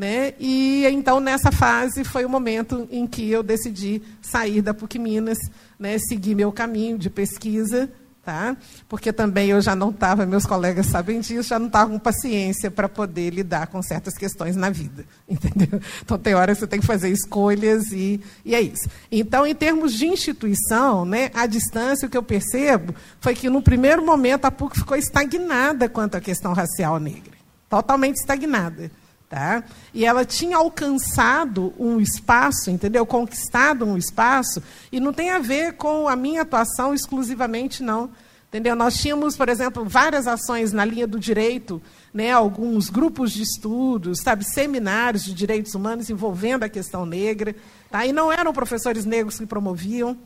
Né? 0.00 0.32
E 0.40 0.86
então 0.86 1.20
nessa 1.20 1.52
fase 1.52 2.04
foi 2.04 2.24
o 2.24 2.28
momento 2.28 2.88
em 2.90 3.06
que 3.06 3.30
eu 3.30 3.42
decidi 3.42 4.00
sair 4.22 4.62
da 4.62 4.72
PUC 4.72 4.98
Minas, 4.98 5.36
né? 5.78 5.98
seguir 5.98 6.34
meu 6.34 6.50
caminho 6.50 6.96
de 6.96 7.10
pesquisa, 7.10 7.92
tá? 8.24 8.56
Porque 8.88 9.12
também 9.12 9.50
eu 9.50 9.60
já 9.60 9.76
não 9.76 9.90
estava, 9.90 10.24
meus 10.24 10.46
colegas 10.46 10.86
sabem 10.86 11.20
disso, 11.20 11.50
já 11.50 11.58
não 11.58 11.66
estava 11.66 11.90
com 11.90 11.98
paciência 11.98 12.70
para 12.70 12.88
poder 12.88 13.28
lidar 13.28 13.66
com 13.66 13.82
certas 13.82 14.14
questões 14.16 14.56
na 14.56 14.70
vida, 14.70 15.04
entendeu? 15.28 15.78
Então 16.02 16.18
tem 16.18 16.34
hora 16.34 16.54
que 16.54 16.60
você 16.60 16.66
tem 16.66 16.80
que 16.80 16.86
fazer 16.86 17.10
escolhas 17.10 17.92
e, 17.92 18.22
e 18.42 18.54
é 18.54 18.60
isso. 18.62 18.88
Então, 19.12 19.46
em 19.46 19.54
termos 19.54 19.92
de 19.92 20.06
instituição, 20.06 21.04
né, 21.04 21.30
a 21.34 21.44
distância, 21.44 22.08
o 22.08 22.10
que 22.10 22.16
eu 22.16 22.22
percebo 22.22 22.94
foi 23.20 23.34
que 23.34 23.50
no 23.50 23.60
primeiro 23.60 24.02
momento 24.02 24.46
a 24.46 24.50
PUC 24.50 24.78
ficou 24.78 24.96
estagnada 24.96 25.90
quanto 25.90 26.14
à 26.14 26.22
questão 26.22 26.54
racial 26.54 26.98
negra, 26.98 27.34
totalmente 27.68 28.16
estagnada. 28.16 28.90
Tá? 29.30 29.62
E 29.94 30.04
ela 30.04 30.24
tinha 30.24 30.56
alcançado 30.56 31.72
um 31.78 32.00
espaço, 32.00 32.68
entendeu? 32.68 33.06
Conquistado 33.06 33.86
um 33.86 33.96
espaço, 33.96 34.60
e 34.90 34.98
não 34.98 35.12
tem 35.12 35.30
a 35.30 35.38
ver 35.38 35.74
com 35.74 36.08
a 36.08 36.16
minha 36.16 36.42
atuação 36.42 36.92
exclusivamente, 36.92 37.80
não. 37.80 38.10
Entendeu? 38.48 38.74
Nós 38.74 38.96
tínhamos, 38.96 39.36
por 39.36 39.48
exemplo, 39.48 39.84
várias 39.84 40.26
ações 40.26 40.72
na 40.72 40.84
linha 40.84 41.06
do 41.06 41.20
direito, 41.20 41.80
né, 42.12 42.32
alguns 42.32 42.90
grupos 42.90 43.30
de 43.30 43.44
estudos, 43.44 44.18
sabe, 44.18 44.44
seminários 44.44 45.24
de 45.24 45.32
direitos 45.32 45.76
humanos 45.76 46.10
envolvendo 46.10 46.64
a 46.64 46.68
questão 46.68 47.06
negra, 47.06 47.54
tá? 47.88 48.04
e 48.04 48.12
não 48.12 48.32
eram 48.32 48.52
professores 48.52 49.04
negros 49.04 49.38
que 49.38 49.46
promoviam. 49.46 50.18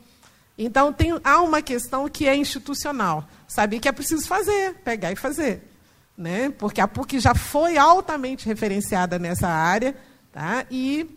Então, 0.57 0.95
tem, 0.95 1.13
há 1.23 1.43
uma 1.43 1.61
questão 1.61 2.09
que 2.09 2.27
é 2.27 2.35
institucional, 2.35 3.29
sabe, 3.47 3.79
que 3.79 3.89
é 3.89 3.93
preciso 3.93 4.27
fazer, 4.27 4.77
pegar 4.83 5.13
e 5.13 5.17
fazer 5.17 5.74
né? 6.17 6.51
porque 6.51 6.81
a 6.81 6.89
PUC 6.89 7.19
já 7.19 7.35
foi 7.35 7.77
altamente 7.77 8.47
referenciada 8.47 9.19
nessa 9.19 9.49
área 9.49 9.95
tá? 10.33 10.65
e 10.71 11.09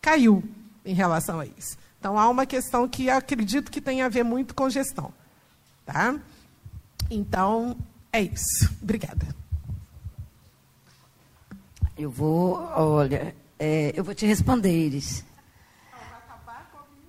caiu 0.00 0.42
em 0.84 0.94
relação 0.94 1.40
a 1.40 1.46
isso. 1.46 1.76
Então, 1.98 2.18
há 2.18 2.28
uma 2.28 2.46
questão 2.46 2.88
que 2.88 3.10
acredito 3.10 3.70
que 3.70 3.80
tem 3.80 4.02
a 4.02 4.08
ver 4.08 4.22
muito 4.22 4.54
com 4.54 4.70
gestão. 4.70 5.12
Tá? 5.84 6.14
Então, 7.10 7.76
é 8.12 8.22
isso. 8.22 8.70
Obrigada. 8.80 9.26
Eu 11.98 12.10
vou, 12.10 12.54
olha, 12.76 13.34
é, 13.58 13.92
eu 13.96 14.04
vou 14.04 14.14
te 14.14 14.26
responder, 14.26 14.70
Iris. 14.70 15.24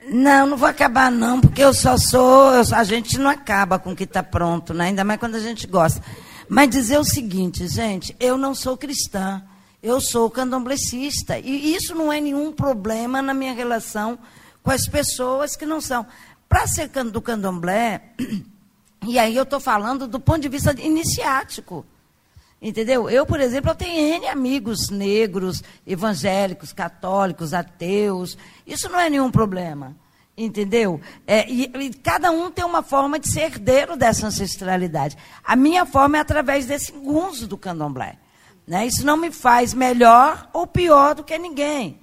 Não, 0.10 0.48
não 0.48 0.58
vou 0.58 0.70
acabar 0.70 1.12
não, 1.12 1.42
porque 1.42 1.62
eu 1.62 1.74
só 1.74 1.98
sou, 1.98 2.54
eu, 2.54 2.64
a 2.74 2.84
gente 2.86 3.18
não 3.18 3.30
acaba 3.30 3.78
com 3.78 3.92
o 3.92 3.96
que 3.96 4.06
está 4.06 4.24
pronto, 4.24 4.74
né? 4.74 4.86
ainda 4.86 5.04
mais 5.04 5.20
quando 5.20 5.36
a 5.36 5.40
gente 5.40 5.68
gosta. 5.68 6.02
Mas 6.50 6.70
dizer 6.70 6.98
o 6.98 7.04
seguinte, 7.04 7.68
gente, 7.68 8.16
eu 8.20 8.38
não 8.38 8.56
sou 8.56 8.78
cristã, 8.78 9.44
eu 9.82 10.00
sou 10.00 10.30
candomblessista. 10.30 11.38
E 11.40 11.76
isso 11.76 11.94
não 11.94 12.12
é 12.12 12.22
nenhum 12.22 12.52
problema 12.52 13.22
na 13.22 13.34
minha 13.34 13.54
relação 13.54 14.18
com 14.64 14.72
as 14.72 14.88
pessoas 14.88 15.56
que 15.56 15.66
não 15.66 15.82
são. 15.82 16.06
Para 16.48 16.66
ser 16.68 16.88
do 16.88 17.22
candomblé, 17.22 18.14
E 19.06 19.18
aí 19.18 19.36
eu 19.36 19.44
estou 19.44 19.60
falando 19.60 20.06
do 20.06 20.20
ponto 20.20 20.42
de 20.42 20.50
vista 20.50 20.72
iniciático. 20.82 21.86
Entendeu? 22.62 23.10
Eu, 23.10 23.26
por 23.26 23.40
exemplo, 23.40 23.72
eu 23.72 23.76
tenho 23.76 24.16
N 24.16 24.28
amigos 24.28 24.90
negros, 24.90 25.64
evangélicos, 25.86 26.74
católicos, 26.74 27.54
ateus. 27.54 28.38
Isso 28.66 28.90
não 28.90 29.00
é 29.00 29.10
nenhum 29.10 29.32
problema. 29.32 29.96
Entendeu? 30.38 31.02
É, 31.26 31.50
e, 31.50 31.64
e, 31.64 31.94
cada 31.96 32.30
um 32.30 32.52
tem 32.52 32.64
uma 32.64 32.84
forma 32.84 33.18
de 33.18 33.28
ser 33.28 33.42
herdeiro 33.42 33.98
dessa 33.98 34.28
ancestralidade. 34.28 35.18
A 35.44 35.56
minha 35.56 35.84
forma 35.84 36.18
é 36.18 36.22
através 36.22 36.68
desse 36.68 36.92
gunzo 36.92 37.48
do 37.48 37.58
candomblé. 37.58 38.18
Né? 38.68 38.86
Isso 38.86 39.04
não 39.04 39.18
me 39.18 39.32
faz 39.32 39.74
melhor 39.74 40.48
ou 40.54 40.68
pior 40.68 41.16
do 41.16 41.24
que 41.24 41.36
ninguém. 41.40 42.00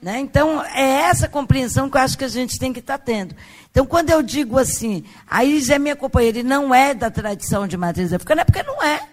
Né? 0.00 0.20
Então, 0.20 0.62
é 0.64 1.02
essa 1.02 1.28
compreensão 1.28 1.90
que 1.90 1.98
eu 1.98 2.00
acho 2.00 2.16
que 2.16 2.24
a 2.24 2.28
gente 2.28 2.58
tem 2.58 2.72
que 2.72 2.78
estar 2.78 2.96
tá 2.96 3.04
tendo. 3.04 3.34
Então, 3.70 3.84
quando 3.84 4.08
eu 4.08 4.22
digo 4.22 4.58
assim, 4.58 5.04
a 5.28 5.44
Iris 5.44 5.68
é 5.68 5.78
minha 5.78 5.96
companheira 5.96 6.38
e 6.38 6.42
não 6.42 6.74
é 6.74 6.94
da 6.94 7.10
tradição 7.10 7.66
de 7.66 7.76
matriz 7.76 8.10
africana, 8.10 8.40
é 8.40 8.44
porque 8.44 8.62
não 8.62 8.82
é. 8.82 9.06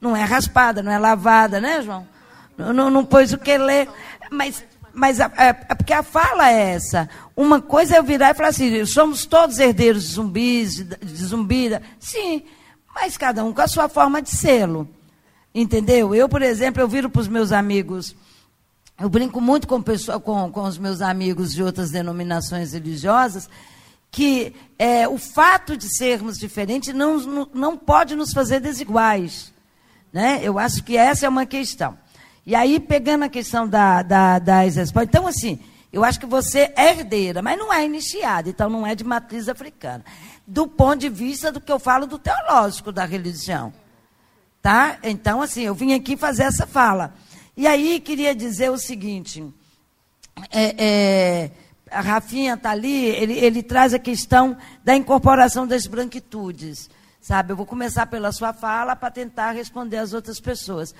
Não 0.00 0.16
é 0.16 0.24
raspada, 0.24 0.82
não 0.82 0.90
é 0.90 0.98
lavada, 0.98 1.60
né, 1.60 1.82
João? 1.82 2.08
Não, 2.56 2.72
não, 2.72 2.90
não 2.90 3.04
pôs 3.04 3.32
o 3.32 3.38
que 3.38 3.56
ler. 3.56 3.88
Mas, 4.30 4.64
mas 4.92 5.20
é, 5.20 5.30
é, 5.36 5.52
porque 5.52 5.92
a 5.92 6.02
fala 6.02 6.50
é 6.50 6.72
essa. 6.72 7.08
Uma 7.36 7.60
coisa 7.60 7.96
é 7.96 7.98
eu 7.98 8.02
virar 8.02 8.30
e 8.30 8.34
falar 8.34 8.48
assim, 8.48 8.84
somos 8.84 9.24
todos 9.26 9.58
herdeiros 9.58 10.02
de 10.04 10.14
zumbis, 10.14 10.76
de, 10.76 11.24
zumbida. 11.24 11.82
Sim, 11.98 12.42
mas 12.94 13.16
cada 13.16 13.44
um 13.44 13.52
com 13.52 13.60
a 13.60 13.68
sua 13.68 13.88
forma 13.88 14.20
de 14.20 14.30
sê-lo. 14.30 14.88
Entendeu? 15.54 16.14
Eu, 16.14 16.28
por 16.28 16.42
exemplo, 16.42 16.80
eu 16.80 16.88
viro 16.88 17.10
para 17.10 17.20
os 17.20 17.28
meus 17.28 17.52
amigos, 17.52 18.14
eu 19.00 19.08
brinco 19.08 19.40
muito 19.40 19.66
com, 19.66 19.82
pessoa, 19.82 20.20
com, 20.20 20.50
com 20.50 20.62
os 20.62 20.78
meus 20.78 21.00
amigos 21.00 21.52
de 21.52 21.62
outras 21.62 21.90
denominações 21.90 22.72
religiosas, 22.72 23.48
que 24.10 24.54
é, 24.78 25.08
o 25.08 25.18
fato 25.18 25.76
de 25.76 25.88
sermos 25.96 26.38
diferentes 26.38 26.92
não, 26.94 27.48
não 27.54 27.76
pode 27.76 28.14
nos 28.14 28.32
fazer 28.32 28.60
desiguais. 28.60 29.52
Né? 30.12 30.40
Eu 30.42 30.58
acho 30.58 30.82
que 30.82 30.96
essa 30.96 31.26
é 31.26 31.28
uma 31.28 31.46
questão. 31.46 31.96
E 32.46 32.54
aí, 32.54 32.80
pegando 32.80 33.24
a 33.24 33.28
questão 33.28 33.68
da, 33.68 34.02
da, 34.02 34.38
das 34.38 34.76
respostas, 34.76 35.08
então, 35.08 35.26
assim, 35.26 35.58
eu 35.92 36.04
acho 36.04 36.20
que 36.20 36.26
você 36.26 36.72
é 36.76 36.90
herdeira, 36.90 37.42
mas 37.42 37.58
não 37.58 37.72
é 37.72 37.84
iniciada, 37.84 38.48
então 38.48 38.70
não 38.70 38.86
é 38.86 38.94
de 38.94 39.04
matriz 39.04 39.48
africana. 39.48 40.04
Do 40.46 40.66
ponto 40.66 41.00
de 41.00 41.08
vista 41.08 41.50
do 41.50 41.60
que 41.60 41.70
eu 41.70 41.78
falo 41.78 42.06
do 42.06 42.18
teológico 42.18 42.92
da 42.92 43.04
religião. 43.04 43.72
Tá? 44.62 44.98
Então, 45.02 45.42
assim, 45.42 45.62
eu 45.62 45.74
vim 45.74 45.92
aqui 45.94 46.16
fazer 46.16 46.44
essa 46.44 46.66
fala. 46.66 47.14
E 47.56 47.66
aí 47.66 48.00
queria 48.00 48.34
dizer 48.34 48.70
o 48.70 48.78
seguinte: 48.78 49.44
é, 50.50 50.74
é, 50.78 51.50
a 51.90 52.00
Rafinha 52.00 52.54
está 52.54 52.70
ali, 52.70 53.06
ele, 53.06 53.38
ele 53.38 53.62
traz 53.62 53.92
a 53.92 53.98
questão 53.98 54.56
da 54.84 54.94
incorporação 54.94 55.66
das 55.66 55.86
branquitudes. 55.86 56.88
Sabe, 57.20 57.52
eu 57.52 57.56
vou 57.56 57.66
começar 57.66 58.06
pela 58.06 58.32
sua 58.32 58.52
fala 58.52 58.96
para 58.96 59.10
tentar 59.10 59.52
responder 59.52 59.98
às 59.98 60.14
outras 60.14 60.40
pessoas. 60.40 60.94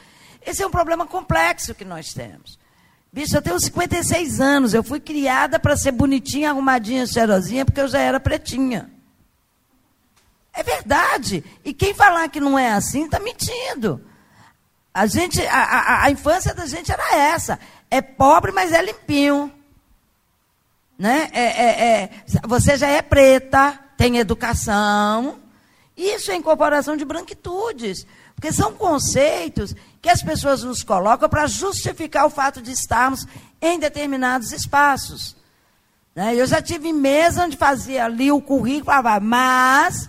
Esse 0.45 0.63
é 0.63 0.67
um 0.67 0.71
problema 0.71 1.07
complexo 1.07 1.75
que 1.75 1.85
nós 1.85 2.13
temos. 2.13 2.59
Bicho, 3.13 3.37
eu 3.37 3.43
tenho 3.43 3.59
56 3.59 4.41
anos, 4.41 4.73
eu 4.73 4.85
fui 4.85 5.01
criada 5.01 5.59
para 5.59 5.77
ser 5.77 5.91
bonitinha, 5.91 6.51
arrumadinha, 6.51 7.07
cheirosinha, 7.07 7.65
porque 7.65 7.81
eu 7.81 7.89
já 7.89 7.99
era 7.99 8.21
pretinha. 8.21 8.91
É 10.53 10.63
verdade. 10.63 11.45
E 11.65 11.73
quem 11.73 11.93
falar 11.93 12.29
que 12.29 12.41
não 12.41 12.59
é 12.59 12.73
assim 12.73 13.05
está 13.05 13.19
mentindo. 13.19 14.01
A 14.93 15.07
gente, 15.07 15.41
a, 15.47 15.63
a, 15.63 16.05
a, 16.05 16.11
infância 16.11 16.55
da 16.55 16.67
gente 16.67 16.91
era 16.91 17.17
essa. 17.17 17.59
É 17.91 18.01
pobre, 18.01 18.53
mas 18.53 18.73
é 18.73 18.83
limpinho. 18.83 19.53
Né? 20.99 21.31
É, 21.33 21.43
é, 21.43 22.03
é, 22.03 22.11
você 22.47 22.77
já 22.77 22.89
é 22.89 23.01
preta, 23.01 23.79
tem 23.97 24.19
educação. 24.19 25.41
Isso 25.97 26.31
é 26.31 26.37
incorporação 26.37 26.97
de 26.97 27.05
branquitudes. 27.05 28.07
Porque 28.35 28.53
são 28.53 28.73
conceitos 28.75 29.75
que 30.01 30.09
as 30.09 30.23
pessoas 30.23 30.63
nos 30.63 30.83
colocam 30.83 31.29
para 31.29 31.47
justificar 31.47 32.27
o 32.27 32.31
fato 32.31 32.63
de 32.63 32.73
estarmos 32.73 33.27
em 33.61 33.79
determinados 33.79 34.53
espaços. 34.53 35.37
Né? 36.15 36.35
Eu 36.35 36.47
já 36.47 36.63
tive 36.63 36.93
mesa 36.93 37.45
onde 37.45 37.57
fazia 37.57 38.05
ali 38.05 38.33
o 38.33 38.41
currículo, 38.41 38.87
falava, 38.87 39.21
mas 39.21 40.09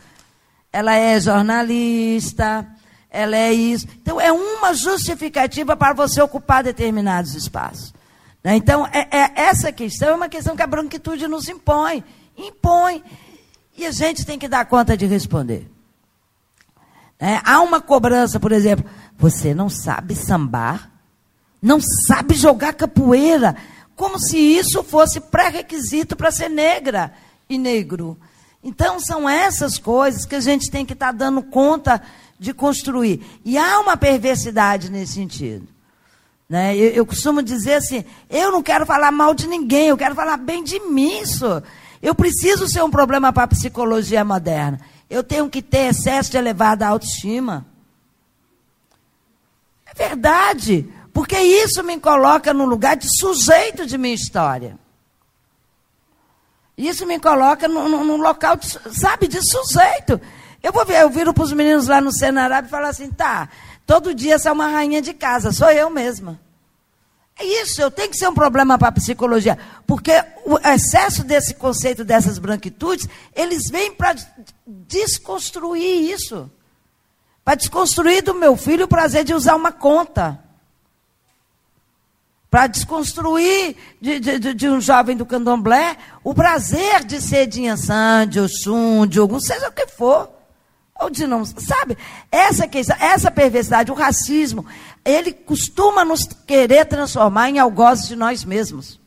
ela 0.71 0.95
é 0.95 1.19
jornalista, 1.19 2.65
ela 3.09 3.35
é 3.35 3.51
isso. 3.51 3.85
Então, 4.01 4.19
é 4.19 4.31
uma 4.31 4.73
justificativa 4.73 5.75
para 5.75 5.93
você 5.93 6.21
ocupar 6.21 6.63
determinados 6.63 7.35
espaços. 7.35 7.93
Né? 8.41 8.55
Então, 8.55 8.87
é, 8.87 9.07
é, 9.11 9.31
essa 9.35 9.71
questão 9.71 10.09
é 10.09 10.15
uma 10.15 10.29
questão 10.29 10.55
que 10.55 10.61
a 10.61 10.67
branquitude 10.67 11.27
nos 11.27 11.49
impõe. 11.49 12.03
Impõe. 12.37 13.03
E 13.77 13.85
a 13.85 13.91
gente 13.91 14.25
tem 14.25 14.39
que 14.39 14.47
dar 14.47 14.65
conta 14.65 14.95
de 14.95 15.05
responder. 15.05 15.69
É, 17.19 17.39
há 17.43 17.61
uma 17.61 17.79
cobrança, 17.79 18.39
por 18.39 18.51
exemplo, 18.51 18.89
você 19.21 19.53
não 19.53 19.69
sabe 19.69 20.15
sambar, 20.15 20.89
não 21.61 21.79
sabe 21.79 22.33
jogar 22.33 22.73
capoeira, 22.73 23.55
como 23.95 24.19
se 24.19 24.35
isso 24.35 24.83
fosse 24.83 25.19
pré-requisito 25.19 26.15
para 26.15 26.31
ser 26.31 26.49
negra 26.49 27.13
e 27.47 27.55
negro. 27.55 28.17
Então, 28.63 28.99
são 28.99 29.29
essas 29.29 29.77
coisas 29.77 30.25
que 30.25 30.33
a 30.33 30.39
gente 30.39 30.71
tem 30.71 30.87
que 30.87 30.93
estar 30.93 31.07
tá 31.07 31.11
dando 31.11 31.43
conta 31.43 32.01
de 32.39 32.51
construir. 32.51 33.23
E 33.45 33.59
há 33.59 33.79
uma 33.79 33.95
perversidade 33.95 34.89
nesse 34.89 35.13
sentido. 35.13 35.67
Né? 36.49 36.75
Eu, 36.75 36.89
eu, 36.89 37.05
costumo 37.05 37.43
dizer 37.43 37.75
assim: 37.75 38.03
eu 38.27 38.51
não 38.51 38.63
quero 38.63 38.87
falar 38.87 39.11
mal 39.11 39.35
de 39.35 39.45
ninguém, 39.45 39.89
eu 39.89 39.97
quero 39.97 40.15
falar 40.15 40.37
bem 40.37 40.63
de 40.63 40.79
mim. 40.79 41.21
Isso. 41.21 41.61
Eu 42.01 42.15
preciso 42.15 42.67
ser 42.67 42.83
um 42.83 42.89
problema 42.89 43.31
para 43.31 43.43
a 43.43 43.47
psicologia 43.47 44.25
moderna. 44.25 44.79
Eu 45.07 45.23
tenho 45.23 45.47
que 45.47 45.61
ter 45.61 45.91
excesso 45.91 46.31
de 46.31 46.37
elevada 46.37 46.87
autoestima. 46.87 47.67
Verdade, 50.01 50.91
porque 51.13 51.37
isso 51.37 51.83
me 51.83 51.99
coloca 51.99 52.51
no 52.55 52.65
lugar 52.65 52.95
de 52.95 53.05
sujeito 53.19 53.85
de 53.85 53.99
minha 53.99 54.15
história. 54.15 54.79
Isso 56.75 57.05
me 57.05 57.19
coloca 57.19 57.67
num, 57.67 58.17
local, 58.17 58.55
de, 58.55 58.67
sabe, 58.99 59.27
de 59.27 59.39
sujeito. 59.47 60.19
Eu 60.63 60.73
vou 60.73 60.83
ver, 60.87 61.01
eu 61.01 61.09
viro 61.11 61.31
para 61.35 61.43
os 61.43 61.53
meninos 61.53 61.87
lá 61.87 62.01
no 62.01 62.11
Senarab 62.11 62.65
e 62.65 62.71
falo 62.71 62.87
assim, 62.87 63.11
tá, 63.11 63.47
todo 63.85 64.15
dia 64.15 64.39
você 64.39 64.49
é 64.49 64.51
uma 64.51 64.69
rainha 64.69 65.03
de 65.03 65.13
casa, 65.13 65.51
sou 65.51 65.69
eu 65.69 65.91
mesma. 65.91 66.39
É 67.37 67.45
isso, 67.45 67.79
eu 67.79 67.91
tenho 67.91 68.09
que 68.09 68.17
ser 68.17 68.27
um 68.27 68.33
problema 68.33 68.79
para 68.79 68.87
a 68.87 68.93
psicologia, 68.93 69.55
porque 69.85 70.13
o 70.45 70.57
excesso 70.67 71.23
desse 71.23 71.53
conceito 71.53 72.03
dessas 72.03 72.39
branquitudes, 72.39 73.07
eles 73.35 73.69
vêm 73.69 73.93
para 73.93 74.15
desconstruir 74.65 76.11
isso. 76.11 76.49
Para 77.43 77.55
desconstruir 77.55 78.23
do 78.23 78.33
meu 78.33 78.55
filho 78.55 78.85
o 78.85 78.87
prazer 78.87 79.23
de 79.23 79.33
usar 79.33 79.55
uma 79.55 79.71
conta 79.71 80.39
para 82.51 82.67
desconstruir 82.67 83.77
de, 84.01 84.19
de, 84.19 84.53
de, 84.53 84.69
um 84.69 84.81
jovem 84.81 85.15
do 85.15 85.25
candomblé 85.25 85.95
o 86.21 86.33
prazer 86.33 87.01
de 87.05 87.21
ser 87.21 87.47
de 87.47 87.61
Inhaçã, 87.61 88.27
de 88.27 88.41
Oxum, 88.41 89.07
de 89.07 89.19
algum, 89.19 89.39
seja 89.39 89.69
o 89.69 89.71
que 89.71 89.87
for. 89.87 90.29
Ou 90.99 91.09
de 91.09 91.25
não, 91.25 91.45
sabe? 91.45 91.97
Essa 92.29 92.67
questão, 92.67 92.97
essa 92.99 93.31
perversidade, 93.31 93.89
o 93.89 93.95
racismo, 93.95 94.65
ele 95.03 95.31
costuma 95.31 96.03
nos 96.03 96.25
querer 96.45 96.85
transformar 96.85 97.49
em 97.49 97.57
algozes 97.57 98.09
de 98.09 98.17
nós 98.17 98.43
mesmos. 98.43 98.99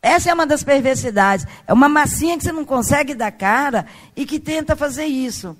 Essa 0.00 0.30
é 0.30 0.34
uma 0.34 0.46
das 0.46 0.62
perversidades. 0.62 1.44
É 1.66 1.72
uma 1.72 1.88
massinha 1.88 2.38
que 2.38 2.44
você 2.44 2.52
não 2.52 2.64
consegue 2.64 3.12
dar 3.12 3.32
cara 3.32 3.86
e 4.14 4.24
que 4.24 4.38
tenta 4.38 4.76
fazer 4.76 5.06
isso. 5.06 5.56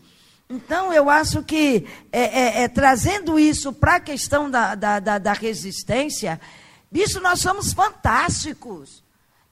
Então, 0.49 0.93
eu 0.93 1.11
acho 1.11 1.43
que 1.43 1.87
é, 2.13 2.23
é, 2.23 2.63
é, 2.63 2.69
trazendo 2.69 3.39
isso 3.39 3.73
para 3.73 3.97
a 3.97 4.01
questão 4.01 4.49
da, 4.49 4.75
da, 4.77 5.01
da, 5.01 5.19
da 5.19 5.33
resistência, 5.33 6.41
bicho, 6.91 7.21
nós 7.21 7.41
somos 7.41 7.73
fantásticos. 7.73 9.03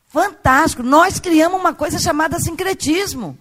Fantástico. 0.07 0.85
Nós 0.85 1.19
criamos 1.19 1.59
uma 1.59 1.75
coisa 1.75 1.99
chamada 1.99 2.39
sincretismo. 2.39 3.37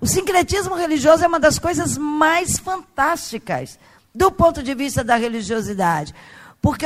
O 0.00 0.06
sincretismo 0.06 0.74
religioso 0.74 1.22
é 1.22 1.28
uma 1.28 1.38
das 1.38 1.58
coisas 1.58 1.96
mais 1.96 2.58
fantásticas 2.58 3.78
do 4.12 4.30
ponto 4.32 4.62
de 4.62 4.74
vista 4.74 5.04
da 5.04 5.14
religiosidade. 5.14 6.12
Porque 6.60 6.84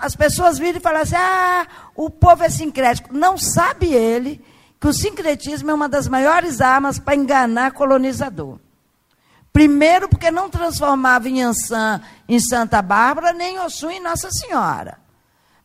as 0.00 0.14
pessoas 0.14 0.58
viram 0.58 0.78
e 0.78 0.82
falam 0.82 1.02
assim: 1.02 1.16
ah, 1.16 1.66
o 1.96 2.08
povo 2.08 2.44
é 2.44 2.48
sincrético. 2.48 3.12
Não 3.12 3.36
sabe 3.36 3.92
ele 3.92 4.40
que 4.80 4.86
o 4.86 4.92
sincretismo 4.92 5.72
é 5.72 5.74
uma 5.74 5.88
das 5.88 6.06
maiores 6.06 6.60
armas 6.60 7.00
para 7.00 7.16
enganar 7.16 7.72
colonizador. 7.72 8.60
Primeiro, 9.58 10.08
porque 10.08 10.30
não 10.30 10.48
transformava 10.48 11.26
Ançã 11.28 12.00
em 12.28 12.38
Santa 12.38 12.80
Bárbara, 12.80 13.32
nem 13.32 13.58
Oxum 13.58 13.90
em 13.90 13.98
Nossa 13.98 14.30
Senhora. 14.30 15.00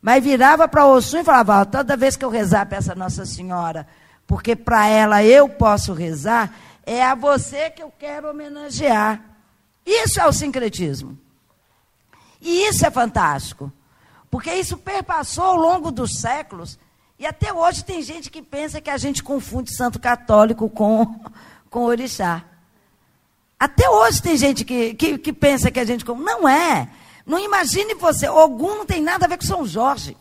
Mas 0.01 0.23
virava 0.23 0.67
para 0.67 0.87
Oxum 0.87 1.19
e 1.19 1.23
falava: 1.23 1.63
toda 1.63 1.95
vez 1.95 2.15
que 2.15 2.25
eu 2.25 2.29
rezar 2.31 2.65
para 2.65 2.79
essa 2.79 2.95
Nossa 2.95 3.23
Senhora, 3.23 3.87
porque 4.25 4.55
para 4.55 4.87
ela 4.87 5.23
eu 5.23 5.47
posso 5.47 5.93
rezar, 5.93 6.51
é 6.83 7.05
a 7.05 7.13
você 7.13 7.69
que 7.69 7.83
eu 7.83 7.93
quero 7.99 8.31
homenagear. 8.31 9.21
Isso 9.85 10.19
é 10.19 10.25
o 10.25 10.33
sincretismo. 10.33 11.15
E 12.41 12.67
isso 12.67 12.83
é 12.87 12.89
fantástico. 12.89 13.71
Porque 14.31 14.51
isso 14.55 14.75
perpassou 14.75 15.43
ao 15.43 15.55
longo 15.55 15.91
dos 15.91 16.19
séculos. 16.19 16.79
E 17.19 17.27
até 17.27 17.53
hoje 17.53 17.85
tem 17.85 18.01
gente 18.01 18.31
que 18.31 18.41
pensa 18.41 18.81
que 18.81 18.89
a 18.89 18.97
gente 18.97 19.21
confunde 19.21 19.71
santo 19.71 19.99
católico 19.99 20.67
com 20.67 21.21
com 21.69 21.83
orixá. 21.83 22.43
Até 23.63 23.89
hoje 23.89 24.21
tem 24.21 24.35
gente 24.35 24.65
que, 24.65 24.93
que, 24.93 25.17
que 25.17 25.31
pensa 25.31 25.71
que 25.71 25.79
a 25.79 25.85
gente. 25.85 26.05
Não 26.05 26.49
é. 26.49 26.89
Não 27.25 27.39
imagine 27.39 27.93
você. 27.93 28.27
Ogum 28.27 28.79
não 28.79 28.85
tem 28.85 29.01
nada 29.01 29.23
a 29.23 29.29
ver 29.29 29.37
com 29.37 29.45
São 29.45 29.65
Jorge. 29.65 30.17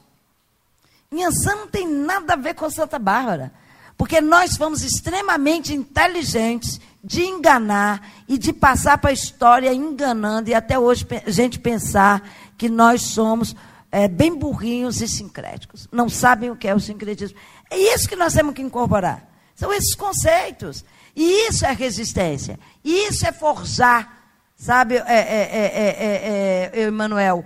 Inhansã 1.11 1.57
não 1.57 1.67
tem 1.67 1.89
nada 1.89 2.35
a 2.35 2.37
ver 2.37 2.55
com 2.55 2.71
Santa 2.71 3.01
Bárbara. 3.01 3.53
Porque 3.99 4.21
nós 4.21 4.57
fomos 4.57 4.85
extremamente 4.85 5.75
inteligentes 5.75 6.81
de 7.03 7.25
enganar 7.25 8.13
e 8.29 8.39
de 8.39 8.53
passar 8.53 8.97
para 8.99 9.11
a 9.11 9.13
história 9.13 9.75
enganando 9.75 10.49
e 10.49 10.55
até 10.55 10.79
hoje 10.79 11.05
a 11.27 11.29
gente 11.29 11.59
pensar 11.59 12.23
que 12.57 12.69
nós 12.69 13.03
somos 13.03 13.57
é, 13.91 14.07
bem 14.07 14.33
burrinhos 14.33 15.01
e 15.01 15.09
sincréticos. 15.09 15.89
Não 15.91 16.09
sabem 16.09 16.49
o 16.53 16.57
que 16.57 16.69
é 16.69 16.75
o 16.77 16.79
sincretismo. 16.79 17.37
É 17.69 17.77
isso 17.77 18.09
que 18.09 18.15
nós 18.15 18.35
temos 18.35 18.55
que 18.55 18.63
incorporar. 18.63 19.29
São 19.57 19.73
esses 19.73 19.97
conceitos. 19.97 20.85
E 21.15 21.49
isso 21.49 21.67
é 21.67 21.73
resistência. 21.73 22.59
E 22.83 23.09
isso 23.09 23.27
é 23.27 23.33
forjar, 23.33 24.25
sabe, 24.57 24.97
é, 24.97 25.03
é, 25.07 26.71
é, 26.75 26.83
Emanuel? 26.83 27.45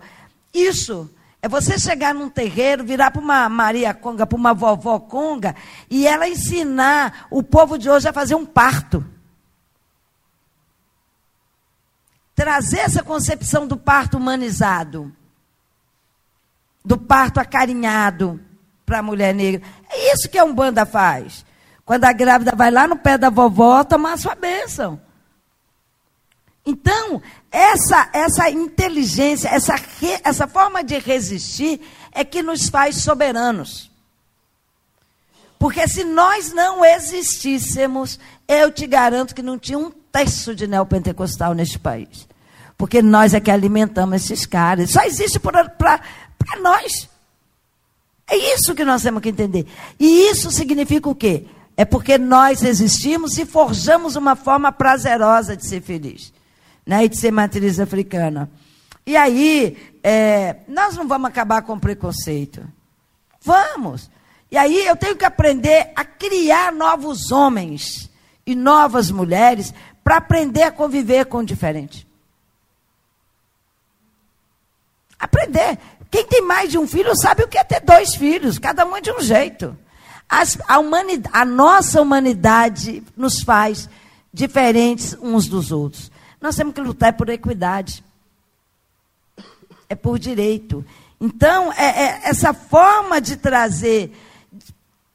Isso 0.52 1.10
é 1.47 1.48
você 1.48 1.78
chegar 1.78 2.12
num 2.12 2.28
terreiro, 2.28 2.82
virar 2.82 3.12
para 3.12 3.22
uma 3.22 3.48
Maria 3.48 3.94
Conga, 3.94 4.26
para 4.26 4.36
uma 4.36 4.52
vovó 4.52 4.98
Conga, 4.98 5.55
e 5.88 6.05
ela 6.05 6.28
ensinar 6.28 7.28
o 7.30 7.40
povo 7.40 7.78
de 7.78 7.88
hoje 7.88 8.09
a 8.09 8.12
fazer 8.12 8.34
um 8.34 8.44
parto. 8.44 9.05
Trazer 12.34 12.80
essa 12.80 13.02
concepção 13.02 13.64
do 13.64 13.76
parto 13.76 14.16
humanizado, 14.16 15.14
do 16.84 16.98
parto 16.98 17.38
acarinhado 17.38 18.40
para 18.84 18.98
a 18.98 19.02
mulher 19.02 19.32
negra. 19.32 19.62
É 19.88 20.12
isso 20.12 20.28
que 20.28 20.38
a 20.38 20.44
Umbanda 20.44 20.84
faz. 20.84 21.45
Quando 21.87 22.05
a 22.05 22.13
grávida 22.13 22.53
vai 22.57 22.71
lá 22.71 22.89
no 22.89 22.97
pé 22.97 23.17
da 23.17 23.31
vovó 23.31 23.85
tomar 23.85 24.15
a 24.15 24.17
sua 24.17 24.35
bênção. 24.35 25.01
Então, 26.67 27.23
essa, 27.49 28.11
essa 28.13 28.51
inteligência, 28.51 29.49
essa, 29.49 29.77
re, 29.77 30.21
essa 30.25 30.49
forma 30.49 30.83
de 30.83 30.99
resistir 30.99 31.81
é 32.11 32.25
que 32.25 32.43
nos 32.43 32.69
faz 32.69 32.97
soberanos. 32.97 33.89
Porque 35.61 35.87
se 35.87 36.03
nós 36.03 36.53
não 36.53 36.85
existíssemos, 36.85 38.19
eu 38.49 38.73
te 38.73 38.85
garanto 38.85 39.33
que 39.33 39.41
não 39.41 39.57
tinha 39.57 39.79
um 39.79 39.93
terço 40.11 40.57
de 40.57 40.67
neopentecostal 40.67 41.55
neste 41.55 41.79
país. 41.79 42.27
Porque 42.77 43.01
nós 43.01 43.33
é 43.33 43.39
que 43.39 43.51
alimentamos 43.51 44.25
esses 44.25 44.45
caras. 44.45 44.91
Só 44.91 45.03
existe 45.05 45.39
para 45.39 45.63
nós. 46.61 47.09
É 48.29 48.37
isso 48.37 48.75
que 48.75 48.85
nós 48.85 49.05
temos 49.05 49.23
que 49.23 49.29
entender. 49.29 49.67
E 50.01 50.29
isso 50.31 50.51
significa 50.51 51.09
o 51.09 51.15
quê? 51.15 51.47
É 51.77 51.85
porque 51.85 52.16
nós 52.16 52.62
existimos 52.62 53.36
e 53.36 53.44
forjamos 53.44 54.16
uma 54.16 54.35
forma 54.35 54.73
prazerosa 54.73 55.57
de 55.57 55.66
ser 55.66 55.82
feliz 55.82 56.32
né, 56.86 57.05
e 57.05 57.09
de 57.09 57.19
ser 57.19 57.31
matriz 57.31 57.78
africana. 57.78 58.51
E 59.05 59.16
aí, 59.16 59.77
é, 60.03 60.57
nós 60.66 60.97
não 60.97 61.07
vamos 61.07 61.28
acabar 61.28 61.62
com 61.62 61.74
o 61.74 61.81
preconceito. 61.81 62.66
Vamos. 63.43 64.11
E 64.51 64.57
aí 64.57 64.86
eu 64.86 64.97
tenho 64.97 65.16
que 65.16 65.24
aprender 65.24 65.93
a 65.94 66.05
criar 66.05 66.73
novos 66.73 67.31
homens 67.31 68.11
e 68.47 68.55
novas 68.55 69.11
mulheres 69.11 69.74
para 70.03 70.16
aprender 70.16 70.62
a 70.62 70.73
conviver 70.73 71.27
com 71.27 71.39
o 71.39 71.44
diferente. 71.44 72.07
Aprender. 75.19 75.78
Quem 76.11 76.24
tem 76.24 76.43
mais 76.43 76.70
de 76.70 76.78
um 76.78 76.86
filho 76.86 77.15
sabe 77.16 77.43
o 77.43 77.48
que 77.48 77.59
é 77.59 77.65
ter 77.65 77.81
dois 77.81 78.15
filhos, 78.15 78.59
cada 78.59 78.86
um 78.86 79.01
de 79.01 79.11
um 79.11 79.20
jeito. 79.20 79.77
As, 80.28 80.59
a, 80.69 80.77
a 81.32 81.44
nossa 81.44 82.01
humanidade 82.01 83.03
nos 83.16 83.43
faz 83.43 83.89
diferentes 84.32 85.16
uns 85.20 85.47
dos 85.47 85.73
outros. 85.73 86.11
Nós 86.40 86.57
temos 86.57 86.74
que 86.74 86.81
lutar 86.81 87.12
por 87.15 87.28
equidade. 87.28 88.05
É 89.89 89.94
por 89.94 90.19
direito. 90.19 90.85
Então, 91.20 91.73
é, 91.73 91.85
é 91.85 92.20
essa 92.24 92.53
forma 92.53 93.20
de 93.20 93.36
trazer 93.36 94.12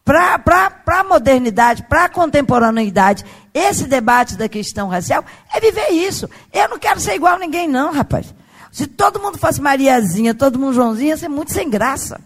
para 0.04 0.82
a 0.88 1.04
modernidade, 1.04 1.84
para 1.84 2.06
a 2.06 2.10
contemporaneidade, 2.10 3.24
esse 3.54 3.86
debate 3.86 4.36
da 4.36 4.50
questão 4.50 4.88
racial, 4.88 5.24
é 5.54 5.60
viver 5.60 5.90
isso. 5.90 6.30
Eu 6.52 6.70
não 6.70 6.80
quero 6.80 7.00
ser 7.00 7.16
igual 7.16 7.36
a 7.36 7.40
ninguém, 7.40 7.68
não, 7.68 7.94
rapaz. 7.94 8.34
Se 8.72 8.88
todo 8.88 9.20
mundo 9.20 9.38
fosse 9.38 9.62
Mariazinha, 9.62 10.34
todo 10.34 10.58
mundo 10.58 10.74
Joãozinho, 10.74 11.10
ia 11.10 11.18
ser 11.18 11.28
muito 11.28 11.52
sem 11.52 11.70
graça. 11.70 12.20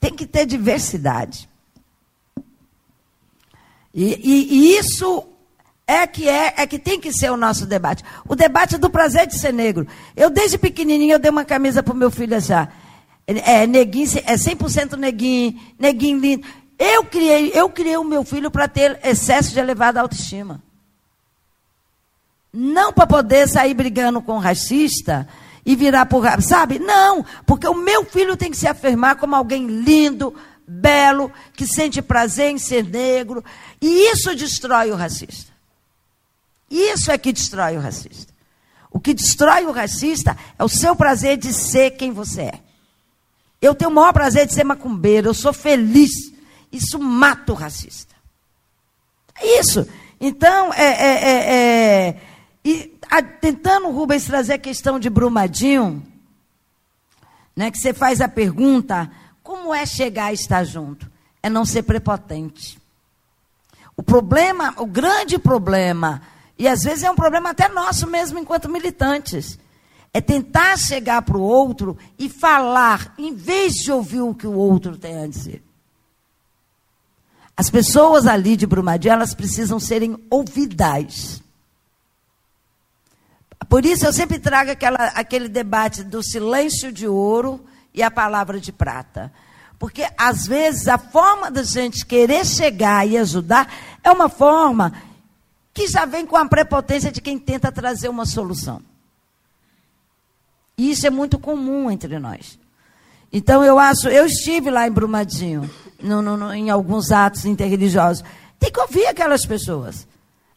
Tem 0.00 0.14
que 0.14 0.26
ter 0.26 0.46
diversidade. 0.46 1.48
E, 3.92 4.04
e, 4.22 4.54
e 4.54 4.78
isso 4.78 5.26
é 5.86 6.06
que 6.06 6.28
é, 6.28 6.54
é 6.58 6.66
que 6.66 6.78
tem 6.78 7.00
que 7.00 7.12
ser 7.12 7.30
o 7.30 7.36
nosso 7.36 7.66
debate. 7.66 8.04
O 8.28 8.36
debate 8.36 8.76
do 8.76 8.90
prazer 8.90 9.26
de 9.26 9.38
ser 9.38 9.52
negro. 9.52 9.86
Eu, 10.14 10.28
desde 10.28 10.58
pequenininho, 10.58 11.14
eu 11.14 11.18
dei 11.18 11.30
uma 11.30 11.44
camisa 11.44 11.82
para 11.82 11.94
o 11.94 11.96
meu 11.96 12.10
filho. 12.10 12.34
É, 13.26 13.62
é 13.62 13.66
neguinho, 13.66 14.06
é 14.24 14.34
100% 14.34 14.96
neguinho, 14.96 15.58
neguinho 15.78 16.20
lindo. 16.20 16.46
Eu 16.78 17.04
criei, 17.04 17.50
eu 17.54 17.68
criei 17.70 17.96
o 17.96 18.04
meu 18.04 18.22
filho 18.22 18.50
para 18.50 18.68
ter 18.68 19.00
excesso 19.02 19.52
de 19.52 19.58
elevada 19.58 20.00
autoestima. 20.00 20.62
Não 22.52 22.92
para 22.92 23.06
poder 23.06 23.48
sair 23.48 23.74
brigando 23.74 24.22
com 24.22 24.36
o 24.36 24.38
racista 24.38 25.26
e 25.68 25.76
virar 25.76 26.06
por. 26.06 26.24
Sabe? 26.40 26.78
Não, 26.78 27.22
porque 27.44 27.68
o 27.68 27.74
meu 27.74 28.02
filho 28.02 28.38
tem 28.38 28.50
que 28.50 28.56
se 28.56 28.66
afirmar 28.66 29.16
como 29.16 29.36
alguém 29.36 29.66
lindo, 29.66 30.34
belo, 30.66 31.30
que 31.52 31.66
sente 31.66 32.00
prazer 32.00 32.50
em 32.50 32.56
ser 32.56 32.82
negro. 32.82 33.44
E 33.78 34.10
isso 34.10 34.34
destrói 34.34 34.90
o 34.90 34.96
racista. 34.96 35.52
Isso 36.70 37.12
é 37.12 37.18
que 37.18 37.34
destrói 37.34 37.76
o 37.76 37.80
racista. 37.80 38.32
O 38.90 38.98
que 38.98 39.12
destrói 39.12 39.66
o 39.66 39.70
racista 39.70 40.34
é 40.58 40.64
o 40.64 40.70
seu 40.70 40.96
prazer 40.96 41.36
de 41.36 41.52
ser 41.52 41.90
quem 41.90 42.12
você 42.12 42.42
é. 42.44 42.60
Eu 43.60 43.74
tenho 43.74 43.90
o 43.90 43.94
maior 43.94 44.14
prazer 44.14 44.46
de 44.46 44.54
ser 44.54 44.64
macumbeiro, 44.64 45.28
eu 45.28 45.34
sou 45.34 45.52
feliz. 45.52 46.32
Isso 46.72 46.98
mata 46.98 47.52
o 47.52 47.54
racista. 47.54 48.14
É 49.38 49.60
isso. 49.60 49.86
Então, 50.18 50.72
é, 50.72 50.86
é, 50.86 51.24
é, 51.24 52.08
é 52.08 52.20
e 52.64 52.98
a, 53.10 53.22
tentando, 53.22 53.90
Rubens, 53.90 54.24
trazer 54.24 54.54
a 54.54 54.58
questão 54.58 54.98
de 54.98 55.08
Brumadinho, 55.08 56.02
né, 57.56 57.70
que 57.70 57.78
você 57.78 57.92
faz 57.92 58.20
a 58.20 58.28
pergunta, 58.28 59.10
como 59.42 59.74
é 59.74 59.86
chegar 59.86 60.26
a 60.26 60.32
estar 60.32 60.64
junto? 60.64 61.10
É 61.42 61.48
não 61.48 61.64
ser 61.64 61.82
prepotente. 61.82 62.78
O 63.96 64.02
problema, 64.02 64.74
o 64.76 64.86
grande 64.86 65.38
problema 65.38 66.22
e 66.58 66.66
às 66.66 66.82
vezes 66.82 67.04
é 67.04 67.10
um 67.10 67.14
problema 67.14 67.50
até 67.50 67.68
nosso 67.68 68.06
mesmo 68.06 68.38
enquanto 68.38 68.68
militantes. 68.68 69.58
É 70.12 70.20
tentar 70.20 70.76
chegar 70.76 71.22
para 71.22 71.36
o 71.36 71.42
outro 71.42 71.96
e 72.18 72.28
falar, 72.28 73.14
em 73.16 73.34
vez 73.34 73.74
de 73.74 73.92
ouvir 73.92 74.20
o 74.20 74.34
que 74.34 74.46
o 74.46 74.54
outro 74.54 74.96
tem 74.96 75.22
a 75.22 75.26
dizer. 75.26 75.62
As 77.56 77.70
pessoas 77.70 78.26
ali 78.26 78.56
de 78.56 78.66
Brumadinho, 78.66 79.12
elas 79.12 79.34
precisam 79.34 79.78
serem 79.78 80.16
ouvidas. 80.30 81.42
Por 83.68 83.84
isso 83.84 84.06
eu 84.06 84.12
sempre 84.12 84.38
trago 84.38 84.70
aquela, 84.70 85.08
aquele 85.14 85.48
debate 85.48 86.02
do 86.02 86.22
silêncio 86.22 86.90
de 86.90 87.06
ouro 87.06 87.64
e 87.92 88.02
a 88.02 88.10
palavra 88.10 88.58
de 88.58 88.72
prata. 88.72 89.32
Porque, 89.78 90.06
às 90.16 90.46
vezes, 90.46 90.88
a 90.88 90.98
forma 90.98 91.50
da 91.50 91.62
gente 91.62 92.04
querer 92.04 92.44
chegar 92.44 93.06
e 93.06 93.16
ajudar 93.16 93.72
é 94.02 94.10
uma 94.10 94.28
forma 94.28 94.92
que 95.72 95.86
já 95.86 96.04
vem 96.04 96.26
com 96.26 96.36
a 96.36 96.48
prepotência 96.48 97.12
de 97.12 97.20
quem 97.20 97.38
tenta 97.38 97.70
trazer 97.70 98.08
uma 98.08 98.26
solução. 98.26 98.82
E 100.76 100.90
isso 100.90 101.06
é 101.06 101.10
muito 101.10 101.38
comum 101.38 101.90
entre 101.90 102.18
nós. 102.18 102.58
Então 103.32 103.62
eu 103.62 103.78
acho, 103.78 104.08
eu 104.08 104.26
estive 104.26 104.70
lá 104.70 104.88
em 104.88 104.90
Brumadinho, 104.90 105.70
no, 106.00 106.22
no, 106.22 106.36
no, 106.36 106.54
em 106.54 106.70
alguns 106.70 107.12
atos 107.12 107.44
interreligiosos. 107.44 108.24
Tem 108.58 108.72
que 108.72 108.80
ouvir 108.80 109.06
aquelas 109.06 109.44
pessoas. 109.44 110.06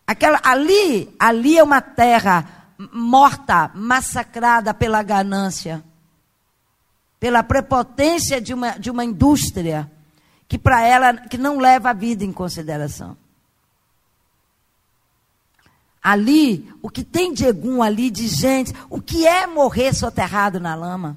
Aquela, 0.08 0.40
ali, 0.44 1.14
ali 1.20 1.58
é 1.58 1.64
uma 1.64 1.82
terra 1.82 2.61
morta, 2.92 3.72
massacrada 3.74 4.74
pela 4.74 5.04
ganância, 5.04 5.84
pela 7.20 7.44
prepotência 7.44 8.42
de 8.42 8.54
uma, 8.54 8.72
de 8.72 8.90
uma 8.90 9.06
indústria 9.06 9.92
que 10.48 10.58
para 10.58 10.82
ela 10.82 11.14
que 11.16 11.38
não 11.38 11.60
leva 11.60 11.92
a 11.92 11.94
vida 11.94 12.26
em 12.26 12.32
consideração. 12.34 13.16
Ali, 16.04 16.68
o 16.82 16.90
que 16.90 17.04
tem 17.04 17.32
de 17.32 17.46
egum 17.46 17.84
ali, 17.84 18.10
de 18.10 18.28
gente, 18.28 18.74
o 18.90 19.00
que 19.00 19.28
é 19.28 19.46
morrer 19.46 19.94
soterrado 19.94 20.60
na 20.60 20.74
lama? 20.74 21.16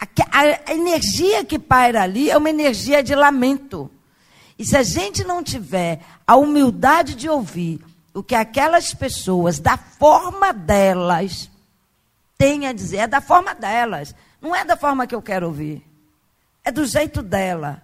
A, 0.00 0.40
a, 0.40 0.74
energia 0.74 1.44
que 1.44 1.58
paira 1.58 2.02
ali 2.02 2.28
é 2.28 2.36
uma 2.36 2.50
energia 2.50 3.02
de 3.02 3.14
lamento. 3.14 3.88
E 4.58 4.64
se 4.64 4.76
a 4.76 4.82
gente 4.82 5.22
não 5.22 5.42
tiver 5.42 6.00
a 6.26 6.36
humildade 6.36 7.14
de 7.14 7.28
ouvir 7.28 7.80
o 8.14 8.22
que 8.22 8.36
aquelas 8.36 8.94
pessoas, 8.94 9.58
da 9.58 9.76
forma 9.76 10.52
delas, 10.52 11.50
têm 12.38 12.66
a 12.66 12.72
dizer, 12.72 12.98
é 12.98 13.06
da 13.08 13.20
forma 13.20 13.54
delas, 13.54 14.14
não 14.40 14.54
é 14.54 14.64
da 14.64 14.76
forma 14.76 15.06
que 15.06 15.14
eu 15.14 15.20
quero 15.20 15.48
ouvir, 15.48 15.84
é 16.62 16.70
do 16.70 16.86
jeito 16.86 17.20
dela. 17.20 17.82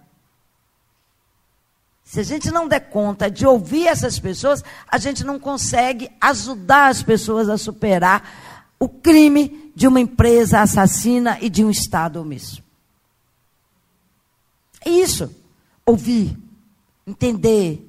Se 2.03 2.19
a 2.21 2.23
gente 2.23 2.49
não 2.49 2.67
der 2.67 2.89
conta 2.89 3.29
de 3.29 3.45
ouvir 3.45 3.87
essas 3.87 4.19
pessoas, 4.19 4.63
a 4.87 4.97
gente 4.97 5.23
não 5.23 5.39
consegue 5.39 6.09
ajudar 6.19 6.87
as 6.87 7.03
pessoas 7.03 7.47
a 7.47 7.57
superar 7.57 8.67
o 8.79 8.89
crime 8.89 9.71
de 9.75 9.87
uma 9.87 9.99
empresa 9.99 10.61
assassina 10.61 11.37
e 11.41 11.49
de 11.49 11.63
um 11.63 11.69
Estado 11.69 12.19
omisso. 12.19 12.63
É 14.83 14.89
isso. 14.89 15.33
Ouvir, 15.85 16.37
entender 17.05 17.87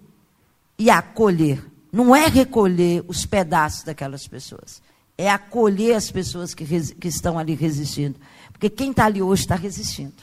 e 0.79 0.91
acolher. 0.91 1.72
Não 1.93 2.17
é 2.17 2.27
recolher 2.27 3.05
os 3.07 3.27
pedaços 3.27 3.83
daquelas 3.85 4.27
pessoas. 4.27 4.81
É 5.19 5.31
acolher 5.31 5.95
as 5.95 6.11
pessoas 6.11 6.55
que, 6.55 6.65
que 6.65 7.09
estão 7.09 7.39
ali 7.39 7.55
resistindo. 7.55 8.19
Porque 8.51 8.71
quem 8.71 8.93
está 8.93 9.05
ali 9.05 9.21
hoje 9.21 9.43
está 9.43 9.55
resistindo. 9.55 10.15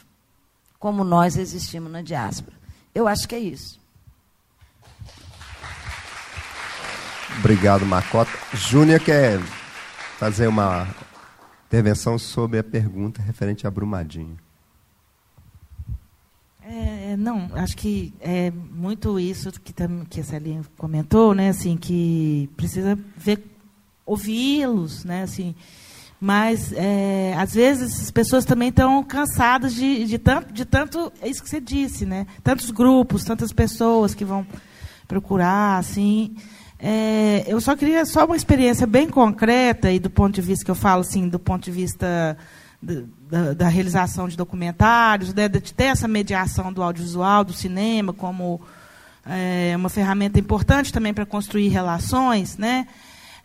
Como 0.80 1.04
nós 1.04 1.36
resistimos 1.36 1.92
na 1.92 2.02
diáspora. 2.02 2.58
Eu 2.96 3.08
acho 3.08 3.28
que 3.28 3.36
é 3.36 3.40
isso. 3.40 3.80
Obrigado, 7.38 7.86
Macota. 7.86 8.32
Júnior 8.54 9.00
quer 9.00 9.40
fazer 10.18 10.48
uma 10.48 10.88
intervenção 11.68 12.18
sobre 12.18 12.58
a 12.58 12.64
pergunta 12.64 13.22
referente 13.22 13.68
a 13.68 13.72
Brumadinho. 13.72 14.38
É, 16.72 17.18
não, 17.18 17.50
acho 17.56 17.76
que 17.76 18.14
é 18.22 18.52
muito 18.52 19.20
isso 19.20 19.52
que, 19.60 19.74
que 20.08 20.22
a 20.22 20.24
Celinha 20.24 20.62
comentou, 20.78 21.34
né? 21.34 21.50
Assim, 21.50 21.76
que 21.76 22.48
precisa 22.56 22.96
ver, 23.18 23.44
ouvi-los, 24.06 25.04
né? 25.04 25.24
Assim, 25.24 25.56
mas 26.22 26.72
é, 26.74 27.34
às 27.40 27.56
vezes 27.56 28.00
as 28.04 28.12
pessoas 28.12 28.46
também 28.46 28.70
estão 28.70 29.04
cansadas 29.04 29.74
de, 29.74 30.06
de 30.06 30.20
tanto, 30.20 30.54
de 30.54 30.64
tanto, 30.64 31.12
é 31.24 31.28
isso 31.28 31.42
que 31.42 31.50
você 31.50 31.60
disse, 31.60 32.06
né? 32.06 32.28
Tantos 32.44 32.70
grupos, 32.70 33.24
tantas 33.24 33.52
pessoas 33.52 34.14
que 34.14 34.24
vão 34.24 34.46
procurar, 35.08 35.80
assim. 35.80 36.36
É, 36.78 37.46
eu 37.48 37.60
só 37.60 37.76
queria 37.76 38.06
só 38.06 38.26
uma 38.26 38.36
experiência 38.36 38.86
bem 38.86 39.10
concreta 39.10 39.92
e 39.92 39.98
do 39.98 40.10
ponto 40.10 40.36
de 40.36 40.42
vista 40.42 40.64
que 40.64 40.70
eu 40.70 40.76
falo 40.76 41.02
assim, 41.02 41.28
do 41.28 41.40
ponto 41.40 41.64
de 41.64 41.72
vista 41.72 42.38
da, 42.82 43.54
da, 43.54 43.68
realização 43.68 44.28
de 44.28 44.38
documentários, 44.38 45.34
né, 45.34 45.50
de 45.50 45.74
ter 45.74 45.86
essa 45.86 46.08
mediação 46.08 46.72
do 46.72 46.82
audiovisual, 46.82 47.44
do 47.44 47.54
cinema, 47.54 48.14
como 48.14 48.62
é, 49.26 49.74
uma 49.76 49.90
ferramenta 49.90 50.40
importante 50.40 50.94
também 50.94 51.14
para 51.14 51.26
construir 51.26 51.68
relações. 51.68 52.58
Né? 52.58 52.88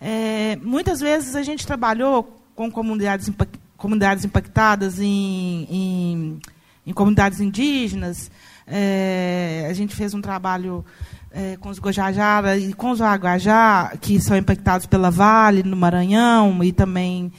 É, 0.01 0.57
muitas 0.63 1.01
vezes 1.01 1.35
a 1.35 1.43
gente 1.43 1.67
trabalhou 1.67 2.41
com 2.55 2.71
comunidades, 2.71 3.31
comunidades 3.77 4.25
impactadas 4.25 5.01
em, 5.01 5.67
em, 5.69 6.41
em 6.87 6.93
comunidades 6.93 7.41
indígenas. 7.41 8.31
É, 8.67 9.67
a 9.69 9.73
gente 9.75 9.97
fez 9.97 10.15
um 10.15 10.21
trabalho 10.21 10.85
é, 11.33 11.57
com 11.57 11.69
os 11.69 11.81
Gojajara 11.81 12.57
e 12.57 12.73
com 12.73 12.93
os 12.93 13.01
Aguajá, 13.01 13.93
que 14.01 14.21
são 14.21 14.37
impactados 14.37 14.87
pela 14.87 15.11
Vale, 15.11 15.65
no 15.65 15.77
Maranhão, 15.77 16.63
e 16.63 16.73
também 16.73 17.33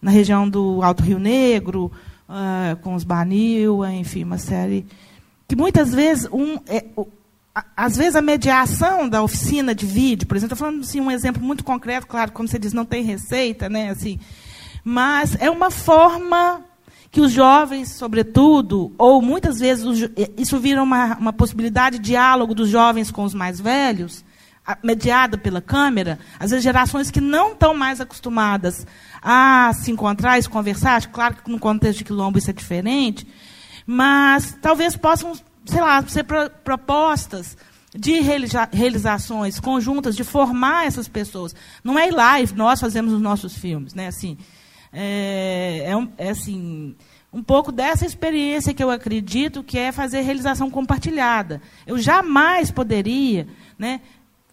na 0.00 0.10
região 0.10 0.48
do 0.48 0.82
Alto 0.82 1.02
Rio 1.02 1.18
Negro, 1.18 1.92
uh, 2.28 2.76
com 2.82 2.94
os 2.94 3.04
Banil, 3.04 3.84
enfim, 3.86 4.24
uma 4.24 4.38
série. 4.38 4.86
Que 5.46 5.56
muitas 5.56 5.92
vezes, 5.92 6.28
um, 6.32 6.58
é, 6.66 6.84
às 7.76 7.96
vezes 7.96 8.16
a 8.16 8.22
mediação 8.22 9.08
da 9.08 9.22
oficina 9.22 9.74
de 9.74 9.86
vídeo, 9.86 10.26
por 10.26 10.36
exemplo, 10.36 10.54
estou 10.54 10.66
falando 10.66 10.82
assim, 10.82 11.00
um 11.00 11.10
exemplo 11.10 11.42
muito 11.42 11.64
concreto, 11.64 12.06
claro, 12.06 12.32
como 12.32 12.48
você 12.48 12.58
diz, 12.58 12.72
não 12.72 12.84
tem 12.84 13.02
receita, 13.02 13.68
né, 13.68 13.90
assim, 13.90 14.18
mas 14.84 15.36
é 15.40 15.50
uma 15.50 15.70
forma 15.70 16.62
que 17.10 17.20
os 17.20 17.32
jovens, 17.32 17.92
sobretudo, 17.92 18.92
ou 18.98 19.22
muitas 19.22 19.58
vezes 19.58 20.10
isso 20.36 20.58
vira 20.58 20.82
uma, 20.82 21.16
uma 21.16 21.32
possibilidade 21.32 21.98
de 21.98 22.04
diálogo 22.04 22.54
dos 22.54 22.68
jovens 22.68 23.10
com 23.10 23.24
os 23.24 23.32
mais 23.32 23.58
velhos, 23.58 24.22
mediada 24.82 25.38
pela 25.38 25.60
câmera, 25.60 26.18
às 26.38 26.50
vezes 26.50 26.62
gerações 26.62 27.10
que 27.10 27.20
não 27.20 27.52
estão 27.52 27.74
mais 27.74 28.00
acostumadas 28.00 28.86
a 29.22 29.72
se 29.74 29.90
encontrar 29.90 30.42
se 30.42 30.48
conversar, 30.48 31.06
claro 31.06 31.36
que 31.36 31.50
no 31.50 31.58
contexto 31.58 31.98
de 31.98 32.04
quilombo 32.04 32.38
isso 32.38 32.50
é 32.50 32.52
diferente, 32.52 33.26
mas 33.86 34.56
talvez 34.60 34.96
possam, 34.96 35.32
sei 35.64 35.80
lá, 35.80 36.02
ser 36.06 36.24
pro, 36.24 36.50
propostas 36.62 37.56
de 37.94 38.20
realizações 38.20 39.58
conjuntas, 39.58 40.14
de 40.14 40.22
formar 40.22 40.86
essas 40.86 41.08
pessoas. 41.08 41.54
Não 41.82 41.98
é 41.98 42.08
ir 42.08 42.12
lá 42.12 42.40
e 42.40 42.46
nós 42.54 42.80
fazemos 42.80 43.12
os 43.12 43.20
nossos 43.20 43.56
filmes, 43.56 43.94
né? 43.94 44.06
Assim, 44.08 44.36
é, 44.92 45.84
é, 45.86 45.96
um, 45.96 46.08
é 46.18 46.30
assim, 46.30 46.94
um 47.32 47.42
pouco 47.42 47.72
dessa 47.72 48.06
experiência 48.06 48.74
que 48.74 48.82
eu 48.82 48.90
acredito 48.90 49.62
que 49.62 49.78
é 49.78 49.92
fazer 49.92 50.20
realização 50.20 50.70
compartilhada. 50.70 51.60
Eu 51.86 51.98
jamais 51.98 52.70
poderia 52.70 53.46
né, 53.78 54.00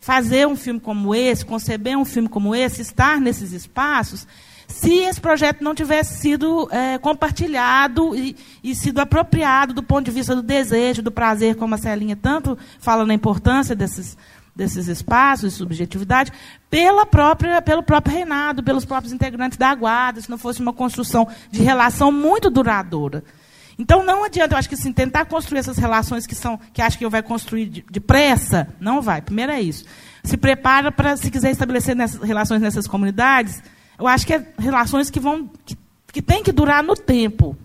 fazer 0.05 0.47
um 0.47 0.55
filme 0.55 0.79
como 0.79 1.15
esse, 1.15 1.43
conceber 1.43 1.97
um 1.97 2.05
filme 2.05 2.29
como 2.29 2.53
esse, 2.53 2.79
estar 2.79 3.19
nesses 3.19 3.53
espaços, 3.53 4.27
se 4.67 4.99
esse 4.99 5.19
projeto 5.19 5.63
não 5.63 5.73
tivesse 5.73 6.19
sido 6.19 6.69
é, 6.71 6.99
compartilhado 6.99 8.15
e, 8.15 8.35
e, 8.63 8.75
sido 8.75 8.99
apropriado 8.99 9.73
do 9.73 9.81
ponto 9.81 10.05
de 10.05 10.11
vista 10.11 10.35
do 10.35 10.43
desejo, 10.43 11.01
do 11.01 11.11
prazer, 11.11 11.55
como 11.55 11.73
a 11.73 11.79
Celinha 11.79 12.15
tanto 12.15 12.55
fala 12.79 13.03
na 13.03 13.15
importância 13.15 13.75
desses, 13.75 14.15
desses 14.55 14.87
espaços 14.87 15.53
de 15.53 15.57
subjetividade 15.57 16.31
pela 16.69 17.07
própria, 17.07 17.59
pelo 17.59 17.81
próprio 17.81 18.15
reinado, 18.15 18.61
pelos 18.61 18.85
próprios 18.85 19.11
integrantes 19.11 19.57
da 19.57 19.73
guarda, 19.73 20.21
se 20.21 20.29
não 20.29 20.37
fosse 20.37 20.61
uma 20.61 20.71
construção 20.71 21.27
de 21.49 21.63
relação 21.63 22.11
muito 22.11 22.51
duradoura. 22.51 23.23
Então 23.77 24.05
não 24.05 24.23
adianta, 24.23 24.55
eu 24.55 24.57
acho 24.59 24.69
que 24.69 24.75
assim, 24.75 24.93
tentar 24.93 25.25
construir 25.25 25.59
essas 25.59 25.77
relações 25.77 26.25
que 26.25 26.33
são, 26.33 26.59
que 26.73 26.81
acho 26.81 26.97
que 26.97 27.07
vai 27.07 27.21
construir 27.21 27.83
depressa, 27.91 28.67
não 28.79 29.01
vai. 29.01 29.21
Primeiro 29.21 29.51
é 29.51 29.61
isso. 29.61 29.85
Se 30.23 30.37
prepara 30.37 30.91
para, 30.91 31.17
se 31.17 31.29
quiser 31.29 31.51
estabelecer 31.51 31.95
nessas, 31.95 32.21
relações 32.21 32.61
nessas 32.61 32.87
comunidades, 32.87 33.61
eu 33.99 34.07
acho 34.07 34.25
que 34.25 34.33
é 34.33 34.45
relações 34.57 35.09
que 35.09 35.19
vão, 35.19 35.49
que, 35.65 35.77
que 36.11 36.21
tem 36.21 36.41
que 36.41 36.51
durar 36.51 36.83
no 36.83 36.95
tempo. 36.95 37.57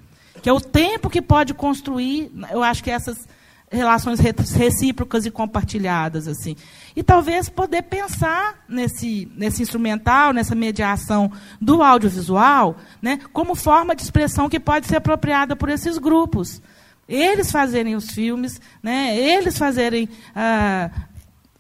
Que 0.42 0.48
é 0.48 0.52
o 0.52 0.60
tempo 0.60 1.10
que 1.10 1.22
pode 1.22 1.54
construir, 1.54 2.32
eu 2.50 2.62
acho 2.62 2.82
que 2.82 2.90
essas 2.90 3.28
relações 3.70 4.18
recíprocas 4.18 5.24
e 5.24 5.30
compartilhadas 5.30 6.26
assim 6.26 6.56
e 6.96 7.04
talvez 7.04 7.48
poder 7.48 7.82
pensar 7.82 8.64
nesse 8.68 9.30
nesse 9.36 9.62
instrumental 9.62 10.32
nessa 10.32 10.56
mediação 10.56 11.30
do 11.60 11.80
audiovisual 11.80 12.76
né 13.00 13.20
como 13.32 13.54
forma 13.54 13.94
de 13.94 14.02
expressão 14.02 14.48
que 14.48 14.58
pode 14.58 14.86
ser 14.86 14.96
apropriada 14.96 15.54
por 15.54 15.68
esses 15.68 15.98
grupos 15.98 16.60
eles 17.08 17.52
fazerem 17.52 17.94
os 17.94 18.10
filmes 18.10 18.60
né 18.82 19.16
eles 19.16 19.56
fazerem 19.56 20.08
ah, 20.34 20.90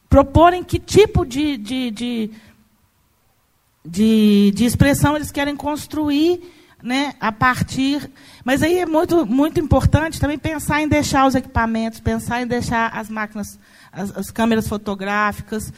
proporem 0.08 0.64
que 0.64 0.80
tipo 0.80 1.24
de 1.24 1.56
de, 1.56 1.90
de 1.92 2.30
de, 3.84 4.50
de 4.52 4.64
expressão 4.64 5.14
eles 5.14 5.30
querem 5.30 5.54
construir 5.54 6.42
né, 6.82 7.14
a 7.20 7.30
partir. 7.30 8.10
Mas 8.44 8.62
aí 8.62 8.78
é 8.78 8.86
muito, 8.86 9.26
muito 9.26 9.60
importante 9.60 10.20
também 10.20 10.38
pensar 10.38 10.80
em 10.80 10.88
deixar 10.88 11.26
os 11.26 11.34
equipamentos, 11.34 12.00
pensar 12.00 12.42
em 12.42 12.46
deixar 12.46 12.88
as 12.94 13.08
máquinas, 13.08 13.58
as, 13.92 14.16
as 14.16 14.30
câmeras 14.30 14.66
fotográficas, 14.66 15.72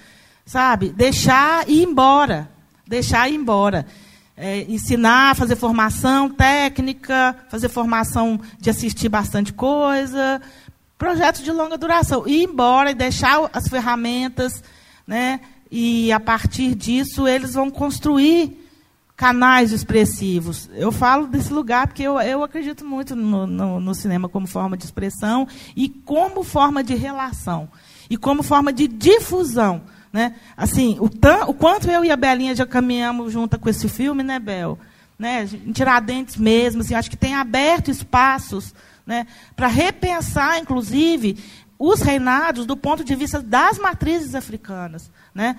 sabe? 0.46 0.90
Deixar 0.90 1.68
ir 1.68 1.82
embora. 1.82 2.48
Deixar 2.86 3.28
ir 3.28 3.34
embora. 3.34 3.86
É, 4.36 4.62
ensinar, 4.62 5.36
fazer 5.36 5.56
formação 5.56 6.28
técnica, 6.28 7.36
fazer 7.48 7.68
formação 7.68 8.40
de 8.58 8.70
assistir 8.70 9.08
bastante 9.08 9.52
coisa, 9.52 10.40
projetos 10.96 11.42
de 11.42 11.50
longa 11.50 11.76
duração. 11.76 12.26
Ir 12.26 12.44
embora 12.44 12.90
e 12.90 12.94
deixar 12.94 13.50
as 13.52 13.68
ferramentas, 13.68 14.62
né? 15.06 15.40
E 15.70 16.12
a 16.12 16.20
partir 16.20 16.74
disso 16.74 17.26
eles 17.26 17.54
vão 17.54 17.70
construir 17.70 18.61
canais 19.22 19.70
expressivos. 19.70 20.68
Eu 20.74 20.90
falo 20.90 21.28
desse 21.28 21.52
lugar 21.52 21.86
porque 21.86 22.02
eu, 22.02 22.20
eu 22.20 22.42
acredito 22.42 22.84
muito 22.84 23.14
no, 23.14 23.46
no, 23.46 23.78
no, 23.78 23.94
cinema 23.94 24.28
como 24.28 24.48
forma 24.48 24.76
de 24.76 24.84
expressão 24.84 25.46
e 25.76 25.88
como 25.88 26.42
forma 26.42 26.82
de 26.82 26.96
relação 26.96 27.68
e 28.10 28.16
como 28.16 28.42
forma 28.42 28.72
de 28.72 28.88
difusão. 28.88 29.82
Né? 30.12 30.34
Assim, 30.56 30.98
o, 30.98 31.04
o 31.48 31.54
quanto 31.54 31.88
eu 31.88 32.04
e 32.04 32.10
a 32.10 32.16
Belinha 32.16 32.52
já 32.52 32.66
caminhamos 32.66 33.32
junto 33.32 33.60
com 33.60 33.68
esse 33.68 33.88
filme, 33.88 34.24
né, 34.24 34.40
Bel? 34.40 34.76
Né? 35.16 35.48
Em 35.64 35.70
Tiradentes 35.70 36.36
mesmo, 36.36 36.80
assim, 36.80 36.96
acho 36.96 37.08
que 37.08 37.16
tem 37.16 37.36
aberto 37.36 37.92
espaços 37.92 38.74
né, 39.06 39.28
para 39.54 39.68
repensar, 39.68 40.58
inclusive, 40.58 41.38
os 41.78 42.00
reinados 42.00 42.66
do 42.66 42.76
ponto 42.76 43.04
de 43.04 43.14
vista 43.14 43.40
das 43.40 43.78
matrizes 43.78 44.34
africanas. 44.34 45.12
Né? 45.32 45.56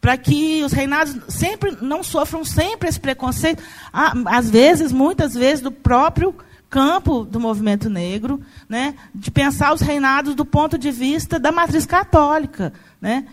Para 0.00 0.16
que 0.16 0.62
os 0.64 0.72
reinados 0.72 1.16
sempre 1.28 1.76
não 1.82 2.02
sofram 2.02 2.44
sempre 2.44 2.88
esse 2.88 2.98
preconceito, 2.98 3.62
às 3.92 4.48
vezes, 4.48 4.92
muitas 4.92 5.34
vezes, 5.34 5.60
do 5.60 5.70
próprio 5.70 6.34
campo 6.70 7.24
do 7.24 7.40
movimento 7.40 7.90
negro, 7.90 8.40
né, 8.68 8.94
de 9.14 9.30
pensar 9.30 9.74
os 9.74 9.80
reinados 9.80 10.34
do 10.34 10.44
ponto 10.44 10.78
de 10.78 10.90
vista 10.90 11.38
da 11.38 11.50
matriz 11.50 11.84
católica, 11.84 12.72
né? 13.00 13.26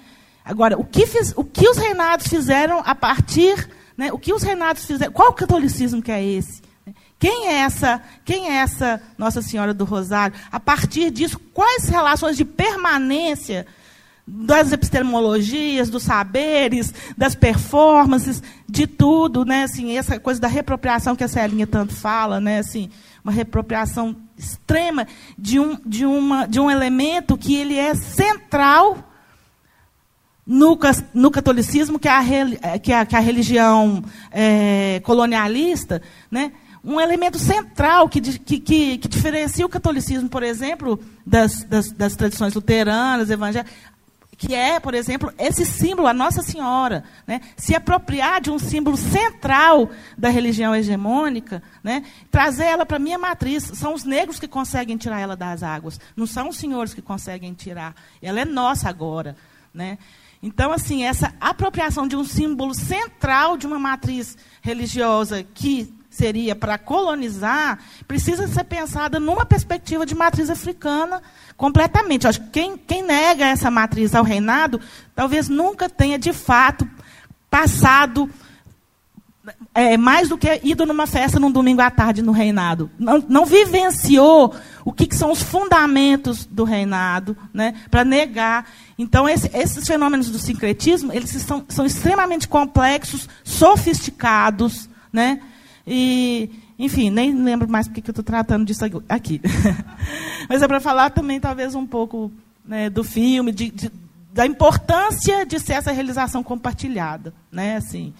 Agora, 0.44 0.78
o 0.80 0.84
que, 0.84 1.06
fiz, 1.06 1.34
o 1.36 1.44
que 1.44 1.68
os 1.68 1.78
reinados 1.78 2.28
fizeram 2.28 2.82
a 2.84 2.96
partir, 2.96 3.70
né, 3.96 4.12
o 4.12 4.18
que 4.18 4.34
os 4.34 4.42
reinados 4.42 4.86
fizeram, 4.86 5.12
qual 5.12 5.30
o 5.30 5.34
catolicismo 5.34 6.02
que 6.02 6.12
é 6.12 6.24
esse? 6.24 6.62
Quem 7.20 7.48
é 7.48 7.54
essa? 7.62 8.02
Quem 8.24 8.50
é 8.50 8.58
essa 8.58 9.02
Nossa 9.18 9.42
Senhora 9.42 9.74
do 9.74 9.86
Rosário? 9.86 10.36
A 10.52 10.60
partir 10.60 11.12
disso, 11.12 11.40
quais 11.54 11.90
relações 11.90 12.38
de 12.38 12.46
permanência 12.46 13.66
das 14.28 14.74
epistemologias, 14.74 15.90
dos 15.90 16.04
saberes, 16.04 16.94
das 17.18 17.34
performances, 17.34 18.44
de 18.68 18.86
tudo, 18.86 19.46
né? 19.46 19.64
Assim, 19.64 19.98
essa 19.98 20.20
coisa 20.20 20.42
da 20.42 20.50
repropriação 20.50 21.16
que 21.16 21.24
a 21.24 21.28
Celinha 21.30 21.66
tanto 21.66 21.96
fala, 21.96 22.42
né? 22.42 22.60
Assim, 22.60 22.90
uma 23.24 23.32
repropriação 23.32 24.16
extrema 24.38 25.08
de 25.38 25.60
um, 25.60 25.78
de 25.86 26.06
uma, 26.06 26.46
de 26.46 26.60
um 26.60 26.70
elemento 26.70 27.38
que 27.38 27.56
ele 27.56 27.78
é 27.78 27.96
central 27.96 28.98
no, 30.46 30.78
no 31.14 31.32
catolicismo, 31.32 31.98
que 31.98 32.10
é 32.10 32.12
a, 32.12 32.80
que 32.80 32.92
é 32.92 33.06
que 33.06 33.16
é 33.16 33.18
a 33.18 33.22
religião 33.22 34.04
é, 34.32 35.02
colonialista, 35.06 36.02
né? 36.30 36.52
um 36.84 37.02
elemento 37.02 37.38
central 37.38 38.08
que, 38.08 38.22
que, 38.22 38.60
que, 38.60 38.98
que, 38.98 39.08
diferencia 39.10 39.66
o 39.66 39.70
catolicismo, 39.70 40.30
por 40.30 40.42
exemplo, 40.42 40.98
das, 41.26 41.64
das, 41.64 41.92
das 41.92 42.16
tradições 42.16 42.54
luteranas, 42.54 43.30
evangélicas, 43.30 43.74
que 44.38 44.54
é, 44.54 44.80
por 44.80 44.94
exemplo, 44.94 45.34
esse 45.38 45.66
símbolo, 45.66 46.08
a 46.08 46.14
Nossa 46.14 46.44
Senhora, 46.44 47.04
né? 47.26 47.42
se 47.58 47.76
apropriar 47.76 48.40
de 48.40 48.52
um 48.52 48.60
símbolo 48.60 48.96
central 48.96 49.90
da 50.16 50.30
religião 50.30 50.76
hegemônica, 50.76 51.64
né? 51.84 52.06
trazer 52.30 52.66
ela 52.66 52.86
para 52.86 52.98
a 52.98 53.00
minha 53.00 53.18
matriz. 53.18 53.64
São 53.64 53.96
os 53.96 54.04
negros 54.04 54.40
que 54.40 54.48
conseguem 54.48 54.96
tirar 54.96 55.20
ela 55.20 55.36
das 55.36 55.64
águas, 55.64 56.00
não 56.16 56.28
são 56.28 56.50
os 56.50 56.58
senhores 56.58 56.94
que 56.94 57.02
conseguem 57.02 57.54
tirar. 57.54 57.96
Ela 58.22 58.42
é 58.42 58.46
nossa 58.46 58.88
agora. 58.88 59.36
Né? 59.74 59.98
Então, 60.42 60.72
assim, 60.72 61.04
essa 61.04 61.34
apropriação 61.42 62.08
de 62.08 62.16
um 62.16 62.24
símbolo 62.24 62.76
central 62.76 63.58
de 63.58 63.66
uma 63.66 63.80
matriz 63.80 64.38
religiosa 64.62 65.44
que 65.44 65.97
seria 66.18 66.56
para 66.56 66.78
colonizar, 66.78 67.80
precisa 68.08 68.48
ser 68.48 68.64
pensada 68.64 69.20
numa 69.20 69.46
perspectiva 69.46 70.06
de 70.06 70.16
matriz 70.16 70.50
africana 70.50 71.22
completamente. 71.56 72.28
Acho 72.28 72.42
que 72.42 72.50
quem, 72.50 72.78
quem 72.78 73.04
nega 73.04 73.46
essa 73.46 73.70
matriz 73.70 74.16
ao 74.16 74.24
reinado, 74.24 74.82
talvez 75.16 75.48
nunca 75.48 75.88
tenha, 75.88 76.18
de 76.18 76.34
fato, 76.34 76.90
passado 77.50 78.30
é, 79.74 79.96
mais 79.96 80.28
do 80.28 80.38
que 80.38 80.60
ido 80.64 80.86
numa 80.86 81.08
festa 81.08 81.40
num 81.40 81.52
domingo 81.52 81.82
à 81.82 81.90
tarde 81.90 82.22
no 82.22 82.32
reinado. 82.32 82.90
Não, 82.98 83.24
não 83.30 83.46
vivenciou 83.46 84.54
o 84.84 84.92
que, 84.92 85.06
que, 85.06 85.16
são 85.16 85.32
os 85.32 85.42
fundamentos 85.42 86.46
do 86.46 86.64
reinado, 86.64 87.38
né, 87.54 87.74
para 87.90 88.04
negar. 88.04 88.70
Então, 88.98 89.28
esse, 89.30 89.50
esses 89.56 89.88
fenômenos 89.88 90.30
do 90.30 90.40
sincretismo, 90.40 91.14
eles 91.14 91.30
são, 91.30 91.64
são 91.70 91.86
extremamente 91.86 92.48
complexos, 92.48 93.30
sofisticados, 93.44 94.90
né, 95.14 95.40
e, 95.88 96.50
enfim, 96.78 97.10
nem 97.10 97.34
lembro 97.34 97.70
mais 97.70 97.88
porque 97.88 98.02
que 98.02 98.10
eu 98.10 98.12
estou 98.12 98.24
tratando 98.24 98.66
disso 98.66 98.84
aqui. 99.08 99.40
Mas 100.50 100.62
é 100.62 100.68
para 100.68 100.82
falar 100.82 101.12
também, 101.12 101.40
talvez, 101.40 101.74
um 101.74 101.86
pouco 101.86 102.30
né, 102.66 102.90
do 102.90 103.06
filme, 103.06 103.54
de, 103.54 103.72
de, 103.72 103.90
da 104.34 104.46
importância 104.46 105.46
de 105.46 105.60
ser 105.60 105.74
essa 105.74 105.94
realização 105.94 106.44
compartilhada. 106.44 107.34
Né, 107.50 107.78
assim, 107.78 108.14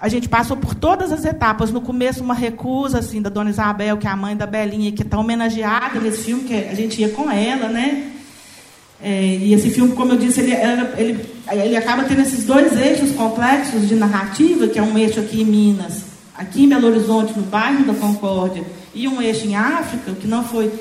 a 0.00 0.08
gente 0.08 0.26
passou 0.26 0.56
por 0.56 0.74
todas 0.74 1.12
as 1.12 1.24
etapas. 1.26 1.70
No 1.70 1.82
começo, 1.82 2.24
uma 2.24 2.34
recusa 2.34 2.98
assim, 3.00 3.20
da 3.20 3.28
dona 3.28 3.50
Isabel, 3.50 3.98
que 3.98 4.06
é 4.06 4.10
a 4.10 4.16
mãe 4.16 4.34
da 4.34 4.46
Belinha, 4.46 4.90
que 4.92 5.02
está 5.02 5.18
homenageada 5.18 6.00
nesse 6.00 6.24
filme, 6.24 6.44
que 6.44 6.54
a 6.54 6.74
gente 6.74 6.98
ia 7.02 7.10
com 7.10 7.30
ela, 7.30 7.68
né? 7.68 8.10
É, 9.02 9.22
e 9.22 9.52
esse 9.52 9.68
filme, 9.68 9.94
como 9.94 10.12
eu 10.12 10.16
disse, 10.16 10.40
ele, 10.40 10.54
ele, 10.96 11.26
ele 11.52 11.76
acaba 11.76 12.04
tendo 12.04 12.22
esses 12.22 12.46
dois 12.46 12.74
eixos 12.74 13.12
complexos 13.12 13.86
de 13.86 13.94
narrativa, 13.94 14.66
que 14.66 14.78
é 14.78 14.82
um 14.82 14.96
eixo 14.96 15.20
aqui 15.20 15.42
em 15.42 15.44
Minas, 15.44 16.13
aqui 16.36 16.64
em 16.64 16.68
Belo 16.68 16.88
Horizonte, 16.88 17.32
no 17.36 17.42
bairro 17.42 17.84
da 17.84 17.94
Concórdia, 17.94 18.64
e 18.94 19.06
um 19.06 19.22
eixo 19.22 19.46
em 19.46 19.56
África, 19.56 20.12
que 20.12 20.26
não 20.26 20.44
foi, 20.44 20.72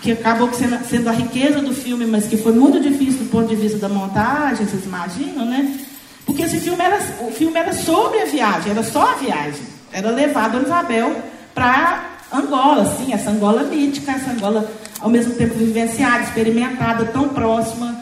que 0.00 0.12
acabou 0.12 0.52
sendo, 0.52 0.78
sendo 0.84 1.08
a 1.08 1.12
riqueza 1.12 1.60
do 1.60 1.74
filme, 1.74 2.06
mas 2.06 2.26
que 2.26 2.36
foi 2.36 2.52
muito 2.52 2.80
difícil 2.80 3.24
do 3.24 3.30
ponto 3.30 3.48
de 3.48 3.56
vista 3.56 3.78
da 3.78 3.88
montagem, 3.88 4.66
vocês 4.66 4.84
imaginam, 4.84 5.44
né? 5.44 5.78
Porque 6.24 6.42
esse 6.42 6.60
filme 6.60 6.82
era, 6.82 6.98
o 7.20 7.32
filme 7.32 7.58
era 7.58 7.72
sobre 7.72 8.20
a 8.20 8.26
viagem, 8.26 8.70
era 8.70 8.82
só 8.82 9.12
a 9.12 9.14
viagem. 9.14 9.62
Era 9.92 10.10
levar 10.10 10.54
a 10.54 10.60
Isabel 10.60 11.22
para 11.54 12.10
Angola, 12.32 12.96
sim, 12.96 13.12
essa 13.12 13.30
Angola 13.30 13.64
mítica, 13.64 14.12
essa 14.12 14.30
Angola 14.30 14.70
ao 15.00 15.10
mesmo 15.10 15.34
tempo 15.34 15.54
vivenciada, 15.54 16.22
experimentada, 16.22 17.04
tão 17.06 17.28
próxima. 17.28 18.00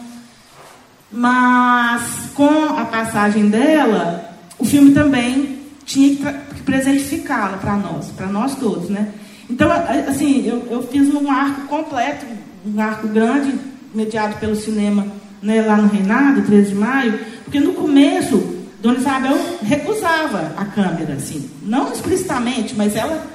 Mas 1.11 2.31
com 2.35 2.79
a 2.79 2.85
passagem 2.85 3.49
dela, 3.49 4.37
o 4.59 4.65
filme 4.65 4.93
também 4.93 5.59
tinha 5.85 6.15
que 6.15 6.50
presentificá-la 6.71 7.59
para 7.59 7.77
nós, 7.77 8.07
para 8.17 8.27
nós 8.27 8.55
todos, 8.55 8.89
né? 8.89 9.13
Então, 9.49 9.69
assim, 10.09 10.47
eu, 10.47 10.67
eu 10.71 10.83
fiz 10.85 11.13
um 11.13 11.29
arco 11.29 11.63
completo, 11.67 12.25
um 12.65 12.81
arco 12.81 13.09
grande, 13.09 13.59
mediado 13.93 14.37
pelo 14.37 14.55
cinema 14.55 15.05
né, 15.43 15.61
lá 15.63 15.77
no 15.77 15.89
Reinado, 15.89 16.43
13 16.43 16.69
de 16.69 16.75
maio, 16.77 17.21
porque 17.43 17.59
no 17.59 17.73
começo, 17.73 18.63
Dona 18.81 18.99
Isabel 18.99 19.37
recusava 19.63 20.53
a 20.57 20.65
câmera, 20.67 21.15
assim, 21.15 21.51
não 21.63 21.93
explicitamente, 21.93 22.75
mas 22.77 22.95
ela, 22.95 23.27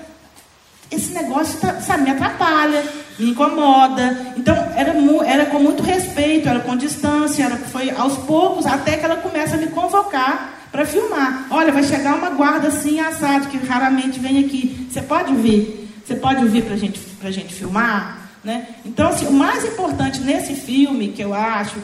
esse 0.90 1.14
negócio, 1.14 1.60
tá, 1.60 1.82
sabe, 1.82 2.04
me 2.04 2.12
atrapalha, 2.12 2.82
me 3.20 3.32
incomoda. 3.32 4.34
Então, 4.38 4.56
era, 4.76 4.94
era 5.26 5.46
com 5.48 5.60
muito 5.60 5.84
respeito, 5.84 6.48
era 6.48 6.62
com 6.62 6.78
distância, 6.78 7.44
era, 7.44 7.58
foi 7.58 7.90
aos 7.90 8.16
poucos, 8.20 8.66
até 8.66 8.96
que 8.96 9.04
ela 9.04 9.18
começa 9.18 9.56
a 9.56 9.60
me 9.60 9.68
convocar 9.68 10.55
para 10.76 10.86
filmar. 10.86 11.48
Olha, 11.50 11.72
vai 11.72 11.84
chegar 11.84 12.16
uma 12.16 12.32
guarda 12.32 12.68
assim 12.68 13.00
assado, 13.00 13.48
que 13.48 13.58
raramente 13.58 14.20
vem 14.20 14.44
aqui. 14.44 14.86
Você 14.92 15.02
pode 15.02 15.34
vir? 15.34 15.90
Você 16.06 16.16
pode 16.16 16.46
vir 16.50 16.66
para 16.66 16.76
gente, 16.76 17.00
a 17.24 17.32
gente 17.32 17.54
filmar? 17.54 18.30
Né? 18.44 18.68
Então, 18.84 19.08
assim, 19.08 19.26
o 19.26 19.32
mais 19.32 19.64
importante 19.64 20.20
nesse 20.20 20.54
filme, 20.54 21.08
que 21.08 21.22
eu 21.22 21.34
acho, 21.34 21.78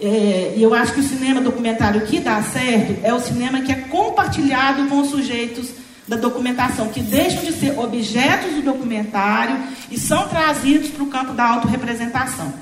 é, 0.00 0.54
e 0.56 0.62
eu 0.62 0.72
acho 0.72 0.94
que 0.94 1.00
o 1.00 1.02
cinema 1.06 1.42
documentário 1.42 2.00
que 2.06 2.18
dá 2.18 2.42
certo 2.42 2.98
é 3.02 3.12
o 3.12 3.20
cinema 3.20 3.60
que 3.60 3.72
é 3.72 3.74
compartilhado 3.74 4.86
com 4.88 5.00
os 5.00 5.10
sujeitos 5.10 5.68
da 6.08 6.16
documentação, 6.16 6.88
que 6.88 7.00
deixam 7.00 7.44
de 7.44 7.52
ser 7.52 7.78
objetos 7.78 8.54
do 8.54 8.62
documentário 8.62 9.56
e 9.90 9.98
são 9.98 10.26
trazidos 10.28 10.88
para 10.88 11.04
o 11.04 11.08
campo 11.08 11.34
da 11.34 11.44
autorrepresentação. 11.44 12.52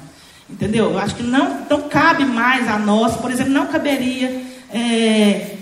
Entendeu? 0.51 0.91
Eu 0.91 0.99
acho 0.99 1.15
que 1.15 1.23
não, 1.23 1.67
não 1.71 1.83
cabe 1.83 2.25
mais 2.25 2.67
a 2.69 2.79
nós, 2.81 3.17
por 3.17 3.31
exemplo, 3.31 3.53
não 3.53 3.67
caberia 3.67 4.43
é, 4.71 5.58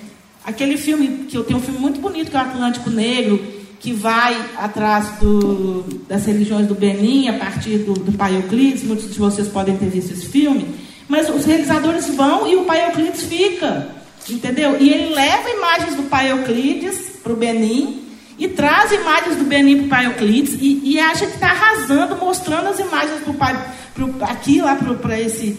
Aquele 0.47 0.77
filme, 0.77 1.27
que 1.29 1.37
eu 1.37 1.43
tenho 1.43 1.59
um 1.59 1.63
filme 1.63 1.81
muito 1.81 2.01
bonito, 2.01 2.31
que 2.31 2.37
é 2.37 2.41
o 2.41 2.43
Atlântico 2.43 2.89
Negro, 2.89 3.45
que 3.81 3.93
vai 3.93 4.41
atrás 4.57 5.19
do, 5.19 5.83
das 6.09 6.25
religiões 6.25 6.69
do 6.69 6.75
Benin, 6.75 7.27
a 7.29 7.33
partir 7.33 7.79
do, 7.79 7.95
do 7.95 8.13
Pai 8.13 8.37
Euclides, 8.37 8.85
muitos 8.85 9.13
de 9.13 9.19
vocês 9.19 9.49
podem 9.49 9.77
ter 9.77 9.89
visto 9.89 10.13
esse 10.13 10.27
filme, 10.27 10.65
mas 11.09 11.29
os 11.29 11.45
realizadores 11.45 12.07
vão 12.15 12.47
e 12.47 12.55
o 12.55 12.65
Pai 12.65 12.87
Euclides 12.87 13.25
fica, 13.25 13.89
entendeu? 14.31 14.77
E 14.81 14.89
ele 14.89 15.13
leva 15.13 15.51
imagens 15.51 15.97
do 15.97 16.05
Pai 16.05 16.31
Euclides 16.31 17.17
para 17.25 17.33
o 17.33 17.37
Benin, 17.37 18.05
e 18.39 18.47
traz 18.47 18.93
imagens 18.93 19.37
do 19.37 19.45
Benin 19.45 19.79
para 19.79 19.87
o 19.87 19.89
Pai 19.89 20.07
Euclides, 20.07 20.55
e, 20.61 20.81
e 20.85 21.01
acha 21.01 21.27
que 21.27 21.35
está 21.35 21.51
arrasando, 21.51 22.17
mostrando 22.17 22.69
as 22.69 22.79
imagens 22.79 23.21
pro 23.25 23.35
pai, 23.35 23.75
pro, 23.95 24.15
aqui 24.23 24.61
lá 24.61 24.77
para 24.77 25.21
esse, 25.21 25.59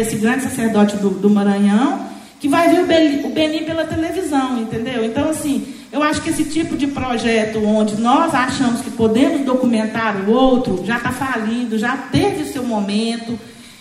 esse 0.00 0.16
grande 0.16 0.42
sacerdote 0.42 0.96
do, 0.96 1.10
do 1.10 1.30
Maranhão, 1.30 2.15
que 2.38 2.48
vai 2.48 2.68
ver 2.68 2.80
o 3.24 3.30
Benin 3.30 3.64
pela 3.64 3.84
televisão, 3.84 4.60
entendeu? 4.60 5.04
Então, 5.04 5.30
assim, 5.30 5.74
eu 5.90 6.02
acho 6.02 6.20
que 6.20 6.30
esse 6.30 6.44
tipo 6.44 6.76
de 6.76 6.86
projeto 6.86 7.64
onde 7.64 8.00
nós 8.00 8.34
achamos 8.34 8.82
que 8.82 8.90
podemos 8.90 9.44
documentar 9.44 10.16
o 10.28 10.32
outro 10.32 10.84
já 10.84 10.98
está 10.98 11.12
falindo, 11.12 11.78
já 11.78 11.96
teve 11.96 12.42
o 12.42 12.52
seu 12.52 12.62
momento. 12.62 13.38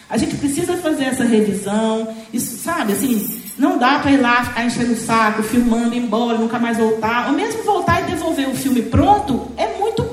A 0.10 0.18
gente 0.18 0.36
precisa 0.36 0.78
fazer 0.78 1.06
essa 1.06 1.26
revisão. 1.26 2.08
Isso, 2.32 2.58
sabe, 2.58 2.94
assim, 2.94 3.42
não 3.58 3.78
dá 3.78 4.00
para 4.00 4.12
ir 4.12 4.18
lá 4.18 4.46
ficar 4.46 4.66
enchendo 4.66 4.94
o 4.94 4.98
saco, 4.98 5.44
filmando, 5.44 5.96
ir 5.96 6.00
embora, 6.00 6.38
nunca 6.38 6.60
mais 6.60 6.78
voltar. 6.78 7.28
Ou 7.28 7.34
mesmo 7.34 7.64
voltar 7.64 8.02
e 8.02 8.12
devolver 8.12 8.48
o 8.50 8.56
filme 8.56 8.84
pronto 8.84 9.52
é 9.58 9.78
muito. 9.80 10.05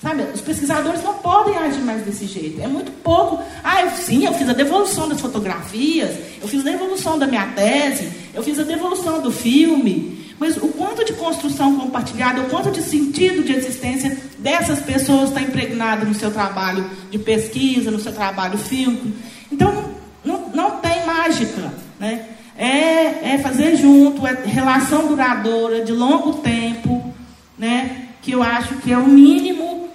Sabe, 0.00 0.22
os 0.32 0.40
pesquisadores 0.40 1.02
não 1.02 1.14
podem 1.14 1.56
agir 1.56 1.80
mais 1.80 2.02
desse 2.02 2.24
jeito. 2.24 2.62
É 2.62 2.68
muito 2.68 2.92
pouco. 3.02 3.42
Ah, 3.64 3.82
eu, 3.82 3.90
sim, 3.90 4.24
eu 4.24 4.32
fiz 4.32 4.48
a 4.48 4.52
devolução 4.52 5.08
das 5.08 5.20
fotografias, 5.20 6.10
eu 6.40 6.46
fiz 6.46 6.60
a 6.60 6.70
devolução 6.70 7.18
da 7.18 7.26
minha 7.26 7.46
tese, 7.46 8.08
eu 8.32 8.40
fiz 8.42 8.60
a 8.60 8.62
devolução 8.62 9.20
do 9.20 9.32
filme. 9.32 10.16
Mas 10.38 10.56
o 10.56 10.68
quanto 10.68 11.04
de 11.04 11.14
construção 11.14 11.76
compartilhada, 11.76 12.42
o 12.42 12.48
quanto 12.48 12.70
de 12.70 12.80
sentido 12.80 13.42
de 13.42 13.52
existência 13.52 14.16
dessas 14.38 14.78
pessoas 14.78 15.30
está 15.30 15.40
impregnado 15.40 16.06
no 16.06 16.14
seu 16.14 16.30
trabalho 16.30 16.88
de 17.10 17.18
pesquisa, 17.18 17.90
no 17.90 17.98
seu 17.98 18.12
trabalho 18.12 18.56
fílmico. 18.56 19.08
Então, 19.50 19.84
não, 20.24 20.48
não 20.50 20.70
tem 20.76 21.04
mágica. 21.04 21.72
Né? 21.98 22.24
É, 22.56 23.34
é 23.34 23.38
fazer 23.42 23.74
junto, 23.74 24.24
é 24.24 24.38
relação 24.44 25.08
duradoura, 25.08 25.84
de 25.84 25.90
longo 25.90 26.34
tempo, 26.34 27.12
né? 27.58 28.04
que 28.22 28.30
eu 28.30 28.42
acho 28.42 28.76
que 28.76 28.92
é 28.92 28.98
o 28.98 29.06
mínimo 29.06 29.87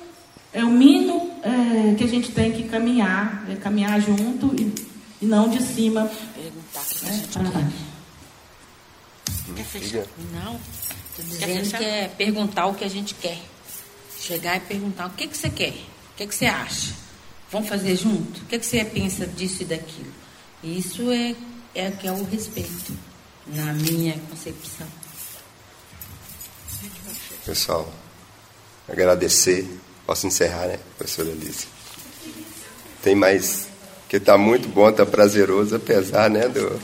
é 0.54 0.64
o 0.64 0.70
mínimo 0.70 1.32
é, 1.42 1.96
que 1.96 2.04
a 2.04 2.08
gente 2.08 2.32
tem 2.32 2.52
que 2.52 2.64
caminhar, 2.70 3.46
é 3.50 3.56
caminhar 3.56 4.00
junto 4.00 4.54
e, 4.56 4.74
e 5.22 5.26
não 5.26 5.50
de 5.50 5.62
cima. 5.64 6.10
Perguntar 6.36 6.86
né, 7.02 7.24
para 7.34 7.44
baixo. 7.44 7.94
Quer 9.56 9.66
fechar? 9.66 10.06
Não. 10.32 10.60
Estou 11.10 11.26
dizendo 11.26 11.78
que 11.78 11.84
é 11.84 12.08
perguntar 12.08 12.68
o 12.68 12.76
que 12.76 12.84
a 12.84 12.90
gente 12.90 13.16
quer. 13.16 13.40
Chegar 14.20 14.58
e 14.58 14.60
perguntar 14.62 15.08
o 15.08 15.10
que, 15.10 15.28
que 15.28 15.38
você 15.38 15.50
quer, 15.50 15.74
o 15.74 16.16
que, 16.16 16.28
que 16.28 16.36
você 16.36 16.46
acha. 16.46 16.94
Vamos 17.52 17.68
fazer 17.68 17.96
junto? 17.96 18.42
O 18.42 18.46
que, 18.46 18.58
que 18.58 18.66
você 18.66 18.86
pensa 18.86 19.28
disso 19.28 19.64
e 19.64 19.66
daquilo? 19.66 20.14
Isso 20.64 21.12
é, 21.12 21.36
é 21.76 21.92
que 21.92 22.08
é 22.08 22.12
o 22.12 22.24
respeito, 22.24 22.94
na 23.48 23.74
minha 23.74 24.18
concepção. 24.30 24.88
Pessoal, 27.46 27.94
agradecer. 28.88 29.68
Posso 30.06 30.28
encerrar, 30.28 30.68
né, 30.68 30.80
professora 30.98 31.30
Elise? 31.30 31.68
Tem 33.02 33.16
mais. 33.16 33.68
Que 34.10 34.18
está 34.18 34.38
muito 34.38 34.68
bom, 34.68 34.90
está 34.90 35.06
prazeroso, 35.06 35.76
apesar 35.76 36.30
né, 36.30 36.48
do, 36.48 36.80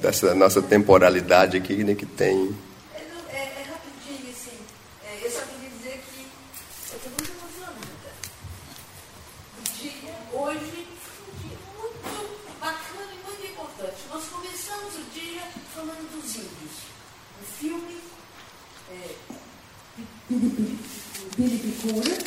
dessa 0.00 0.34
nossa 0.34 0.60
temporalidade 0.60 1.56
aqui, 1.56 1.84
né, 1.84 1.94
que 1.94 2.06
tem 2.06 2.52
Piripicura, 21.42 22.18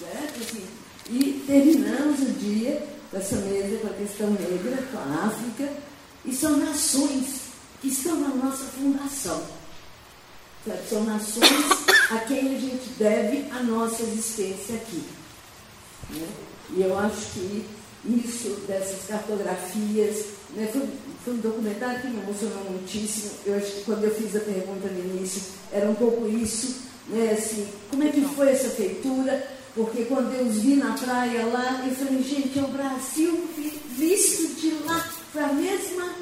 certo? 0.00 0.40
Assim, 0.40 0.64
e 1.08 1.44
terminamos 1.46 2.20
o 2.20 2.32
dia 2.32 2.84
dessa 3.12 3.36
mesa 3.36 3.76
com 3.78 3.86
a 3.86 3.90
questão 3.90 4.30
negra, 4.30 4.82
com 4.90 4.98
a 4.98 5.26
África, 5.26 5.70
e 6.24 6.34
são 6.34 6.56
nações 6.56 7.42
que 7.80 7.88
estão 7.88 8.18
na 8.18 8.28
nossa 8.30 8.64
fundação. 8.64 9.44
Certo? 10.64 10.88
São 10.88 11.04
nações 11.04 11.46
a 12.10 12.18
quem 12.20 12.56
a 12.56 12.58
gente 12.58 12.88
deve 12.98 13.48
a 13.52 13.62
nossa 13.62 14.02
existência 14.02 14.74
aqui. 14.74 15.04
Né? 16.10 16.26
E 16.70 16.82
eu 16.82 16.98
acho 16.98 17.26
que 17.32 17.66
isso, 18.06 18.60
dessas 18.66 19.06
cartografias, 19.06 20.24
né? 20.56 20.68
foi, 20.72 20.88
foi 21.24 21.34
um 21.34 21.38
documentário 21.38 22.00
que 22.00 22.08
me 22.08 22.20
emocionou 22.22 22.64
muitíssimo. 22.70 23.30
Eu 23.46 23.56
acho 23.56 23.66
que 23.66 23.84
quando 23.84 24.04
eu 24.04 24.14
fiz 24.14 24.34
a 24.34 24.40
pergunta 24.40 24.88
no 24.88 24.98
início, 24.98 25.42
era 25.70 25.88
um 25.88 25.94
pouco 25.94 26.26
isso 26.26 26.93
né, 27.08 27.36
assim, 27.36 27.66
como 27.90 28.02
é 28.02 28.08
que 28.08 28.20
foi 28.22 28.50
essa 28.50 28.70
feitura? 28.70 29.46
Porque 29.74 30.04
quando 30.04 30.32
eu 30.32 30.46
os 30.46 30.56
vi 30.56 30.76
na 30.76 30.92
praia 30.92 31.46
lá, 31.46 31.84
eu 31.86 31.94
falei, 31.94 32.22
gente, 32.22 32.58
é 32.58 32.62
o 32.62 32.68
Brasil 32.68 33.48
visto 33.96 34.54
de 34.60 34.70
lá 34.84 35.04
para 35.32 35.46
a 35.46 35.52
mesma, 35.52 36.14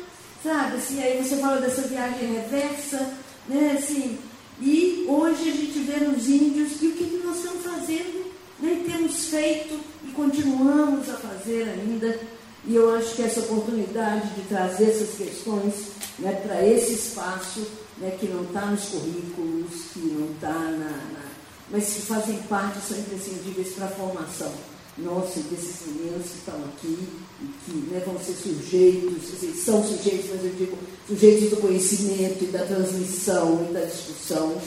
sabe? 0.43 0.77
Assim, 0.77 1.03
aí 1.03 1.23
você 1.23 1.37
fala 1.37 1.61
dessa 1.61 1.83
viagem 1.83 2.33
reversa, 2.33 3.15
né? 3.47 3.77
Assim, 3.79 4.19
e 4.61 5.05
hoje 5.07 5.51
a 5.51 5.53
gente 5.53 5.79
vê 5.81 6.05
nos 6.05 6.29
índios 6.29 6.81
e 6.81 6.87
o 6.87 6.93
que, 6.93 7.05
que 7.05 7.23
nós 7.25 7.37
estamos 7.37 7.63
fazendo, 7.63 8.33
né? 8.59 8.83
Temos 8.87 9.27
feito 9.27 9.79
e 10.05 10.13
continuamos 10.13 11.11
a 11.11 11.15
fazer 11.15 11.69
ainda. 11.69 12.19
E 12.65 12.75
eu 12.75 12.95
acho 12.95 13.17
que 13.17 13.23
essa 13.23 13.41
oportunidade 13.41 14.29
de 14.35 14.43
trazer 14.43 14.91
essas 14.91 15.17
questões 15.17 15.75
né, 16.19 16.33
para 16.47 16.65
esse 16.65 16.95
espaço 16.95 17.67
né, 17.99 18.17
que 18.19 18.27
não 18.27 18.43
está 18.45 18.67
nos 18.67 18.85
currículos, 18.85 19.71
que 19.93 20.01
não 20.01 20.33
está 20.33 20.53
na, 20.53 20.91
na, 20.91 21.33
mas 21.71 21.95
que 21.95 22.03
fazem 22.03 22.39
parte, 22.43 22.87
são 22.87 22.99
imprescindíveis 22.99 23.75
para 23.75 23.87
a 23.87 23.91
formação 23.91 24.53
nossa 24.99 25.41
desses 25.41 25.87
meninos 25.87 26.27
que 26.27 26.39
estão 26.39 26.65
aqui 26.65 27.09
e 27.41 27.47
que 27.65 27.73
né, 27.91 28.03
vão 28.05 28.19
ser 28.19 28.35
sujeitos, 28.35 29.33
assim, 29.33 29.55
são 29.55 29.83
sujeitos, 29.83 30.31
mas 30.31 30.45
eu 30.45 30.55
digo 30.55 30.79
sujeitos 31.09 31.51
do 31.51 31.57
conhecimento 31.57 32.45
e 32.45 32.49
da 32.49 32.67
transmissão 32.67 33.67
e 33.69 33.73
da 33.73 33.85
discussão. 33.85 34.61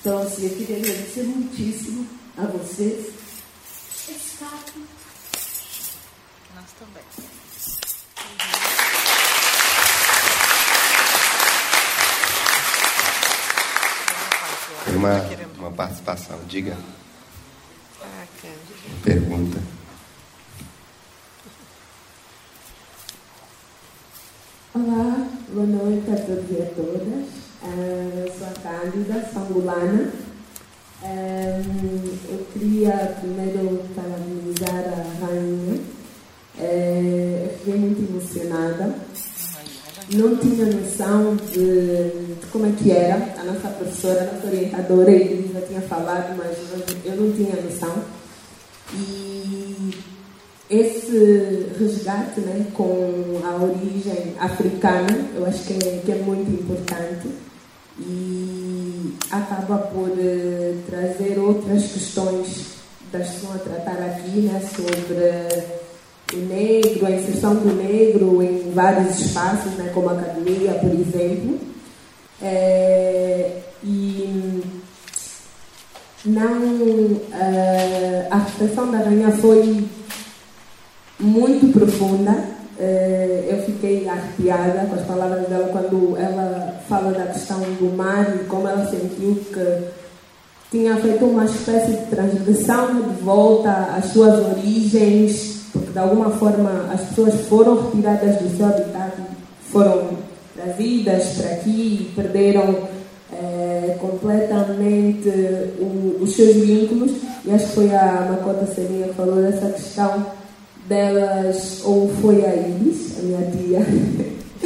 Então, 0.00 0.22
assim, 0.22 0.44
eu 0.44 0.56
queria 0.56 0.76
agradecer 0.76 1.22
muitíssimo 1.22 2.06
a 2.36 2.44
vocês. 2.46 3.06
Nós 6.54 6.70
também. 6.78 7.43
Uma, 15.04 15.20
uma 15.58 15.70
participação. 15.70 16.38
Diga. 16.48 16.76
Pergunta. 19.02 19.58
Olá, 24.74 25.28
boa 25.52 25.66
noite 25.66 26.10
a 26.10 26.16
todos 26.16 26.50
e 26.50 26.62
a 26.62 26.66
todas. 26.66 27.44
Uh, 27.62 28.32
sou 28.36 28.46
a 28.46 28.50
Cândida, 28.60 29.30
sou 29.32 29.42
angolana. 29.42 30.12
Um, 31.02 32.18
eu 32.30 32.46
queria 32.52 33.16
primeiro 33.20 33.84
parabenizar 33.94 34.84
a 34.88 35.26
rainha. 35.26 35.80
Uh, 36.56 37.44
eu 37.44 37.58
fiquei 37.58 37.76
muito 37.76 38.10
emocionada 38.10 38.94
não 40.12 40.36
tinha 40.36 40.66
noção 40.66 41.36
de, 41.36 42.36
de, 42.36 42.46
como 42.52 42.66
é 42.66 42.72
que 42.72 42.90
era. 42.90 43.34
A 43.38 43.44
nossa 43.44 43.68
professora, 43.68 44.20
a 44.22 44.34
nossa 44.34 44.46
orientadora, 44.46 45.10
ele 45.10 45.50
já 45.52 45.60
tinha 45.62 45.80
falado, 45.82 46.36
mas 46.36 46.56
eu 47.04 47.16
não 47.16 47.32
tinha 47.32 47.56
noção. 47.62 48.04
E 48.92 49.90
esse 50.70 51.68
resgate 51.78 52.40
né, 52.40 52.66
com 52.74 53.40
a 53.44 53.62
origem 53.62 54.34
africana, 54.38 55.30
eu 55.34 55.46
acho 55.46 55.64
que 55.64 55.72
é, 55.74 56.00
que 56.04 56.12
é 56.12 56.16
muito 56.16 56.50
importante 56.50 57.28
e 57.98 59.14
acaba 59.30 59.78
por 59.78 60.08
uh, 60.08 60.82
trazer 60.86 61.38
outras 61.38 61.92
questões 61.92 62.74
das 63.12 63.28
que 63.28 63.36
estão 63.36 63.52
a 63.52 63.58
tratar 63.58 64.02
aqui, 64.02 64.40
né, 64.40 64.60
sobre 64.74 65.83
o 66.34 66.46
negro, 66.46 67.06
a 67.06 67.10
inserção 67.10 67.54
do 67.54 67.74
negro 67.74 68.42
em 68.42 68.70
vários 68.72 69.18
espaços, 69.18 69.72
né, 69.72 69.90
como 69.94 70.08
a 70.08 70.12
academia, 70.12 70.72
por 70.74 70.90
exemplo. 70.90 71.58
É, 72.42 73.58
e 73.82 74.62
não, 76.24 77.20
é, 77.32 78.26
a 78.30 78.38
reflexão 78.38 78.90
da 78.90 78.98
rainha 78.98 79.30
foi 79.32 79.84
muito 81.20 81.72
profunda. 81.72 82.54
É, 82.78 83.48
eu 83.50 83.62
fiquei 83.62 84.08
arrepiada 84.08 84.86
com 84.86 84.96
as 84.96 85.06
palavras 85.06 85.48
dela 85.48 85.68
quando 85.68 86.16
ela 86.16 86.80
fala 86.88 87.12
da 87.12 87.26
questão 87.26 87.60
do 87.60 87.96
mar 87.96 88.34
e 88.34 88.44
como 88.44 88.66
ela 88.66 88.84
sentiu 88.86 89.36
que 89.52 89.84
tinha 90.70 90.96
feito 90.96 91.24
uma 91.24 91.44
espécie 91.44 91.92
de 91.92 92.06
transgressão 92.06 93.00
de 93.00 93.22
volta 93.22 93.70
às 93.96 94.06
suas 94.06 94.40
origens 94.56 95.53
porque 95.74 95.90
de 95.90 95.98
alguma 95.98 96.30
forma 96.30 96.88
as 96.92 97.00
pessoas 97.00 97.34
foram 97.48 97.82
retiradas 97.82 98.36
do 98.36 98.56
seu 98.56 98.66
habitat, 98.66 99.12
foram 99.72 100.10
trazidas 100.54 101.24
para 101.36 101.50
aqui 101.50 102.08
e 102.10 102.12
perderam 102.14 102.78
é, 103.32 103.96
completamente 104.00 105.28
o, 105.80 106.18
os 106.22 106.34
seus 106.34 106.54
vínculos. 106.54 107.10
E 107.44 107.50
acho 107.50 107.66
que 107.66 107.72
foi 107.72 107.94
a 107.94 108.28
Macota 108.30 108.72
Serinha 108.72 109.08
que 109.08 109.14
falou 109.14 109.42
dessa 109.42 109.66
questão 109.70 110.26
delas, 110.88 111.80
ou 111.84 112.08
foi 112.22 112.44
a 112.44 112.54
Iris, 112.54 113.18
a 113.18 113.22
minha 113.22 113.50
tia, 113.50 113.80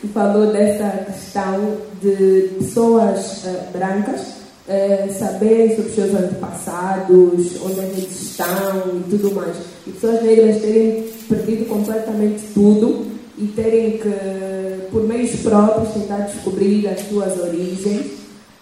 que 0.00 0.08
falou 0.08 0.52
dessa 0.52 1.04
questão 1.06 1.78
de 2.02 2.50
pessoas 2.58 3.44
uh, 3.44 3.72
brancas 3.72 4.39
é, 4.70 5.08
saber 5.08 5.74
sobre 5.74 5.90
seus 5.90 6.14
antepassados, 6.14 7.60
onde 7.60 7.80
eles 7.80 8.22
estão 8.22 9.00
e 9.00 9.10
tudo 9.10 9.34
mais. 9.34 9.56
E 9.84 9.90
pessoas 9.90 10.22
negras 10.22 10.62
terem 10.62 11.08
perdido 11.28 11.68
completamente 11.68 12.40
tudo 12.54 13.04
e 13.36 13.48
terem 13.48 13.98
que, 13.98 14.88
por 14.92 15.02
meios 15.02 15.34
próprios, 15.40 15.92
tentar 15.92 16.18
descobrir 16.18 16.86
as 16.86 17.00
suas 17.00 17.36
origens. 17.40 18.12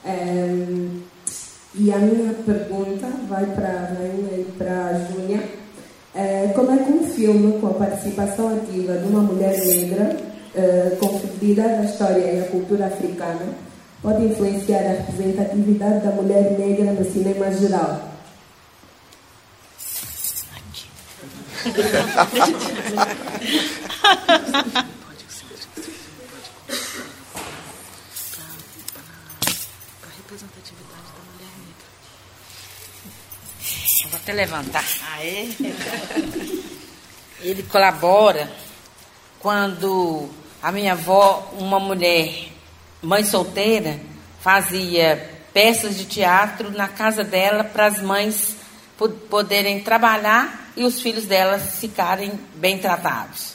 É, 0.02 0.64
e 1.74 1.92
a 1.92 1.98
minha 1.98 2.32
pergunta 2.46 3.06
vai 3.28 3.44
para 3.44 3.68
a 3.68 3.94
Rainha 3.94 4.38
e 4.38 4.46
para 4.56 4.86
a 4.86 5.12
Júnia. 5.12 5.42
É, 6.14 6.50
como 6.54 6.72
é 6.72 6.78
que 6.78 6.90
um 6.90 7.06
filme 7.06 7.60
com 7.60 7.66
a 7.66 7.74
participação 7.74 8.56
ativa 8.56 8.94
de 8.94 9.06
uma 9.08 9.20
mulher 9.20 9.58
negra, 9.58 10.16
é, 10.54 10.96
confundida 10.98 11.62
da 11.64 11.84
história 11.84 12.32
e 12.32 12.40
da 12.40 12.46
cultura 12.46 12.86
africana, 12.86 13.67
pode 14.02 14.24
influenciar 14.24 14.78
a 14.78 14.92
representatividade 14.92 16.04
da 16.04 16.12
mulher 16.12 16.58
negra 16.58 16.92
no 16.92 17.04
cinema 17.10 17.52
geral? 17.52 18.08
vou 34.10 34.16
até 34.16 34.32
levantar. 34.32 34.84
Aê. 35.16 35.48
Ele 37.40 37.62
colabora 37.64 38.50
quando 39.38 40.28
a 40.62 40.72
minha 40.72 40.92
avó, 40.92 41.52
uma 41.58 41.78
mulher 41.78 42.48
mãe 43.02 43.24
solteira, 43.24 43.98
fazia 44.40 45.30
peças 45.52 45.96
de 45.96 46.04
teatro 46.04 46.70
na 46.70 46.88
casa 46.88 47.24
dela 47.24 47.64
para 47.64 47.86
as 47.86 48.00
mães 48.00 48.56
poderem 49.30 49.80
trabalhar 49.80 50.70
e 50.76 50.84
os 50.84 51.00
filhos 51.00 51.24
delas 51.24 51.78
ficarem 51.78 52.32
bem 52.54 52.78
tratados. 52.78 53.54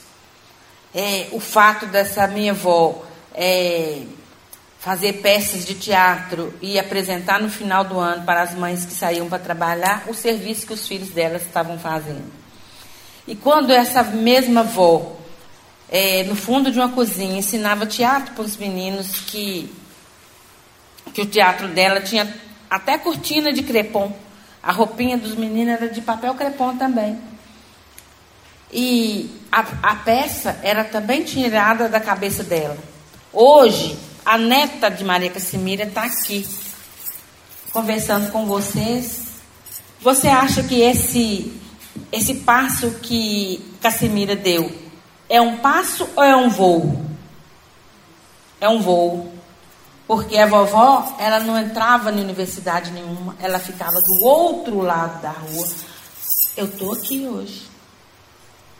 É, 0.94 1.28
o 1.32 1.40
fato 1.40 1.86
dessa 1.86 2.26
minha 2.26 2.52
avó 2.52 3.04
é, 3.34 4.02
fazer 4.78 5.14
peças 5.14 5.64
de 5.64 5.74
teatro 5.74 6.52
e 6.60 6.78
apresentar 6.78 7.40
no 7.40 7.48
final 7.48 7.84
do 7.84 7.98
ano 7.98 8.24
para 8.24 8.42
as 8.42 8.54
mães 8.54 8.84
que 8.84 8.92
saíam 8.92 9.28
para 9.28 9.38
trabalhar 9.38 10.04
o 10.06 10.14
serviço 10.14 10.66
que 10.66 10.72
os 10.72 10.86
filhos 10.86 11.08
delas 11.08 11.42
estavam 11.42 11.78
fazendo. 11.78 12.30
E 13.26 13.34
quando 13.34 13.70
essa 13.72 14.02
mesma 14.02 14.60
avó, 14.60 15.13
é, 15.94 16.24
no 16.24 16.34
fundo 16.34 16.72
de 16.72 16.78
uma 16.80 16.88
cozinha, 16.88 17.38
ensinava 17.38 17.86
teatro 17.86 18.34
para 18.34 18.42
os 18.42 18.56
meninos 18.56 19.20
que, 19.28 19.72
que 21.12 21.22
o 21.22 21.26
teatro 21.26 21.68
dela 21.68 22.00
tinha 22.00 22.34
até 22.68 22.98
cortina 22.98 23.52
de 23.52 23.62
crepom. 23.62 24.12
A 24.60 24.72
roupinha 24.72 25.16
dos 25.16 25.36
meninos 25.36 25.74
era 25.74 25.88
de 25.88 26.00
papel 26.00 26.34
crepom 26.34 26.76
também. 26.76 27.16
E 28.72 29.30
a, 29.52 29.60
a 29.84 29.94
peça 29.94 30.58
era 30.64 30.82
também 30.82 31.22
tirada 31.22 31.88
da 31.88 32.00
cabeça 32.00 32.42
dela. 32.42 32.76
Hoje, 33.32 33.96
a 34.26 34.36
neta 34.36 34.90
de 34.90 35.04
Maria 35.04 35.30
Cassimira 35.30 35.84
está 35.84 36.02
aqui, 36.02 36.44
conversando 37.72 38.32
com 38.32 38.46
vocês. 38.46 39.26
Você 40.00 40.26
acha 40.26 40.64
que 40.64 40.80
esse, 40.80 41.52
esse 42.10 42.34
passo 42.34 42.90
que 43.00 43.64
Cassimira 43.80 44.34
deu 44.34 44.82
é 45.28 45.40
um 45.40 45.58
passo 45.58 46.08
ou 46.14 46.22
é 46.22 46.36
um 46.36 46.48
voo? 46.48 47.04
É 48.60 48.68
um 48.68 48.80
voo. 48.80 49.32
Porque 50.06 50.36
a 50.36 50.46
vovó, 50.46 51.16
ela 51.18 51.40
não 51.40 51.58
entrava 51.58 52.12
na 52.12 52.20
universidade 52.20 52.90
nenhuma, 52.90 53.34
ela 53.40 53.58
ficava 53.58 53.92
do 53.92 54.26
outro 54.26 54.80
lado 54.80 55.22
da 55.22 55.30
rua. 55.30 55.66
Eu 56.56 56.66
estou 56.66 56.92
aqui 56.92 57.26
hoje. 57.26 57.62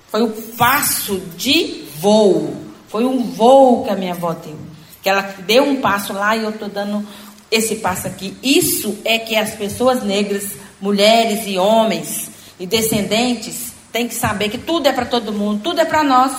Foi 0.09 0.23
o 0.23 0.31
passo 0.57 1.19
de 1.37 1.87
voo. 1.99 2.55
Foi 2.89 3.05
um 3.05 3.33
voo 3.33 3.85
que 3.85 3.91
a 3.91 3.97
minha 3.97 4.13
avó 4.13 4.33
deu. 4.33 4.57
Que 5.03 5.09
ela 5.09 5.23
deu 5.23 5.65
um 5.65 5.81
passo 5.81 6.13
lá 6.13 6.37
e 6.37 6.45
eu 6.45 6.51
estou 6.51 6.69
dando 6.69 7.07
esse 7.51 7.77
passo 7.77 8.07
aqui. 8.07 8.37
Isso 8.43 8.99
é 9.05 9.19
que 9.19 9.35
as 9.35 9.55
pessoas 9.55 10.03
negras, 10.03 10.53
mulheres 10.81 11.47
e 11.47 11.59
homens 11.59 12.31
e 12.61 12.67
descendentes, 12.67 13.74
têm 13.95 14.09
que 14.09 14.15
saber 14.17 14.49
que 14.49 14.59
tudo 14.59 14.89
é 14.89 14.93
para 14.93 15.07
todo 15.07 15.33
mundo, 15.33 15.63
tudo 15.63 15.81
é 15.81 15.85
para 15.85 16.03
nós. 16.03 16.33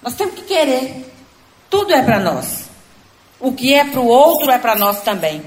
Nós 0.00 0.14
temos 0.14 0.36
que 0.36 0.42
querer. 0.42 1.12
Tudo 1.68 1.92
é 1.92 2.00
para 2.00 2.20
nós. 2.20 2.70
O 3.40 3.52
que 3.52 3.74
é 3.74 3.84
para 3.84 3.98
o 3.98 4.06
outro 4.06 4.52
é 4.52 4.56
para 4.56 4.76
nós 4.76 5.02
também. 5.02 5.42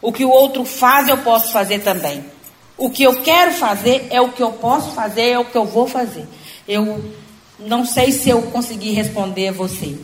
O 0.00 0.12
que 0.12 0.24
o 0.24 0.30
outro 0.30 0.64
faz, 0.64 1.08
eu 1.08 1.18
posso 1.18 1.50
fazer 1.50 1.80
também. 1.80 2.24
O 2.78 2.88
que 2.88 3.02
eu 3.02 3.22
quero 3.22 3.54
fazer 3.54 4.06
é 4.08 4.20
o 4.20 4.30
que 4.30 4.40
eu 4.40 4.52
posso 4.52 4.92
fazer, 4.92 5.30
é 5.30 5.38
o 5.38 5.44
que 5.44 5.58
eu 5.58 5.64
vou 5.64 5.88
fazer. 5.88 6.28
Eu 6.68 7.12
não 7.58 7.84
sei 7.84 8.12
se 8.12 8.30
eu 8.30 8.40
consegui 8.42 8.92
responder 8.92 9.48
a 9.48 9.52
você, 9.52 9.98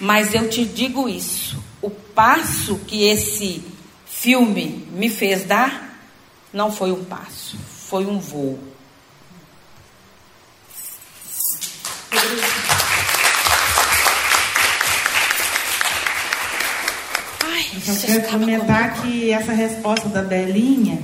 mas 0.00 0.34
eu 0.34 0.48
te 0.48 0.64
digo 0.64 1.08
isso. 1.08 1.62
O 1.80 1.90
passo 1.90 2.76
que 2.88 3.04
esse 3.04 3.62
filme 4.04 4.88
me 4.90 5.08
fez 5.08 5.44
dar 5.44 5.96
não 6.52 6.72
foi 6.72 6.90
um 6.90 7.04
passo, 7.04 7.56
foi 7.88 8.04
um 8.04 8.18
voo. 8.18 8.73
Eu 17.86 17.96
quero 17.96 18.28
comentar 18.28 18.94
que 18.94 19.30
essa 19.30 19.52
resposta 19.52 20.08
da 20.08 20.22
Belinha 20.22 20.98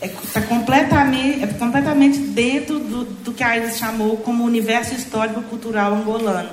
está 0.00 0.40
é, 0.40 0.42
completamente, 0.42 1.42
é 1.42 1.46
completamente 1.46 2.18
dentro 2.18 2.78
do, 2.78 3.04
do 3.04 3.32
que 3.32 3.42
a 3.42 3.56
Iris 3.56 3.78
chamou 3.78 4.16
como 4.18 4.44
universo 4.44 4.94
histórico-cultural 4.94 5.94
angolano. 5.94 6.50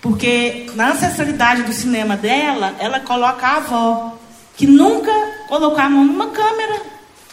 Porque 0.00 0.66
na 0.74 0.92
ancestralidade 0.92 1.62
do 1.62 1.72
cinema 1.72 2.16
dela, 2.16 2.74
ela 2.80 3.00
coloca 3.00 3.46
a 3.46 3.56
avó, 3.58 4.18
que 4.56 4.66
nunca 4.66 5.12
colocou 5.48 5.78
a 5.78 5.88
mão 5.88 6.04
numa 6.04 6.30
câmera, 6.30 6.82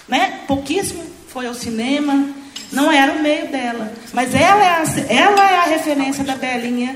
né? 0.08 0.42
pouquíssimo 0.48 1.04
foi 1.28 1.48
ao 1.48 1.54
cinema, 1.54 2.30
não 2.72 2.92
era 2.92 3.14
o 3.14 3.22
meio 3.22 3.48
dela. 3.48 3.92
Mas 4.14 4.34
ela 4.34 4.64
é 4.64 4.70
a, 4.70 4.84
ela 5.10 5.52
é 5.52 5.58
a 5.58 5.64
referência 5.64 6.24
da 6.24 6.36
Belinha 6.36 6.96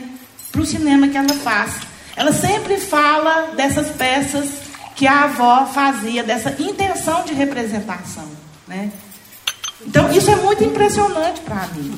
para 0.51 0.61
o 0.61 0.65
cinema 0.65 1.07
que 1.07 1.17
ela 1.17 1.33
faz. 1.33 1.73
Ela 2.15 2.31
sempre 2.31 2.77
fala 2.77 3.53
dessas 3.55 3.89
peças 3.89 4.49
que 4.95 5.07
a 5.07 5.23
avó 5.23 5.65
fazia, 5.65 6.23
dessa 6.23 6.55
intenção 6.61 7.23
de 7.23 7.33
representação. 7.33 8.29
Né? 8.67 8.91
Então, 9.85 10.11
isso 10.11 10.29
é 10.29 10.35
muito 10.35 10.63
impressionante 10.63 11.41
para 11.41 11.67
mim. 11.67 11.97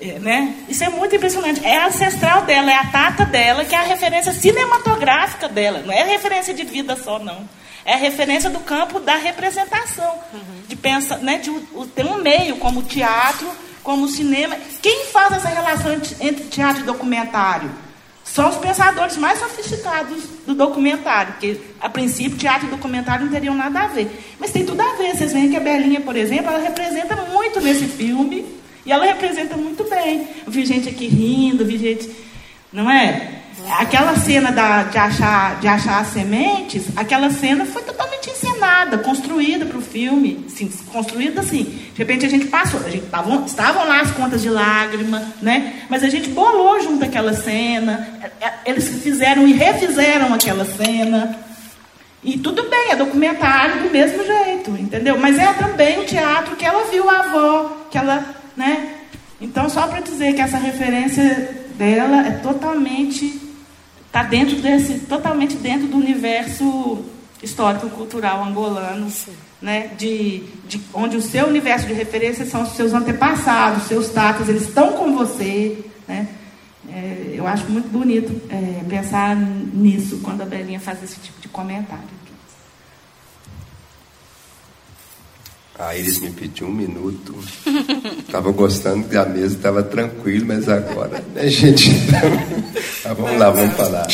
É, 0.00 0.18
né? 0.18 0.54
Isso 0.68 0.82
é 0.82 0.88
muito 0.88 1.14
impressionante. 1.14 1.64
É 1.64 1.84
ancestral 1.84 2.42
dela, 2.42 2.70
é 2.70 2.74
a 2.74 2.86
tata 2.86 3.24
dela, 3.26 3.64
que 3.64 3.74
é 3.74 3.78
a 3.78 3.82
referência 3.82 4.32
cinematográfica 4.32 5.46
dela. 5.48 5.82
Não 5.84 5.92
é 5.92 6.02
referência 6.04 6.54
de 6.54 6.64
vida 6.64 6.96
só, 6.96 7.18
não. 7.18 7.46
É 7.84 7.94
a 7.94 7.96
referência 7.96 8.50
do 8.50 8.60
campo 8.60 9.00
da 9.00 9.16
representação. 9.16 10.18
De 10.68 10.76
pensa, 10.76 11.16
né, 11.18 11.38
de 11.38 11.50
ter 11.94 12.04
um 12.04 12.16
meio 12.16 12.56
como 12.56 12.80
o 12.80 12.82
teatro, 12.84 13.50
como 13.82 14.04
o 14.04 14.08
cinema. 14.08 14.56
Quem 14.82 15.06
faz 15.06 15.32
essa 15.32 15.48
relação 15.48 15.92
entre 16.20 16.44
teatro 16.44 16.82
e 16.82 16.84
documentário? 16.84 17.70
são 18.32 18.48
os 18.48 18.56
pensadores 18.58 19.16
mais 19.16 19.40
sofisticados 19.40 20.22
do 20.46 20.54
documentário, 20.54 21.32
porque, 21.32 21.60
a 21.80 21.88
princípio, 21.88 22.38
teatro 22.38 22.68
e 22.68 22.70
documentário 22.70 23.24
não 23.24 23.32
teriam 23.32 23.56
nada 23.56 23.80
a 23.80 23.86
ver. 23.88 24.08
Mas 24.38 24.52
tem 24.52 24.64
tudo 24.64 24.80
a 24.80 24.94
ver. 24.94 25.16
Vocês 25.16 25.32
veem 25.32 25.50
que 25.50 25.56
a 25.56 25.60
Belinha, 25.60 26.00
por 26.00 26.16
exemplo, 26.16 26.46
ela 26.46 26.60
representa 26.60 27.16
muito 27.16 27.60
nesse 27.60 27.86
filme, 27.86 28.46
e 28.86 28.92
ela 28.92 29.04
representa 29.04 29.56
muito 29.56 29.82
bem. 29.90 30.28
Eu 30.46 30.52
vi 30.52 30.64
gente 30.64 30.88
aqui 30.88 31.08
rindo, 31.08 31.64
vi 31.64 31.76
gente. 31.76 32.08
Não 32.72 32.88
é? 32.88 33.39
Aquela 33.78 34.16
cena 34.16 34.50
da, 34.50 34.84
de, 34.84 34.98
achar, 34.98 35.60
de 35.60 35.68
achar 35.68 36.00
as 36.00 36.08
sementes, 36.08 36.86
aquela 36.96 37.30
cena 37.30 37.64
foi 37.64 37.82
totalmente 37.82 38.30
encenada, 38.30 38.98
construída 38.98 39.66
para 39.66 39.78
o 39.78 39.82
filme. 39.82 40.44
Assim, 40.46 40.68
construída 40.92 41.40
assim. 41.40 41.64
De 41.64 41.98
repente 41.98 42.26
a 42.26 42.28
gente 42.28 42.46
passou, 42.46 42.80
a 42.84 42.90
gente 42.90 43.06
tava, 43.06 43.44
estavam 43.46 43.86
lá 43.86 44.00
as 44.00 44.10
contas 44.12 44.42
de 44.42 44.48
lágrima, 44.48 45.22
né? 45.40 45.84
Mas 45.88 46.02
a 46.02 46.08
gente 46.08 46.28
bolou 46.30 46.80
junto 46.80 47.04
aquela 47.04 47.32
cena. 47.32 48.08
É, 48.40 48.46
é, 48.46 48.52
eles 48.66 48.88
fizeram 49.02 49.46
e 49.46 49.52
refizeram 49.52 50.32
aquela 50.34 50.64
cena. 50.64 51.38
E 52.22 52.38
tudo 52.38 52.68
bem, 52.68 52.90
é 52.90 52.96
documentário 52.96 53.82
do 53.82 53.90
mesmo 53.90 54.24
jeito, 54.24 54.70
entendeu? 54.72 55.18
Mas 55.18 55.38
é 55.38 55.52
também 55.54 56.00
o 56.00 56.04
teatro 56.04 56.54
que 56.54 56.64
ela 56.64 56.84
viu 56.90 57.08
a 57.08 57.20
avó, 57.20 57.86
que 57.90 57.96
ela, 57.96 58.24
né? 58.56 58.96
Então, 59.40 59.70
só 59.70 59.86
para 59.86 60.00
dizer 60.00 60.34
que 60.34 60.42
essa 60.42 60.58
referência 60.58 61.64
dela 61.78 62.26
é 62.26 62.32
totalmente 62.32 63.39
está 64.10 64.24
dentro 64.24 64.56
desse, 64.56 64.98
totalmente 65.00 65.54
dentro 65.56 65.86
do 65.86 65.96
universo 65.96 67.04
histórico-cultural 67.40 68.42
angolano, 68.42 69.06
né? 69.62 69.92
De, 69.96 70.42
de, 70.68 70.80
onde 70.92 71.16
o 71.16 71.22
seu 71.22 71.46
universo 71.46 71.86
de 71.86 71.92
referência 71.92 72.44
são 72.44 72.62
os 72.62 72.70
seus 72.70 72.92
antepassados, 72.92 73.84
seus 73.84 74.08
tatas, 74.10 74.48
eles 74.48 74.62
estão 74.62 74.92
com 74.94 75.16
você. 75.16 75.78
Né? 76.08 76.26
É, 76.88 77.34
eu 77.34 77.46
acho 77.46 77.70
muito 77.70 77.88
bonito 77.88 78.32
é, 78.50 78.82
pensar 78.88 79.36
nisso 79.36 80.18
quando 80.24 80.42
a 80.42 80.44
Belinha 80.44 80.80
faz 80.80 81.02
esse 81.04 81.20
tipo 81.20 81.40
de 81.40 81.48
comentário. 81.48 82.20
A 85.78 85.96
Iris 85.96 86.18
me 86.18 86.30
pediu 86.30 86.66
um 86.66 86.72
minuto. 86.72 87.34
Estava 88.18 88.50
gostando 88.50 89.08
que 89.08 89.16
a 89.16 89.24
mesa 89.24 89.56
estava 89.56 89.82
tranquila, 89.82 90.44
mas 90.48 90.68
agora, 90.68 91.24
né, 91.34 91.48
gente? 91.48 91.90
Tá, 93.02 93.14
vamos 93.14 93.38
lá, 93.38 93.50
vamos 93.50 93.76
falar. 93.76 94.06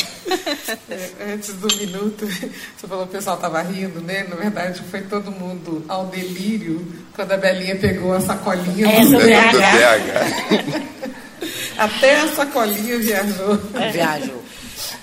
É, 0.88 1.32
antes 1.34 1.54
do 1.54 1.66
minuto, 1.76 2.26
você 2.26 2.86
falou 2.86 3.04
que 3.06 3.10
o 3.10 3.16
pessoal 3.16 3.36
estava 3.36 3.60
rindo, 3.62 4.00
né? 4.00 4.26
Na 4.28 4.36
verdade, 4.36 4.80
foi 4.90 5.02
todo 5.02 5.30
mundo 5.30 5.84
ao 5.88 6.06
delírio 6.06 6.86
quando 7.14 7.32
a 7.32 7.36
Belinha 7.36 7.76
pegou 7.76 8.14
a 8.14 8.20
sacolinha 8.20 8.86
é, 8.86 9.04
do, 9.04 9.18
BH. 9.18 10.86
Até 11.78 12.20
a 12.20 12.28
sacolinha 12.28 12.98
viajou. 12.98 13.60
É. 13.74 13.90
Viajou. 13.90 14.42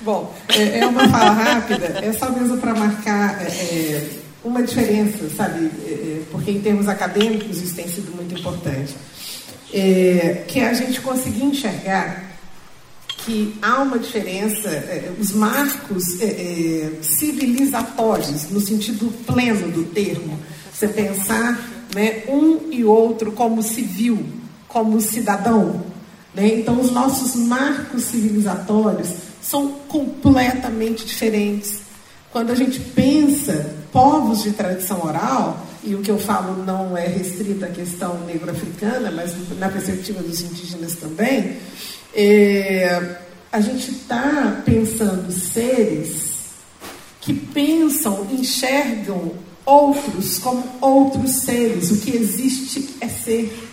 Bom, 0.02 0.34
é, 0.50 0.80
é, 0.80 0.88
uma 0.88 1.08
fala 1.10 1.32
rápida, 1.32 2.00
é 2.02 2.14
só 2.14 2.30
mesmo 2.30 2.58
para 2.58 2.74
marcar. 2.74 3.42
É, 3.42 4.24
uma 4.44 4.62
diferença, 4.62 5.30
sabe? 5.36 5.72
É, 5.86 5.90
é, 5.90 6.22
porque 6.32 6.52
em 6.52 6.62
termos 6.62 6.88
acadêmicos 6.88 7.62
isso 7.62 7.76
tem 7.76 7.88
sido 7.88 8.14
muito 8.16 8.38
importante. 8.38 8.94
É, 9.74 10.44
que 10.48 10.60
é 10.60 10.70
a 10.70 10.74
gente 10.74 11.02
conseguir 11.02 11.46
enxergar 11.46 12.33
que 13.26 13.56
há 13.62 13.82
uma 13.82 13.98
diferença, 13.98 14.70
é, 14.70 15.12
os 15.20 15.32
marcos 15.32 16.20
é, 16.20 16.26
é, 16.26 16.92
civilizatórios, 17.02 18.50
no 18.50 18.60
sentido 18.60 19.12
pleno 19.26 19.72
do 19.72 19.86
termo, 19.86 20.40
você 20.74 20.88
pensar 20.88 21.60
né, 21.96 22.24
um 22.28 22.72
e 22.72 22.84
outro 22.84 23.32
como 23.32 23.64
civil, 23.64 24.26
como 24.68 25.00
cidadão. 25.00 25.84
Né? 26.34 26.60
Então, 26.60 26.80
os 26.82 26.92
nossos 26.92 27.36
marcos 27.36 28.04
civilizatórios 28.04 29.10
são 29.42 29.70
completamente 29.88 31.06
diferentes 31.06 31.84
quando 32.34 32.52
a 32.52 32.56
gente 32.56 32.80
pensa 32.80 33.76
povos 33.92 34.42
de 34.42 34.54
tradição 34.54 35.06
oral, 35.06 35.68
e 35.84 35.94
o 35.94 36.02
que 36.02 36.10
eu 36.10 36.18
falo 36.18 36.64
não 36.66 36.98
é 36.98 37.06
restrito 37.06 37.64
à 37.64 37.68
questão 37.68 38.26
negro-africana, 38.26 39.12
mas 39.12 39.36
na 39.60 39.70
perspectiva 39.70 40.24
dos 40.24 40.42
indígenas 40.42 40.96
também, 40.96 41.58
é, 42.16 43.18
a 43.52 43.60
gente 43.60 43.92
está 43.92 44.62
pensando 44.66 45.32
seres 45.32 46.34
que 47.22 47.34
pensam, 47.34 48.28
enxergam 48.32 49.32
outros 49.66 50.40
como 50.40 50.64
outros 50.82 51.44
seres. 51.44 51.92
O 51.92 52.02
que 52.02 52.16
existe 52.16 52.96
é 53.00 53.08
ser. 53.08 53.70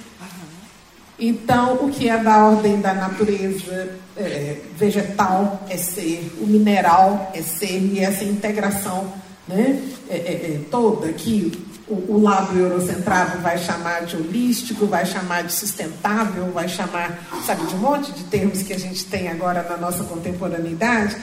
Então, 1.19 1.75
o 1.85 1.91
que 1.91 2.09
é 2.09 2.17
da 2.17 2.47
ordem 2.47 2.81
da 2.81 2.95
natureza 2.95 3.95
é, 4.17 4.57
vegetal 4.77 5.67
é 5.69 5.77
ser, 5.77 6.33
o 6.41 6.47
mineral 6.47 7.31
é 7.35 7.43
ser, 7.43 7.79
e 7.79 7.99
essa 8.01 8.25
integração 8.25 9.13
né, 9.47 9.83
é, 10.09 10.17
é, 10.17 10.33
é 10.33 10.61
toda 10.71 11.13
que 11.13 11.53
o, 11.91 12.15
o 12.15 12.23
lado 12.23 12.57
eurocentrado 12.57 13.41
vai 13.41 13.59
chamar 13.59 14.07
de 14.07 14.17
holístico, 14.17 14.87
vai 14.87 15.05
chamar 15.05 15.43
de 15.43 15.53
sustentável, 15.53 16.51
vai 16.53 16.69
chamar, 16.69 17.27
sabe, 17.45 17.67
de 17.67 17.75
um 17.75 17.79
monte 17.79 18.13
de 18.13 18.25
termos 18.25 18.63
que 18.63 18.73
a 18.73 18.79
gente 18.79 19.05
tem 19.07 19.29
agora 19.29 19.63
na 19.69 19.77
nossa 19.77 20.05
contemporaneidade. 20.05 21.17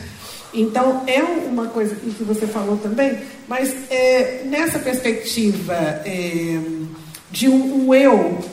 Então, 0.54 1.04
é 1.08 1.22
uma 1.22 1.68
coisa 1.68 1.96
que 1.96 2.24
você 2.24 2.46
falou 2.46 2.78
também, 2.78 3.18
mas 3.48 3.74
é, 3.90 4.44
nessa 4.46 4.80
perspectiva 4.80 5.74
é, 6.06 6.60
de 7.32 7.48
um, 7.48 7.88
um 7.88 7.94
eu 7.94 8.44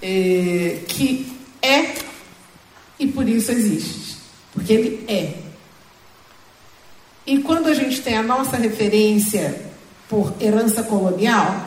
é, 0.00 0.78
que 0.86 1.36
é 1.60 1.94
e 2.98 3.06
por 3.08 3.28
isso 3.28 3.50
existe. 3.50 4.16
Porque 4.52 4.72
ele 4.72 5.04
é. 5.08 5.34
E 7.26 7.38
quando 7.38 7.66
a 7.66 7.74
gente 7.74 8.00
tem 8.00 8.16
a 8.16 8.22
nossa 8.22 8.56
referência 8.56 9.66
por 10.08 10.34
herança 10.40 10.82
colonial, 10.82 11.66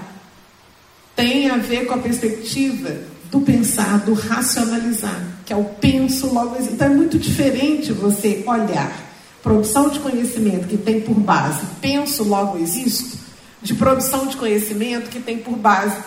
tem 1.16 1.49
a 1.49 1.57
ver 1.57 1.86
com 1.86 1.94
a 1.94 1.98
perspectiva 1.98 2.95
do 3.30 3.41
pensar, 3.41 3.99
do 3.99 4.14
racionalizar, 4.14 5.22
que 5.45 5.53
é 5.53 5.56
o 5.56 5.66
penso 5.66 6.34
logo 6.34 6.56
existe. 6.56 6.74
Então 6.74 6.88
é 6.88 6.91
muito 6.91 7.20
diferente 7.20 7.91
você 7.91 8.44
olhar 8.48 9.10
produção 9.44 9.90
de 9.90 9.99
conhecimento 9.99 10.68
que 10.68 10.78
tem 10.78 11.02
por 11.02 11.16
base 11.16 11.66
penso 11.82 12.24
logo 12.24 12.57
existo, 12.57 13.18
de 13.61 13.74
produção 13.74 14.28
de 14.28 14.38
conhecimento 14.38 15.10
que 15.10 15.20
tem 15.20 15.38
por 15.38 15.56
base 15.56 15.98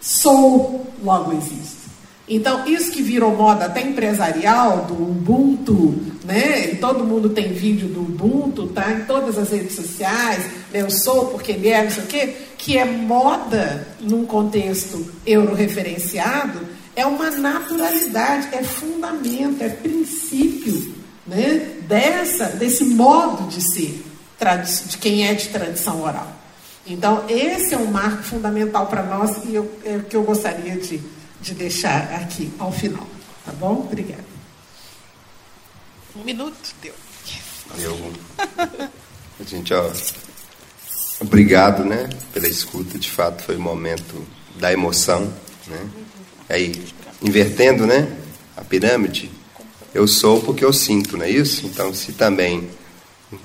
sou 0.00 0.92
logo 1.02 1.32
existo. 1.32 1.75
Então, 2.28 2.66
isso 2.66 2.90
que 2.90 3.02
virou 3.02 3.36
moda 3.36 3.66
até 3.66 3.82
empresarial, 3.82 4.84
do 4.86 4.94
Ubuntu, 4.94 5.94
né? 6.24 6.72
E 6.72 6.76
todo 6.76 7.04
mundo 7.04 7.30
tem 7.30 7.52
vídeo 7.52 7.86
do 7.86 8.00
Ubuntu, 8.00 8.66
tá? 8.68 8.90
Em 8.92 9.04
todas 9.04 9.38
as 9.38 9.50
redes 9.50 9.76
sociais, 9.76 10.44
né? 10.72 10.82
eu 10.82 10.90
sou 10.90 11.26
porque 11.26 11.52
ele 11.52 11.68
é, 11.68 11.84
não 11.84 11.90
sei 11.90 12.02
o 12.02 12.06
quê, 12.06 12.34
que 12.58 12.76
é 12.76 12.84
moda 12.84 13.86
num 14.00 14.26
contexto 14.26 15.06
euro-referenciado, 15.24 16.60
é 16.96 17.06
uma 17.06 17.30
naturalidade, 17.30 18.48
é 18.52 18.62
fundamento, 18.64 19.62
é 19.62 19.68
princípio, 19.68 20.94
né? 21.24 21.74
Dessa, 21.86 22.46
desse 22.46 22.84
modo 22.86 23.46
de 23.48 23.62
ser, 23.62 24.04
de 24.88 24.98
quem 24.98 25.28
é 25.28 25.34
de 25.34 25.48
tradição 25.48 26.02
oral. 26.02 26.32
Então, 26.84 27.24
esse 27.28 27.72
é 27.74 27.78
um 27.78 27.86
marco 27.86 28.24
fundamental 28.24 28.86
para 28.86 29.02
nós 29.04 29.44
e 29.44 29.54
eu, 29.54 29.70
é 29.84 30.00
que 30.08 30.16
eu 30.16 30.22
gostaria 30.24 30.76
de 30.76 31.00
de 31.46 31.54
deixar 31.54 32.12
aqui 32.12 32.52
ao 32.58 32.72
final. 32.72 33.06
Tá 33.44 33.52
bom? 33.52 33.86
Obrigada. 33.86 34.24
Um 36.16 36.24
minuto, 36.24 36.74
deu. 36.82 36.94
Eu, 37.78 38.12
gente, 39.46 39.72
ó, 39.72 39.88
obrigado, 41.20 41.84
né, 41.84 42.08
pela 42.32 42.48
escuta. 42.48 42.98
De 42.98 43.08
fato, 43.08 43.44
foi 43.44 43.54
o 43.54 43.58
um 43.58 43.62
momento 43.62 44.26
da 44.56 44.72
emoção, 44.72 45.32
né? 45.68 45.88
Aí, 46.48 46.84
invertendo, 47.22 47.86
né, 47.86 48.16
a 48.56 48.64
pirâmide, 48.64 49.30
eu 49.94 50.08
sou 50.08 50.42
porque 50.42 50.64
eu 50.64 50.72
sinto, 50.72 51.16
não 51.16 51.24
é 51.24 51.30
isso? 51.30 51.64
Então, 51.66 51.94
se 51.94 52.12
também 52.12 52.68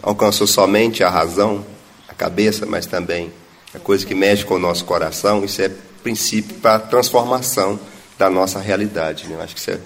alcançou 0.01 0.47
somente 0.47 1.03
a 1.03 1.09
razão, 1.09 1.63
a 2.07 2.13
cabeça, 2.15 2.65
mas 2.65 2.87
também 2.87 3.31
a 3.75 3.79
coisa 3.79 4.05
que 4.05 4.15
mexe 4.15 4.43
com 4.43 4.55
o 4.55 4.59
nosso 4.59 4.85
coração, 4.85 5.45
isso 5.45 5.61
é 5.61 5.69
princípio 6.01 6.55
para 6.55 6.75
a 6.75 6.79
transformação 6.79 7.79
da 8.21 8.29
nossa 8.29 8.59
realidade. 8.59 9.27
Né? 9.27 9.35
Eu 9.35 9.41
acho 9.41 9.55
que 9.55 9.61
você, 9.61 9.79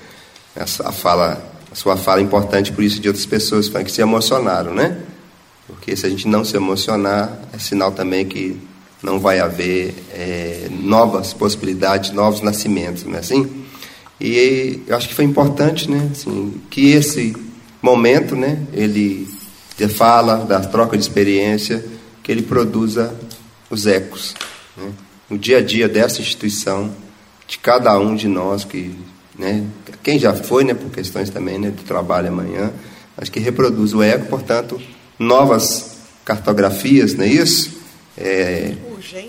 essa, 0.54 0.90
a, 0.90 0.92
fala, 0.92 1.42
a 1.72 1.76
sua 1.76 1.96
fala 1.96 2.20
é 2.20 2.24
importante 2.24 2.70
por 2.74 2.84
isso 2.84 3.00
de 3.00 3.08
outras 3.08 3.26
pessoas 3.26 3.70
que 3.70 3.92
se 3.92 4.02
emocionaram, 4.02 4.74
né? 4.74 4.98
Porque 5.66 5.96
se 5.96 6.06
a 6.06 6.10
gente 6.10 6.28
não 6.28 6.44
se 6.44 6.58
emocionar, 6.58 7.40
é 7.54 7.58
sinal 7.58 7.94
também 7.94 8.26
que 8.26 8.60
não 9.02 9.22
vai 9.22 9.40
haver 9.40 9.96
é, 10.12 10.68
novas 10.70 11.34
possibilidades, 11.34 12.12
novos 12.12 12.42
nascimentos, 12.42 13.06
não 13.06 13.16
é 13.16 13.20
assim? 13.20 13.66
E 14.20 14.84
eu 14.86 14.98
acho 14.98 15.08
que 15.08 15.14
foi 15.14 15.26
importante, 15.26 15.90
né, 15.90 16.10
assim, 16.12 16.62
que 16.70 16.92
esse 16.92 17.36
momento, 17.82 18.36
né, 18.36 18.60
ele 18.74 19.28
fala, 19.96 20.38
da 20.38 20.60
troca 20.60 20.98
de 20.98 21.04
experiência, 21.04 21.84
que 22.22 22.32
ele 22.32 22.42
produza 22.42 23.14
os 23.70 23.86
ecos, 23.88 24.34
né, 24.78 24.92
no 25.30 25.38
dia 25.38 25.58
a 25.58 25.62
dia 25.62 25.90
dessa 25.90 26.22
instituição, 26.22 26.92
de 27.48 27.58
cada 27.60 27.98
um 28.00 28.16
de 28.16 28.28
nós 28.28 28.64
que, 28.64 28.96
né, 29.38 29.64
quem 30.04 30.18
já 30.18 30.34
foi, 30.34 30.64
né, 30.64 30.74
por 30.74 30.90
questões 30.90 31.30
também, 31.30 31.60
né, 31.60 31.70
do 31.70 31.84
trabalho 31.84 32.30
amanhã, 32.30 32.72
acho 33.18 33.32
que 33.32 33.40
reproduz 33.40 33.94
o 33.94 34.02
ego, 34.02 34.26
portanto, 34.28 34.80
novas 35.18 35.98
cartografias, 36.24 37.14
não 37.14 37.24
é 37.24 37.30
isso? 37.30 37.72
É, 38.18 38.74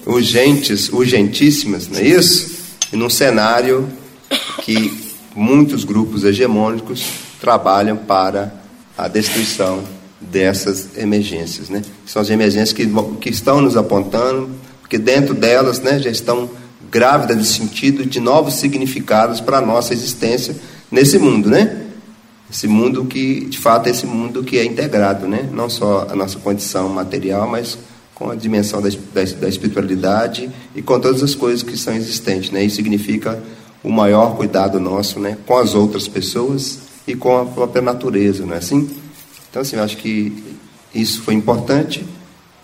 urgentes, 0.06 0.88
urgentíssimas, 0.88 1.88
não 1.88 1.98
é 1.98 2.04
isso? 2.04 2.56
E 2.92 2.96
num 2.96 3.10
cenário 3.10 3.88
que 4.62 5.06
muitos 5.34 5.84
grupos 5.84 6.24
hegemônicos 6.24 7.04
trabalham 7.40 7.96
para 7.96 8.54
a 8.96 9.08
destruição 9.08 9.84
dessas 10.20 10.96
emergências, 10.96 11.68
né? 11.68 11.82
São 12.06 12.22
as 12.22 12.30
emergências 12.30 12.72
que, 12.72 12.88
que 13.20 13.28
estão 13.28 13.60
nos 13.60 13.76
apontando, 13.76 14.50
porque 14.80 14.98
dentro 14.98 15.34
delas, 15.34 15.80
né, 15.80 15.98
já 15.98 16.10
estão 16.10 16.48
grávida 16.90 17.34
de 17.34 17.44
sentido 17.44 18.04
de 18.04 18.20
novos 18.20 18.54
significados 18.54 19.40
para 19.40 19.58
a 19.58 19.60
nossa 19.60 19.92
existência 19.92 20.56
nesse 20.90 21.18
mundo, 21.18 21.48
né? 21.48 21.82
Esse 22.50 22.68
mundo 22.68 23.04
que, 23.04 23.44
de 23.46 23.58
fato, 23.58 23.88
é 23.88 23.90
esse 23.90 24.06
mundo 24.06 24.44
que 24.44 24.58
é 24.58 24.64
integrado, 24.64 25.26
né? 25.26 25.48
Não 25.52 25.68
só 25.68 26.06
a 26.08 26.14
nossa 26.14 26.38
condição 26.38 26.88
material, 26.88 27.48
mas 27.48 27.76
com 28.14 28.30
a 28.30 28.34
dimensão 28.34 28.80
da, 28.80 28.88
da, 28.88 29.22
da 29.40 29.48
espiritualidade 29.48 30.50
e 30.74 30.80
com 30.80 30.98
todas 30.98 31.22
as 31.22 31.34
coisas 31.34 31.62
que 31.62 31.76
são 31.76 31.94
existentes, 31.94 32.50
né? 32.50 32.64
Isso 32.64 32.76
significa 32.76 33.42
o 33.82 33.90
maior 33.90 34.36
cuidado 34.36 34.80
nosso, 34.80 35.20
né? 35.20 35.36
Com 35.44 35.58
as 35.58 35.74
outras 35.74 36.08
pessoas 36.08 36.78
e 37.06 37.14
com 37.14 37.36
a 37.36 37.44
própria 37.44 37.82
natureza, 37.82 38.46
não 38.46 38.54
é 38.54 38.58
assim? 38.58 38.88
Então, 39.50 39.62
assim, 39.62 39.76
eu 39.76 39.82
acho 39.82 39.96
que 39.96 40.44
isso 40.94 41.22
foi 41.22 41.34
importante, 41.34 42.06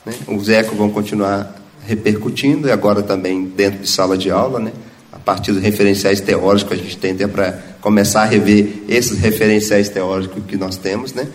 né? 0.06 0.14
Os 0.28 0.48
ecos 0.48 0.76
vão 0.76 0.90
continuar 0.90 1.61
repercutindo, 1.86 2.68
e 2.68 2.70
agora 2.70 3.02
também 3.02 3.44
dentro 3.44 3.80
de 3.80 3.88
sala 3.88 4.16
de 4.16 4.30
aula, 4.30 4.59
né? 4.59 4.72
a 5.12 5.18
partir 5.18 5.52
dos 5.52 5.62
referenciais 5.62 6.20
teóricos 6.20 6.72
a 6.72 6.76
gente 6.76 6.96
tem 6.96 7.14
para 7.28 7.59
começar 7.80 8.22
a 8.22 8.24
rever 8.24 8.82
esses 8.88 9.18
referenciais 9.18 9.88
teóricos 9.88 10.42
que 10.48 10.56
nós 10.56 10.76
temos. 10.76 11.12
Né? 11.12 11.28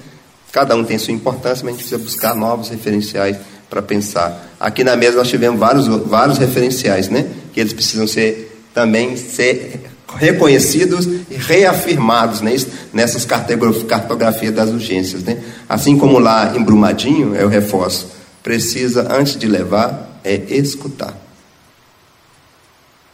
Cada 0.52 0.76
um 0.76 0.84
tem 0.84 0.98
sua 0.98 1.14
importância, 1.14 1.64
mas 1.64 1.76
a 1.76 1.78
gente 1.78 1.88
precisa 1.88 1.98
buscar 1.98 2.36
novos 2.36 2.70
referenciais 2.70 3.38
para 3.70 3.82
pensar. 3.82 4.56
Aqui 4.60 4.84
na 4.84 4.96
mesa 4.96 5.18
nós 5.18 5.28
tivemos 5.28 5.60
vários, 5.60 5.88
vários 5.88 6.38
referenciais, 6.38 7.10
né? 7.10 7.28
que 7.54 7.60
eles 7.60 7.74
precisam 7.74 8.08
ser 8.08 8.46
também 8.74 9.16
ser 9.18 9.82
reconhecidos 10.16 11.06
e 11.06 11.36
reafirmados 11.36 12.42
né? 12.42 12.56
nessas 12.94 13.26
cartografias 13.26 14.54
das 14.54 14.70
urgências. 14.70 15.24
Né? 15.24 15.38
Assim 15.68 15.98
como 15.98 16.18
lá 16.18 16.56
em 16.56 16.64
Brumadinho, 16.64 17.36
eu 17.36 17.48
reforço, 17.48 18.08
precisa, 18.42 19.08
antes 19.14 19.38
de 19.38 19.48
levar, 19.48 20.17
é 20.28 20.56
escutar. 20.56 21.16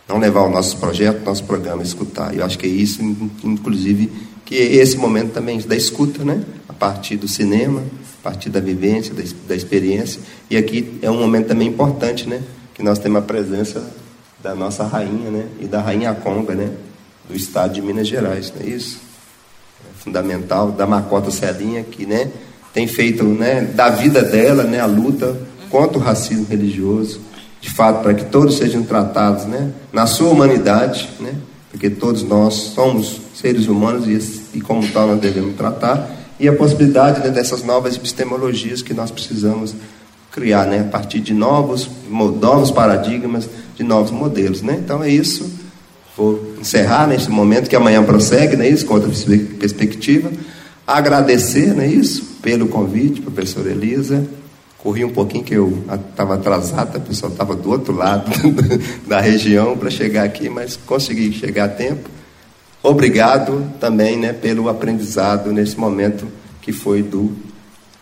Não 0.07 0.17
levar 0.17 0.41
o 0.41 0.49
nosso 0.49 0.77
projeto, 0.77 1.23
nosso 1.23 1.43
programa, 1.45 1.81
escutar. 1.81 2.35
Eu 2.35 2.45
acho 2.45 2.57
que 2.59 2.65
é 2.65 2.69
isso, 2.69 3.01
inclusive, 3.43 4.11
que 4.45 4.55
é 4.55 4.75
esse 4.75 4.97
momento 4.97 5.31
também 5.31 5.59
da 5.59 5.75
escuta, 5.75 6.23
né? 6.23 6.43
A 6.67 6.73
partir 6.73 7.15
do 7.15 7.27
cinema, 7.27 7.81
a 8.19 8.23
partir 8.23 8.49
da 8.49 8.59
vivência, 8.59 9.13
da, 9.13 9.23
da 9.47 9.55
experiência. 9.55 10.21
E 10.49 10.57
aqui 10.57 10.99
é 11.01 11.09
um 11.09 11.17
momento 11.17 11.47
também 11.47 11.69
importante, 11.69 12.27
né? 12.27 12.43
Que 12.73 12.83
nós 12.83 12.99
temos 12.99 13.19
a 13.19 13.21
presença 13.21 13.91
da 14.41 14.53
nossa 14.53 14.83
rainha, 14.83 15.31
né? 15.31 15.47
E 15.61 15.65
da 15.65 15.81
rainha 15.81 16.13
Conga, 16.13 16.53
né? 16.53 16.69
Do 17.27 17.35
estado 17.35 17.73
de 17.73 17.81
Minas 17.81 18.07
Gerais, 18.07 18.53
não 18.53 18.65
é 18.65 18.69
isso? 18.69 18.99
É 19.89 20.03
fundamental, 20.03 20.71
da 20.71 20.85
Macota 20.85 21.31
Celinha, 21.31 21.81
que, 21.83 22.05
né? 22.05 22.29
Tem 22.73 22.85
feito, 22.87 23.23
né? 23.23 23.61
Da 23.61 23.89
vida 23.89 24.21
dela, 24.21 24.63
né? 24.63 24.81
A 24.81 24.85
luta 24.85 25.39
contra 25.73 25.97
o 25.97 26.01
racismo 26.01 26.45
religioso, 26.47 27.19
de 27.59 27.71
fato, 27.71 28.03
para 28.03 28.13
que 28.13 28.25
todos 28.25 28.57
sejam 28.57 28.83
tratados 28.83 29.45
né, 29.45 29.71
na 29.91 30.05
sua 30.05 30.29
humanidade, 30.29 31.09
né, 31.19 31.33
porque 31.71 31.89
todos 31.89 32.21
nós 32.21 32.53
somos 32.75 33.19
seres 33.33 33.67
humanos 33.67 34.05
e, 34.07 34.59
e 34.59 34.61
como 34.61 34.87
tal 34.89 35.07
nós 35.07 35.19
devemos 35.19 35.55
tratar, 35.55 36.07
e 36.39 36.47
a 36.47 36.53
possibilidade 36.53 37.21
né, 37.21 37.29
dessas 37.31 37.63
novas 37.63 37.95
epistemologias 37.95 38.83
que 38.83 38.93
nós 38.93 39.09
precisamos 39.09 39.73
criar, 40.31 40.67
né, 40.67 40.81
a 40.81 40.91
partir 40.91 41.19
de 41.21 41.33
novos, 41.33 41.89
novos 42.07 42.69
paradigmas, 42.69 43.49
de 43.75 43.81
novos 43.81 44.11
modelos, 44.11 44.61
né? 44.61 44.79
Então 44.79 45.03
é 45.03 45.09
isso. 45.09 45.49
Vou 46.15 46.53
encerrar 46.61 47.07
nesse 47.07 47.31
momento 47.31 47.67
que 47.67 47.75
amanhã 47.75 48.03
prossegue, 48.03 48.55
né, 48.55 48.69
isso, 48.69 48.85
com 48.85 48.93
outra 48.93 49.09
perspectiva. 49.59 50.31
Agradecer, 50.85 51.73
né, 51.73 51.87
isso, 51.87 52.37
pelo 52.43 52.67
convite, 52.67 53.21
professora 53.21 53.71
Elisa. 53.71 54.23
Corri 54.83 55.05
um 55.05 55.09
pouquinho 55.13 55.45
que 55.45 55.53
eu 55.53 55.81
estava 56.09 56.35
atrasado, 56.35 56.97
a 56.97 56.99
pessoa 56.99 57.31
estava 57.31 57.55
do 57.55 57.69
outro 57.69 57.95
lado 57.95 58.29
da 59.07 59.21
região 59.21 59.77
para 59.77 59.89
chegar 59.89 60.25
aqui, 60.25 60.49
mas 60.49 60.77
consegui 60.85 61.31
chegar 61.31 61.65
a 61.65 61.69
tempo. 61.69 62.09
Obrigado 62.83 63.65
também 63.79 64.17
né, 64.17 64.33
pelo 64.33 64.67
aprendizado 64.67 65.53
nesse 65.53 65.79
momento 65.79 66.27
que 66.61 66.73
foi 66.73 67.01
do 67.01 67.31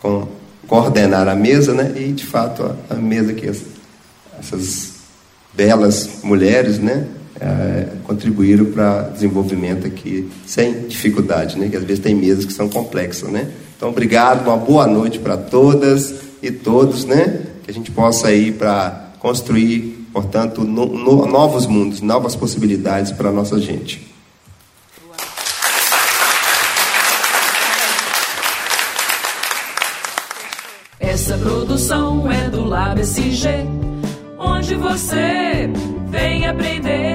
com, 0.00 0.26
coordenar 0.66 1.28
a 1.28 1.36
mesa, 1.36 1.72
né, 1.72 1.94
e 1.96 2.10
de 2.10 2.26
fato 2.26 2.64
a, 2.64 2.94
a 2.94 2.96
mesa 2.96 3.32
que 3.32 3.48
essas 4.40 4.94
belas 5.54 6.18
mulheres 6.24 6.80
né, 6.80 7.06
é, 7.40 7.90
contribuíram 8.02 8.64
para 8.64 9.02
desenvolvimento 9.02 9.86
aqui 9.86 10.28
sem 10.44 10.88
dificuldade, 10.88 11.56
né, 11.56 11.68
que 11.68 11.76
às 11.76 11.84
vezes 11.84 12.02
tem 12.02 12.12
mesas 12.12 12.44
que 12.44 12.52
são 12.52 12.68
complexas. 12.68 13.30
Né? 13.30 13.48
Então, 13.76 13.90
obrigado, 13.90 14.48
uma 14.48 14.56
boa 14.56 14.84
noite 14.84 15.20
para 15.20 15.36
todas 15.36 16.31
e 16.42 16.50
todos, 16.50 17.04
né, 17.04 17.46
que 17.62 17.70
a 17.70 17.74
gente 17.74 17.90
possa 17.90 18.32
ir 18.32 18.54
para 18.54 19.12
construir, 19.20 20.08
portanto, 20.12 20.62
no, 20.62 20.86
no, 20.86 21.26
novos 21.26 21.66
mundos, 21.66 22.00
novas 22.00 22.34
possibilidades 22.34 23.12
para 23.12 23.28
a 23.28 23.32
nossa 23.32 23.60
gente. 23.60 24.10
Essa 30.98 31.38
produção 31.38 32.30
é 32.30 32.48
do 32.50 32.64
Lab 32.64 33.00
SG, 33.00 33.48
onde 34.38 34.74
você 34.74 35.70
vem 36.10 36.46
aprender. 36.46 37.11